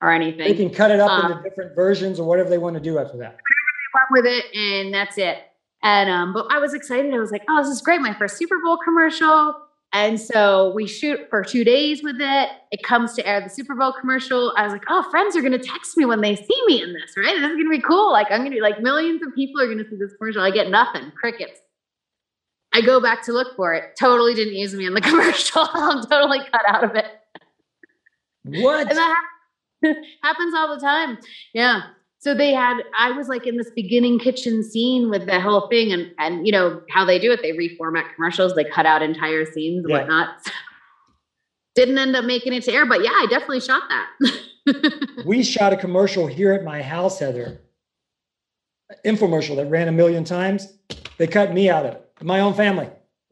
or 0.01 0.11
anything. 0.11 0.39
they 0.49 0.55
can 0.55 0.71
cut 0.71 0.91
it 0.91 0.99
up 0.99 1.11
um, 1.11 1.31
into 1.33 1.43
different 1.43 1.75
versions 1.75 2.19
or 2.19 2.27
whatever 2.27 2.49
they 2.49 2.57
want 2.59 2.75
to 2.75 2.81
do 2.81 2.99
after 2.99 3.19
that. 3.19 3.39
With 4.11 4.27
it, 4.27 4.55
and 4.55 4.93
that's 4.93 5.19
it. 5.19 5.39
And 5.83 6.11
um, 6.11 6.33
but 6.33 6.47
I 6.51 6.59
was 6.59 6.75
excited. 6.75 7.15
I 7.15 7.19
was 7.19 7.31
like, 7.31 7.45
oh, 7.49 7.63
this 7.63 7.71
is 7.71 7.81
great, 7.83 8.01
my 8.01 8.15
first 8.15 8.37
Super 8.37 8.59
Bowl 8.65 8.79
commercial. 8.85 9.55
And 9.95 10.21
so 10.21 10.73
we 10.75 10.87
shoot 10.87 11.19
for 11.31 11.43
two 11.43 11.65
days 11.65 12.03
with 12.03 12.17
it. 12.21 12.51
It 12.73 12.83
comes 12.83 13.15
to 13.15 13.27
air 13.27 13.41
the 13.41 13.49
Super 13.49 13.75
Bowl 13.75 13.95
commercial. 13.99 14.53
I 14.57 14.65
was 14.65 14.73
like, 14.73 14.85
oh, 14.89 15.03
friends 15.11 15.35
are 15.35 15.41
gonna 15.41 15.59
text 15.59 15.97
me 15.97 16.05
when 16.05 16.21
they 16.21 16.37
see 16.37 16.63
me 16.67 16.83
in 16.83 16.93
this, 16.93 17.15
right? 17.17 17.35
This 17.35 17.51
is 17.51 17.57
gonna 17.57 17.71
be 17.71 17.81
cool. 17.81 18.13
Like 18.13 18.27
I'm 18.31 18.41
gonna 18.41 18.51
be 18.51 18.61
like 18.61 18.81
millions 18.81 19.23
of 19.27 19.35
people 19.35 19.61
are 19.63 19.67
gonna 19.67 19.89
see 19.89 19.97
this 19.97 20.13
commercial. 20.19 20.43
I 20.43 20.51
get 20.51 20.69
nothing, 20.69 21.11
crickets. 21.13 21.61
I 22.75 22.83
go 22.83 23.01
back 23.01 23.25
to 23.25 23.33
look 23.33 23.57
for 23.57 23.73
it. 23.73 23.97
Totally 23.99 24.35
didn't 24.35 24.55
use 24.55 24.75
me 24.75 24.87
in 24.87 24.93
the 24.95 25.01
commercial. 25.01 25.67
I'm 25.73 26.05
totally 26.05 26.41
cut 26.41 26.63
out 26.67 26.85
of 26.85 26.95
it. 26.95 27.07
What? 28.45 28.89
And 28.89 28.99
that 28.99 29.17
hap- 29.83 29.97
happens 30.23 30.55
all 30.55 30.75
the 30.75 30.81
time. 30.81 31.19
Yeah. 31.55 31.83
So 32.21 32.35
they 32.35 32.53
had, 32.53 32.79
I 32.99 33.13
was 33.13 33.29
like 33.29 33.47
in 33.47 33.57
this 33.57 33.71
beginning 33.71 34.19
kitchen 34.19 34.65
scene 34.65 35.09
with 35.09 35.27
the 35.27 35.41
whole 35.41 35.69
thing 35.69 35.93
and, 35.93 36.11
and 36.19 36.45
you 36.47 36.53
know, 36.53 36.83
how 36.91 37.05
they 37.05 37.19
do 37.19 37.31
it. 37.31 37.41
They 37.43 37.53
reformat 37.53 38.13
commercials, 38.15 38.55
they 38.57 38.65
cut 38.65 38.87
out 38.87 39.03
entire 39.03 39.45
scenes 39.47 39.85
and 39.85 39.91
Yeah. 39.91 39.99
whatnot. 40.01 40.29
Didn't 41.77 41.97
end 41.99 42.17
up 42.17 42.25
making 42.25 42.53
it 42.55 42.65
to 42.65 42.73
air, 42.73 42.87
but 42.87 43.05
yeah, 43.05 43.11
I 43.13 43.27
definitely 43.31 43.61
shot 43.61 43.83
that. 43.89 44.09
we 45.27 45.45
shot 45.45 45.73
a 45.73 45.77
commercial 45.77 46.27
here 46.27 46.53
at 46.53 46.65
my 46.65 46.83
house, 46.83 47.21
Heather. 47.21 47.61
Infomercial 49.05 49.55
that 49.57 49.67
ran 49.67 49.87
a 49.87 49.93
million 49.93 50.25
times. 50.25 50.73
They 51.19 51.29
cut 51.29 51.53
me 51.55 51.71
out 51.71 51.87
of 51.87 51.95
it. 51.95 52.05
My 52.23 52.41
own 52.41 52.55
family. 52.55 52.89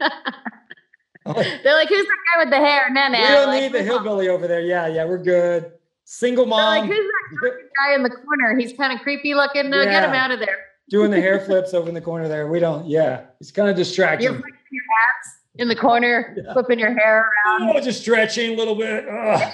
They're 0.00 1.74
like, 1.74 1.88
who's 1.88 2.06
that 2.06 2.18
guy 2.34 2.44
with 2.44 2.50
the 2.50 2.56
hair? 2.58 2.88
Nah, 2.90 3.08
nah. 3.08 3.18
we 3.18 3.24
don't 3.26 3.46
Like, 3.48 3.62
need 3.62 3.72
the 3.72 3.78
move 3.82 3.90
on. 3.90 4.04
hillbilly 4.04 4.28
over 4.28 4.46
there. 4.46 4.60
Yeah, 4.60 4.86
yeah, 4.86 5.04
we're 5.04 5.18
good. 5.18 5.72
Single 6.10 6.46
They're 6.46 6.54
like, 6.54 6.84
who's 6.84 6.96
that 6.96 7.52
guy 7.76 7.94
in 7.94 8.02
the 8.02 8.08
corner? 8.08 8.58
He's 8.58 8.72
kind 8.72 8.94
of 8.94 9.00
creepy 9.00 9.34
looking. 9.34 9.68
No, 9.68 9.84
get 9.84 10.02
him 10.04 10.12
out 10.14 10.30
of 10.30 10.40
there. 10.40 10.56
doing 10.88 11.10
the 11.10 11.20
hair 11.20 11.38
flips 11.46 11.74
over 11.74 11.86
in 11.86 11.94
the 11.94 12.00
corner 12.00 12.28
there. 12.28 12.48
We 12.48 12.60
don't, 12.60 12.86
yeah. 12.88 13.26
It's 13.42 13.50
kind 13.50 13.68
of 13.68 13.76
distracting. 13.76 14.24
You're 14.24 14.32
flipping 14.32 14.54
your 14.72 14.84
hats 14.84 15.28
in 15.56 15.68
the 15.68 15.76
corner, 15.76 16.34
Yeah. 16.34 16.54
flipping 16.54 16.78
your 16.78 16.98
hair 16.98 17.30
around. 17.46 17.76
Oh, 17.76 17.78
just 17.82 18.00
stretching 18.00 18.54
a 18.54 18.56
little 18.56 18.74
bit. 18.74 19.06
Ugh. 19.06 19.52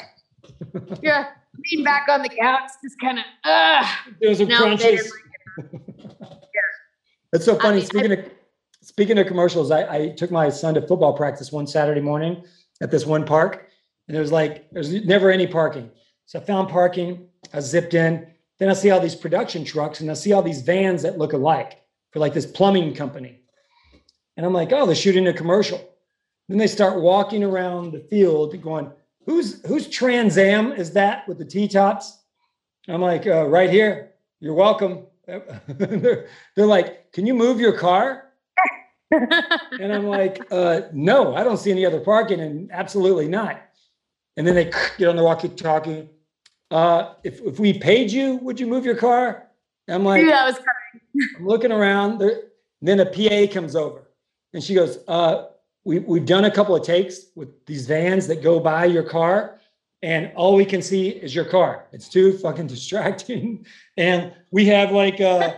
You're 1.02 1.26
leaning 1.72 1.84
back 1.84 2.06
on 2.08 2.22
the 2.22 2.28
couch, 2.28 2.70
just 2.84 3.00
kind 3.00 3.18
of, 3.18 3.24
ugh. 3.42 3.86
Doing 4.22 4.36
some 4.36 4.46
crunches. 4.46 5.12
It's 7.32 7.44
so 7.44 7.56
I 7.58 7.62
funny. 7.62 7.76
mean, 7.78 7.82
I- 7.82 7.86
speaking 7.88 8.12
of 8.12 8.30
speaking 8.80 9.18
of 9.18 9.26
commercials, 9.26 9.72
I, 9.72 9.92
I 9.92 10.08
took 10.10 10.30
my 10.30 10.48
son 10.50 10.74
to 10.74 10.82
football 10.86 11.14
practice 11.14 11.50
one 11.50 11.66
Saturday 11.66 12.00
morning 12.00 12.44
at 12.80 12.92
this 12.92 13.04
one 13.06 13.24
park, 13.24 13.68
and 14.06 14.14
there 14.14 14.22
was 14.22 14.30
like 14.30 14.70
there's 14.70 14.92
never 15.04 15.32
any 15.32 15.48
parking. 15.48 15.90
So 16.26 16.38
I 16.38 16.42
found 16.42 16.68
parking. 16.68 17.28
I 17.52 17.60
zipped 17.60 17.94
in. 17.94 18.26
Then 18.58 18.68
I 18.68 18.74
see 18.74 18.90
all 18.90 19.00
these 19.00 19.14
production 19.14 19.64
trucks, 19.64 20.00
and 20.00 20.10
I 20.10 20.14
see 20.14 20.32
all 20.32 20.42
these 20.42 20.62
vans 20.62 21.02
that 21.02 21.18
look 21.18 21.32
alike 21.32 21.82
for 22.12 22.20
like 22.20 22.34
this 22.34 22.46
plumbing 22.46 22.94
company. 22.94 23.40
And 24.36 24.46
I'm 24.46 24.52
like, 24.52 24.72
oh, 24.72 24.86
they're 24.86 24.94
shooting 24.94 25.26
a 25.26 25.32
commercial. 25.32 25.94
Then 26.48 26.58
they 26.58 26.66
start 26.66 27.00
walking 27.00 27.42
around 27.42 27.92
the 27.92 28.00
field, 28.00 28.60
going, 28.60 28.90
"Who's 29.24 29.64
who's 29.66 29.88
Trans 29.88 30.36
Am 30.36 30.72
is 30.72 30.92
that 30.92 31.26
with 31.26 31.38
the 31.38 31.44
T 31.44 31.68
tops?" 31.68 32.22
I'm 32.86 33.00
like, 33.00 33.26
uh, 33.26 33.46
"Right 33.46 33.70
here. 33.70 34.12
You're 34.40 34.54
welcome." 34.54 35.06
they're, 35.26 36.28
they're 36.54 36.66
like, 36.66 37.12
"Can 37.12 37.26
you 37.26 37.34
move 37.34 37.60
your 37.60 37.76
car?" 37.76 38.32
And 39.10 39.92
I'm 39.92 40.06
like, 40.06 40.40
uh, 40.50 40.82
"No, 40.92 41.34
I 41.34 41.44
don't 41.44 41.56
see 41.56 41.70
any 41.70 41.86
other 41.86 42.00
parking, 42.00 42.40
and 42.40 42.70
absolutely 42.72 43.28
not." 43.28 43.60
And 44.36 44.46
then 44.46 44.54
they 44.54 44.64
get 44.98 45.08
on 45.08 45.16
the 45.16 45.24
walkie-talkie. 45.24 46.08
Uh, 46.70 47.14
if 47.22 47.40
if 47.42 47.58
we 47.60 47.78
paid 47.78 48.10
you, 48.10 48.36
would 48.36 48.58
you 48.58 48.66
move 48.66 48.84
your 48.84 48.96
car? 48.96 49.48
I'm 49.88 50.04
like, 50.04 50.22
Knew 50.22 50.30
that 50.30 50.46
was 50.46 50.58
I'm 51.38 51.46
looking 51.46 51.72
around. 51.72 52.18
There, 52.18 52.42
then 52.80 53.00
a 53.00 53.06
PA 53.06 53.52
comes 53.52 53.76
over 53.76 54.02
and 54.52 54.62
she 54.62 54.74
goes, 54.74 54.98
uh, 55.08 55.46
we, 55.84 55.98
We've 56.00 56.24
done 56.24 56.46
a 56.46 56.50
couple 56.50 56.74
of 56.74 56.82
takes 56.82 57.26
with 57.34 57.64
these 57.66 57.86
vans 57.86 58.26
that 58.28 58.42
go 58.42 58.58
by 58.58 58.86
your 58.86 59.02
car, 59.02 59.60
and 60.02 60.32
all 60.34 60.54
we 60.54 60.64
can 60.64 60.82
see 60.82 61.08
is 61.08 61.34
your 61.34 61.44
car. 61.44 61.86
It's 61.92 62.08
too 62.08 62.38
fucking 62.38 62.66
distracting. 62.76 63.66
And 63.96 64.32
we 64.50 64.66
have 64.66 64.92
like 64.92 65.20
uh, 65.20 65.54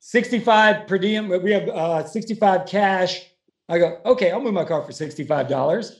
65 0.00 0.86
per 0.86 0.98
diem, 0.98 1.28
but 1.28 1.42
we 1.42 1.52
have 1.52 1.68
uh, 1.68 2.04
65 2.04 2.66
cash. 2.66 3.26
I 3.68 3.78
go, 3.78 4.00
Okay, 4.06 4.30
I'll 4.30 4.40
move 4.40 4.54
my 4.54 4.64
car 4.64 4.82
for 4.82 4.92
$65. 4.92 5.94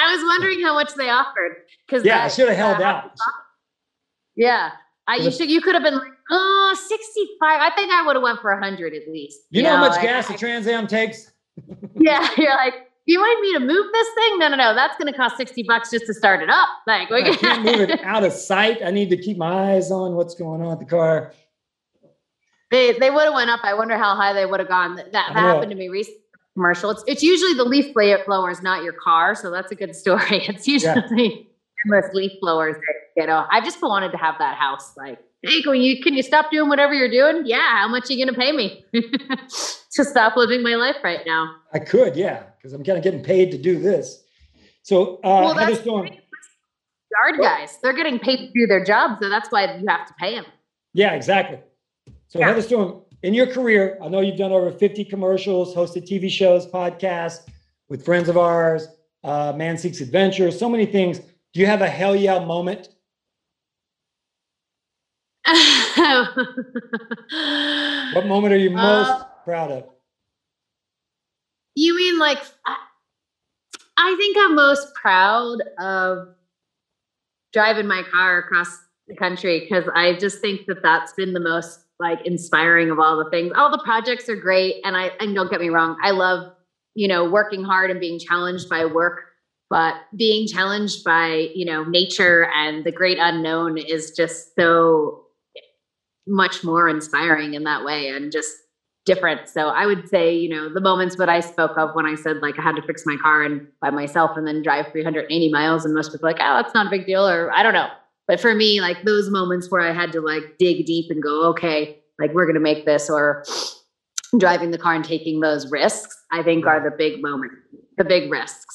I 0.00 0.14
was 0.14 0.22
wondering 0.24 0.60
how 0.62 0.74
much 0.74 0.94
they 0.94 1.10
offered 1.10 1.56
because 1.86 2.04
Yeah, 2.04 2.24
I 2.24 2.28
should 2.28 2.48
have 2.48 2.58
uh, 2.58 2.60
held 2.74 2.82
out. 2.82 3.10
Yeah, 4.36 4.70
I 5.06 5.16
you 5.16 5.30
should 5.30 5.50
you 5.50 5.60
could 5.60 5.74
have 5.74 5.82
been 5.82 5.94
like, 5.94 6.12
oh, 6.30 6.74
65. 6.88 7.38
I 7.42 7.70
think 7.74 7.92
I 7.92 8.06
would 8.06 8.16
have 8.16 8.22
went 8.22 8.40
for 8.40 8.58
hundred 8.58 8.94
at 8.94 9.08
least. 9.08 9.40
You 9.50 9.62
know 9.62 9.76
how 9.76 9.88
much 9.88 10.00
gas 10.00 10.30
I- 10.30 10.34
a 10.34 10.38
Trans 10.38 10.66
Am 10.66 10.86
takes? 10.86 11.30
Yeah, 11.96 12.26
you're 12.38 12.54
like, 12.54 12.88
you 13.04 13.18
want 13.18 13.40
me 13.42 13.52
to 13.54 13.60
move 13.60 13.86
this 13.92 14.08
thing? 14.14 14.38
No, 14.38 14.48
no, 14.48 14.56
no. 14.56 14.74
That's 14.74 14.96
going 14.96 15.12
to 15.12 15.16
cost 15.16 15.36
60 15.36 15.64
bucks 15.64 15.90
just 15.90 16.06
to 16.06 16.14
start 16.14 16.42
it 16.42 16.48
up. 16.48 16.68
Like, 16.86 17.10
we 17.10 17.22
I 17.22 17.36
can't 17.36 17.62
move 17.62 17.80
it 17.80 18.00
out 18.04 18.24
of 18.24 18.32
sight. 18.32 18.78
I 18.82 18.90
need 18.90 19.10
to 19.10 19.16
keep 19.18 19.36
my 19.36 19.72
eyes 19.74 19.90
on 19.90 20.14
what's 20.14 20.34
going 20.34 20.62
on 20.62 20.68
with 20.70 20.78
the 20.78 20.84
car. 20.86 21.32
they 22.70 22.92
they 22.98 23.10
would 23.10 23.24
have 23.24 23.34
went 23.34 23.50
up. 23.50 23.60
I 23.64 23.74
wonder 23.74 23.98
how 23.98 24.14
high 24.16 24.32
they 24.32 24.46
would 24.46 24.60
have 24.60 24.68
gone. 24.68 24.96
That, 24.96 25.12
that 25.12 25.32
happened 25.32 25.70
to 25.72 25.76
me 25.76 25.88
recently. 25.88 26.19
Commercial. 26.60 26.90
It's 26.90 27.02
it's 27.06 27.22
usually 27.22 27.54
the 27.54 27.64
leaf 27.64 27.94
blower 27.94 28.18
blowers, 28.26 28.60
not 28.62 28.84
your 28.84 28.92
car. 28.92 29.34
So 29.34 29.50
that's 29.50 29.72
a 29.72 29.74
good 29.74 29.96
story. 29.96 30.44
It's 30.48 30.68
usually 30.68 31.48
endless 31.86 32.12
leaf 32.12 32.32
blowers. 32.42 32.74
That, 32.76 32.94
you 33.22 33.26
know, 33.26 33.46
I 33.50 33.62
just 33.62 33.80
wanted 33.80 34.12
to 34.12 34.18
have 34.18 34.34
that 34.40 34.58
house. 34.58 34.94
Like, 34.94 35.18
hey, 35.42 35.62
can 35.62 35.76
you 35.76 36.02
can 36.02 36.12
you 36.12 36.22
stop 36.22 36.50
doing 36.50 36.68
whatever 36.68 36.92
you're 36.92 37.10
doing? 37.10 37.46
Yeah. 37.46 37.78
How 37.78 37.88
much 37.88 38.10
are 38.10 38.12
you 38.12 38.26
going 38.26 38.34
to 38.34 38.38
pay 38.38 38.52
me 38.52 38.84
to 38.92 40.04
stop 40.04 40.36
living 40.36 40.62
my 40.62 40.74
life 40.74 40.96
right 41.02 41.20
now? 41.24 41.50
I 41.72 41.78
could, 41.78 42.14
yeah, 42.14 42.42
because 42.58 42.74
I'm 42.74 42.84
kind 42.84 42.98
of 42.98 43.04
getting 43.04 43.22
paid 43.22 43.50
to 43.52 43.56
do 43.56 43.78
this. 43.78 44.22
So, 44.82 45.16
uh, 45.24 45.40
Well, 45.44 45.54
that's 45.54 45.80
Storm, 45.80 46.08
Yard 46.08 47.40
guys, 47.40 47.78
they're 47.82 47.96
getting 47.96 48.18
paid 48.18 48.36
to 48.48 48.52
do 48.52 48.66
their 48.66 48.84
job, 48.84 49.18
so 49.22 49.30
that's 49.30 49.50
why 49.50 49.76
you 49.78 49.86
have 49.88 50.06
to 50.08 50.14
pay 50.18 50.34
them. 50.34 50.44
yeah, 50.92 51.14
exactly. 51.14 51.58
So, 52.28 52.38
Yeah. 52.38 52.48
Heather 52.48 52.62
Storm, 52.62 53.00
in 53.22 53.34
your 53.34 53.46
career, 53.46 53.98
I 54.02 54.08
know 54.08 54.20
you've 54.20 54.38
done 54.38 54.52
over 54.52 54.70
50 54.70 55.04
commercials, 55.04 55.74
hosted 55.74 56.08
TV 56.08 56.30
shows, 56.30 56.66
podcasts 56.66 57.46
with 57.88 58.04
friends 58.04 58.28
of 58.28 58.36
ours, 58.38 58.88
uh, 59.24 59.52
Man 59.54 59.76
Seeks 59.76 60.00
Adventure, 60.00 60.50
so 60.50 60.68
many 60.68 60.86
things. 60.86 61.18
Do 61.18 61.60
you 61.60 61.66
have 61.66 61.82
a 61.82 61.88
hell 61.88 62.16
yeah 62.16 62.38
moment? 62.44 62.88
What 68.12 68.26
moment 68.26 68.52
are 68.52 68.58
you 68.58 68.70
most 68.70 69.10
Uh, 69.10 69.24
proud 69.44 69.70
of? 69.70 69.84
You 71.76 71.96
mean 71.96 72.18
like 72.18 72.38
I, 72.66 72.76
I 73.96 74.16
think 74.16 74.36
I'm 74.38 74.54
most 74.54 74.94
proud 74.94 75.58
of 75.78 76.34
driving 77.52 77.86
my 77.86 78.02
car 78.10 78.38
across 78.38 78.78
the 79.06 79.14
country 79.16 79.60
because 79.60 79.88
I 79.94 80.14
just 80.14 80.40
think 80.40 80.66
that 80.66 80.82
that's 80.82 81.12
been 81.12 81.32
the 81.32 81.40
most 81.40 81.84
like 82.00 82.26
inspiring 82.26 82.90
of 82.90 82.98
all 82.98 83.22
the 83.22 83.30
things. 83.30 83.52
All 83.54 83.70
the 83.70 83.82
projects 83.84 84.28
are 84.28 84.36
great, 84.36 84.76
and 84.84 84.96
I 84.96 85.10
and 85.20 85.34
don't 85.34 85.50
get 85.50 85.60
me 85.60 85.68
wrong, 85.68 85.96
I 86.02 86.10
love 86.10 86.52
you 86.94 87.06
know 87.06 87.28
working 87.28 87.62
hard 87.62 87.90
and 87.90 88.00
being 88.00 88.18
challenged 88.18 88.68
by 88.68 88.84
work, 88.86 89.20
but 89.68 89.94
being 90.16 90.48
challenged 90.48 91.04
by 91.04 91.50
you 91.54 91.64
know 91.64 91.84
nature 91.84 92.48
and 92.56 92.84
the 92.84 92.92
great 92.92 93.18
unknown 93.20 93.78
is 93.78 94.12
just 94.12 94.54
so 94.58 95.24
much 96.26 96.64
more 96.64 96.88
inspiring 96.88 97.54
in 97.54 97.64
that 97.64 97.84
way 97.84 98.08
and 98.08 98.32
just 98.32 98.54
different. 99.06 99.48
So 99.48 99.68
I 99.68 99.86
would 99.86 100.08
say, 100.08 100.34
you 100.34 100.48
know, 100.48 100.72
the 100.72 100.80
moments 100.80 101.16
that 101.16 101.28
I 101.28 101.40
spoke 101.40 101.76
of 101.76 101.94
when 101.94 102.06
I 102.06 102.14
said 102.14 102.38
like 102.38 102.58
I 102.58 102.62
had 102.62 102.76
to 102.76 102.82
fix 102.82 103.04
my 103.04 103.16
car 103.16 103.42
and 103.42 103.66
by 103.80 103.90
myself 103.90 104.36
and 104.36 104.46
then 104.46 104.62
drive 104.62 104.92
380 104.92 105.50
miles, 105.50 105.84
and 105.84 105.94
most 105.94 106.12
people 106.12 106.28
like, 106.28 106.38
oh, 106.40 106.62
that's 106.62 106.74
not 106.74 106.86
a 106.86 106.90
big 106.90 107.06
deal, 107.06 107.26
or 107.26 107.50
I 107.52 107.62
don't 107.62 107.74
know. 107.74 107.88
But 108.30 108.38
for 108.38 108.54
me, 108.54 108.80
like 108.80 109.02
those 109.02 109.28
moments 109.28 109.72
where 109.72 109.80
I 109.80 109.92
had 109.92 110.12
to 110.12 110.20
like 110.20 110.56
dig 110.56 110.86
deep 110.86 111.10
and 111.10 111.20
go, 111.20 111.48
okay, 111.48 111.98
like 112.20 112.32
we're 112.32 112.46
gonna 112.46 112.60
make 112.60 112.86
this, 112.86 113.10
or 113.10 113.44
driving 114.38 114.70
the 114.70 114.78
car 114.78 114.94
and 114.94 115.04
taking 115.04 115.40
those 115.40 115.68
risks, 115.68 116.16
I 116.30 116.44
think 116.44 116.64
are 116.64 116.80
the 116.80 116.96
big 116.96 117.20
moments, 117.20 117.56
the 117.98 118.04
big 118.04 118.30
risks. 118.30 118.72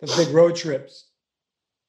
The 0.00 0.24
big 0.24 0.34
road 0.34 0.56
trips. 0.56 1.10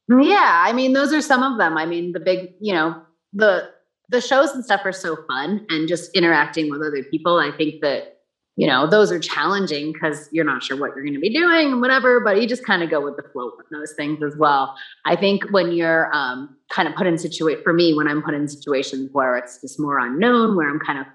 Yeah, 0.09 0.63
I 0.65 0.73
mean, 0.73 0.91
those 0.91 1.13
are 1.13 1.21
some 1.21 1.43
of 1.43 1.57
them. 1.57 1.77
I 1.77 1.85
mean, 1.85 2.11
the 2.11 2.19
big, 2.19 2.55
you 2.59 2.73
know, 2.73 3.01
the 3.31 3.69
the 4.09 4.19
shows 4.19 4.49
and 4.51 4.65
stuff 4.65 4.81
are 4.83 4.91
so 4.91 5.15
fun 5.29 5.65
and 5.69 5.87
just 5.87 6.13
interacting 6.13 6.69
with 6.69 6.81
other 6.81 7.03
people. 7.03 7.37
I 7.37 7.55
think 7.55 7.79
that, 7.83 8.16
you 8.57 8.65
know, 8.65 8.87
those 8.89 9.11
are 9.11 9.19
challenging 9.19 9.93
because 9.93 10.27
you're 10.31 10.43
not 10.43 10.63
sure 10.63 10.75
what 10.77 10.87
you're 10.95 11.03
going 11.03 11.13
to 11.13 11.19
be 11.19 11.31
doing 11.31 11.73
and 11.73 11.79
whatever, 11.79 12.19
but 12.19 12.41
you 12.41 12.47
just 12.47 12.65
kind 12.65 12.81
of 12.81 12.89
go 12.89 12.99
with 12.99 13.15
the 13.15 13.23
flow 13.31 13.51
with 13.55 13.67
those 13.71 13.93
things 13.95 14.23
as 14.23 14.35
well. 14.35 14.75
I 15.05 15.15
think 15.15 15.43
when 15.51 15.71
you're 15.71 16.13
um, 16.13 16.57
kind 16.71 16.87
of 16.87 16.95
put 16.95 17.05
in 17.05 17.19
situation, 17.19 17.61
for 17.63 17.71
me, 17.71 17.93
when 17.93 18.07
I'm 18.07 18.23
put 18.23 18.33
in 18.33 18.47
situations 18.47 19.09
where 19.13 19.37
it's 19.37 19.61
just 19.61 19.79
more 19.79 19.99
unknown, 19.99 20.55
where 20.55 20.67
I'm 20.67 20.79
kind 20.79 20.97
of 20.97 21.05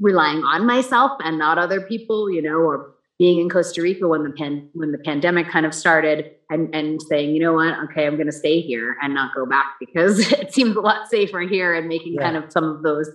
relying 0.00 0.44
on 0.44 0.64
myself 0.64 1.10
and 1.24 1.38
not 1.38 1.58
other 1.58 1.80
people, 1.80 2.30
you 2.30 2.40
know, 2.40 2.58
or 2.58 2.94
being 3.18 3.38
in 3.38 3.48
Costa 3.48 3.82
Rica 3.82 4.08
when 4.08 4.24
the 4.24 4.30
pan 4.30 4.68
when 4.72 4.92
the 4.92 4.98
pandemic 4.98 5.48
kind 5.48 5.66
of 5.66 5.74
started 5.74 6.32
and 6.50 6.74
and 6.74 7.00
saying, 7.02 7.34
you 7.34 7.40
know 7.40 7.54
what, 7.54 7.78
okay, 7.84 8.06
I'm 8.06 8.16
gonna 8.16 8.32
stay 8.32 8.60
here 8.60 8.96
and 9.02 9.14
not 9.14 9.34
go 9.34 9.46
back 9.46 9.74
because 9.80 10.32
it 10.32 10.52
seems 10.52 10.76
a 10.76 10.80
lot 10.80 11.08
safer 11.08 11.40
here 11.40 11.74
and 11.74 11.88
making 11.88 12.16
kind 12.18 12.36
of 12.36 12.50
some 12.50 12.64
of 12.64 12.82
those 12.82 13.10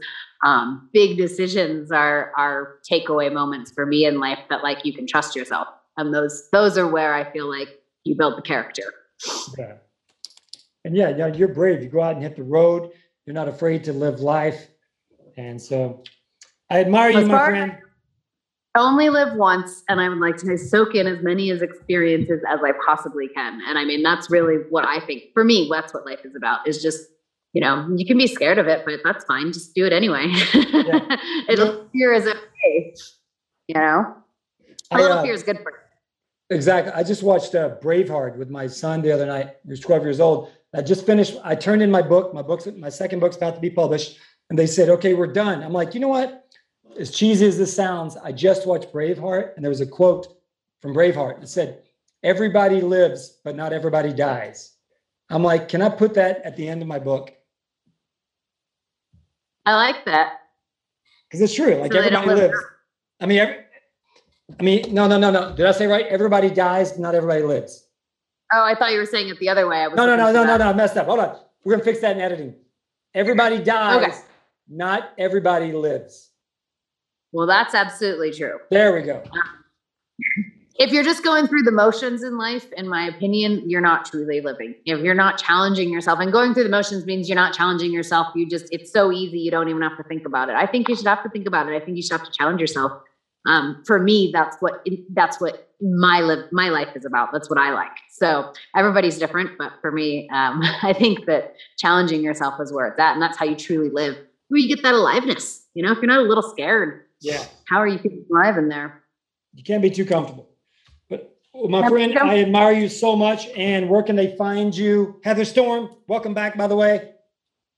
um, 0.46 0.90
big 0.94 1.18
decisions 1.18 1.92
are 1.92 2.32
are 2.38 2.78
takeaway 2.90 3.32
moments 3.32 3.72
for 3.72 3.86
me 3.86 4.06
in 4.06 4.20
life 4.20 4.40
that 4.50 4.64
like 4.64 4.86
you 4.86 4.94
can 4.94 5.08
trust 5.08 5.36
yourself. 5.36 5.68
And 5.98 6.14
those 6.14 6.50
those 6.52 6.78
are 6.78 6.88
where 6.88 7.14
I 7.14 7.30
feel 7.32 7.50
like 7.50 7.70
you 8.04 8.16
build 8.16 8.38
the 8.38 8.44
character. 8.44 8.94
Yeah. 9.58 9.74
And 10.86 10.96
yeah, 10.96 11.10
yeah, 11.10 11.28
you're 11.28 11.50
brave. 11.50 11.84
You 11.84 11.90
go 11.90 12.02
out 12.02 12.14
and 12.14 12.24
hit 12.24 12.36
the 12.36 12.44
road. 12.44 12.92
You're 13.26 13.34
not 13.34 13.50
afraid 13.50 13.84
to 13.86 13.94
live 13.94 14.22
life. 14.22 14.68
And 15.36 15.62
so 15.62 16.04
I 16.70 16.80
admire 16.80 17.10
you, 17.10 17.26
my 17.26 17.46
friend. 17.46 17.78
Only 18.78 19.10
live 19.10 19.36
once, 19.36 19.84
and 19.90 20.00
I 20.00 20.10
would 20.10 20.20
like 20.20 20.38
to 20.38 20.58
soak 20.58 20.96
in 20.96 21.08
as 21.08 21.22
many 21.24 21.52
as 21.52 21.62
experiences 21.62 22.42
as 22.50 22.60
I 22.64 22.72
possibly 22.86 23.28
can. 23.28 23.62
And 23.68 23.78
I 23.78 23.86
mean, 23.86 24.04
that's 24.04 24.30
really 24.30 24.58
what 24.70 24.86
I 24.86 25.06
think. 25.06 25.24
For 25.34 25.44
me, 25.44 25.68
that's 25.72 25.94
what 25.94 26.06
life 26.06 26.20
is 26.24 26.36
about. 26.36 26.68
Is 26.68 26.82
just 26.82 27.08
you 27.54 27.62
know, 27.62 27.90
you 27.96 28.06
can 28.06 28.18
be 28.18 28.28
scared 28.28 28.60
of 28.60 28.68
it, 28.68 28.84
but 28.86 29.00
that's 29.04 29.26
fine. 29.26 29.52
Just 29.52 29.74
do 29.74 29.86
it 29.86 29.94
anyway. 29.94 30.32
Yeah. 30.54 31.18
It'll 31.50 31.88
fear 31.92 32.14
is 32.14 32.28
okay. 32.28 32.94
You 33.68 33.76
know, 33.76 34.16
a 34.92 34.96
I, 34.96 34.98
little 35.00 35.18
uh, 35.18 35.24
fear 35.24 35.34
is 35.34 35.44
good 35.44 35.58
for 35.58 35.72
you. 35.72 36.56
Exactly. 36.56 36.94
I 36.94 37.04
just 37.04 37.24
watched 37.24 37.56
uh, 37.56 37.76
Braveheart 37.82 38.38
with 38.38 38.50
my 38.50 38.68
son 38.68 39.02
the 39.02 39.12
other 39.12 39.26
night. 39.26 39.56
He 39.64 39.70
was 39.70 39.80
12 39.80 40.04
years 40.04 40.20
old. 40.20 40.52
I 40.74 40.82
just 40.82 41.06
finished. 41.06 41.36
I 41.44 41.56
turned 41.56 41.82
in 41.82 41.90
my 41.90 42.02
book. 42.02 42.34
My 42.34 42.42
book's 42.42 42.68
my 42.68 42.90
second 42.90 43.20
book's 43.20 43.38
about 43.38 43.56
to 43.56 43.62
be 43.62 43.70
published, 43.70 44.20
and 44.50 44.60
they 44.60 44.68
said, 44.68 44.90
"Okay, 44.90 45.14
we're 45.14 45.34
done." 45.34 45.64
I'm 45.64 45.74
like, 45.74 45.94
you 45.94 46.00
know 46.00 46.10
what? 46.10 46.47
As 47.00 47.12
cheesy 47.12 47.46
as 47.48 47.58
this 47.58 47.76
sounds, 47.76 48.18
I 48.18 48.32
just 48.32 48.68
watched 48.68 48.92
Braveheart, 48.92 49.56
and 49.56 49.64
there 49.64 49.70
was 49.70 49.82
a 49.82 49.86
quote 49.86 50.28
from 50.82 50.94
Braveheart 50.94 51.40
that 51.42 51.48
said, 51.48 51.84
"Everybody 52.24 52.82
lives, 52.82 53.40
but 53.44 53.56
not 53.56 53.74
everybody 53.74 54.14
dies." 54.14 54.74
I'm 55.30 55.44
like, 55.44 55.68
can 55.68 55.82
I 55.82 55.90
put 55.90 56.14
that 56.14 56.42
at 56.44 56.56
the 56.56 56.68
end 56.68 56.82
of 56.82 56.88
my 56.88 57.00
book? 57.00 57.34
I 59.66 59.76
like 59.76 60.06
that. 60.06 60.40
Because 61.28 61.42
it's 61.42 61.54
true. 61.54 61.76
Like 61.76 61.92
So 61.92 62.00
everybody 62.00 62.28
live 62.28 62.52
lives. 62.52 62.64
I 63.20 63.26
mean, 63.26 63.40
every, 63.40 63.58
I 64.60 64.64
mean, 64.64 64.94
no, 64.94 65.08
no, 65.08 65.18
no, 65.20 65.30
no. 65.30 65.54
Did 65.54 65.66
I 65.66 65.72
say 65.72 65.88
right? 65.88 66.06
Everybody 66.06 66.50
dies, 66.50 66.94
but 66.94 67.02
not 67.02 67.16
everybody 67.16 67.44
lives. 67.44 67.86
Oh, 68.54 68.64
I 68.64 68.76
thought 68.76 68.94
you 68.94 69.00
were 69.00 69.06
saying 69.06 69.28
it 69.28 69.40
the 69.40 69.50
other 69.50 69.68
way. 69.68 69.80
I 69.84 69.88
was 69.90 69.98
No, 69.98 70.06
no, 70.06 70.16
no, 70.16 70.32
no, 70.32 70.46
no, 70.46 70.56
no. 70.56 70.70
I 70.70 70.74
messed 70.74 70.96
up. 70.96 71.08
Hold 71.08 71.20
on. 71.20 71.38
We're 71.66 71.74
gonna 71.74 71.84
fix 71.84 72.00
that 72.00 72.16
in 72.16 72.22
editing. 72.22 72.56
Everybody 73.14 73.62
dies. 73.62 74.06
Okay. 74.06 74.18
Not 74.70 75.12
everybody 75.18 75.74
lives. 75.74 76.27
Well, 77.32 77.48
that's 77.48 77.76
absolutely 77.76 78.32
true. 78.32 78.60
There 78.72 78.94
we 78.94 79.02
go. 79.02 79.22
If 80.80 80.92
you're 80.92 81.04
just 81.04 81.24
going 81.24 81.48
through 81.48 81.64
the 81.64 81.72
motions 81.72 82.22
in 82.24 82.38
life, 82.38 82.72
in 82.74 82.88
my 82.88 83.08
opinion, 83.08 83.68
you're 83.68 83.82
not 83.82 84.06
truly 84.06 84.42
living. 84.42 84.76
If 84.86 85.00
you're 85.00 85.16
not 85.16 85.40
challenging 85.40 85.90
yourself, 85.90 86.20
and 86.20 86.32
going 86.32 86.54
through 86.54 86.66
the 86.66 86.70
motions 86.70 87.06
means 87.06 87.28
you're 87.28 87.36
not 87.36 87.54
challenging 87.54 87.92
yourself. 87.92 88.28
You 88.36 88.48
just, 88.48 88.68
it's 88.72 88.92
so 88.92 89.12
easy, 89.12 89.40
you 89.40 89.50
don't 89.50 89.70
even 89.70 89.82
have 89.82 89.98
to 89.98 90.04
think 90.04 90.26
about 90.26 90.50
it. 90.50 90.56
I 90.56 90.68
think 90.68 90.88
you 90.88 90.96
should 90.96 91.08
have 91.08 91.24
to 91.24 91.30
think 91.30 91.48
about 91.48 91.68
it. 91.68 91.76
I 91.76 91.84
think 91.84 91.98
you 91.98 92.04
should 92.04 92.20
have 92.20 92.26
to 92.26 92.32
challenge 92.32 92.62
yourself. 92.62 92.92
Um, 93.48 93.82
for 93.88 94.00
me, 94.00 94.30
that's 94.34 94.58
what 94.60 94.86
that's 95.14 95.40
what 95.40 95.70
my 95.82 96.20
live 96.20 96.52
my 96.52 96.70
life 96.70 96.90
is 96.96 97.06
about. 97.06 97.30
That's 97.32 97.50
what 97.50 97.58
I 97.58 97.72
like. 97.72 97.92
So 98.12 98.52
everybody's 98.76 99.18
different, 99.18 99.58
but 99.58 99.74
for 99.82 99.92
me, 99.92 100.30
um, 100.34 100.62
I 100.84 100.94
think 100.94 101.26
that 101.26 101.56
challenging 101.78 102.22
yourself 102.22 102.60
is 102.60 102.74
where 102.74 102.88
it's 102.88 103.00
at, 103.00 103.14
and 103.14 103.22
that's 103.22 103.38
how 103.38 103.46
you 103.46 103.56
truly 103.56 103.90
live. 103.90 104.18
Where 104.50 104.60
you 104.60 104.68
get 104.68 104.84
that 104.84 104.94
aliveness. 104.94 105.66
You 105.74 105.84
know, 105.84 105.92
if 105.92 105.98
you're 105.98 106.08
not 106.08 106.20
a 106.20 106.28
little 106.28 106.44
scared, 106.44 107.04
Yeah. 107.22 107.44
how 107.68 107.78
are 107.78 107.88
you 107.88 107.98
feeling 107.98 108.26
alive 108.32 108.58
in 108.58 108.70
there? 108.70 109.04
You 109.54 109.64
can't 109.64 109.82
be 109.82 109.90
too 109.90 110.06
comfortable. 110.06 110.50
But 111.10 111.36
well, 111.54 111.68
my 111.68 111.88
friend, 111.90 112.18
I 112.18 112.40
admire 112.40 112.74
you 112.74 112.90
so 112.90 113.16
much. 113.16 113.48
And 113.50 113.90
where 113.90 114.04
can 114.04 114.16
they 114.16 114.36
find 114.36 114.76
you? 114.76 115.20
Heather 115.24 115.46
Storm, 115.46 115.90
welcome 116.08 116.34
back, 116.34 116.58
by 116.58 116.68
the 116.68 116.76
way. 116.76 117.14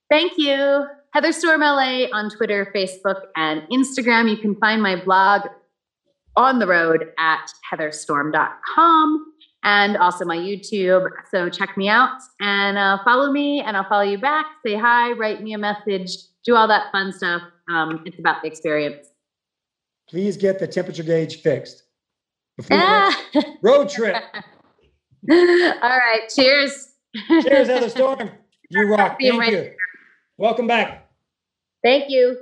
Thank 0.10 0.34
you. 0.38 0.88
Heather 1.14 1.32
Storm 1.32 1.62
LA 1.62 2.06
on 2.14 2.30
Twitter, 2.30 2.72
Facebook, 2.76 3.22
and 3.36 3.64
Instagram. 3.72 4.30
You 4.30 4.38
can 4.38 4.56
find 4.56 4.82
my 4.82 5.02
blog 5.04 5.48
on 6.36 6.60
the 6.60 6.68
road 6.68 7.12
at 7.18 7.52
heatherstorm.com 7.72 9.34
and 9.64 9.98
also 9.98 10.26
my 10.26 10.38
YouTube. 10.38 11.10
So 11.32 11.50
check 11.50 11.76
me 11.78 11.90
out 11.90 12.18
and 12.40 12.78
uh, 12.78 13.00
follow 13.04 13.32
me, 13.32 13.62
and 13.62 13.76
I'll 13.76 13.88
follow 13.90 14.04
you 14.04 14.18
back. 14.18 14.46
Say 14.66 14.76
hi, 14.76 15.12
write 15.14 15.42
me 15.42 15.54
a 15.54 15.58
message, 15.58 16.12
do 16.46 16.56
all 16.56 16.68
that 16.68 16.92
fun 16.92 17.12
stuff. 17.12 17.42
Um, 17.70 18.04
it's 18.06 18.20
about 18.20 18.42
the 18.42 18.48
experience. 18.48 19.09
Please 20.10 20.38
get 20.38 20.58
the 20.60 20.68
temperature 20.68 21.04
gauge 21.04 21.42
fixed. 21.42 21.84
Before 22.58 22.78
Ah. 22.80 23.26
road 23.62 23.90
trip. 23.90 24.16
all 25.32 25.36
right. 25.82 26.22
Cheers. 26.34 26.94
Cheers, 27.28 27.68
Heather 27.68 27.90
Storm. 27.90 28.32
You 28.72 28.88
rock. 28.88 29.18
Thank 29.20 29.40
right 29.40 29.52
you. 29.52 29.72
Welcome 30.38 30.68
back. 30.68 31.10
Thank 31.84 32.12
you. 32.12 32.38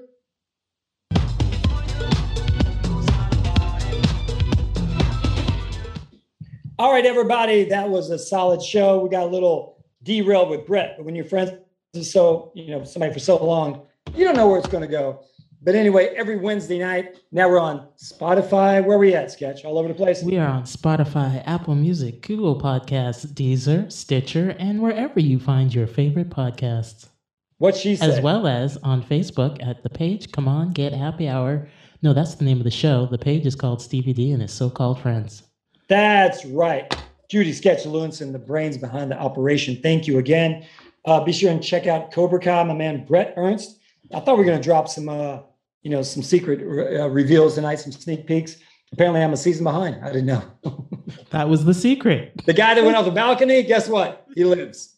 All 6.80 6.92
right, 6.92 7.06
everybody, 7.06 7.64
that 7.70 7.90
was 7.90 8.10
a 8.10 8.20
solid 8.20 8.62
show. 8.62 9.00
We 9.00 9.10
got 9.10 9.24
a 9.24 9.30
little 9.30 9.84
derailed 10.04 10.50
with 10.50 10.66
Brett, 10.68 10.96
but 10.98 11.06
when 11.06 11.16
you're 11.16 11.26
friends 11.26 11.52
with 11.94 12.06
so 12.06 12.52
you 12.54 12.72
know 12.72 12.84
somebody 12.84 13.14
for 13.14 13.20
so 13.20 13.44
long, 13.44 13.84
you 14.16 14.26
don't 14.26 14.36
know 14.36 14.48
where 14.48 14.60
it's 14.60 14.68
going 14.68 14.84
to 14.84 14.88
go. 14.88 15.22
But 15.68 15.76
anyway, 15.76 16.14
every 16.16 16.38
Wednesday 16.38 16.80
night, 16.80 17.20
now 17.34 17.50
we're 17.50 17.60
on 17.60 17.90
Spotify. 17.98 18.82
Where 18.82 18.96
are 18.96 19.00
we 19.02 19.14
at, 19.14 19.34
Sketch? 19.34 19.66
All 19.66 19.78
over 19.78 19.90
the 19.90 19.94
place. 19.94 20.24
We 20.24 20.38
are 20.38 20.48
on 20.48 20.64
Spotify, 20.64 21.44
Apple 21.46 21.76
Music, 21.76 22.22
Google 22.22 22.58
Podcasts, 22.58 23.26
Deezer, 23.34 23.92
Stitcher, 23.92 24.56
and 24.60 24.82
wherever 24.82 25.20
you 25.20 25.40
find 25.40 25.76
your 25.76 25.86
favorite 25.86 26.30
podcasts. 26.30 27.10
What 27.58 27.76
she 27.76 27.98
said. 27.98 28.12
As 28.12 28.22
well 28.22 28.48
as 28.48 28.78
on 28.78 29.04
Facebook 29.04 29.62
at 29.62 29.84
the 29.84 29.90
page 29.90 30.32
Come 30.32 30.48
On 30.48 30.72
Get 30.72 30.94
Happy 30.94 31.28
Hour. 31.28 31.68
No, 32.02 32.14
that's 32.14 32.36
the 32.36 32.46
name 32.46 32.60
of 32.60 32.64
the 32.64 32.72
show. 32.72 33.06
The 33.06 33.18
page 33.18 33.46
is 33.46 33.54
called 33.54 33.82
Stevie 33.82 34.14
D 34.14 34.32
and 34.32 34.42
his 34.42 34.54
so 34.54 34.70
called 34.70 35.02
friends. 35.02 35.44
That's 35.90 36.46
right. 36.46 36.98
Judy 37.30 37.52
Sketch 37.52 37.84
Lewinson, 37.84 38.32
the 38.32 38.40
brains 38.40 38.78
behind 38.78 39.12
the 39.12 39.20
operation. 39.20 39.82
Thank 39.84 40.08
you 40.08 40.20
again. 40.20 40.66
Uh, 41.04 41.26
be 41.26 41.34
sure 41.34 41.52
and 41.52 41.62
check 41.62 41.88
out 41.88 42.14
Cobra 42.14 42.40
Kai, 42.40 42.64
my 42.64 42.74
man 42.74 43.04
Brett 43.04 43.34
Ernst. 43.36 43.82
I 44.14 44.22
thought 44.22 44.38
we 44.38 44.46
were 44.46 44.50
going 44.50 44.62
to 44.62 44.64
drop 44.64 44.88
some, 44.88 45.10
uh, 45.10 45.40
you 45.88 45.92
know, 45.96 46.02
some 46.02 46.22
secret 46.22 46.60
uh, 47.00 47.10
reveals 47.10 47.56
tonight, 47.56 47.76
some 47.76 47.94
sneak 47.94 48.28
peeks. 48.28 48.58
Apparently, 48.92 49.22
I'm 49.24 49.32
a 49.32 49.38
season 49.38 49.64
behind. 49.64 50.04
I 50.04 50.08
didn't 50.08 50.26
know. 50.26 50.44
That 51.30 51.48
was 51.48 51.64
the 51.64 51.74
secret. 51.74 52.34
the 52.46 52.54
guy 52.54 52.74
that 52.74 52.84
went 52.84 52.98
off 52.98 53.06
the 53.06 53.12
balcony, 53.12 53.64
guess 53.64 53.88
what? 53.88 54.28
He 54.36 54.44
lives 54.44 54.98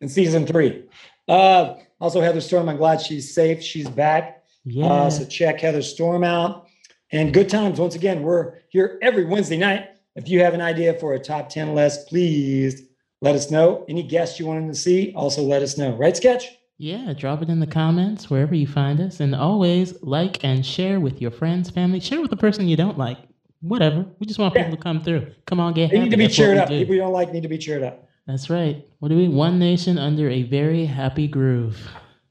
in 0.00 0.08
season 0.08 0.46
three. 0.46 0.84
Uh, 1.28 1.74
also, 2.00 2.22
Heather 2.22 2.40
Storm, 2.40 2.70
I'm 2.70 2.78
glad 2.78 3.02
she's 3.02 3.34
safe. 3.34 3.62
She's 3.62 3.88
back. 3.88 4.44
Yeah. 4.64 4.86
Uh, 4.86 5.10
so 5.10 5.26
check 5.26 5.60
Heather 5.60 5.82
Storm 5.82 6.24
out. 6.24 6.68
And 7.10 7.34
good 7.34 7.50
times. 7.50 7.78
Once 7.78 7.94
again, 7.94 8.22
we're 8.22 8.60
here 8.70 8.98
every 9.02 9.24
Wednesday 9.26 9.58
night. 9.58 9.90
If 10.16 10.28
you 10.28 10.40
have 10.40 10.54
an 10.54 10.62
idea 10.62 10.94
for 10.94 11.12
a 11.14 11.18
top 11.18 11.50
10 11.50 11.74
list, 11.74 12.08
please 12.08 12.82
let 13.20 13.34
us 13.34 13.50
know. 13.50 13.84
Any 13.88 14.02
guests 14.02 14.38
you 14.38 14.46
wanted 14.46 14.68
to 14.68 14.74
see, 14.74 15.12
also 15.14 15.42
let 15.42 15.60
us 15.62 15.76
know. 15.76 15.94
Right, 15.96 16.16
Sketch? 16.16 16.48
Yeah, 16.82 17.12
drop 17.12 17.42
it 17.42 17.48
in 17.48 17.60
the 17.60 17.66
comments 17.68 18.28
wherever 18.28 18.56
you 18.56 18.66
find 18.66 18.98
us. 19.00 19.20
And 19.20 19.36
always 19.36 20.02
like 20.02 20.42
and 20.42 20.66
share 20.66 20.98
with 20.98 21.22
your 21.22 21.30
friends, 21.30 21.70
family. 21.70 22.00
Share 22.00 22.20
with 22.20 22.30
the 22.30 22.36
person 22.36 22.66
you 22.66 22.76
don't 22.76 22.98
like. 22.98 23.18
Whatever. 23.60 24.04
We 24.18 24.26
just 24.26 24.40
want 24.40 24.52
Yeah. 24.56 24.64
people 24.64 24.76
to 24.76 24.82
come 24.82 25.00
through. 25.00 25.28
Come 25.46 25.60
on, 25.60 25.74
get 25.74 25.92
They 25.92 25.98
happy. 25.98 26.08
need 26.08 26.10
to 26.10 26.16
be 26.16 26.24
That's 26.24 26.34
cheered 26.34 26.58
up. 26.58 26.68
do. 26.68 26.76
People 26.80 26.96
you 26.96 27.00
don't 27.02 27.12
like 27.12 27.32
need 27.32 27.44
to 27.44 27.48
be 27.48 27.56
cheered 27.56 27.84
up. 27.84 28.08
That's 28.26 28.50
right. 28.50 28.84
What 28.98 29.10
do 29.10 29.16
we? 29.16 29.28
One 29.28 29.60
nation 29.60 29.96
under 29.96 30.28
a 30.28 30.42
very 30.42 30.84
happy 30.84 31.28
groove. 31.28 31.88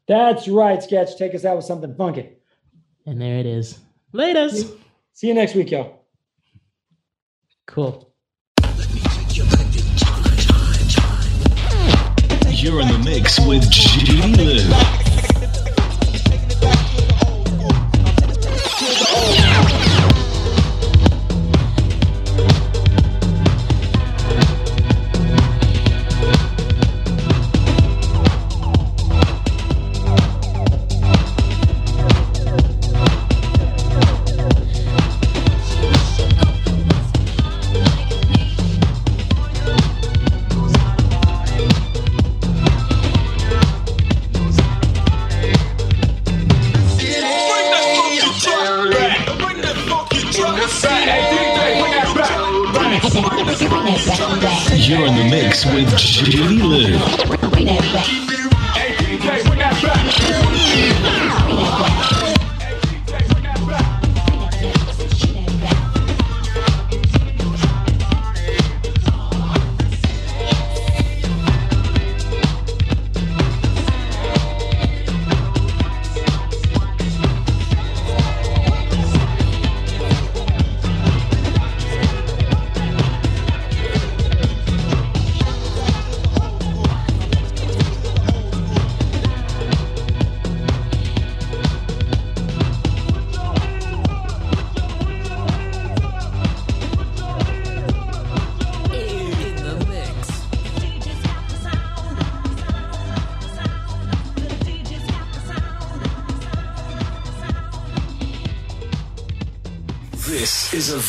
That's 0.10 0.50
right, 0.50 0.84
Sketch. 0.84 1.16
Take 1.18 1.34
us 1.34 1.46
out 1.46 1.56
with 1.56 1.64
something 1.64 1.96
funky. 1.96 2.28
And 3.06 3.22
there 3.22 3.38
it 3.38 3.46
is. 3.46 3.80
Latest. 4.12 4.68
See 5.14 5.30
you 5.30 5.34
next 5.34 5.56
week, 5.56 5.72
y'all. 5.72 6.04
Cool. 7.68 8.11
You're 12.62 12.80
in 12.80 12.90
the 12.90 13.00
mix 13.00 13.40
with 13.40 13.72
Judy 13.72 14.22
Lou. 14.22 15.01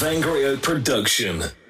Vangrio 0.02 0.56
production. 0.56 1.61